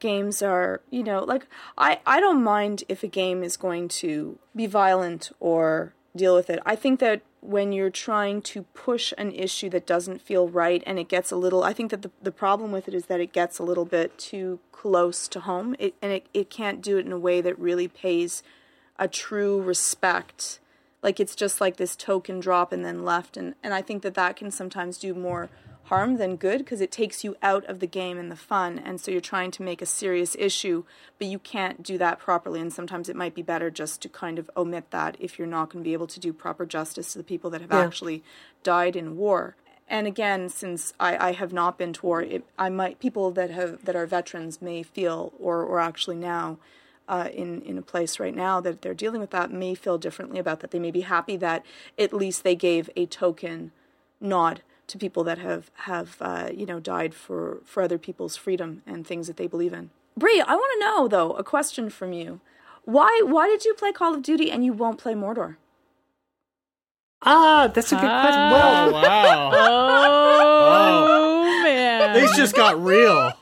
games 0.00 0.42
are, 0.42 0.80
you 0.90 1.02
know, 1.02 1.24
like 1.24 1.46
I 1.76 2.00
I 2.06 2.20
don't 2.20 2.42
mind 2.42 2.84
if 2.88 3.02
a 3.02 3.08
game 3.08 3.42
is 3.42 3.56
going 3.56 3.88
to 3.88 4.38
be 4.54 4.66
violent 4.66 5.30
or 5.40 5.94
deal 6.14 6.34
with 6.34 6.50
it. 6.50 6.60
I 6.64 6.76
think 6.76 7.00
that 7.00 7.22
when 7.40 7.72
you're 7.72 7.90
trying 7.90 8.42
to 8.42 8.62
push 8.74 9.12
an 9.16 9.30
issue 9.32 9.70
that 9.70 9.86
doesn't 9.86 10.20
feel 10.20 10.48
right 10.48 10.82
and 10.86 10.98
it 10.98 11.08
gets 11.08 11.30
a 11.30 11.36
little 11.36 11.62
I 11.62 11.72
think 11.72 11.90
that 11.90 12.02
the 12.02 12.10
the 12.22 12.32
problem 12.32 12.72
with 12.72 12.88
it 12.88 12.94
is 12.94 13.06
that 13.06 13.20
it 13.20 13.32
gets 13.32 13.58
a 13.58 13.62
little 13.62 13.84
bit 13.84 14.18
too 14.18 14.60
close 14.72 15.28
to 15.28 15.40
home. 15.40 15.76
It 15.78 15.94
and 16.02 16.12
it, 16.12 16.26
it 16.34 16.50
can't 16.50 16.82
do 16.82 16.98
it 16.98 17.06
in 17.06 17.12
a 17.12 17.18
way 17.18 17.40
that 17.40 17.58
really 17.58 17.88
pays 17.88 18.42
a 18.98 19.08
true 19.08 19.60
respect 19.60 20.58
like 21.02 21.20
it's 21.20 21.36
just 21.36 21.60
like 21.60 21.76
this 21.76 21.94
token 21.94 22.40
drop 22.40 22.72
and 22.72 22.84
then 22.84 23.04
left 23.04 23.36
and 23.36 23.54
and 23.62 23.72
I 23.72 23.82
think 23.82 24.02
that 24.02 24.14
that 24.14 24.36
can 24.36 24.50
sometimes 24.50 24.98
do 24.98 25.14
more 25.14 25.50
harm 25.86 26.16
than 26.16 26.36
good 26.36 26.58
because 26.58 26.80
it 26.80 26.90
takes 26.90 27.22
you 27.24 27.36
out 27.42 27.64
of 27.66 27.80
the 27.80 27.86
game 27.86 28.18
and 28.18 28.30
the 28.30 28.36
fun 28.36 28.78
and 28.78 29.00
so 29.00 29.10
you're 29.10 29.20
trying 29.20 29.50
to 29.50 29.62
make 29.62 29.80
a 29.82 29.86
serious 29.86 30.34
issue 30.38 30.82
but 31.18 31.26
you 31.28 31.38
can't 31.38 31.82
do 31.82 31.96
that 31.98 32.18
properly 32.18 32.60
and 32.60 32.72
sometimes 32.72 33.08
it 33.08 33.16
might 33.16 33.34
be 33.34 33.42
better 33.42 33.70
just 33.70 34.00
to 34.02 34.08
kind 34.08 34.38
of 34.38 34.50
omit 34.56 34.90
that 34.90 35.16
if 35.20 35.38
you're 35.38 35.46
not 35.46 35.70
going 35.70 35.82
to 35.82 35.88
be 35.88 35.92
able 35.92 36.06
to 36.06 36.18
do 36.20 36.32
proper 36.32 36.66
justice 36.66 37.12
to 37.12 37.18
the 37.18 37.24
people 37.24 37.50
that 37.50 37.60
have 37.60 37.70
Yeah. 37.72 37.84
actually 37.84 38.22
died 38.62 38.96
in 38.96 39.16
war 39.16 39.54
and 39.88 40.06
again 40.06 40.48
since 40.48 40.92
I, 40.98 41.28
I 41.28 41.32
have 41.32 41.52
not 41.52 41.78
been 41.78 41.92
to 41.94 42.06
war 42.06 42.20
it, 42.22 42.44
I 42.58 42.68
might 42.68 42.98
people 42.98 43.30
that 43.32 43.50
have 43.50 43.84
that 43.84 43.94
are 43.96 44.06
veterans 44.06 44.60
may 44.60 44.82
feel 44.82 45.32
or 45.38 45.62
or 45.62 45.78
actually 45.80 46.16
now 46.16 46.58
uh, 47.08 47.28
in 47.32 47.62
in 47.62 47.78
a 47.78 47.82
place 47.82 48.18
right 48.18 48.34
now 48.34 48.60
that 48.60 48.82
they're 48.82 48.92
dealing 48.92 49.20
with 49.20 49.30
that 49.30 49.52
may 49.52 49.76
feel 49.76 49.96
differently 49.96 50.40
about 50.40 50.58
that. 50.58 50.72
They 50.72 50.80
may 50.80 50.90
be 50.90 51.02
happy 51.02 51.36
that 51.36 51.64
at 51.96 52.12
least 52.12 52.42
they 52.42 52.56
gave 52.56 52.90
a 52.96 53.06
token 53.06 53.70
nod 54.20 54.62
to 54.88 54.98
people 54.98 55.24
that 55.24 55.38
have 55.38 55.70
have 55.74 56.16
uh, 56.20 56.48
you 56.54 56.66
know 56.66 56.80
died 56.80 57.14
for 57.14 57.58
for 57.64 57.82
other 57.82 57.98
people's 57.98 58.36
freedom 58.36 58.82
and 58.86 59.06
things 59.06 59.26
that 59.26 59.36
they 59.36 59.46
believe 59.46 59.72
in. 59.72 59.90
Bree, 60.16 60.40
I 60.40 60.54
want 60.54 60.72
to 60.74 60.80
know 60.80 61.08
though 61.08 61.32
a 61.32 61.44
question 61.44 61.90
from 61.90 62.12
you. 62.12 62.40
Why 62.84 63.22
why 63.24 63.48
did 63.48 63.64
you 63.64 63.74
play 63.74 63.92
Call 63.92 64.14
of 64.14 64.22
Duty 64.22 64.50
and 64.50 64.64
you 64.64 64.72
won't 64.72 64.98
play 64.98 65.14
Mordor? 65.14 65.56
ah, 67.22 67.66
that's 67.74 67.90
a 67.92 67.96
good 67.96 68.00
question. 68.02 68.40
Oh, 68.42 68.52
Well, 68.52 68.92
wow. 68.92 69.50
Oh 70.68 71.62
man, 71.62 72.14
Things 72.14 72.36
just 72.36 72.54
got 72.54 72.80
real. 72.82 73.32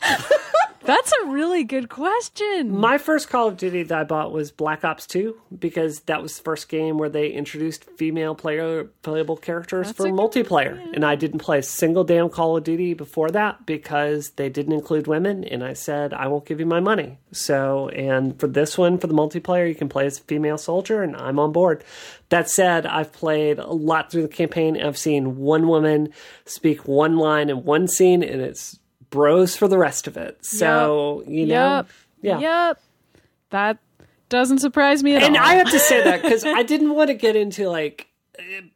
That's 0.84 1.12
a 1.22 1.26
really 1.26 1.64
good 1.64 1.88
question. 1.88 2.70
my 2.70 2.98
first 2.98 3.28
Call 3.28 3.48
of 3.48 3.56
Duty 3.56 3.82
that 3.84 3.98
I 3.98 4.04
bought 4.04 4.32
was 4.32 4.50
Black 4.50 4.84
Ops 4.84 5.06
2 5.06 5.36
because 5.58 6.00
that 6.00 6.22
was 6.22 6.36
the 6.36 6.42
first 6.42 6.68
game 6.68 6.98
where 6.98 7.08
they 7.08 7.28
introduced 7.28 7.84
female 7.96 8.34
player 8.34 8.84
playable 9.02 9.36
characters 9.36 9.92
for 9.92 10.06
a 10.06 10.10
good- 10.10 10.18
multiplayer. 10.18 10.80
And 10.94 11.04
I 11.04 11.14
didn't 11.14 11.38
play 11.40 11.58
a 11.58 11.62
single 11.62 12.04
damn 12.04 12.28
Call 12.28 12.56
of 12.56 12.64
Duty 12.64 12.94
before 12.94 13.30
that 13.30 13.66
because 13.66 14.30
they 14.36 14.48
didn't 14.48 14.72
include 14.72 15.06
women. 15.06 15.44
And 15.44 15.64
I 15.64 15.72
said, 15.72 16.12
I 16.12 16.28
won't 16.28 16.46
give 16.46 16.60
you 16.60 16.66
my 16.66 16.80
money. 16.80 17.18
So, 17.32 17.88
and 17.88 18.38
for 18.38 18.46
this 18.46 18.78
one, 18.78 18.98
for 18.98 19.06
the 19.06 19.14
multiplayer, 19.14 19.68
you 19.68 19.74
can 19.74 19.88
play 19.88 20.06
as 20.06 20.18
a 20.18 20.22
female 20.22 20.58
soldier, 20.58 21.02
and 21.02 21.16
I'm 21.16 21.38
on 21.38 21.52
board. 21.52 21.84
That 22.28 22.48
said, 22.48 22.86
I've 22.86 23.12
played 23.12 23.58
a 23.58 23.72
lot 23.72 24.10
through 24.10 24.22
the 24.22 24.28
campaign. 24.28 24.80
I've 24.80 24.98
seen 24.98 25.36
one 25.36 25.68
woman 25.68 26.12
speak 26.46 26.86
one 26.86 27.16
line 27.16 27.50
in 27.50 27.64
one 27.64 27.88
scene, 27.88 28.22
and 28.22 28.40
it's 28.40 28.78
bros 29.14 29.56
for 29.56 29.68
the 29.68 29.78
rest 29.78 30.06
of 30.08 30.16
it. 30.16 30.44
So, 30.44 31.22
you 31.26 31.46
know. 31.46 31.76
Yep. 31.76 31.88
Yeah. 32.20 32.38
Yep. 32.68 32.80
That 33.50 33.78
doesn't 34.28 34.58
surprise 34.58 35.02
me 35.04 35.14
at 35.14 35.22
And 35.22 35.36
all. 35.36 35.42
And 35.42 35.52
I 35.52 35.54
have 35.54 35.70
to 35.70 35.78
say 35.78 36.02
that 36.02 36.22
because 36.22 36.44
I 36.44 36.62
didn't 36.64 36.92
want 36.94 37.08
to 37.08 37.14
get 37.14 37.36
into 37.36 37.68
like, 37.68 38.08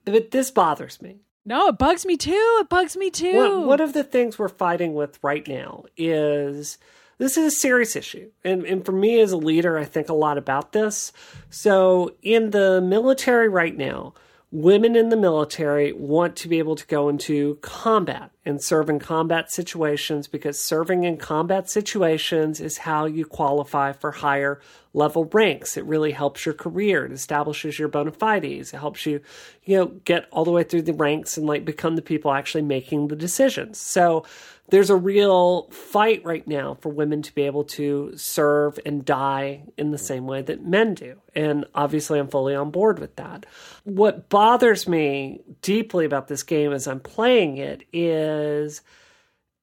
but 0.05 0.31
this 0.31 0.51
bothers 0.53 1.03
me. 1.03 1.17
no, 1.45 1.69
it 1.69 1.79
bugs 1.79 2.07
me 2.07 2.17
too. 2.17 2.57
It 2.61 2.69
bugs 2.69 2.97
me 2.97 3.11
too. 3.11 3.35
One, 3.35 3.67
one 3.67 3.81
of 3.81 3.93
the 3.93 4.05
things 4.05 4.39
we're 4.39 4.49
fighting 4.49 4.95
with 4.95 5.19
right 5.23 5.47
now 5.49 5.85
is 5.97 6.79
this 7.19 7.37
is 7.37 7.53
a 7.53 7.57
serious 7.57 7.97
issue. 7.97 8.31
And, 8.45 8.65
and 8.65 8.87
for 8.87 8.93
me 8.93 9.21
as 9.21 9.33
a 9.33 9.37
leader, 9.37 9.77
I 9.77 9.85
think 9.85 10.09
a 10.09 10.15
lot 10.15 10.39
about 10.39 10.71
this. 10.73 11.13
So 11.51 12.15
in 12.23 12.51
the 12.51 12.81
military 12.81 13.49
right 13.49 13.77
now, 13.77 14.15
women 14.51 14.97
in 14.97 15.11
the 15.11 15.17
military 15.17 15.93
want 15.93 16.35
to 16.35 16.49
be 16.49 16.59
able 16.59 16.75
to 16.75 16.87
go 16.87 17.11
into 17.11 17.57
combat 17.57 18.31
and 18.47 18.63
serve 18.63 18.89
in 18.89 18.99
combat 18.99 19.53
situations 19.53 20.27
because 20.27 20.59
serving 20.59 21.05
in 21.05 21.19
combat 21.19 21.69
situations 21.69 22.59
is 22.59 22.79
how 22.79 23.05
you 23.05 23.27
qualify 23.27 23.93
for 23.93 24.11
higher 24.11 24.59
level 24.95 25.27
ranks. 25.33 25.77
It 25.77 25.85
really 25.85 26.13
helps 26.13 26.47
your 26.47 26.55
career. 26.55 27.05
It 27.05 27.13
establishes 27.13 27.79
your 27.79 27.89
bona 27.89 28.11
fides. 28.11 28.73
It 28.73 28.79
helps 28.79 29.05
you, 29.05 29.21
you 29.65 29.77
know, 29.77 29.87
get 29.87 30.27
all 30.31 30.47
the 30.47 30.51
way 30.51 30.63
through 30.63 30.83
the 30.83 30.95
ranks 30.95 31.37
and 31.37 31.47
like 31.47 31.67
become 31.67 31.97
the 31.97 32.03
people 32.03 32.33
actually 32.33 32.63
making 32.63 33.09
the 33.09 33.17
decisions. 33.17 33.79
So 33.79 34.25
there's 34.71 34.91
a 34.91 34.97
real 34.97 35.69
fight 35.71 36.25
right 36.25 36.47
now 36.47 36.75
for 36.81 36.91
women 36.91 37.23
to 37.23 37.35
be 37.35 37.43
able 37.43 37.65
to 37.65 38.13
serve 38.17 38.79
and 38.85 39.05
die 39.05 39.63
in 39.77 39.91
the 39.91 39.99
same 39.99 40.27
way 40.27 40.43
that 40.43 40.65
men 40.65 40.95
do. 40.95 41.19
And 41.35 41.65
obviously, 41.75 42.19
I'm 42.19 42.29
fully 42.29 42.55
on 42.55 42.71
board 42.71 42.99
with 42.99 43.17
that. 43.17 43.47
What 43.85 44.29
bothers 44.29 44.87
me 44.87 45.41
deeply 45.63 46.05
about 46.05 46.29
this 46.29 46.43
game 46.43 46.73
as 46.73 46.87
I'm 46.87 47.01
playing 47.01 47.57
it 47.57 47.85
is 47.93 48.83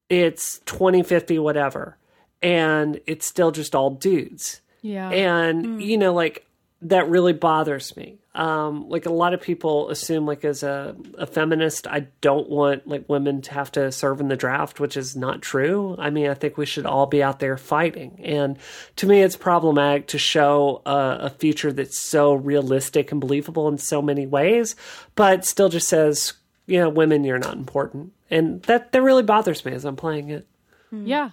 it's 0.08 0.58
2050, 0.60 1.38
whatever, 1.38 1.96
and 2.42 3.00
it's 3.06 3.26
still 3.26 3.52
just 3.52 3.74
all 3.74 3.90
dudes. 3.90 4.60
yeah. 4.82 5.10
And, 5.10 5.64
mm. 5.64 5.84
you 5.84 5.98
know, 5.98 6.14
like 6.14 6.45
that 6.88 7.08
really 7.08 7.32
bothers 7.32 7.96
me. 7.96 8.18
Um, 8.34 8.88
like 8.88 9.06
a 9.06 9.12
lot 9.12 9.32
of 9.32 9.40
people 9.40 9.88
assume, 9.88 10.26
like 10.26 10.44
as 10.44 10.62
a, 10.62 10.94
a 11.16 11.26
feminist, 11.26 11.86
I 11.86 12.08
don't 12.20 12.48
want 12.50 12.86
like 12.86 13.08
women 13.08 13.40
to 13.42 13.54
have 13.54 13.72
to 13.72 13.90
serve 13.90 14.20
in 14.20 14.28
the 14.28 14.36
draft, 14.36 14.78
which 14.78 14.96
is 14.96 15.16
not 15.16 15.40
true. 15.40 15.96
I 15.98 16.10
mean, 16.10 16.28
I 16.28 16.34
think 16.34 16.58
we 16.58 16.66
should 16.66 16.84
all 16.84 17.06
be 17.06 17.22
out 17.22 17.40
there 17.40 17.56
fighting. 17.56 18.20
And 18.22 18.58
to 18.96 19.06
me, 19.06 19.22
it's 19.22 19.36
problematic 19.36 20.08
to 20.08 20.18
show 20.18 20.82
a, 20.84 21.18
a 21.22 21.30
future 21.30 21.72
that's 21.72 21.98
so 21.98 22.34
realistic 22.34 23.10
and 23.10 23.20
believable 23.20 23.68
in 23.68 23.78
so 23.78 24.02
many 24.02 24.26
ways, 24.26 24.76
but 25.14 25.46
still 25.46 25.70
just 25.70 25.88
says, 25.88 26.34
you 26.66 26.78
know, 26.78 26.90
women, 26.90 27.24
you're 27.24 27.38
not 27.38 27.56
important. 27.56 28.12
And 28.30 28.62
that, 28.64 28.92
that 28.92 29.02
really 29.02 29.22
bothers 29.22 29.64
me 29.64 29.72
as 29.72 29.84
I'm 29.84 29.96
playing 29.96 30.28
it. 30.28 30.46
Hmm, 30.90 31.06
yeah. 31.06 31.30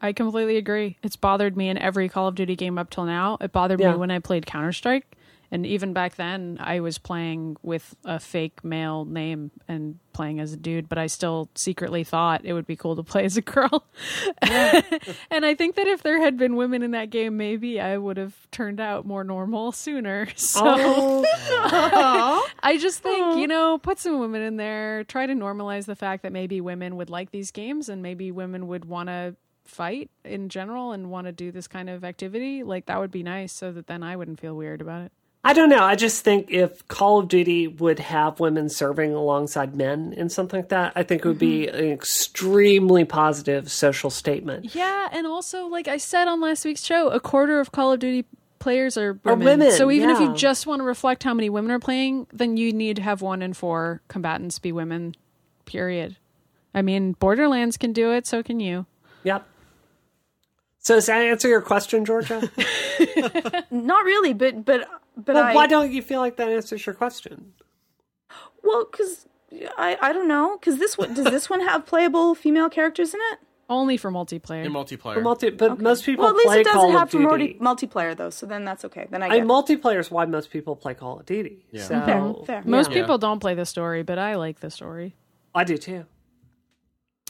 I 0.00 0.12
completely 0.12 0.56
agree. 0.56 0.96
It's 1.02 1.16
bothered 1.16 1.56
me 1.56 1.68
in 1.68 1.78
every 1.78 2.08
Call 2.08 2.28
of 2.28 2.34
Duty 2.34 2.56
game 2.56 2.78
up 2.78 2.90
till 2.90 3.04
now. 3.04 3.38
It 3.40 3.52
bothered 3.52 3.80
Yeah. 3.80 3.92
me 3.92 3.96
when 3.98 4.10
I 4.10 4.18
played 4.18 4.46
Counter 4.46 4.72
Strike. 4.72 5.06
And 5.50 5.64
even 5.66 5.92
back 5.92 6.16
then, 6.16 6.58
I 6.60 6.80
was 6.80 6.98
playing 6.98 7.56
with 7.62 7.94
a 8.04 8.18
fake 8.18 8.64
male 8.64 9.04
name 9.04 9.50
and 9.68 9.98
playing 10.12 10.40
as 10.40 10.52
a 10.52 10.56
dude, 10.56 10.88
but 10.88 10.98
I 10.98 11.06
still 11.06 11.48
secretly 11.54 12.04
thought 12.04 12.44
it 12.44 12.52
would 12.52 12.66
be 12.66 12.76
cool 12.76 12.96
to 12.96 13.02
play 13.04 13.24
as 13.24 13.36
a 13.36 13.42
girl. 13.42 13.84
and 14.42 15.44
I 15.44 15.54
think 15.54 15.76
that 15.76 15.86
if 15.86 16.02
there 16.02 16.20
had 16.20 16.36
been 16.36 16.56
women 16.56 16.82
in 16.82 16.92
that 16.92 17.10
game, 17.10 17.36
maybe 17.36 17.80
I 17.80 17.96
would 17.96 18.16
have 18.16 18.34
turned 18.50 18.80
out 18.80 19.06
more 19.06 19.24
normal 19.24 19.72
sooner. 19.72 20.28
So 20.36 20.62
Oh, 20.66 22.48
I 22.62 22.78
just 22.78 23.02
think, 23.02 23.38
you 23.38 23.46
know, 23.46 23.78
put 23.78 23.98
some 23.98 24.20
women 24.20 24.42
in 24.42 24.56
there, 24.56 25.04
try 25.04 25.26
to 25.26 25.32
normalize 25.34 25.86
the 25.86 25.96
fact 25.96 26.22
that 26.22 26.32
maybe 26.32 26.60
women 26.60 26.96
would 26.96 27.10
like 27.10 27.30
these 27.30 27.50
games 27.50 27.88
and 27.88 28.02
maybe 28.02 28.30
women 28.30 28.68
would 28.68 28.84
want 28.84 29.08
to 29.08 29.36
fight 29.64 30.10
in 30.24 30.48
general 30.48 30.92
and 30.92 31.10
want 31.10 31.26
to 31.26 31.32
do 31.32 31.50
this 31.50 31.66
kind 31.66 31.88
of 31.90 32.04
activity, 32.04 32.62
like 32.62 32.86
that 32.86 33.00
would 33.00 33.10
be 33.10 33.22
nice 33.22 33.52
so 33.52 33.72
that 33.72 33.86
then 33.86 34.02
I 34.02 34.16
wouldn't 34.16 34.38
feel 34.40 34.54
weird 34.54 34.80
about 34.80 35.02
it. 35.02 35.12
I 35.46 35.52
don't 35.52 35.68
know. 35.68 35.82
I 35.84 35.94
just 35.94 36.24
think 36.24 36.50
if 36.50 36.86
Call 36.88 37.18
of 37.18 37.28
Duty 37.28 37.68
would 37.68 37.98
have 37.98 38.40
women 38.40 38.68
serving 38.70 39.12
alongside 39.12 39.74
men 39.74 40.14
in 40.14 40.30
something 40.30 40.58
like 40.60 40.70
that, 40.70 40.92
I 40.96 41.02
think 41.02 41.24
it 41.24 41.28
would 41.28 41.38
be 41.38 41.66
Mm-hmm. 41.66 41.76
an 41.76 41.90
extremely 41.92 43.04
positive 43.04 43.70
social 43.70 44.08
statement. 44.10 44.74
Yeah, 44.74 45.08
and 45.12 45.26
also 45.26 45.66
like 45.66 45.86
I 45.86 45.98
said 45.98 46.28
on 46.28 46.40
last 46.40 46.64
week's 46.64 46.82
show, 46.82 47.08
a 47.10 47.20
quarter 47.20 47.60
of 47.60 47.72
Call 47.72 47.92
of 47.92 47.98
Duty 48.00 48.24
players 48.58 48.96
are 48.96 49.10
Are 49.26 49.34
women. 49.36 49.44
women, 49.60 49.72
so 49.72 49.90
even 49.90 50.08
if 50.08 50.18
you 50.20 50.34
just 50.34 50.66
want 50.66 50.80
to 50.80 50.84
reflect 50.84 51.22
how 51.22 51.34
many 51.34 51.50
women 51.50 51.70
are 51.70 51.78
playing, 51.78 52.26
then 52.32 52.56
you 52.56 52.72
need 52.72 52.96
to 52.96 53.02
have 53.02 53.20
one 53.20 53.42
in 53.42 53.52
four 53.52 54.00
combatants 54.08 54.58
be 54.58 54.72
women. 54.72 55.14
Period. 55.66 56.16
I 56.74 56.80
mean, 56.80 57.12
Borderlands 57.12 57.76
can 57.76 57.92
do 57.92 58.12
it, 58.12 58.26
so 58.26 58.42
can 58.42 58.60
you. 58.60 58.86
Yep. 59.24 59.46
So 60.78 60.94
does 60.96 61.06
that 61.06 61.20
answer 61.22 61.48
your 61.48 61.60
question, 61.62 62.04
Georgia? 62.04 62.50
Not 63.70 64.04
really, 64.04 64.32
but 64.32 64.64
but 64.64 64.88
but 65.16 65.34
well, 65.34 65.44
I 65.44 65.54
why 65.54 65.66
don't 65.66 65.92
you 65.92 66.02
feel 66.02 66.20
like 66.20 66.36
that 66.36 66.48
answers 66.48 66.84
your 66.86 66.94
question? 66.94 67.52
well 68.62 68.86
because 68.90 69.26
I 69.78 69.96
I 70.00 70.12
don't 70.12 70.28
know 70.28 70.56
because 70.58 70.78
this 70.78 70.96
one 70.98 71.14
does 71.14 71.26
this 71.26 71.48
one 71.50 71.60
have 71.60 71.86
playable 71.86 72.34
female 72.34 72.68
characters 72.70 73.14
in 73.14 73.20
it? 73.32 73.38
Only 73.68 73.96
for 73.96 74.10
multiplayer. 74.10 74.64
In 74.64 74.72
multiplayer. 74.72 75.22
Multi, 75.22 75.48
but 75.48 75.80
most 75.80 76.04
people 76.04 76.24
Well, 76.24 76.32
at 76.32 76.36
least 76.36 76.48
play 76.48 76.60
it 76.60 76.64
doesn't 76.64 76.80
Call 76.80 76.92
have 76.92 77.02
of 77.04 77.10
for 77.12 77.18
multi- 77.18 77.54
multiplayer 77.60 78.14
though, 78.14 78.28
so 78.30 78.44
then 78.44 78.62
that's 78.64 78.84
okay. 78.84 79.06
Then 79.10 79.22
I 79.22 79.26
I 79.26 79.28
get 79.38 79.46
mean, 79.46 79.48
multiplayer 79.48 79.98
is 80.00 80.10
why 80.10 80.26
most 80.26 80.50
people 80.50 80.76
play 80.76 80.92
Call 80.92 81.18
of 81.20 81.24
Duty. 81.24 81.64
Yeah. 81.70 81.82
So, 81.82 82.00
Fair, 82.04 82.34
fair. 82.46 82.62
Most 82.66 82.90
Yeah. 82.90 83.00
people 83.00 83.16
don't 83.16 83.40
play 83.40 83.54
the 83.54 83.64
story, 83.64 84.02
but 84.02 84.18
I 84.18 84.34
like 84.34 84.60
the 84.60 84.70
story. 84.70 85.14
I 85.54 85.64
do 85.64 85.78
too. 85.78 86.04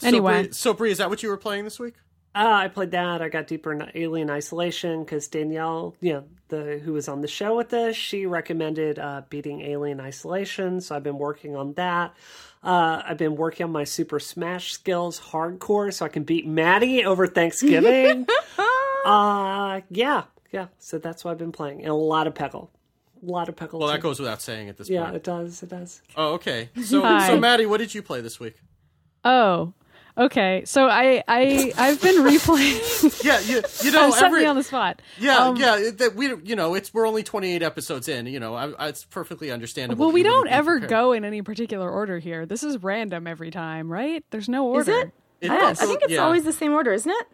So, 0.01 0.07
Anyway. 0.07 0.43
Bree, 0.43 0.51
so 0.51 0.73
Bree, 0.73 0.91
is 0.91 0.97
that 0.97 1.09
what 1.09 1.23
you 1.23 1.29
were 1.29 1.37
playing 1.37 1.63
this 1.63 1.79
week? 1.79 1.93
Uh, 2.35 2.51
I 2.51 2.67
played 2.67 2.91
that. 2.91 3.21
I 3.21 3.29
got 3.29 3.47
deeper 3.47 3.71
in 3.71 3.89
Alien 3.95 4.29
Isolation 4.29 5.03
because 5.05 5.29
Danielle, 5.29 5.95
you 6.01 6.13
know, 6.13 6.23
the 6.49 6.79
who 6.83 6.91
was 6.91 7.07
on 7.07 7.21
the 7.21 7.27
show 7.29 7.55
with 7.55 7.73
us, 7.73 7.95
she 7.95 8.25
recommended 8.25 8.99
uh, 8.99 9.21
beating 9.29 9.61
Alien 9.61 10.01
Isolation. 10.01 10.81
So 10.81 10.95
I've 10.95 11.03
been 11.03 11.17
working 11.17 11.55
on 11.55 11.73
that. 11.75 12.13
Uh, 12.61 13.01
I've 13.05 13.17
been 13.17 13.35
working 13.37 13.63
on 13.63 13.71
my 13.71 13.85
Super 13.85 14.19
Smash 14.19 14.73
skills 14.73 15.19
hardcore 15.19 15.93
so 15.93 16.03
I 16.05 16.09
can 16.09 16.23
beat 16.23 16.45
Maddie 16.45 17.05
over 17.05 17.25
Thanksgiving. 17.25 18.27
uh, 19.05 19.81
yeah, 19.89 20.23
yeah. 20.51 20.67
So 20.79 20.97
that's 20.97 21.23
what 21.23 21.31
I've 21.31 21.37
been 21.37 21.51
playing, 21.53 21.81
and 21.81 21.89
a 21.89 21.93
lot 21.95 22.27
of 22.27 22.33
Peggle, 22.33 22.67
a 23.21 23.25
lot 23.31 23.47
of 23.49 23.55
Peggle. 23.55 23.79
Well, 23.79 23.87
that 23.89 24.01
goes 24.01 24.19
without 24.19 24.41
saying 24.41 24.67
at 24.67 24.77
this 24.77 24.89
Yeah, 24.89 25.03
point. 25.03 25.13
Yeah, 25.13 25.17
it 25.17 25.23
does. 25.23 25.63
It 25.63 25.69
does. 25.69 26.01
Oh, 26.17 26.33
okay. 26.33 26.69
So, 26.83 27.01
Hi. 27.01 27.27
so 27.27 27.39
Maddie, 27.39 27.65
what 27.65 27.77
did 27.77 27.93
you 27.95 28.01
play 28.01 28.19
this 28.21 28.39
week? 28.39 28.55
Oh, 29.23 29.73
okay. 30.17 30.63
So 30.65 30.87
I 30.87 31.23
I 31.27 31.73
I've 31.77 32.01
been 32.01 32.23
replaying. 32.23 32.75
Yeah, 33.25 33.39
you 33.39 33.61
you 33.83 33.91
know 33.91 34.11
set 34.11 34.23
every 34.25 34.41
me 34.41 34.45
on 34.47 34.55
the 34.55 34.63
spot. 34.63 35.01
yeah 35.19 35.37
Um, 35.37 35.55
yeah 35.57 35.89
that 35.97 36.15
we 36.15 36.27
you 36.43 36.55
know 36.55 36.75
it's 36.75 36.93
we're 36.93 37.07
only 37.07 37.23
28 37.23 37.61
episodes 37.63 38.07
in. 38.07 38.25
You 38.27 38.39
know, 38.39 38.53
I, 38.55 38.69
I, 38.71 38.87
it's 38.89 39.03
perfectly 39.05 39.51
understandable. 39.51 40.05
Well, 40.05 40.13
we 40.13 40.23
don't 40.23 40.47
ever 40.47 40.73
prepared. 40.79 40.89
go 40.89 41.11
in 41.13 41.25
any 41.25 41.41
particular 41.41 41.89
order 41.89 42.19
here. 42.19 42.45
This 42.45 42.63
is 42.63 42.81
random 42.83 43.25
every 43.27 43.51
time, 43.51 43.91
right? 43.91 44.23
There's 44.31 44.47
no 44.49 44.65
order. 44.67 44.91
Is 44.91 44.97
it? 45.05 45.11
It 45.41 45.51
I, 45.51 45.57
does. 45.59 45.81
I 45.81 45.85
think 45.85 46.01
it's 46.03 46.11
Yeah. 46.13 46.23
always 46.23 46.43
the 46.43 46.53
same 46.53 46.73
order, 46.73 46.93
isn't 46.93 47.11
it? 47.11 47.27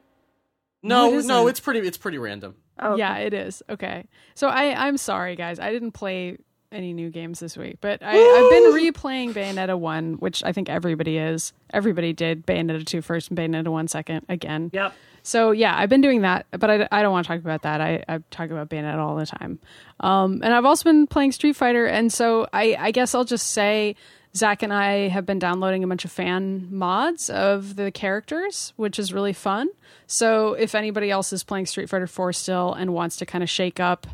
No, 0.83 1.09
No, 1.11 1.19
it 1.19 1.25
no, 1.25 1.47
it's 1.47 1.59
pretty 1.59 1.79
it's 1.81 1.97
pretty 1.97 2.17
random. 2.17 2.55
Oh, 2.79 2.95
Yeah, 2.95 3.17
it 3.17 3.33
is. 3.33 3.61
Okay. 3.69 4.07
So 4.33 4.47
I 4.47 4.87
I'm 4.87 4.97
sorry 4.97 5.35
guys. 5.35 5.59
I 5.59 5.71
didn't 5.71 5.91
play 5.91 6.37
any 6.71 6.93
new 6.93 7.09
games 7.09 7.39
this 7.39 7.57
week, 7.57 7.77
but 7.81 8.01
I, 8.01 8.11
I've 8.11 8.49
been 8.49 8.91
replaying 8.91 9.33
Bayonetta 9.33 9.77
1, 9.77 10.13
which 10.15 10.43
I 10.43 10.51
think 10.51 10.69
everybody 10.69 11.17
is. 11.17 11.53
Everybody 11.73 12.13
did 12.13 12.45
Bayonetta 12.45 12.85
2 12.85 13.01
first 13.01 13.29
and 13.29 13.37
Bayonetta 13.37 13.67
1 13.67 13.87
second 13.87 14.25
again. 14.29 14.69
Yep. 14.73 14.93
So 15.23 15.51
yeah, 15.51 15.75
I've 15.77 15.89
been 15.89 16.01
doing 16.01 16.21
that, 16.21 16.45
but 16.51 16.69
I, 16.69 16.87
I 16.91 17.01
don't 17.01 17.11
want 17.11 17.27
to 17.27 17.33
talk 17.33 17.41
about 17.41 17.61
that. 17.63 17.81
I, 17.81 18.03
I 18.07 18.19
talk 18.31 18.49
about 18.49 18.69
Bayonetta 18.69 18.97
all 18.97 19.15
the 19.15 19.25
time. 19.25 19.59
Um, 19.99 20.41
and 20.43 20.53
I've 20.53 20.65
also 20.65 20.83
been 20.83 21.07
playing 21.07 21.33
Street 21.33 21.55
Fighter, 21.55 21.85
and 21.85 22.11
so 22.11 22.47
I, 22.53 22.75
I 22.79 22.91
guess 22.91 23.13
I'll 23.13 23.25
just 23.25 23.47
say 23.47 23.95
Zach 24.35 24.63
and 24.63 24.73
I 24.73 25.09
have 25.09 25.25
been 25.25 25.39
downloading 25.39 25.83
a 25.83 25.87
bunch 25.87 26.05
of 26.05 26.11
fan 26.11 26.67
mods 26.71 27.29
of 27.29 27.75
the 27.75 27.91
characters, 27.91 28.73
which 28.77 28.97
is 28.97 29.13
really 29.13 29.33
fun. 29.33 29.69
So 30.07 30.53
if 30.53 30.73
anybody 30.73 31.11
else 31.11 31.33
is 31.33 31.43
playing 31.43 31.65
Street 31.65 31.89
Fighter 31.89 32.07
4 32.07 32.33
still 32.33 32.73
and 32.73 32.93
wants 32.93 33.17
to 33.17 33.25
kind 33.25 33.43
of 33.43 33.49
shake 33.49 33.79
up 33.79 34.07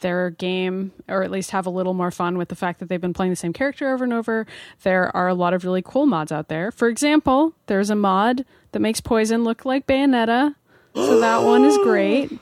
their 0.00 0.30
game 0.30 0.92
or 1.08 1.22
at 1.22 1.30
least 1.30 1.50
have 1.50 1.66
a 1.66 1.70
little 1.70 1.94
more 1.94 2.10
fun 2.10 2.38
with 2.38 2.48
the 2.48 2.56
fact 2.56 2.80
that 2.80 2.88
they've 2.88 3.00
been 3.00 3.14
playing 3.14 3.30
the 3.30 3.36
same 3.36 3.52
character 3.52 3.92
over 3.92 4.04
and 4.04 4.12
over, 4.12 4.46
there 4.82 5.14
are 5.16 5.28
a 5.28 5.34
lot 5.34 5.54
of 5.54 5.64
really 5.64 5.82
cool 5.82 6.06
mods 6.06 6.32
out 6.32 6.48
there. 6.48 6.70
For 6.70 6.88
example, 6.88 7.54
there's 7.66 7.90
a 7.90 7.96
mod 7.96 8.44
that 8.72 8.80
makes 8.80 9.00
Poison 9.00 9.44
look 9.44 9.64
like 9.64 9.86
Bayonetta. 9.86 10.54
So 10.94 11.20
that 11.20 11.42
one 11.42 11.64
is 11.64 11.76
great. 11.82 12.38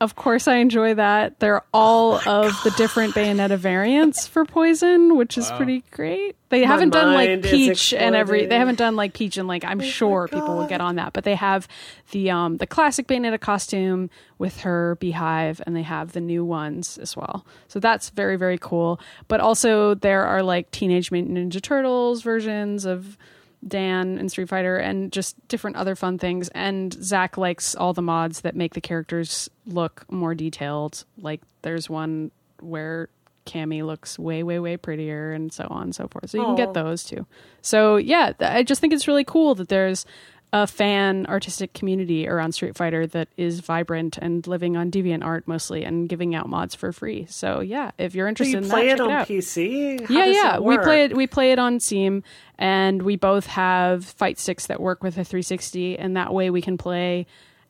Of 0.00 0.14
course, 0.14 0.46
I 0.46 0.56
enjoy 0.56 0.94
that. 0.94 1.40
They're 1.40 1.62
all 1.74 2.14
of 2.28 2.52
the 2.62 2.70
different 2.76 3.14
Bayonetta 3.14 3.58
variants 3.58 4.28
for 4.28 4.44
Poison, 4.44 5.16
which 5.16 5.36
is 5.36 5.50
pretty 5.52 5.82
great. 5.90 6.36
They 6.50 6.62
haven't 6.62 6.90
done 6.90 7.14
like 7.14 7.42
Peach 7.42 7.92
and 7.92 8.14
every. 8.14 8.46
They 8.46 8.56
haven't 8.58 8.78
done 8.78 8.94
like 8.94 9.12
Peach 9.12 9.36
and 9.38 9.48
like 9.48 9.64
I'm 9.64 9.80
sure 9.80 10.28
people 10.28 10.56
will 10.56 10.68
get 10.68 10.80
on 10.80 10.96
that, 10.96 11.14
but 11.14 11.24
they 11.24 11.34
have 11.34 11.66
the 12.12 12.30
um 12.30 12.58
the 12.58 12.66
classic 12.66 13.08
Bayonetta 13.08 13.40
costume 13.40 14.08
with 14.38 14.60
her 14.60 14.96
beehive, 15.00 15.60
and 15.66 15.74
they 15.74 15.82
have 15.82 16.12
the 16.12 16.20
new 16.20 16.44
ones 16.44 16.96
as 16.98 17.16
well. 17.16 17.44
So 17.66 17.80
that's 17.80 18.10
very 18.10 18.36
very 18.36 18.58
cool. 18.58 19.00
But 19.26 19.40
also 19.40 19.94
there 19.94 20.24
are 20.24 20.44
like 20.44 20.70
Teenage 20.70 21.10
Mutant 21.10 21.36
Ninja 21.36 21.60
Turtles 21.60 22.22
versions 22.22 22.84
of 22.84 23.18
Dan 23.66 24.18
and 24.18 24.30
Street 24.30 24.48
Fighter 24.48 24.76
and 24.76 25.12
just 25.12 25.36
different 25.48 25.76
other 25.76 25.96
fun 25.96 26.18
things. 26.18 26.48
And 26.48 26.92
Zach 26.92 27.36
likes 27.36 27.74
all 27.74 27.92
the 27.92 28.02
mods 28.02 28.42
that 28.42 28.54
make 28.54 28.74
the 28.74 28.80
characters 28.80 29.50
look 29.66 30.04
more 30.10 30.34
detailed. 30.34 31.04
Like 31.16 31.40
there's 31.62 31.90
one 31.90 32.30
where 32.60 33.08
Cammy 33.46 33.84
looks 33.84 34.18
way, 34.18 34.42
way, 34.42 34.58
way 34.58 34.76
prettier 34.76 35.32
and 35.32 35.52
so 35.52 35.66
on 35.70 35.84
and 35.84 35.94
so 35.94 36.06
forth. 36.06 36.30
So 36.30 36.38
you 36.38 36.44
can 36.44 36.54
get 36.54 36.74
those 36.74 37.04
too. 37.04 37.26
So 37.62 37.96
yeah, 37.96 38.32
I 38.40 38.62
just 38.62 38.80
think 38.80 38.92
it's 38.92 39.08
really 39.08 39.24
cool 39.24 39.54
that 39.56 39.68
there's 39.68 40.04
a 40.52 40.66
fan 40.66 41.26
artistic 41.26 41.74
community 41.74 42.26
around 42.26 42.52
Street 42.52 42.74
Fighter 42.74 43.06
that 43.08 43.28
is 43.36 43.60
vibrant 43.60 44.16
and 44.16 44.46
living 44.46 44.76
on 44.76 44.90
DeviantArt 44.90 45.42
mostly 45.46 45.84
and 45.84 46.08
giving 46.08 46.34
out 46.34 46.48
mods 46.48 46.74
for 46.74 46.92
free. 46.92 47.26
So 47.28 47.60
yeah, 47.60 47.90
if 47.98 48.14
you're 48.14 48.28
interested 48.28 48.52
you 48.52 48.58
in 48.58 48.68
play 48.68 48.88
that, 48.88 48.94
it 48.94 49.00
on 49.00 49.10
it 49.10 49.28
PC? 49.28 50.06
How 50.06 50.14
yeah, 50.14 50.24
yeah. 50.24 50.58
We 50.58 50.78
play 50.78 51.04
it. 51.04 51.16
We 51.16 51.26
play 51.26 51.52
it 51.52 51.58
on 51.58 51.80
Steam, 51.80 52.22
and 52.58 53.02
we 53.02 53.16
both 53.16 53.46
have 53.46 54.04
fight 54.04 54.38
sticks 54.38 54.66
that 54.66 54.80
work 54.80 55.02
with 55.02 55.18
a 55.18 55.24
360, 55.24 55.98
and 55.98 56.16
that 56.16 56.32
way 56.32 56.48
we 56.48 56.62
can 56.62 56.78
play 56.78 57.26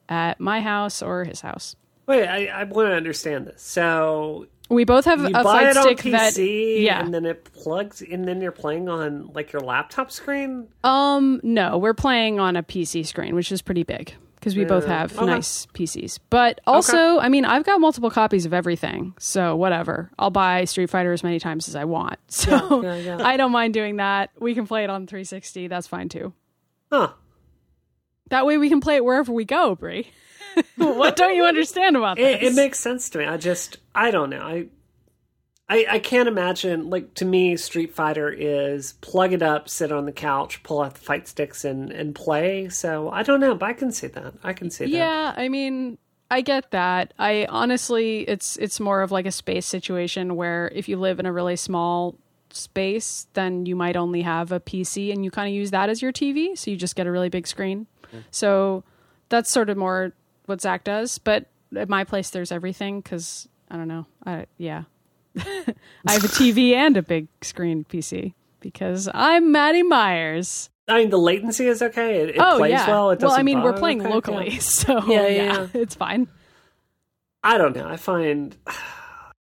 at 0.08 0.38
my 0.38 0.60
house 0.60 1.02
or 1.02 1.24
his 1.24 1.40
house. 1.40 1.74
Wait, 2.06 2.26
I, 2.26 2.46
I 2.46 2.64
want 2.64 2.88
to 2.88 2.94
understand 2.94 3.46
this. 3.46 3.60
So 3.60 4.46
We 4.68 4.84
both 4.84 5.06
have 5.06 5.20
you 5.20 5.28
a 5.28 5.30
buy 5.30 5.42
fight 5.42 5.66
it 5.68 5.76
on 5.78 5.82
stick 5.84 5.98
PC, 5.98 6.10
that 6.12 6.38
yeah. 6.82 7.00
and 7.00 7.12
then 7.12 7.24
it 7.24 7.44
plugs, 7.52 8.02
in, 8.02 8.12
and 8.12 8.28
then 8.28 8.40
you're 8.40 8.52
playing 8.52 8.88
on 8.88 9.30
like 9.32 9.52
your 9.52 9.62
laptop 9.62 10.10
screen. 10.10 10.68
Um, 10.84 11.40
no, 11.42 11.78
we're 11.78 11.94
playing 11.94 12.38
on 12.38 12.54
a 12.56 12.62
PC 12.62 13.06
screen, 13.06 13.34
which 13.34 13.50
is 13.50 13.62
pretty 13.62 13.82
big 13.82 14.14
because 14.34 14.56
we 14.56 14.64
both 14.64 14.86
have 14.86 15.16
Okay. 15.16 15.26
nice 15.26 15.66
PCs. 15.74 16.18
But 16.30 16.60
also, 16.66 17.18
I 17.18 17.28
mean, 17.28 17.44
I've 17.44 17.64
got 17.64 17.80
multiple 17.80 18.10
copies 18.10 18.46
of 18.46 18.52
everything, 18.54 19.14
so 19.18 19.56
whatever. 19.56 20.10
I'll 20.18 20.30
buy 20.30 20.64
Street 20.64 20.90
Fighter 20.90 21.12
as 21.12 21.22
many 21.24 21.40
times 21.40 21.68
as 21.68 21.74
I 21.74 21.84
want. 21.84 22.18
So 22.28 22.82
yeah, 22.82 22.96
yeah. 22.96 23.18
I 23.26 23.36
don't 23.36 23.52
mind 23.52 23.74
doing 23.74 23.96
that. 23.96 24.30
We 24.38 24.54
can 24.54 24.66
play 24.66 24.84
it 24.84 24.90
on 24.90 25.06
360. 25.06 25.66
That's 25.68 25.86
fine 25.86 26.08
too. 26.08 26.32
Huh? 26.92 27.12
That 28.30 28.46
way 28.46 28.58
we 28.58 28.68
can 28.68 28.80
play 28.80 28.96
it 28.96 29.04
wherever 29.04 29.32
we 29.32 29.44
go, 29.44 29.74
Bree. 29.74 30.10
what 30.76 31.16
don't 31.16 31.34
you 31.34 31.44
understand 31.44 31.96
about 31.96 32.16
this? 32.16 32.42
It, 32.42 32.46
it 32.48 32.54
makes 32.54 32.78
sense 32.78 33.10
to 33.10 33.18
me. 33.18 33.26
I 33.26 33.36
just, 33.36 33.78
I 33.94 34.10
don't 34.10 34.30
know. 34.30 34.40
I, 34.40 34.66
I, 35.68 35.86
I 35.90 35.98
can't 35.98 36.28
imagine. 36.28 36.88
Like 36.88 37.14
to 37.14 37.24
me, 37.24 37.56
Street 37.56 37.94
Fighter 37.94 38.30
is 38.30 38.94
plug 38.94 39.32
it 39.32 39.42
up, 39.42 39.68
sit 39.68 39.92
on 39.92 40.06
the 40.06 40.12
couch, 40.12 40.62
pull 40.62 40.80
out 40.80 40.94
the 40.94 41.00
fight 41.00 41.28
sticks, 41.28 41.64
and 41.64 41.90
and 41.90 42.14
play. 42.14 42.70
So 42.70 43.10
I 43.10 43.22
don't 43.22 43.40
know, 43.40 43.54
but 43.54 43.66
I 43.66 43.72
can 43.74 43.92
see 43.92 44.06
that. 44.06 44.34
I 44.42 44.54
can 44.54 44.70
see 44.70 44.86
that. 44.86 44.90
Yeah, 44.90 45.34
I 45.36 45.50
mean, 45.50 45.98
I 46.30 46.40
get 46.40 46.70
that. 46.70 47.12
I 47.18 47.46
honestly, 47.50 48.20
it's 48.20 48.56
it's 48.56 48.80
more 48.80 49.02
of 49.02 49.10
like 49.10 49.26
a 49.26 49.32
space 49.32 49.66
situation 49.66 50.36
where 50.36 50.70
if 50.74 50.88
you 50.88 50.96
live 50.96 51.20
in 51.20 51.26
a 51.26 51.32
really 51.32 51.56
small 51.56 52.14
space, 52.50 53.26
then 53.34 53.66
you 53.66 53.76
might 53.76 53.96
only 53.96 54.22
have 54.22 54.52
a 54.52 54.60
PC 54.60 55.12
and 55.12 55.22
you 55.22 55.30
kind 55.30 55.48
of 55.48 55.54
use 55.54 55.70
that 55.72 55.90
as 55.90 56.00
your 56.00 56.12
TV, 56.12 56.56
so 56.56 56.70
you 56.70 56.78
just 56.78 56.96
get 56.96 57.06
a 57.06 57.12
really 57.12 57.28
big 57.28 57.46
screen. 57.46 57.86
So 58.30 58.84
that's 59.28 59.52
sort 59.52 59.68
of 59.68 59.76
more 59.76 60.12
what 60.48 60.60
Zach 60.60 60.84
does. 60.84 61.18
But 61.18 61.46
at 61.76 61.88
my 61.88 62.04
place, 62.04 62.30
there's 62.30 62.52
everything 62.52 63.00
because 63.00 63.48
I 63.70 63.76
don't 63.76 63.88
know. 63.88 64.06
I 64.26 64.46
yeah, 64.56 64.84
I 65.36 66.12
have 66.12 66.24
a 66.24 66.28
TV 66.28 66.72
and 66.72 66.96
a 66.96 67.02
big 67.02 67.28
screen 67.42 67.84
PC 67.84 68.34
because 68.60 69.08
I'm 69.12 69.52
Maddie 69.52 69.82
Myers. 69.82 70.70
I 70.88 71.00
mean, 71.00 71.10
the 71.10 71.18
latency 71.18 71.66
is 71.66 71.82
okay. 71.82 72.22
It, 72.22 72.28
it 72.30 72.36
oh 72.38 72.56
plays 72.58 72.70
yeah. 72.70 72.88
well. 72.88 73.10
It 73.10 73.20
well, 73.20 73.32
I 73.32 73.42
mean, 73.42 73.62
we're 73.62 73.74
playing 73.74 74.00
Okay, 74.00 74.10
locally, 74.10 74.50
yeah. 74.52 74.58
so 74.60 75.04
Yeah, 75.06 75.26
yeah, 75.26 75.42
yeah. 75.44 75.66
it's 75.74 75.94
fine. 75.94 76.28
I 77.44 77.58
don't 77.58 77.76
know. 77.76 77.86
I 77.86 77.96
find 77.96 78.56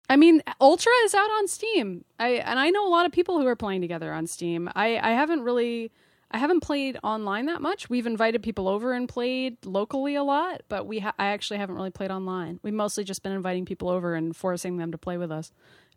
I 0.08 0.16
mean, 0.16 0.42
Ultra 0.60 0.92
is 1.04 1.14
out 1.14 1.30
on 1.30 1.48
Steam. 1.48 2.04
I 2.18 2.28
and 2.34 2.58
I 2.58 2.70
know 2.70 2.86
a 2.86 2.90
lot 2.90 3.06
of 3.06 3.12
people 3.12 3.40
who 3.40 3.46
are 3.46 3.56
playing 3.56 3.80
together 3.80 4.12
on 4.12 4.26
Steam. 4.26 4.70
I 4.74 4.98
I 4.98 5.10
haven't 5.10 5.42
really 5.42 5.90
I 6.34 6.38
haven't 6.38 6.60
played 6.60 6.98
online 7.04 7.46
that 7.46 7.62
much. 7.62 7.88
We've 7.88 8.06
invited 8.06 8.42
people 8.42 8.66
over 8.66 8.92
and 8.92 9.08
played 9.08 9.64
locally 9.64 10.16
a 10.16 10.24
lot, 10.24 10.62
but 10.68 10.84
we 10.84 10.98
ha- 10.98 11.14
I 11.16 11.26
actually 11.26 11.58
haven't 11.58 11.76
really 11.76 11.90
played 11.92 12.10
online. 12.10 12.58
We've 12.64 12.74
mostly 12.74 13.04
just 13.04 13.22
been 13.22 13.30
inviting 13.32 13.64
people 13.64 13.88
over 13.88 14.14
and 14.16 14.34
forcing 14.34 14.76
them 14.76 14.90
to 14.90 14.98
play 14.98 15.16
with 15.16 15.30
us, 15.30 15.52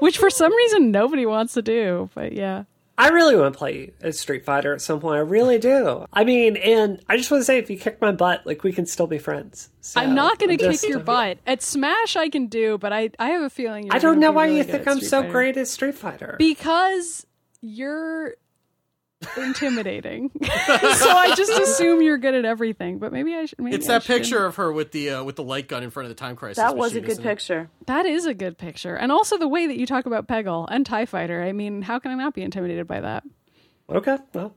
which 0.00 0.18
for 0.18 0.30
some 0.30 0.54
reason 0.54 0.90
nobody 0.90 1.26
wants 1.26 1.52
to 1.54 1.62
do. 1.62 2.08
But 2.14 2.32
yeah, 2.32 2.64
I 2.98 3.08
really 3.08 3.36
want 3.36 3.52
to 3.52 3.58
play 3.58 3.92
a 4.00 4.12
Street 4.12 4.44
Fighter 4.44 4.72
at 4.72 4.80
some 4.80 5.00
point. 5.00 5.16
I 5.16 5.20
really 5.20 5.58
do. 5.58 6.06
I 6.12 6.24
mean, 6.24 6.56
and 6.56 7.02
I 7.08 7.16
just 7.16 7.30
want 7.30 7.42
to 7.42 7.44
say, 7.44 7.58
if 7.58 7.68
you 7.68 7.76
kick 7.78 8.00
my 8.00 8.12
butt, 8.12 8.46
like 8.46 8.62
we 8.64 8.72
can 8.72 8.86
still 8.86 9.06
be 9.06 9.18
friends. 9.18 9.68
So, 9.80 10.00
I'm 10.00 10.14
not 10.14 10.38
going 10.38 10.56
to 10.56 10.70
kick 10.70 10.82
your 10.88 10.98
butt 11.14 11.38
at 11.46 11.62
Smash. 11.62 12.16
I 12.16 12.28
can 12.28 12.46
do, 12.46 12.78
but 12.78 12.92
I 12.92 13.10
I 13.18 13.30
have 13.30 13.42
a 13.42 13.50
feeling 13.50 13.86
you're 13.86 13.94
I 13.94 13.98
don't 13.98 14.18
know 14.20 14.32
why 14.32 14.46
really 14.46 14.58
you 14.58 14.64
think 14.64 14.88
I'm 14.88 15.00
so 15.00 15.20
Fighter. 15.20 15.32
great 15.32 15.56
at 15.56 15.68
Street 15.68 15.94
Fighter. 15.96 16.36
because 16.38 17.26
you're 17.60 18.34
intimidating. 19.36 20.30
so 20.42 20.48
I 21.10 21.34
just 21.36 21.52
assume 21.52 22.02
you're 22.02 22.18
good 22.18 22.34
at 22.34 22.44
everything. 22.44 22.98
But 22.98 23.12
maybe 23.12 23.34
I 23.34 23.46
should. 23.46 23.58
Maybe 23.60 23.76
It's 23.76 23.88
I 23.88 23.94
that 23.94 24.02
shouldn't. 24.04 24.22
picture 24.24 24.44
of 24.46 24.56
her 24.56 24.72
with 24.72 24.92
the 24.92 25.10
uh, 25.10 25.24
with 25.24 25.36
the 25.36 25.42
light 25.44 25.68
gun 25.68 25.82
in 25.82 25.90
front 25.90 26.10
of 26.10 26.16
the 26.16 26.20
time 26.20 26.36
crisis. 26.36 26.56
That 26.58 26.76
was 26.76 26.94
a 26.94 27.00
good 27.00 27.10
isn't 27.10 27.24
it? 27.24 27.28
picture. 27.28 27.70
That 27.86 28.06
is 28.06 28.26
a 28.26 28.34
good 28.34 28.58
picture, 28.58 28.96
and 28.96 29.10
also 29.12 29.38
the 29.38 29.48
way 29.48 29.66
that 29.66 29.76
you 29.78 29.86
talk 29.86 30.06
about 30.06 30.28
Peggle 30.28 30.66
and 30.70 30.84
Tie 30.86 31.06
Fighter. 31.06 31.42
I 31.42 31.52
mean, 31.52 31.82
how 31.82 31.98
can 31.98 32.10
I 32.10 32.14
not 32.14 32.34
be 32.34 32.42
intimidated 32.42 32.86
by 32.86 33.00
that? 33.00 33.24
Okay, 33.90 34.18
well, 34.32 34.54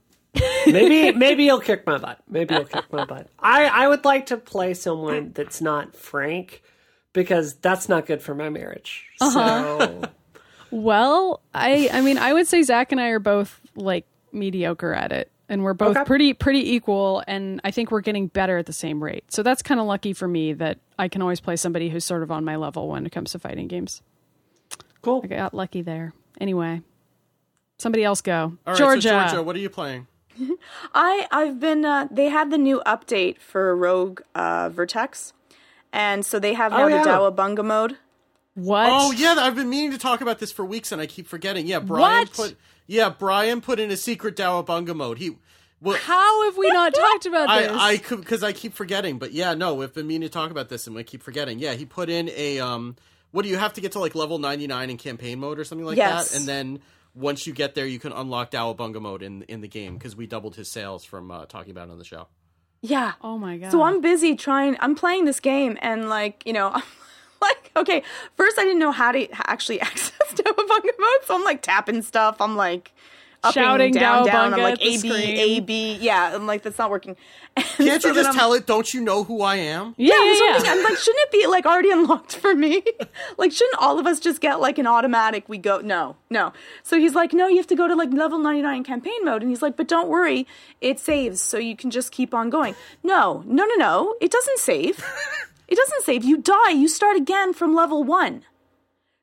maybe 0.68 1.12
maybe 1.18 1.44
you'll 1.46 1.60
kick 1.62 1.86
my 1.86 1.98
butt. 1.98 2.20
Maybe 2.30 2.54
you'll 2.56 2.66
kick 2.66 2.86
my 2.92 3.06
butt. 3.06 3.28
I 3.40 3.66
I 3.66 3.88
would 3.88 4.06
like 4.06 4.28
to 4.28 4.38
play 4.38 4.74
someone 4.74 5.32
that's 5.34 5.62
not 5.62 5.96
Frank 5.96 6.62
because 7.14 7.56
that's 7.56 7.88
not 7.90 8.06
good 8.06 8.22
for 8.22 8.36
my 8.36 8.50
marriage. 8.50 9.06
Uh-huh. 9.22 9.78
So 9.80 10.02
Well, 10.72 11.42
I 11.54 11.90
I 11.94 12.02
mean, 12.02 12.18
I 12.18 12.34
would 12.34 12.48
say 12.48 12.62
Zach 12.64 12.92
and 12.92 13.00
I 13.00 13.08
are 13.10 13.20
both 13.20 13.62
like 13.76 14.06
mediocre 14.36 14.94
at 14.94 15.12
it, 15.12 15.32
and 15.50 15.64
we're 15.64 15.74
both 15.74 15.96
Okay. 15.98 16.06
pretty 16.06 16.34
pretty 16.34 16.74
equal, 16.74 17.24
and 17.28 17.60
I 17.64 17.72
think 17.72 17.90
we're 17.92 18.02
getting 18.02 18.28
better 18.28 18.58
at 18.58 18.66
the 18.68 18.74
same 18.74 19.04
rate. 19.04 19.24
So 19.32 19.42
that's 19.44 19.62
kind 19.62 19.80
of 19.80 19.88
lucky 19.88 20.14
for 20.14 20.28
me 20.28 20.54
that 20.54 20.78
I 21.00 21.08
can 21.08 21.22
always 21.22 21.40
play 21.40 21.56
somebody 21.56 21.90
who's 21.90 22.06
sort 22.06 22.22
of 22.24 22.32
on 22.32 22.44
my 22.46 22.56
level 22.56 22.88
when 22.90 23.06
it 23.06 23.12
comes 23.12 23.32
to 23.32 23.40
fighting 23.40 23.68
games. 23.68 24.02
cool. 25.02 25.22
I 25.24 25.28
got 25.28 25.54
lucky 25.54 25.82
there. 25.82 26.14
Anyway, 26.42 26.82
somebody 27.78 28.04
else 28.04 28.22
go. 28.22 28.58
All 28.66 28.74
right, 28.74 28.78
Georgia. 28.78 29.02
so 29.02 29.20
Georgia, 29.20 29.44
what 29.44 29.56
are 29.56 29.60
you 29.60 29.70
playing? 29.70 30.08
I 30.94 31.28
I've 31.32 31.60
been 31.60 31.86
uh, 31.86 32.08
they 32.12 32.30
had 32.30 32.52
the 32.52 32.58
new 32.58 32.82
update 32.86 33.40
for 33.40 33.76
Rogue 33.76 34.22
uh, 34.36 34.70
Vertex, 34.70 35.32
and 35.94 36.26
so 36.26 36.40
they 36.40 36.54
have 36.54 36.72
now 36.72 36.84
Oh, 36.86 36.88
yeah. 36.88 37.04
the 37.04 37.10
Dawabunga 37.10 37.64
mode. 37.64 37.98
What? 38.56 38.88
Oh 38.90 39.12
yeah, 39.12 39.36
I've 39.38 39.56
been 39.56 39.70
meaning 39.70 39.92
to 39.92 39.98
talk 39.98 40.22
about 40.22 40.40
this 40.40 40.52
for 40.52 40.64
weeks 40.66 40.92
and 40.94 41.02
I 41.02 41.08
keep 41.08 41.28
forgetting. 41.28 41.68
Yeah, 41.68 41.80
Brian 41.80 42.22
What? 42.28 42.34
put 42.34 42.58
yeah 42.88 43.10
Brian 43.10 43.62
put 43.62 43.80
in 43.80 43.92
a 43.92 43.98
secret 43.98 44.36
Dawabunga 44.36 44.96
mode. 44.96 45.18
He 45.18 45.38
well, 45.82 45.98
How 45.98 46.46
have 46.46 46.58
we 46.58 46.70
not 46.72 46.94
talked 46.94 47.26
about 47.26 47.48
this? 47.60 47.72
I 47.72 47.92
I 47.92 47.98
because 47.98 48.44
I 48.44 48.54
keep 48.54 48.74
forgetting, 48.74 49.20
but 49.20 49.34
yeah, 49.34 49.54
no, 49.54 49.74
we've 49.76 49.94
been 49.94 50.08
meaning 50.08 50.28
to 50.28 50.34
talk 50.34 50.50
about 50.50 50.70
this 50.70 50.88
and 50.88 50.96
we 50.96 51.04
keep 51.04 51.22
forgetting. 51.22 51.60
Yeah, 51.60 51.74
he 51.74 51.86
put 51.86 52.10
in 52.10 52.30
a 52.30 52.60
um. 52.60 52.96
What 53.32 53.44
do 53.44 53.50
you 53.50 53.58
have 53.58 53.74
to 53.74 53.82
get 53.82 53.92
to 53.92 54.00
like 54.00 54.16
level 54.16 54.40
ninety 54.40 54.66
nine 54.68 54.90
in 54.90 54.98
campaign 54.98 55.40
mode 55.40 55.60
or 55.60 55.64
something 55.66 55.86
like 55.86 55.98
Yes. 55.98 56.32
that? 56.32 56.40
And 56.40 56.48
then 56.48 56.80
once 57.14 57.46
you 57.46 57.54
get 57.54 57.76
there, 57.76 57.86
you 57.86 58.00
can 58.00 58.14
unlock 58.14 58.52
Dawabunga 58.52 59.02
mode 59.02 59.22
in 59.22 59.44
in 59.44 59.62
the 59.62 59.68
game 59.68 59.96
because 59.98 60.16
we 60.16 60.26
doubled 60.26 60.56
his 60.56 60.72
sales 60.72 61.04
from 61.04 61.30
uh, 61.30 61.46
talking 61.46 61.72
about 61.72 61.90
it 61.90 61.92
on 61.92 61.98
the 62.00 62.06
show. 62.06 62.28
Yeah. 62.82 63.14
oh 63.22 63.38
my 63.38 63.58
god. 63.58 63.72
So 63.72 63.82
I'm 63.84 64.00
busy 64.00 64.36
trying. 64.36 64.78
I'm 64.80 64.96
playing 64.96 65.26
this 65.26 65.40
game, 65.42 65.78
and 65.82 66.08
like 66.08 66.44
you 66.46 66.54
know, 66.54 66.70
I'm 66.74 66.84
like 67.48 67.72
okay. 67.78 68.04
First, 68.36 68.60
I 68.60 68.64
didn't 68.64 68.80
know 68.80 68.92
how 68.92 69.12
to 69.12 69.28
actually 69.50 69.80
access 69.90 70.12
Dawabunga 70.34 70.92
mode, 71.00 71.26
so 71.26 71.36
I'm 71.36 71.44
like 71.44 71.62
tapping 71.62 72.02
stuff. 72.02 72.42
I'm 72.42 72.56
like 72.56 72.92
upping, 73.44 73.64
Shouting 73.64 73.94
down, 73.94 74.26
down. 74.26 74.54
I'm 74.54 74.62
like 74.62 74.74
at 74.74 74.80
the 74.80 74.86
A 74.88 74.92
B 74.92 74.98
screen. 74.98 75.38
A 75.38 75.60
B. 75.60 75.98
Yeah, 76.02 76.36
I'm 76.36 76.48
like 76.48 76.64
that's 76.64 76.78
not 76.78 76.90
working. 76.90 77.16
And 77.58 77.88
Can't 77.88 78.02
so 78.02 78.10
you 78.10 78.16
just 78.16 78.38
tell 78.38 78.52
it? 78.52 78.66
Don't 78.66 78.94
you 78.94 79.00
know 79.00 79.24
who 79.24 79.42
I 79.42 79.56
am? 79.56 79.96
yeah, 79.98 80.10
that's 80.10 80.40
what 80.42 80.64
yeah, 80.64 80.64
yeah. 80.64 80.72
I'm 80.74 80.84
like, 80.84 80.98
shouldn't 80.98 81.24
it 81.24 81.32
be 81.32 81.48
like 81.48 81.66
already 81.66 81.90
unlocked 81.90 82.36
for 82.36 82.54
me? 82.54 82.84
like, 83.38 83.54
shouldn't 83.54 83.82
all 83.82 83.98
of 83.98 84.06
us 84.06 84.20
just 84.20 84.42
get 84.42 84.60
like 84.60 84.78
an 84.78 84.88
automatic? 84.88 85.48
We 85.48 85.58
go, 85.58 85.80
no, 85.80 86.18
no. 86.30 86.52
So 86.84 87.00
he's 87.00 87.16
like, 87.16 87.32
no, 87.32 87.48
you 87.48 87.56
have 87.58 87.68
to 87.68 87.76
go 87.76 87.88
to 87.88 87.96
like 87.96 88.12
level 88.12 88.40
99 88.40 88.84
campaign 88.84 89.24
mode, 89.24 89.42
and 89.42 89.50
he's 89.50 89.62
like, 89.62 89.78
but 89.78 89.88
don't 89.88 90.10
worry, 90.10 90.46
it 90.82 91.00
saves, 91.00 91.40
so 91.42 91.58
you 91.58 91.78
can 91.78 91.92
just 91.92 92.12
keep 92.12 92.34
on 92.34 92.50
going. 92.50 92.76
No, 93.04 93.42
no, 93.46 93.66
no, 93.66 93.76
no, 93.76 94.16
it 94.20 94.32
doesn't 94.32 94.60
save. 94.60 95.02
It 95.68 95.76
doesn't 95.76 96.04
save. 96.04 96.24
You 96.24 96.38
die, 96.38 96.72
you 96.72 96.88
start 96.88 97.18
again 97.18 97.54
from 97.54 97.76
level 97.76 98.04
one. 98.04 98.44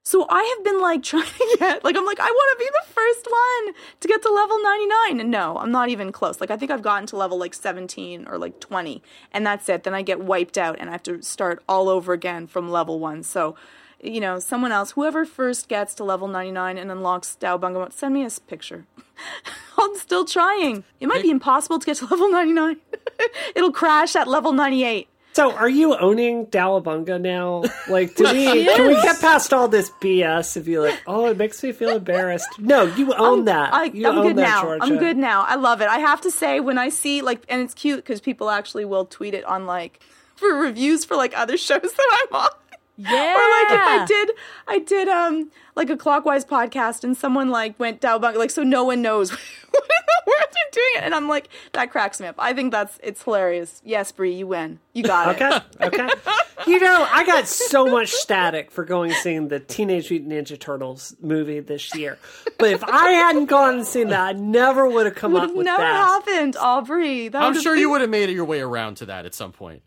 So 0.05 0.27
I 0.28 0.43
have 0.56 0.64
been 0.64 0.81
like 0.81 1.02
trying 1.12 1.24
to 1.24 1.56
get 1.59 1.85
like 1.85 1.97
I'm 1.97 2.05
like 2.05 2.20
I 2.20 2.31
want 2.31 2.59
to 2.59 2.64
be 2.64 2.70
the 2.70 2.93
first 2.93 3.28
one 3.31 3.74
to 4.01 4.09
get 4.09 4.23
to 4.23 4.31
level 4.31 4.62
99 4.62 5.20
and 5.20 5.31
no, 5.31 5.56
I'm 5.59 5.70
not 5.70 5.89
even 5.89 6.12
close. 6.12 6.40
Like 6.40 6.51
I 6.51 6.56
think 6.56 6.70
I've 6.70 6.82
gotten 6.82 7.06
to 7.09 7.16
level 7.16 7.39
like 7.39 7.55
17 7.55 8.27
or 8.27 8.39
like 8.39 8.60
20 8.60 9.02
and 9.32 9.47
that's 9.47 9.69
it. 9.69 9.85
Then 9.85 9.94
I 9.94 10.02
get 10.02 10.20
wiped 10.20 10.59
out 10.59 10.77
and 10.78 10.89
I 10.89 10.93
have 10.93 11.02
to 11.05 11.23
start 11.23 11.62
all 11.69 11.89
over 11.89 12.12
again 12.12 12.47
from 12.47 12.70
level 12.70 12.98
1. 12.98 13.23
So 13.23 13.56
you 14.02 14.20
know, 14.20 14.40
someone 14.40 14.73
else, 14.73 14.90
whoever 14.90 15.24
first 15.24 15.69
gets 15.69 15.94
to 15.94 16.05
level 16.05 16.27
99 16.27 16.77
and 16.77 16.90
unlocks 16.90 17.36
Dao 17.40 17.60
Dawabunga, 17.60 17.93
send 17.93 18.14
me 18.14 18.24
a 18.24 18.31
picture. 18.48 18.85
I'm 19.78 19.97
still 19.97 20.24
trying. 20.24 20.82
It 20.98 21.06
might 21.06 21.23
be 21.23 21.31
impossible 21.31 21.78
to 21.78 21.86
get 21.86 21.98
to 21.98 22.06
level 22.06 22.28
99. 22.28 22.78
It'll 23.55 23.73
crash 23.73 24.16
at 24.16 24.27
level 24.27 24.52
98. 24.52 25.09
So, 25.34 25.52
are 25.52 25.68
you 25.68 25.96
owning 25.96 26.46
Dawabunga 26.46 27.18
now? 27.18 27.62
Like, 27.88 28.14
do 28.16 28.24
we 28.24 28.66
can 28.76 28.86
we 28.86 28.94
get 29.02 29.18
past 29.20 29.52
all 29.54 29.66
this 29.66 29.90
BS 30.02 30.59
of 30.59 30.68
you 30.68 30.82
like, 30.82 31.00
oh, 31.06 31.26
it 31.26 31.38
makes 31.38 31.62
me 31.62 31.72
feel 31.72 31.96
embarrassed? 31.96 32.48
No, 32.59 32.82
you 32.82 33.14
own 33.14 33.46
that. 33.46 33.72
I, 33.72 33.84
you 33.84 34.06
I'm 34.09 34.22
good 34.22 34.36
that, 34.36 34.42
now. 34.42 34.62
Georgia. 34.62 34.84
I'm 34.84 34.98
good 34.98 35.16
now. 35.16 35.42
I 35.48 35.54
love 35.54 35.80
it. 35.80 35.88
I 35.88 36.00
have 36.00 36.20
to 36.22 36.30
say, 36.30 36.60
when 36.60 36.76
I 36.76 36.90
see 36.90 37.22
like, 37.22 37.44
and 37.48 37.62
it's 37.62 37.72
cute 37.72 37.96
because 37.98 38.20
people 38.20 38.50
actually 38.50 38.84
will 38.84 39.06
tweet 39.06 39.32
it 39.32 39.44
on 39.44 39.64
like 39.64 40.00
for 40.36 40.54
reviews 40.54 41.04
for 41.06 41.16
like 41.16 41.36
other 41.36 41.56
shows 41.56 41.80
that 41.80 42.26
I'm 42.30 42.36
on. 42.36 42.48
Yeah. 42.97 43.10
Or 43.10 43.35
like 43.35 43.73
if 43.73 43.81
I 43.81 44.05
did, 44.06 44.31
I 44.69 44.78
did 44.81 45.09
um 45.09 45.51
like 45.74 45.89
a 45.90 45.97
clockwise 45.97 46.44
podcast 46.44 47.02
and 47.05 47.16
someone 47.16 47.48
like 47.48 47.78
went 47.81 48.01
down 48.01 48.20
like 48.20 48.51
so 48.51 48.62
no 48.62 48.85
one 48.85 49.01
knows 49.02 49.31
what 49.70 49.82
in 49.82 50.05
the 50.06 50.23
world 50.27 50.48
you're 50.55 50.70
doing 50.73 50.93
it 50.97 51.02
and 51.05 51.14
I'm 51.14 51.28
like 51.28 51.48
that 51.73 51.90
cracks 51.90 52.20
me 52.20 52.27
up. 52.27 52.35
I 52.39 52.52
think 52.52 52.70
that's 52.70 52.98
it's 53.02 53.23
hilarious. 53.23 53.81
Yes, 53.85 54.12
Bree, 54.12 54.35
you 54.35 54.47
win. 54.47 54.78
You 54.93 55.05
got 55.05 55.40
it. 55.40 55.43
Okay, 55.43 55.59
okay. 55.86 56.09
you 56.66 56.78
know, 56.81 57.06
I 57.10 57.24
got 57.24 57.48
so 57.48 57.86
much 57.86 58.10
static 58.10 58.70
for 58.70 58.85
going 58.85 59.10
and 59.10 59.20
seeing 59.20 59.48
the 59.48 59.59
Teenage 59.59 60.10
Mutant 60.10 60.31
Ninja 60.32 60.59
Turtles 60.60 61.16
movie 61.20 61.60
this 61.60 61.94
year. 61.94 62.19
But 62.59 62.70
if 62.73 62.85
I 62.85 63.10
hadn't 63.12 63.47
gone 63.47 63.77
and 63.77 63.86
seen 63.86 64.09
that, 64.09 64.20
I 64.20 64.32
never 64.32 64.86
would 64.86 65.06
have 65.06 65.14
come 65.14 65.32
Would 65.32 65.43
up 65.44 65.48
have 65.48 65.56
with 65.56 65.64
never 65.64 65.82
that. 65.82 65.93
Never 65.93 66.35
happened, 66.36 66.56
Aubrey. 66.56 67.28
That 67.28 67.43
I'm 67.43 67.59
sure 67.59 67.73
been- 67.73 67.81
you 67.81 67.90
would 67.90 68.02
have 68.02 68.10
made 68.10 68.28
it 68.28 68.35
your 68.35 68.44
way 68.44 68.60
around 68.60 68.97
to 68.97 69.06
that 69.06 69.24
at 69.24 69.35
some 69.35 69.52
point. 69.52 69.82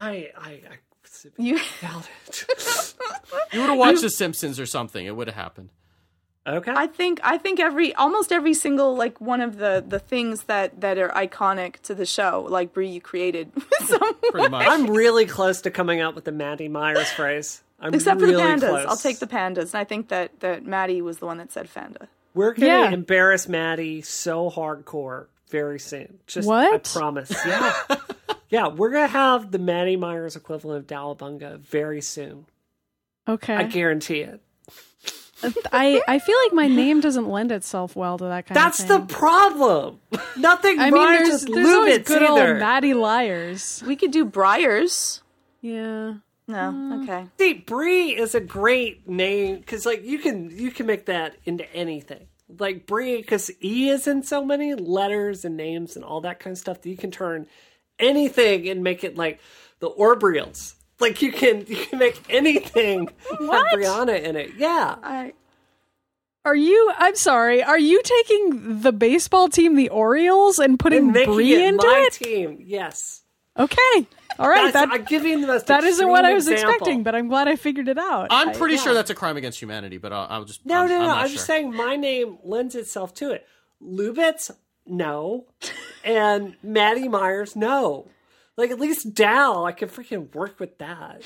I, 0.00 0.30
I, 0.38 0.50
I 0.50 0.60
You 1.36 1.58
doubt 1.80 2.08
it. 2.28 2.46
You 3.52 3.60
would 3.60 3.70
have 3.70 3.78
watched 3.78 4.02
The 4.02 4.10
Simpsons 4.10 4.58
or 4.60 4.66
something. 4.66 5.04
It 5.04 5.14
would 5.16 5.26
have 5.28 5.36
happened. 5.36 5.70
Okay. 6.46 6.72
I 6.74 6.86
think 6.86 7.20
I 7.22 7.36
think 7.36 7.60
every 7.60 7.94
almost 7.94 8.32
every 8.32 8.54
single 8.54 8.96
like 8.96 9.20
one 9.20 9.40
of 9.42 9.58
the 9.58 9.84
the 9.86 9.98
things 9.98 10.44
that 10.44 10.80
that 10.80 10.96
are 10.98 11.10
iconic 11.10 11.80
to 11.82 11.94
the 11.94 12.06
show, 12.06 12.46
like 12.48 12.72
Bree, 12.72 12.88
you 12.88 13.00
created 13.00 13.52
Pretty 14.30 14.48
much. 14.48 14.66
I'm 14.66 14.86
really 14.86 15.26
close 15.26 15.60
to 15.62 15.70
coming 15.70 16.00
out 16.00 16.14
with 16.14 16.24
the 16.24 16.32
Maddie 16.32 16.68
Myers 16.68 17.10
phrase. 17.10 17.62
I'm 17.78 17.92
except 17.94 18.20
really 18.20 18.34
for 18.34 18.38
the 18.38 18.44
pandas. 18.66 18.68
Close. 18.70 18.86
I'll 18.86 18.96
take 18.96 19.18
the 19.18 19.26
pandas, 19.26 19.74
and 19.74 19.76
I 19.76 19.84
think 19.84 20.08
that 20.08 20.40
that 20.40 20.64
Maddie 20.64 21.02
was 21.02 21.18
the 21.18 21.26
one 21.26 21.38
that 21.38 21.52
said 21.52 21.68
Fanda. 21.68 22.08
We're 22.34 22.54
gonna 22.54 22.66
Yeah. 22.66 22.90
embarrass 22.90 23.46
Maddie 23.48 24.00
so 24.02 24.50
hardcore 24.50 25.26
very 25.50 25.78
soon. 25.78 26.20
Just 26.26 26.48
What? 26.48 26.72
I 26.74 26.78
promise. 26.78 27.30
Yeah. 27.46 27.72
Yeah, 28.50 28.68
we're 28.68 28.90
gonna 28.90 29.06
have 29.06 29.50
the 29.50 29.58
Maddie 29.58 29.96
Myers 29.96 30.36
equivalent 30.36 30.80
of 30.80 30.86
Dalabunga 30.86 31.58
very 31.60 32.00
soon. 32.00 32.46
Okay. 33.26 33.54
I 33.54 33.62
guarantee 33.62 34.20
it. 34.20 34.40
I, 35.72 36.02
I 36.06 36.18
feel 36.18 36.36
like 36.44 36.52
my 36.52 36.68
name 36.68 37.00
doesn't 37.00 37.28
lend 37.28 37.50
itself 37.50 37.96
well 37.96 38.18
to 38.18 38.24
that 38.24 38.46
kind 38.46 38.56
That's 38.56 38.80
of 38.80 38.88
That's 38.88 39.06
the 39.06 39.14
problem. 39.14 40.00
Nothing 40.36 40.78
I 40.78 40.90
mean, 40.90 41.02
there's, 41.02 41.44
there's 41.44 41.68
always 41.68 41.98
good 42.00 42.22
either. 42.22 42.50
old 42.50 42.58
Maddie 42.58 42.92
Liars. 42.92 43.82
We 43.86 43.96
could 43.96 44.10
do 44.10 44.24
Briars. 44.24 45.22
Yeah. 45.62 46.14
No, 46.46 46.58
uh. 46.58 47.02
okay. 47.02 47.26
See, 47.38 47.54
Bree 47.54 48.10
is 48.10 48.34
a 48.34 48.40
great 48.40 49.08
name 49.08 49.58
because, 49.58 49.86
like, 49.86 50.04
you 50.04 50.18
can 50.18 50.50
you 50.50 50.70
can 50.70 50.86
make 50.86 51.06
that 51.06 51.36
into 51.44 51.72
anything. 51.72 52.26
Like 52.58 52.86
Bree, 52.86 53.18
because 53.18 53.50
E 53.62 53.88
is 53.88 54.08
in 54.08 54.24
so 54.24 54.44
many 54.44 54.74
letters 54.74 55.44
and 55.44 55.56
names 55.56 55.94
and 55.94 56.04
all 56.04 56.20
that 56.22 56.40
kind 56.40 56.52
of 56.52 56.58
stuff 56.58 56.82
that 56.82 56.90
you 56.90 56.96
can 56.96 57.12
turn 57.12 57.46
anything 58.00 58.68
and 58.68 58.82
make 58.82 59.04
it 59.04 59.16
like 59.16 59.40
the 59.80 59.90
Orbrials. 59.90 60.74
Like 60.98 61.22
you 61.22 61.32
can 61.32 61.64
you 61.66 61.76
can 61.76 61.98
make 61.98 62.20
anything 62.28 63.08
have 63.30 63.38
Brianna 63.40 64.20
in 64.22 64.36
it. 64.36 64.50
Yeah. 64.56 64.96
I 65.02 65.32
Are 66.44 66.54
you? 66.54 66.92
I'm 66.98 67.16
sorry. 67.16 67.62
Are 67.62 67.78
you 67.78 68.02
taking 68.04 68.80
the 68.82 68.92
baseball 68.92 69.48
team, 69.48 69.76
the 69.76 69.88
Orioles, 69.90 70.58
and 70.58 70.78
putting 70.78 71.04
And 71.04 71.12
making 71.12 71.34
Bree 71.34 71.54
it 71.54 71.68
into 71.68 71.86
my 71.86 72.06
it? 72.08 72.12
team. 72.12 72.58
Yes. 72.64 73.22
Okay. 73.58 74.06
All 74.38 74.48
right. 74.48 74.72
That's, 74.72 74.90
That 74.90 74.90
I'm 75.00 75.04
giving 75.04 75.40
the 75.42 75.46
most 75.46 75.66
that 75.66 75.84
isn't 75.84 76.08
what 76.08 76.24
I 76.24 76.32
was 76.34 76.48
example. 76.48 76.70
expecting, 76.74 77.02
but 77.02 77.14
I'm 77.14 77.28
glad 77.28 77.48
I 77.48 77.56
figured 77.56 77.88
it 77.88 77.98
out. 77.98 78.28
I'm 78.30 78.50
I- 78.50 78.54
pretty 78.54 78.76
yeah. 78.76 78.82
sure 78.82 78.94
that's 78.94 79.10
a 79.10 79.14
crime 79.14 79.36
against 79.36 79.60
humanity, 79.60 79.98
but 79.98 80.12
I'll, 80.12 80.26
I'll 80.30 80.44
just. 80.44 80.64
No, 80.64 80.82
I'm, 80.82 80.88
no, 80.88 80.96
I'm 81.00 81.02
no. 81.06 81.10
I'm 81.14 81.26
sure. 81.28 81.34
just 81.34 81.46
saying 81.46 81.74
my 81.74 81.96
name 81.96 82.38
lends 82.44 82.74
itself 82.74 83.12
to 83.14 83.32
it. 83.32 83.46
Lubitz, 83.82 84.50
no, 84.90 85.46
and 86.04 86.56
Maddie 86.62 87.08
Myers, 87.08 87.56
no. 87.56 88.08
Like 88.56 88.70
at 88.70 88.78
least 88.80 89.14
Dow, 89.14 89.64
I 89.64 89.72
can 89.72 89.88
freaking 89.88 90.34
work 90.34 90.60
with 90.60 90.76
that. 90.78 91.22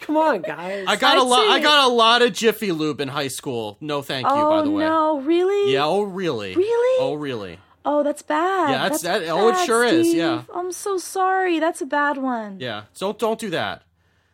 Come 0.00 0.16
on, 0.16 0.42
guys. 0.42 0.86
I 0.88 0.96
got 0.96 1.18
a 1.18 1.20
I'd 1.20 1.26
lot. 1.26 1.48
I 1.50 1.60
got 1.60 1.88
a 1.88 1.92
lot 1.92 2.22
of 2.22 2.32
Jiffy 2.32 2.72
Lube 2.72 3.00
in 3.00 3.08
high 3.08 3.28
school. 3.28 3.76
No, 3.80 4.02
thank 4.02 4.26
you. 4.26 4.32
oh 4.32 4.50
by 4.50 4.62
the 4.62 4.70
way. 4.70 4.84
no, 4.84 5.20
really? 5.20 5.72
Yeah. 5.72 5.84
Oh, 5.84 6.02
really? 6.02 6.54
Really? 6.54 7.02
Oh, 7.04 7.14
really? 7.14 7.58
Oh, 7.84 8.02
that's 8.02 8.22
bad. 8.22 8.70
Yeah, 8.70 8.78
that's- 8.82 9.02
that's 9.02 9.24
that- 9.26 9.30
oh, 9.32 9.48
it 9.48 9.52
bad, 9.52 9.66
sure 9.66 9.84
is, 9.84 10.12
yeah. 10.14 10.42
I'm 10.54 10.70
so 10.72 10.96
sorry. 10.98 11.58
That's 11.58 11.80
a 11.82 11.86
bad 11.86 12.18
one. 12.18 12.60
Yeah. 12.60 12.84
So 12.92 13.12
don't 13.12 13.38
do 13.38 13.50
that. 13.50 13.82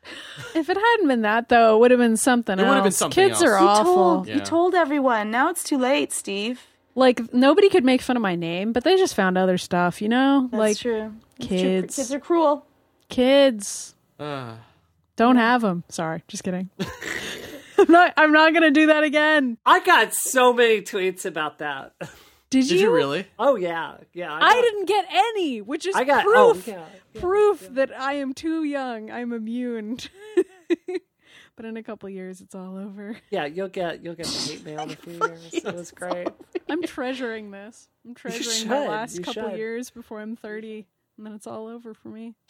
If 0.55 0.69
it 0.69 0.77
hadn't 0.77 1.09
been 1.09 1.23
that, 1.23 1.49
though, 1.49 1.77
it 1.77 1.81
would 1.81 1.91
have 1.91 1.99
been 1.99 2.17
something 2.17 2.59
It 2.59 2.63
would 2.63 2.75
have 2.75 2.83
been 2.85 2.93
something 2.93 3.29
Kids 3.29 3.43
are 3.43 3.55
else. 3.57 3.61
You 3.61 3.67
awful. 3.69 3.95
told 3.95 4.29
Yeah. 4.29 4.35
you 4.37 4.41
told 4.43 4.75
everyone. 4.75 5.31
Now 5.31 5.49
it's 5.51 5.65
too 5.65 5.79
late, 5.79 6.13
Steve. 6.13 6.61
Like 6.97 7.33
nobody 7.33 7.69
could 7.69 7.85
make 7.85 8.01
fun 8.01 8.17
of 8.17 8.23
my 8.23 8.35
name, 8.35 8.73
but 8.73 8.83
they 8.83 8.97
just 8.97 9.15
found 9.15 9.37
other 9.39 9.59
stuff, 9.59 10.01
you 10.03 10.09
know? 10.09 10.49
That's 10.51 10.59
like 10.59 10.79
true. 10.79 11.13
That's 11.39 11.49
true. 11.49 11.59
kids. 11.59 11.97
Kids 11.97 12.13
are 12.13 12.19
cruel. 12.21 12.67
kids 13.11 13.95
Uh, 14.19 14.55
don't 15.15 15.37
have 15.37 15.61
them. 15.61 15.85
Sorry, 15.91 16.23
just 16.27 16.43
kidding. 16.43 16.71
I'm 17.79 17.93
not. 17.93 18.15
I'm 18.17 18.33
not 18.33 18.55
gonna 18.55 18.71
do 18.71 18.87
that 18.87 19.05
again. 19.05 19.59
I 19.67 19.81
got 19.81 20.15
so 20.15 20.55
many 20.55 20.81
tweets 20.81 21.27
about 21.27 21.59
that. 21.59 21.93
Did, 22.49 22.69
did 22.69 22.81
you 22.81 22.91
really? 22.91 23.27
Oh 23.39 23.57
yeah, 23.57 23.99
yeah. 24.15 24.33
I 24.33 24.55
got- 24.55 24.63
didn't 24.63 24.87
get 24.87 25.05
any, 25.11 25.61
which 25.61 25.87
is 25.87 25.95
I 25.95 26.05
got 26.05 26.25
oh, 26.27 26.53
proof. 26.55 26.69
yeah, 26.69 26.85
yeah. 27.13 27.21
proof 27.21 27.69
that 27.75 27.93
I 27.99 28.15
am 28.15 28.33
too 28.33 28.65
young. 28.65 29.11
I'm 29.11 29.35
immune. 29.35 29.99
but 31.57 31.65
in 31.65 31.77
a 31.77 31.83
couple 31.83 32.09
years, 32.09 32.41
it's 32.41 32.55
all 32.55 32.77
over. 32.77 33.17
Yeah, 33.31 33.47
you'll 33.47 33.69
get 33.69 34.03
you'll 34.05 34.15
get 34.15 34.27
the 34.27 34.39
hate 34.53 34.65
mail 34.65 34.81
in 34.81 34.91
a 34.91 34.97
few 34.97 35.13
years. 35.15 35.55
It 35.55 35.75
was 35.75 35.91
great. 35.93 36.29
I'm 36.69 36.83
treasuring 36.83 37.51
this. 37.51 37.89
I'm 38.07 38.15
treasuring 38.15 38.69
the 38.69 38.89
last 38.89 39.17
you 39.17 39.23
couple 39.25 39.51
should. 39.51 39.59
years 39.59 39.91
before 39.91 40.21
I'm 40.21 40.37
30, 40.37 40.87
and 41.17 41.27
then 41.27 41.33
it's 41.35 41.47
all 41.47 41.67
over 41.67 41.95
for 41.95 42.09
me. 42.09 42.35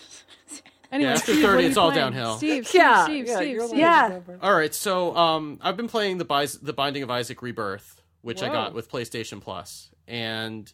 Anyway, 0.93 1.11
after 1.11 1.33
Steve, 1.33 1.43
30, 1.45 1.47
what 1.47 1.65
are 1.65 1.67
it's 1.67 1.77
all 1.77 1.91
playing? 1.91 2.05
downhill. 2.13 2.37
Steve, 2.37 2.65
Steve, 2.69 2.81
Yeah, 2.81 3.05
Steve, 3.05 3.27
yeah, 3.27 3.37
Steve, 3.39 3.63
Steve. 3.63 3.79
Yeah. 3.81 4.21
All 4.41 4.55
right. 4.55 4.73
So 4.73 5.17
um, 5.17 5.59
I've 5.61 5.77
been 5.77 5.89
playing 5.89 6.19
the 6.19 6.25
Bis- 6.25 6.59
the 6.59 6.73
Binding 6.73 7.03
of 7.03 7.11
Isaac 7.11 7.43
Rebirth, 7.43 8.01
which 8.23 8.41
I 8.41 8.47
got 8.49 8.73
with 8.73 8.89
PlayStation 8.89 9.41
Plus, 9.41 9.91
and 10.07 10.73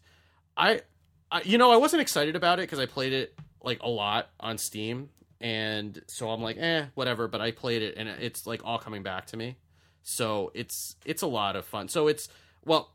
I, 0.54 0.82
I 1.30 1.40
you 1.44 1.56
know, 1.56 1.72
I 1.72 1.76
wasn't 1.76 2.02
excited 2.02 2.36
about 2.36 2.58
it 2.58 2.64
because 2.64 2.78
I 2.78 2.84
played 2.84 3.14
it 3.14 3.34
like 3.62 3.82
a 3.82 3.88
lot 3.88 4.28
on 4.38 4.58
Steam, 4.58 5.08
and 5.42 6.00
so 6.06 6.30
I'm 6.30 6.40
like, 6.40 6.56
eh, 6.58 6.86
whatever. 6.94 7.28
But 7.28 7.40
I 7.40 7.50
played 7.50 7.82
it, 7.82 7.96
and 7.98 8.08
it's 8.08 8.46
like 8.46 8.62
all 8.64 8.78
coming 8.78 9.02
back 9.02 9.26
to 9.26 9.36
me. 9.36 9.56
So 10.02 10.50
it's 10.54 10.96
it's 11.04 11.22
a 11.22 11.26
lot 11.26 11.56
of 11.56 11.64
fun. 11.64 11.88
So 11.88 12.08
it's 12.08 12.28
well, 12.64 12.90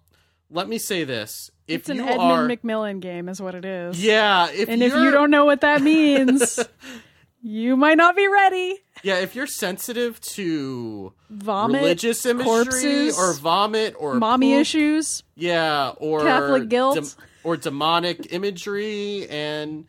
let 0.49 0.67
me 0.67 0.77
say 0.77 1.03
this: 1.03 1.51
if 1.67 1.81
It's 1.81 1.89
an 1.89 1.97
you 1.97 2.03
Edmund 2.05 2.21
are, 2.21 2.47
McMillen 2.47 2.99
game, 3.01 3.29
is 3.29 3.41
what 3.41 3.53
it 3.55 3.65
is. 3.65 4.03
yeah, 4.03 4.49
if 4.49 4.67
And 4.69 4.81
if 4.81 4.93
you 4.93 5.11
don't 5.11 5.29
know 5.31 5.45
what 5.45 5.61
that 5.61 5.81
means, 5.81 6.59
you 7.41 7.75
might 7.77 7.97
not 7.97 8.15
be 8.15 8.27
ready. 8.27 8.77
yeah, 9.03 9.19
if 9.19 9.35
you're 9.35 9.47
sensitive 9.47 10.19
to 10.21 11.13
Vomit, 11.29 11.81
religious 11.81 12.25
imagery 12.25 12.45
corpses, 12.45 13.17
or 13.19 13.33
vomit 13.35 13.95
or 13.99 14.15
mommy 14.15 14.53
poop, 14.53 14.61
issues. 14.61 15.23
Yeah, 15.35 15.89
or 15.97 16.21
Catholic 16.23 16.67
guilt. 16.69 17.15
or 17.43 17.55
demonic 17.57 18.33
imagery 18.33 19.27
and 19.29 19.85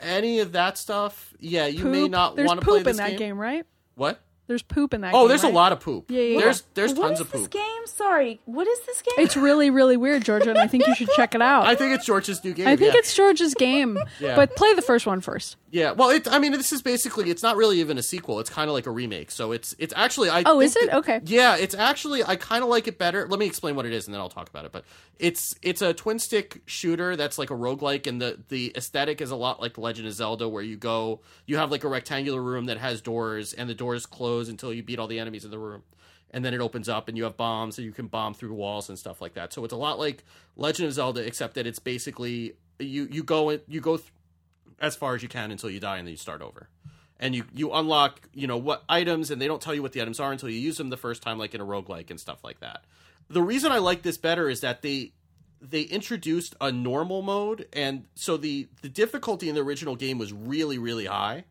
any 0.00 0.40
of 0.40 0.52
that 0.52 0.78
stuff. 0.78 1.34
Yeah, 1.38 1.66
you 1.66 1.82
Poop. 1.82 1.92
may 1.92 2.08
not 2.08 2.36
want 2.38 2.60
to 2.60 2.64
play 2.66 2.78
in 2.78 2.84
this 2.84 2.96
that 2.98 3.10
game. 3.10 3.18
game. 3.18 3.38
right? 3.38 3.64
What? 3.94 4.20
There's 4.48 4.62
poop 4.62 4.94
in 4.94 5.02
that 5.02 5.14
Oh, 5.14 5.20
game. 5.22 5.28
there's 5.28 5.44
a 5.44 5.48
lot 5.48 5.72
of 5.72 5.80
poop. 5.80 6.10
Yeah, 6.10 6.22
yeah, 6.22 6.40
There's 6.40 6.62
there's 6.72 6.94
What 6.94 7.08
tons 7.08 7.20
is 7.20 7.26
of 7.26 7.32
this 7.32 7.46
game? 7.48 7.86
Sorry. 7.86 8.40
What 8.46 8.66
is 8.66 8.80
this 8.86 9.02
game? 9.02 9.14
It's 9.18 9.36
really, 9.36 9.68
really 9.68 9.98
weird, 9.98 10.24
Georgia, 10.24 10.48
and 10.50 10.58
I 10.58 10.66
think 10.66 10.86
you 10.86 10.94
should 10.94 11.10
check 11.10 11.34
it 11.34 11.42
out. 11.42 11.64
I 11.66 11.74
think 11.74 11.92
it's 11.94 12.06
George's 12.06 12.42
new 12.42 12.54
game. 12.54 12.66
I 12.66 12.74
think 12.74 12.94
yeah. 12.94 12.98
it's 12.98 13.14
George's 13.14 13.54
game. 13.54 13.98
Yeah. 14.20 14.34
But 14.34 14.56
play 14.56 14.74
the 14.74 14.82
first 14.82 15.06
one 15.06 15.20
first. 15.20 15.56
Yeah, 15.70 15.92
well, 15.92 16.08
it, 16.10 16.26
I 16.26 16.38
mean, 16.38 16.50
this 16.52 16.72
is 16.72 16.82
basically 16.82 17.30
it's 17.30 17.42
not 17.42 17.56
really 17.56 17.78
even 17.78 17.98
a 17.98 18.02
sequel. 18.02 18.40
It's 18.40 18.50
kind 18.50 18.68
of 18.68 18.74
like 18.74 18.86
a 18.86 18.90
remake. 18.90 19.30
So 19.30 19.52
it's 19.52 19.76
it's 19.78 19.92
actually 19.96 20.28
I. 20.30 20.42
Oh, 20.46 20.60
is 20.60 20.74
it? 20.74 20.86
that- 20.90 20.96
Okay. 20.98 21.20
Yeah, 21.24 21.56
it's 21.56 21.74
actually 21.74 22.24
I 22.24 22.36
kind 22.36 22.64
of 22.64 22.70
like 22.70 22.88
it 22.88 22.98
better. 22.98 23.28
Let 23.28 23.38
me 23.38 23.46
explain 23.46 23.76
what 23.76 23.84
it 23.86 23.92
is, 23.92 24.06
and 24.06 24.14
then 24.14 24.20
I'll 24.20 24.30
talk 24.30 24.48
about 24.48 24.64
it. 24.64 24.72
But 24.72 24.84
it's 25.18 25.54
it's 25.62 25.82
a 25.82 25.92
twin 25.92 26.18
stick 26.18 26.62
shooter 26.66 27.16
that's 27.16 27.38
like 27.38 27.50
a 27.50 27.54
roguelike, 27.54 28.06
and 28.06 28.20
the 28.20 28.38
the 28.48 28.72
aesthetic 28.76 29.20
is 29.20 29.30
a 29.30 29.36
lot 29.36 29.60
like 29.60 29.76
Legend 29.78 30.08
of 30.08 30.14
Zelda, 30.14 30.48
where 30.48 30.62
you 30.62 30.76
go, 30.76 31.20
you 31.46 31.58
have 31.58 31.70
like 31.70 31.84
a 31.84 31.88
rectangular 31.88 32.42
room 32.42 32.66
that 32.66 32.78
has 32.78 33.00
doors, 33.00 33.52
and 33.52 33.68
the 33.68 33.74
doors 33.74 34.06
close 34.06 34.37
until 34.46 34.72
you 34.72 34.84
beat 34.84 35.00
all 35.00 35.08
the 35.08 35.18
enemies 35.18 35.44
in 35.44 35.50
the 35.50 35.58
room. 35.58 35.82
And 36.30 36.44
then 36.44 36.54
it 36.54 36.60
opens 36.60 36.88
up, 36.88 37.08
and 37.08 37.16
you 37.16 37.24
have 37.24 37.36
bombs, 37.36 37.78
and 37.78 37.86
you 37.86 37.92
can 37.92 38.06
bomb 38.06 38.34
through 38.34 38.52
walls 38.52 38.88
and 38.90 38.98
stuff 38.98 39.20
like 39.20 39.34
that. 39.34 39.52
So 39.52 39.64
it's 39.64 39.72
a 39.72 39.76
lot 39.76 39.98
like 39.98 40.24
Legend 40.56 40.86
of 40.86 40.92
Zelda, 40.92 41.26
except 41.26 41.54
that 41.54 41.66
it's 41.66 41.78
basically 41.78 42.54
you 42.78 43.08
you 43.10 43.22
go 43.22 43.50
you 43.66 43.80
go 43.80 43.96
th- 43.96 44.12
as 44.80 44.94
far 44.94 45.14
as 45.14 45.22
you 45.22 45.28
can 45.28 45.50
until 45.50 45.70
you 45.70 45.80
die 45.80 45.98
and 45.98 46.06
then 46.06 46.12
you 46.12 46.16
start 46.16 46.42
over 46.42 46.68
and 47.18 47.34
you 47.34 47.44
you 47.54 47.72
unlock 47.72 48.28
you 48.32 48.46
know 48.46 48.56
what 48.56 48.84
items 48.88 49.30
and 49.30 49.40
they 49.40 49.46
don't 49.46 49.60
tell 49.60 49.74
you 49.74 49.82
what 49.82 49.92
the 49.92 50.00
items 50.00 50.20
are 50.20 50.32
until 50.32 50.48
you 50.48 50.58
use 50.58 50.76
them 50.78 50.90
the 50.90 50.96
first 50.96 51.22
time 51.22 51.38
like 51.38 51.54
in 51.54 51.60
a 51.60 51.66
roguelike 51.66 52.10
and 52.10 52.20
stuff 52.20 52.44
like 52.44 52.60
that 52.60 52.84
the 53.28 53.42
reason 53.42 53.72
i 53.72 53.78
like 53.78 54.02
this 54.02 54.16
better 54.18 54.48
is 54.48 54.60
that 54.60 54.82
they 54.82 55.12
they 55.60 55.82
introduced 55.82 56.54
a 56.60 56.70
normal 56.70 57.22
mode 57.22 57.66
and 57.72 58.04
so 58.14 58.36
the 58.36 58.68
the 58.82 58.88
difficulty 58.88 59.48
in 59.48 59.54
the 59.54 59.62
original 59.62 59.96
game 59.96 60.18
was 60.18 60.32
really 60.32 60.78
really 60.78 61.06
high 61.06 61.44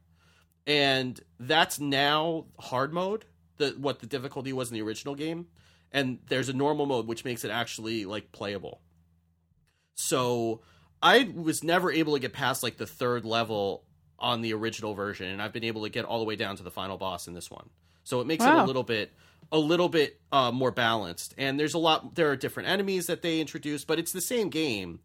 and 0.68 1.20
that's 1.40 1.80
now 1.80 2.46
hard 2.60 2.94
mode 2.94 3.26
the 3.58 3.76
what 3.80 4.00
the 4.00 4.06
difficulty 4.06 4.54
was 4.54 4.70
in 4.70 4.76
the 4.76 4.82
original 4.82 5.16
game 5.16 5.48
and 5.92 6.20
there's 6.28 6.50
a 6.50 6.54
normal 6.54 6.86
mode 6.86 7.08
which 7.08 7.26
makes 7.26 7.44
it 7.44 7.50
actually 7.50 8.06
like 8.06 8.32
playable 8.32 8.82
so 9.96 10.62
I 11.02 11.32
was 11.36 11.64
never 11.64 11.92
able 11.92 12.14
to 12.14 12.20
get 12.20 12.34
past 12.34 12.64
like 12.64 12.78
the 12.78 12.88
third 12.88 13.26
level 13.26 13.84
on 14.20 14.42
the 14.42 14.54
original 14.54 14.94
version, 14.94 15.28
and 15.28 15.42
I've 15.42 15.54
been 15.54 15.64
able 15.64 15.84
to 15.84 15.90
get 15.90 16.06
all 16.06 16.20
the 16.20 16.26
way 16.26 16.36
down 16.36 16.56
to 16.58 16.64
the 16.64 16.72
final 16.72 16.98
boss 16.98 17.28
in 17.28 17.34
this 17.34 17.52
one. 17.52 17.70
So 18.04 18.20
it 18.22 18.28
makes 18.28 18.44
it 18.44 18.50
a 18.50 18.64
little 18.64 18.84
bit 18.84 19.12
a 19.52 19.60
little 19.60 19.90
bit 19.90 20.20
uh, 20.32 20.52
more 20.52 20.72
balanced. 20.72 21.34
And 21.38 21.60
there's 21.60 21.74
a 21.74 21.78
lot 21.78 22.16
there 22.16 22.32
are 22.32 22.36
different 22.36 22.70
enemies 22.70 23.08
that 23.08 23.22
they 23.22 23.40
introduce, 23.40 23.86
but 23.86 24.00
it's 24.00 24.12
the 24.12 24.22
same 24.22 24.50
game. 24.50 25.00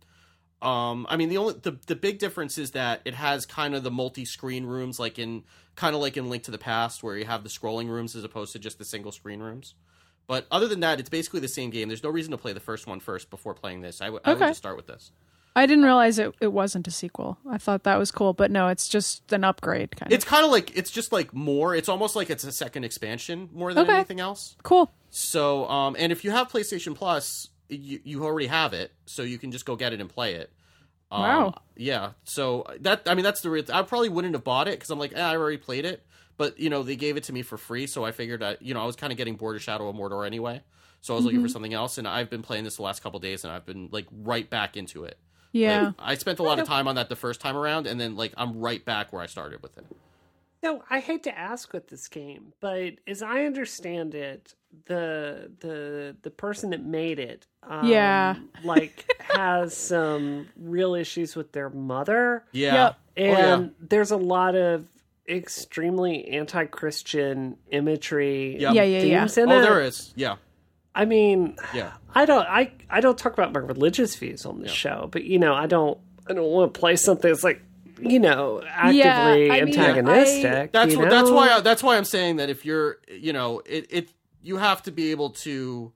Um, 0.62 1.06
I 1.10 1.16
mean 1.16 1.28
the 1.28 1.39
only 1.39 1.55
the 1.55 1.76
the 1.86 1.97
big 1.97 2.18
difference 2.18 2.56
is 2.56 2.70
that 2.70 3.01
it 3.05 3.14
has 3.14 3.44
kind 3.47 3.74
of 3.74 3.82
the 3.82 3.90
multi-screen 3.90 4.64
rooms, 4.64 5.01
like 5.01 5.18
in 5.18 5.43
kind 5.74 5.94
of 5.94 6.01
like 6.01 6.16
in 6.16 6.30
Link 6.30 6.44
to 6.44 6.51
the 6.52 6.59
Past, 6.59 7.02
where 7.02 7.16
you 7.16 7.24
have 7.24 7.43
the 7.43 7.48
scrolling 7.48 7.89
rooms 7.89 8.14
as 8.14 8.22
opposed 8.24 8.52
to 8.52 8.59
just 8.59 8.78
the 8.78 8.84
single 8.84 9.10
screen 9.12 9.40
rooms. 9.40 9.74
But 10.28 10.47
other 10.52 10.68
than 10.68 10.80
that, 10.80 11.01
it's 11.01 11.10
basically 11.10 11.40
the 11.40 11.48
same 11.48 11.70
game. 11.70 11.89
There's 11.89 12.05
no 12.05 12.10
reason 12.10 12.30
to 12.30 12.39
play 12.39 12.52
the 12.52 12.60
first 12.60 12.86
one 12.86 13.01
first 13.01 13.28
before 13.28 13.55
playing 13.55 13.80
this. 13.80 14.01
I 14.01 14.09
would 14.10 14.22
just 14.24 14.56
start 14.59 14.76
with 14.76 14.86
this. 14.86 15.10
I 15.55 15.66
didn't 15.66 15.84
realize 15.84 16.18
it, 16.18 16.32
it 16.40 16.47
wasn't 16.52 16.86
a 16.89 16.90
sequel. 16.90 17.36
I 17.47 17.59
thought 17.59 17.82
that 17.82 17.98
was 17.98 18.10
cool, 18.10 18.32
but 18.32 18.51
no, 18.51 18.68
it's 18.68 18.89
just 18.89 19.32
an 19.32 19.44
upgrade 19.44 19.94
kind 19.97 20.10
It's 20.10 20.24
of. 20.24 20.28
kind 20.30 20.44
of 20.47 20.51
like 20.51 20.74
it's 20.74 20.90
just 20.90 21.12
like 21.12 21.34
more. 21.34 21.74
It's 21.74 21.90
almost 21.90 22.16
like 22.16 22.30
it's 22.30 22.44
a 22.44 22.52
second 22.52 22.84
expansion 22.84 23.51
more 23.52 23.74
than 23.74 23.84
Okay. 23.84 23.97
anything 23.97 24.20
else. 24.20 24.56
Cool. 24.62 24.90
So, 25.10 25.68
um, 25.68 25.94
and 25.98 26.10
if 26.12 26.24
you 26.24 26.30
have 26.30 26.48
PlayStation 26.48 26.94
Plus, 26.94 27.48
you 27.74 28.01
you 28.05 28.24
already 28.24 28.47
have 28.47 28.73
it, 28.73 28.93
so 29.07 29.23
you 29.23 29.39
can 29.39 29.53
just 29.53 29.65
go 29.65 29.77
get 29.77 29.93
it 29.93 30.01
and 30.01 30.09
play 30.11 30.35
it. 30.35 30.51
Um, 31.11 31.20
Wow. 31.23 31.55
Yeah. 31.77 32.11
So 32.24 32.65
that 32.81 33.03
I 33.07 33.15
mean 33.15 33.24
that's 33.24 33.40
the 33.40 33.51
real. 33.51 33.65
I 33.73 33.82
probably 33.82 34.09
wouldn't 34.09 34.35
have 34.35 34.44
bought 34.44 34.69
it 34.69 34.73
because 34.73 34.90
I'm 34.90 34.99
like, 34.99 35.12
eh, 35.15 35.20
I 35.20 35.36
already 35.36 35.57
played 35.59 35.85
it. 35.85 36.05
But 36.39 36.59
you 36.59 36.70
know 36.70 36.82
they 36.82 36.97
gave 36.97 37.16
it 37.16 37.24
to 37.24 37.32
me 37.32 37.43
for 37.43 37.59
free, 37.59 37.86
so 37.86 38.05
I 38.05 38.12
figured 38.12 38.43
I 38.43 38.57
you 38.61 38.73
know 38.74 38.82
I 38.82 38.86
was 38.86 38.97
kind 38.97 39.12
of 39.12 39.16
getting 39.16 39.36
bored 39.36 39.55
of 39.57 39.62
Shadow 39.62 39.89
of 39.89 39.94
Mordor 39.94 40.27
anyway, 40.27 40.62
so 41.03 41.15
I 41.15 41.16
was 41.16 41.24
looking 41.24 41.39
Mm-hmm. 41.40 41.47
for 41.47 41.53
something 41.53 41.74
else, 41.74 41.99
and 41.99 42.09
I've 42.09 42.31
been 42.31 42.43
playing 42.43 42.65
this 42.65 42.77
the 42.77 42.82
last 42.82 43.03
couple 43.03 43.20
days, 43.20 43.44
and 43.44 43.53
I've 43.53 43.66
been 43.66 43.89
like 43.93 44.07
right 44.11 44.49
back 44.49 44.77
into 44.77 45.05
it. 45.05 45.19
Yeah. 45.53 45.82
Like, 45.89 45.94
I 45.99 46.15
spent 46.15 46.39
a 46.39 46.43
lot 46.43 46.59
of 46.59 46.66
time 46.66 46.89
on 46.89 46.94
that 46.94 47.11
the 47.11 47.16
first 47.16 47.40
time 47.43 47.57
around, 47.57 47.86
and 47.86 48.01
then 48.01 48.16
like 48.16 48.32
I'm 48.39 48.59
right 48.61 48.82
back 48.82 49.12
where 49.12 49.20
I 49.23 49.27
started 49.27 49.62
with 49.62 49.77
it. 49.77 49.85
No, 50.62 50.82
I 50.89 51.01
hate 51.01 51.24
to 51.24 51.36
ask 51.36 51.72
with 51.72 51.89
this 51.89 52.06
game, 52.09 52.52
but 52.60 52.93
as 53.06 53.20
I 53.22 53.44
understand 53.47 54.14
it, 54.14 54.55
the 54.86 55.51
the 55.60 56.16
the 56.22 56.30
person 56.30 56.70
that 56.70 56.84
made 56.84 57.18
it, 57.18 57.47
um, 57.68 57.86
Yeah. 57.89 58.36
like 58.64 59.05
has 59.34 59.76
some 59.76 60.48
real 60.56 60.94
issues 60.94 61.34
with 61.34 61.52
their 61.52 61.68
mother, 61.68 62.44
Yeah. 62.52 62.74
Yep. 62.74 62.97
and 63.16 63.36
oh, 63.36 63.64
yeah. 63.64 63.68
there's 63.89 64.10
a 64.12 64.16
lot 64.16 64.55
of 64.55 64.86
extremely 65.28 66.28
anti-Christian 66.28 67.56
imagery, 67.70 68.56
Yep. 68.60 68.74
Yeah, 68.74 68.82
yeah, 68.82 68.98
yeah. 69.02 69.28
in 69.43 69.51
Oh, 69.51 69.59
it. 69.59 69.62
there 69.62 69.80
is. 69.82 70.12
Yeah. 70.16 70.36
I 70.94 71.05
mean, 71.06 71.56
Yeah. 71.74 71.93
I 72.14 72.24
don't 72.24 72.47
I 72.48 72.72
I 72.90 73.01
don't 73.01 73.18
talk 73.18 73.32
about 73.32 73.52
my 73.52 73.60
religious 73.60 74.14
views 74.16 74.47
on 74.47 74.60
this 74.60 74.70
show, 74.70 75.09
but 75.10 75.24
you 75.24 75.39
know, 75.39 75.55
I 75.55 75.66
don't 75.66 75.98
I 76.28 76.34
don't 76.34 76.47
want 76.51 76.72
to 76.72 76.78
play 76.80 76.97
something 76.97 77.30
that's 77.30 77.43
like 77.44 77.62
you 78.03 78.19
know 78.19 78.62
actively 78.66 78.99
Yeah, 78.99 79.20
I 79.55 79.61
mean, 79.65 79.69
antagonistic. 79.69 80.73
That's 80.73 80.93
you 80.93 80.99
what. 80.99 81.11
That's 81.11 81.31
why. 81.31 81.51
I, 81.51 81.61
that's 81.61 81.83
why 81.83 81.97
I'm 81.97 82.05
saying 82.05 82.37
that 82.37 82.51
if 82.51 82.65
you're, 82.65 82.99
you 83.09 83.33
know, 83.33 83.61
it, 83.66 83.87
it 83.91 84.12
you 84.43 84.57
have 84.57 84.83
to 84.85 84.91
be 84.93 85.11
able 85.11 85.31
to 85.31 85.93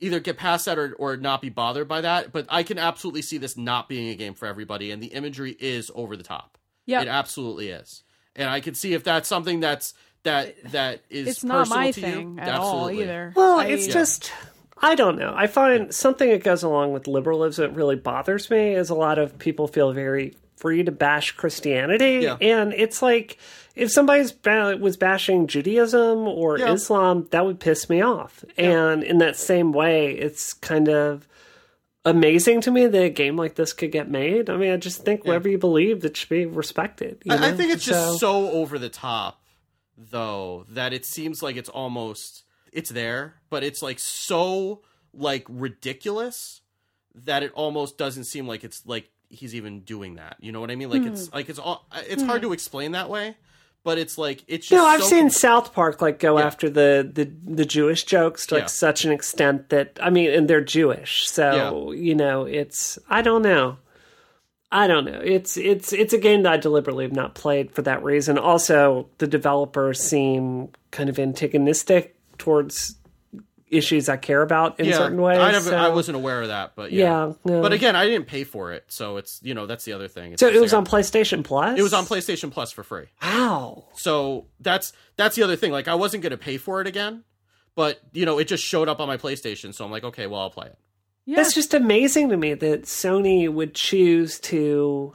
either 0.00 0.20
get 0.20 0.36
past 0.36 0.66
that 0.66 0.78
or, 0.78 0.94
or 0.94 1.16
not 1.16 1.40
be 1.40 1.48
bothered 1.48 1.88
by 1.88 2.00
that. 2.00 2.32
But 2.32 2.46
I 2.48 2.62
can 2.62 2.78
absolutely 2.78 3.22
see 3.22 3.38
this 3.38 3.56
not 3.56 3.88
being 3.88 4.08
a 4.08 4.14
game 4.14 4.34
for 4.34 4.46
everybody, 4.46 4.90
and 4.90 5.02
the 5.02 5.08
imagery 5.08 5.56
is 5.58 5.90
over 5.94 6.16
the 6.16 6.22
top. 6.24 6.58
Yep. 6.86 7.02
It 7.02 7.08
absolutely 7.08 7.68
is, 7.68 8.02
and 8.34 8.48
I 8.48 8.60
can 8.60 8.74
see 8.74 8.94
if 8.94 9.04
that's 9.04 9.28
something 9.28 9.60
that's 9.60 9.94
that 10.22 10.72
that 10.72 11.02
is 11.10 11.28
it's 11.28 11.44
not 11.44 11.60
personal 11.68 11.78
my 11.80 11.90
to 11.90 12.00
thing 12.00 12.34
you. 12.36 12.40
at 12.40 12.54
all 12.58 12.90
either. 12.90 13.32
Well, 13.36 13.60
I- 13.60 13.66
it's 13.66 13.86
Yeah. 13.88 13.92
just 13.94 14.32
I 14.80 14.94
don't 14.94 15.18
know. 15.18 15.34
I 15.36 15.48
find 15.48 15.92
something 15.92 16.30
that 16.30 16.44
goes 16.44 16.62
along 16.62 16.92
with 16.92 17.08
liberalism 17.08 17.68
that 17.70 17.76
really 17.76 17.96
bothers 17.96 18.48
me 18.48 18.74
is 18.74 18.90
a 18.90 18.94
lot 18.94 19.18
of 19.18 19.36
people 19.38 19.66
feel 19.66 19.92
very 19.92 20.36
free 20.58 20.82
to 20.84 20.92
bash 20.92 21.32
Christianity, 21.32 22.20
Yeah. 22.22 22.36
and 22.40 22.72
it's 22.74 23.00
like 23.02 23.38
if 23.74 23.90
somebody's 23.92 24.32
ba- 24.32 24.76
was 24.80 24.96
bashing 24.96 25.46
Judaism 25.46 26.26
or 26.26 26.58
Yeah. 26.58 26.72
Islam, 26.72 27.28
that 27.30 27.46
would 27.46 27.60
piss 27.60 27.88
me 27.88 28.02
off. 28.02 28.44
And 28.56 29.04
in 29.04 29.18
that 29.18 29.36
same 29.36 29.72
way, 29.72 30.12
it's 30.12 30.52
kind 30.52 30.88
of 30.88 31.28
amazing 32.04 32.60
to 32.62 32.70
me 32.70 32.86
that 32.86 33.02
a 33.02 33.08
game 33.10 33.36
like 33.36 33.54
this 33.54 33.72
could 33.72 33.92
get 33.92 34.10
made. 34.10 34.48
I 34.50 34.56
mean, 34.56 34.72
I 34.72 34.76
just 34.76 35.04
think 35.04 35.24
whatever 35.24 35.48
you 35.48 35.58
believe, 35.58 36.04
it 36.04 36.16
should 36.16 36.28
be 36.28 36.46
respected. 36.46 37.22
you 37.24 37.32
I, 37.34 37.48
I 37.48 37.52
think 37.52 37.72
it's 37.72 37.84
just 37.84 38.12
So- 38.12 38.16
so 38.18 38.50
over 38.52 38.78
the 38.78 38.88
top, 38.88 39.42
though, 39.96 40.64
that 40.70 40.92
it 40.92 41.04
seems 41.04 41.42
like 41.42 41.56
it's 41.56 41.68
almost 41.68 42.44
it's 42.72 42.90
there, 42.90 43.34
but 43.50 43.62
it's 43.64 43.82
like 43.82 43.98
so 43.98 44.82
like 45.14 45.46
ridiculous 45.48 46.60
that 47.14 47.42
it 47.42 47.50
almost 47.54 47.96
doesn't 47.98 48.24
seem 48.24 48.46
like 48.46 48.62
it's 48.64 48.84
like 48.86 49.10
he's 49.28 49.54
even 49.54 49.80
doing 49.80 50.16
that. 50.16 50.36
You 50.40 50.52
know 50.52 50.60
what 50.60 50.70
I 50.70 50.76
mean? 50.76 50.90
Like 50.90 51.02
it's 51.02 51.28
hmm. 51.28 51.34
like 51.34 51.48
it's 51.48 51.58
all 51.58 51.86
uh, 51.92 52.02
it's 52.08 52.22
hmm. 52.22 52.28
hard 52.28 52.42
to 52.42 52.52
explain 52.52 52.92
that 52.92 53.10
way, 53.10 53.36
but 53.84 53.98
it's 53.98 54.18
like 54.18 54.44
it's 54.46 54.68
just 54.68 54.76
No, 54.76 54.86
I've 54.86 55.02
so- 55.02 55.08
seen 55.08 55.30
South 55.30 55.72
Park 55.72 56.00
like 56.00 56.18
go 56.18 56.38
Yeah. 56.38 56.46
after 56.46 56.70
the, 56.70 57.08
the 57.12 57.30
the 57.44 57.64
Jewish 57.64 58.04
jokes 58.04 58.46
to 58.46 58.54
like 58.56 58.64
Yeah. 58.64 58.68
such 58.68 59.04
an 59.04 59.12
extent 59.12 59.70
that 59.70 59.98
I 60.02 60.10
mean, 60.10 60.30
and 60.30 60.48
they're 60.48 60.60
Jewish, 60.60 61.28
so 61.28 61.92
you 61.92 62.14
know, 62.14 62.44
it's 62.44 62.98
I 63.08 63.22
don't 63.22 63.42
know, 63.42 63.78
I 64.70 64.86
don't 64.86 65.04
know. 65.04 65.20
It's 65.22 65.56
it's 65.56 65.92
it's 65.92 66.12
a 66.12 66.18
game 66.18 66.42
that 66.42 66.52
I 66.52 66.56
deliberately 66.58 67.04
have 67.04 67.12
not 67.12 67.34
played 67.34 67.72
for 67.72 67.82
that 67.82 68.02
reason. 68.02 68.38
Also, 68.38 69.08
the 69.18 69.26
developers 69.26 70.00
seem 70.00 70.70
kind 70.90 71.08
of 71.08 71.18
antagonistic 71.18 72.16
towards 72.38 72.96
issues 73.70 74.08
I 74.08 74.16
care 74.16 74.42
about 74.42 74.80
in 74.80 74.86
yeah, 74.86 74.96
certain 74.96 75.20
ways. 75.20 75.38
I, 75.38 75.52
never, 75.52 75.70
so, 75.70 75.76
I 75.76 75.88
wasn't 75.88 76.16
aware 76.16 76.42
of 76.42 76.48
that, 76.48 76.72
but 76.74 76.92
yeah. 76.92 77.28
Yeah, 77.28 77.32
no. 77.44 77.62
But 77.62 77.72
again, 77.72 77.96
I 77.96 78.06
didn't 78.06 78.26
pay 78.26 78.44
for 78.44 78.72
it, 78.72 78.84
so 78.88 79.16
it's 79.16 79.40
you 79.42 79.54
know 79.54 79.66
that's 79.66 79.84
the 79.84 79.92
other 79.92 80.08
thing. 80.08 80.32
It's 80.32 80.40
so 80.40 80.48
it 80.48 80.60
was 80.60 80.74
on 80.74 80.84
PlayStation 80.84 81.44
Plus. 81.44 81.78
It 81.78 81.82
was 81.82 81.94
on 81.94 82.04
PlayStation 82.04 82.50
Plus 82.50 82.72
for 82.72 82.82
free. 82.82 83.06
Wow. 83.22 83.88
So 83.94 84.46
that's 84.60 84.92
that's 85.16 85.36
the 85.36 85.42
other 85.42 85.56
thing. 85.56 85.72
Like 85.72 85.88
I 85.88 85.94
wasn't 85.94 86.22
gonna 86.22 86.36
pay 86.36 86.56
for 86.56 86.80
it 86.80 86.86
again, 86.86 87.24
but 87.74 88.00
you 88.12 88.26
know 88.26 88.38
it 88.38 88.48
just 88.48 88.64
showed 88.64 88.88
up 88.88 89.00
on 89.00 89.08
my 89.08 89.16
PlayStation, 89.16 89.74
so 89.74 89.84
I'm 89.84 89.90
like, 89.90 90.04
okay, 90.04 90.26
well 90.26 90.40
I'll 90.40 90.50
play 90.50 90.66
it. 90.66 90.78
Yeah. 91.24 91.40
It's 91.40 91.54
just 91.54 91.74
amazing 91.74 92.30
to 92.30 92.36
me 92.38 92.54
that 92.54 92.84
Sony 92.84 93.52
would 93.52 93.74
choose 93.74 94.40
to 94.40 95.14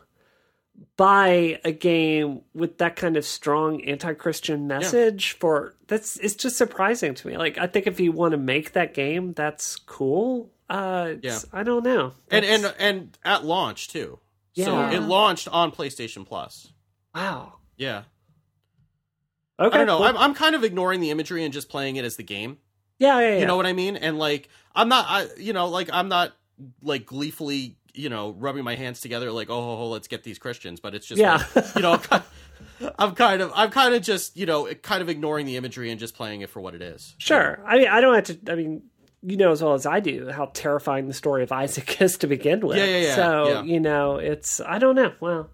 buy 0.97 1.59
a 1.63 1.71
game 1.71 2.41
with 2.53 2.77
that 2.79 2.95
kind 2.95 3.17
of 3.17 3.25
strong 3.25 3.81
anti-Christian 3.83 4.67
message 4.67 5.33
for 5.33 5.75
that's 5.87 6.17
it's 6.17 6.35
just 6.35 6.57
surprising 6.57 7.13
to 7.15 7.27
me. 7.27 7.37
Like 7.37 7.57
I 7.57 7.67
think 7.67 7.87
if 7.87 7.99
you 7.99 8.11
want 8.11 8.31
to 8.33 8.37
make 8.37 8.73
that 8.73 8.93
game, 8.93 9.33
that's 9.33 9.75
cool. 9.75 10.51
Uh 10.69 11.09
it's- 11.17 11.45
I 11.53 11.63
don't 11.63 11.83
know. 11.83 12.13
And 12.31 12.43
That's- 12.45 12.63
and 12.63 12.75
and 12.79 13.17
at 13.23 13.43
launch 13.45 13.87
too. 13.89 14.19
So 14.55 14.61
Yeah. 14.63 14.91
it 14.91 15.01
launched 15.01 15.47
on 15.47 15.71
PlayStation 15.71 16.25
Plus. 16.25 16.71
wow. 17.15 17.53
Yeah. 17.77 18.03
Okay. 19.59 19.75
I 19.75 19.77
don't 19.79 19.87
know. 19.87 19.97
cool. 19.97 20.05
I'm 20.07 20.17
I'm 20.17 20.33
kind 20.33 20.55
of 20.55 20.63
ignoring 20.63 20.99
the 20.99 21.11
imagery 21.11 21.43
and 21.43 21.53
just 21.53 21.69
playing 21.69 21.95
it 21.95 22.05
as 22.05 22.17
the 22.17 22.23
game. 22.23 22.57
yeah, 22.99 23.19
yeah, 23.19 23.29
yeah. 23.33 23.39
You 23.39 23.45
know 23.45 23.55
what 23.57 23.65
I 23.65 23.73
mean? 23.73 23.95
And 23.95 24.17
like 24.17 24.49
I'm 24.75 24.89
not 24.89 25.05
I 25.07 25.27
you 25.37 25.53
know, 25.53 25.67
like 25.69 25.89
I'm 25.93 26.07
not 26.09 26.33
like 26.81 27.05
gleefully, 27.05 27.77
you 27.93 28.09
know, 28.09 28.31
rubbing 28.39 28.63
my 28.63 28.75
hands 28.75 29.01
together 29.01 29.31
like, 29.31 29.49
oh, 29.49 29.61
ho, 29.61 29.75
ho, 29.77 29.89
let's 29.89 30.07
get 30.07 30.23
these 30.23 30.39
Christians, 30.39 30.79
but 30.79 30.95
it's 30.95 31.05
just 31.05 31.19
Yeah. 31.21 31.43
like, 31.55 31.75
you 31.75 31.81
know, 31.81 31.99
I'm 32.99 33.13
kind 33.15 33.41
of 33.41 33.51
I'm 33.55 33.69
kind 33.69 33.93
of 33.95 34.01
just, 34.01 34.35
you 34.35 34.45
know, 34.45 34.65
kind 34.75 35.01
of 35.01 35.09
ignoring 35.09 35.45
the 35.45 35.57
imagery 35.57 35.91
and 35.91 35.99
just 35.99 36.15
playing 36.15 36.41
it 36.41 36.49
for 36.49 36.59
what 36.61 36.73
it 36.75 36.81
is. 36.81 37.15
Sure. 37.17 37.59
I 37.65 37.77
mean, 37.77 37.87
I 37.87 38.01
don't 38.01 38.15
have 38.15 38.23
to. 38.25 38.51
I 38.51 38.55
mean, 38.55 38.83
you 39.25 39.37
know 39.37 39.51
as 39.51 39.63
well 39.63 39.73
as 39.73 39.85
I 39.85 40.01
do 40.01 40.29
how 40.29 40.47
terrifying 40.53 41.07
the 41.07 41.13
story 41.13 41.43
of 41.43 41.51
Isaac 41.53 42.01
is 42.01 42.17
to 42.17 42.27
begin 42.27 42.59
with. 42.65 42.77
Yeah, 42.77 42.85
yeah, 42.85 42.97
yeah, 42.97 43.15
So 43.15 43.47
yeah. 43.47 43.63
you 43.63 43.79
know, 43.79 44.17
it's 44.17 44.59
I 44.59 44.79
don't 44.79 44.95
know. 44.95 45.13
Well, 45.21 45.49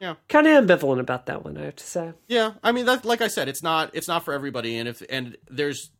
Yeah. 0.00 0.14
kind 0.28 0.46
of 0.46 0.64
ambivalent 0.64 1.00
about 1.00 1.26
that 1.26 1.44
one. 1.44 1.58
I 1.58 1.64
have 1.64 1.76
to 1.76 1.84
say. 1.84 2.12
Yeah, 2.28 2.52
I 2.62 2.72
mean 2.72 2.86
that 2.86 3.04
like 3.04 3.20
I 3.20 3.28
said, 3.28 3.48
it's 3.48 3.62
not 3.62 3.90
it's 3.92 4.08
not 4.08 4.24
for 4.24 4.32
everybody 4.32 4.78
and 4.78 4.88
if 4.88 5.02
and 5.10 5.36
there's 5.50 5.90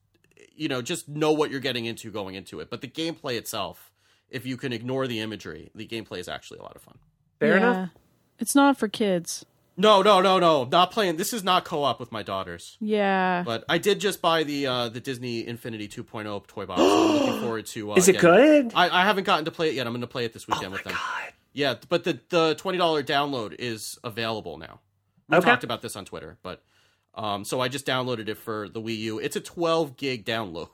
you 0.54 0.68
know, 0.68 0.80
just 0.82 1.08
know 1.08 1.32
what 1.32 1.50
you're 1.50 1.60
getting 1.60 1.84
into 1.86 2.10
going 2.10 2.34
into 2.34 2.60
it. 2.60 2.70
But 2.70 2.80
the 2.82 2.88
gameplay 2.88 3.36
itself, 3.36 3.91
if 4.32 4.44
you 4.46 4.56
can 4.56 4.72
ignore 4.72 5.06
the 5.06 5.20
imagery, 5.20 5.70
the 5.74 5.86
gameplay 5.86 6.18
is 6.18 6.28
actually 6.28 6.58
a 6.58 6.62
lot 6.62 6.74
of 6.76 6.82
fun. 6.82 6.98
Fair 7.38 7.52
Yeah. 7.52 7.56
enough. 7.58 7.90
It's 8.38 8.54
not 8.54 8.76
for 8.78 8.88
kids. 8.88 9.44
No, 9.76 10.02
no, 10.02 10.20
no, 10.20 10.38
no. 10.38 10.64
Not 10.64 10.90
playing 10.90 11.16
this 11.16 11.32
is 11.32 11.42
not 11.42 11.64
co 11.64 11.82
op 11.82 11.98
with 11.98 12.12
my 12.12 12.22
daughters. 12.22 12.76
Yeah. 12.80 13.42
But 13.44 13.64
I 13.68 13.78
did 13.78 14.00
just 14.00 14.20
buy 14.20 14.42
the 14.44 14.66
uh 14.66 14.88
the 14.90 15.00
Disney 15.00 15.46
Infinity 15.46 15.88
2.0 15.88 16.46
toy 16.46 16.66
box. 16.66 16.80
I'm 16.82 16.88
looking 17.12 17.40
forward 17.40 17.66
to 17.66 17.92
uh, 17.92 17.94
Is 17.94 18.08
it 18.08 18.14
getting- 18.20 18.30
good? 18.68 18.72
I, 18.74 19.00
I 19.00 19.04
haven't 19.04 19.24
gotten 19.24 19.44
to 19.46 19.50
play 19.50 19.68
it 19.70 19.74
yet. 19.74 19.86
I'm 19.86 19.92
going 19.92 20.00
to 20.02 20.06
play 20.06 20.24
it 20.24 20.32
this 20.34 20.46
weekend 20.46 20.66
oh 20.66 20.70
my 20.70 20.74
with 20.76 20.84
them. 20.84 20.92
god. 20.94 21.32
Yeah, 21.54 21.74
but 21.88 22.04
the 22.04 22.18
the 22.30 22.54
twenty 22.56 22.78
dollar 22.78 23.02
download 23.02 23.54
is 23.58 23.98
available 24.04 24.58
now. 24.58 24.80
We 25.28 25.38
Okay. 25.38 25.48
talked 25.48 25.64
about 25.64 25.80
this 25.82 25.96
on 25.96 26.04
Twitter, 26.04 26.36
but 26.42 26.62
um, 27.14 27.44
so 27.44 27.60
I 27.60 27.68
just 27.68 27.86
downloaded 27.86 28.28
it 28.28 28.36
for 28.38 28.68
the 28.68 28.80
Wii 28.80 28.98
U. 28.98 29.18
It's 29.18 29.36
a 29.36 29.40
twelve 29.40 29.96
gig 29.96 30.24
download. 30.26 30.68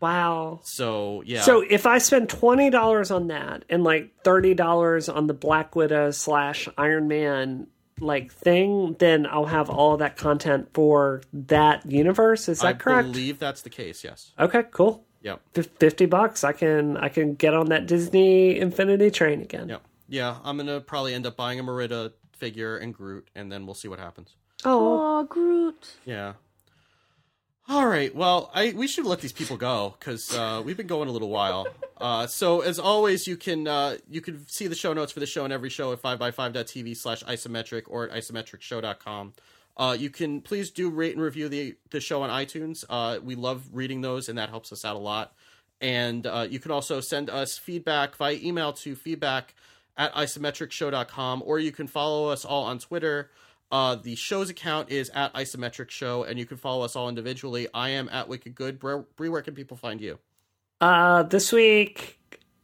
Wow. 0.00 0.60
So 0.62 1.22
yeah, 1.26 1.42
So 1.42 1.60
if 1.68 1.86
I 1.86 1.98
spend 1.98 2.28
twenty 2.28 2.70
dollars 2.70 3.10
on 3.10 3.28
that 3.28 3.64
and 3.68 3.84
like 3.84 4.10
thirty 4.24 4.54
dollars 4.54 5.08
on 5.08 5.26
the 5.26 5.34
Black 5.34 5.76
Widow 5.76 6.10
slash 6.10 6.68
Iron 6.78 7.06
Man 7.08 7.66
like 8.00 8.32
thing, 8.32 8.96
then 8.98 9.26
I'll 9.26 9.44
have 9.44 9.68
all 9.68 9.98
that 9.98 10.16
content 10.16 10.70
for 10.72 11.20
that 11.34 11.84
universe. 11.90 12.48
Is 12.48 12.60
that 12.60 12.66
I 12.66 12.72
correct? 12.72 13.08
I 13.08 13.10
believe 13.12 13.38
that's 13.38 13.60
the 13.62 13.68
case. 13.70 14.02
Yes. 14.02 14.32
Okay, 14.38 14.64
cool. 14.70 15.04
Yep. 15.22 15.40
Fif- 15.52 15.70
Fifty 15.78 16.06
bucks, 16.06 16.44
I 16.44 16.52
can 16.52 16.96
I 16.96 17.10
can 17.10 17.34
get 17.34 17.52
on 17.52 17.66
that 17.66 17.86
Disney 17.86 18.58
Infinity 18.58 19.10
train 19.10 19.42
again. 19.42 19.68
Yep. 19.68 19.82
Yeah, 20.08 20.38
I'm 20.42 20.56
gonna 20.56 20.80
probably 20.80 21.12
end 21.12 21.26
up 21.26 21.36
buying 21.36 21.60
a 21.60 21.62
Merida 21.62 22.12
figure 22.32 22.78
and 22.78 22.94
Groot, 22.94 23.28
and 23.34 23.52
then 23.52 23.66
we'll 23.66 23.74
see 23.74 23.86
what 23.88 23.98
happens. 23.98 24.34
Oh, 24.64 25.18
Oh, 25.20 25.24
Groot. 25.24 25.96
Yeah. 26.06 26.32
All 27.70 27.86
right. 27.86 28.12
Well, 28.12 28.50
I 28.52 28.72
we 28.72 28.88
should 28.88 29.06
let 29.06 29.20
these 29.20 29.32
people 29.32 29.56
go 29.56 29.94
because 29.96 30.34
uh, 30.34 30.60
we've 30.64 30.76
been 30.76 30.88
going 30.88 31.08
a 31.08 31.12
little 31.12 31.28
while. 31.28 31.68
Uh, 32.00 32.26
so 32.26 32.62
as 32.62 32.80
always, 32.80 33.28
you 33.28 33.36
can 33.36 33.68
uh, 33.68 33.98
you 34.10 34.20
can 34.20 34.44
see 34.48 34.66
the 34.66 34.74
show 34.74 34.92
notes 34.92 35.12
for 35.12 35.20
the 35.20 35.26
show 35.26 35.44
and 35.44 35.52
every 35.52 35.70
show 35.70 35.92
at 35.92 36.02
5by5.tv 36.02 36.96
slash 36.96 37.22
isometric 37.22 37.84
or 37.86 38.08
at 38.08 38.10
isometricshow.com. 38.10 39.34
Uh, 39.76 39.96
you 39.96 40.10
can 40.10 40.40
please 40.40 40.72
do 40.72 40.90
rate 40.90 41.14
and 41.14 41.22
review 41.22 41.48
the 41.48 41.76
the 41.90 42.00
show 42.00 42.22
on 42.22 42.30
iTunes. 42.30 42.84
Uh, 42.90 43.20
we 43.22 43.36
love 43.36 43.68
reading 43.72 44.00
those, 44.00 44.28
and 44.28 44.36
that 44.36 44.48
helps 44.48 44.72
us 44.72 44.84
out 44.84 44.96
a 44.96 44.98
lot. 44.98 45.32
And 45.80 46.26
uh, 46.26 46.48
you 46.50 46.58
can 46.58 46.72
also 46.72 47.00
send 47.00 47.30
us 47.30 47.56
feedback 47.56 48.16
via 48.16 48.34
email 48.42 48.72
to 48.72 48.96
feedback 48.96 49.54
at 49.96 50.12
isometricshow.com, 50.14 51.44
or 51.46 51.60
you 51.60 51.70
can 51.70 51.86
follow 51.86 52.30
us 52.30 52.44
all 52.44 52.64
on 52.64 52.80
Twitter. 52.80 53.30
Uh, 53.70 53.94
the 53.94 54.16
show's 54.16 54.50
account 54.50 54.90
is 54.90 55.10
at 55.14 55.32
isometric 55.34 55.90
show, 55.90 56.24
and 56.24 56.38
you 56.38 56.44
can 56.46 56.56
follow 56.56 56.84
us 56.84 56.96
all 56.96 57.08
individually. 57.08 57.68
I 57.72 57.90
am 57.90 58.08
at 58.08 58.26
Wicked 58.28 58.54
Good. 58.54 58.78
Bree, 58.80 59.02
Bree, 59.16 59.28
where 59.28 59.42
can 59.42 59.54
people 59.54 59.76
find 59.76 60.00
you? 60.00 60.18
uh, 60.80 61.22
this 61.24 61.52
week 61.52 62.18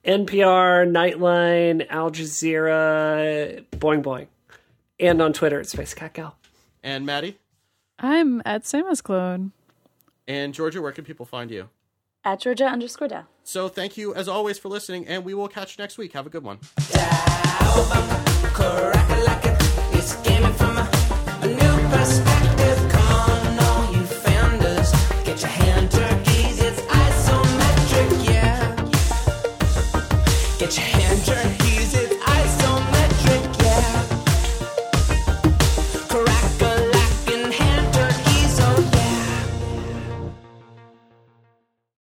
NPR, 0.05 0.89
Nightline, 0.91 1.87
Al 1.91 2.11
Jazeera, 2.11 3.65
Boing 3.73 4.03
Boing, 4.03 4.27
and 4.99 5.21
on 5.21 5.33
Twitter 5.33 5.61
at 5.61 5.67
Space 5.69 5.95
Cat 5.95 6.15
Gal. 6.15 6.37
And 6.83 7.05
Maddie? 7.07 7.39
I'm 7.99 8.41
at 8.45 8.63
Samus 8.65 9.03
Clone. 9.03 9.53
And 10.29 10.55
Georgia, 10.55 10.81
where 10.83 10.93
can 10.93 11.05
people 11.05 11.27
find 11.27 11.51
you? 11.51 11.69
At 12.25 12.41
Georgia 12.41 12.65
underscore 12.67 13.09
Dow. 13.09 13.27
So 13.45 13.69
thank 13.69 13.97
you 13.97 14.13
as 14.15 14.27
always 14.29 14.59
for 14.59 14.69
listening, 14.69 15.07
and 15.07 15.25
we 15.25 15.35
will 15.35 15.49
catch 15.49 15.77
you 15.79 15.83
next 15.83 15.99
week. 15.99 16.13
Have 16.15 16.27
a 16.27 16.31
good 16.31 16.43
one. 16.43 16.59
Crack-a-lack 18.53 19.56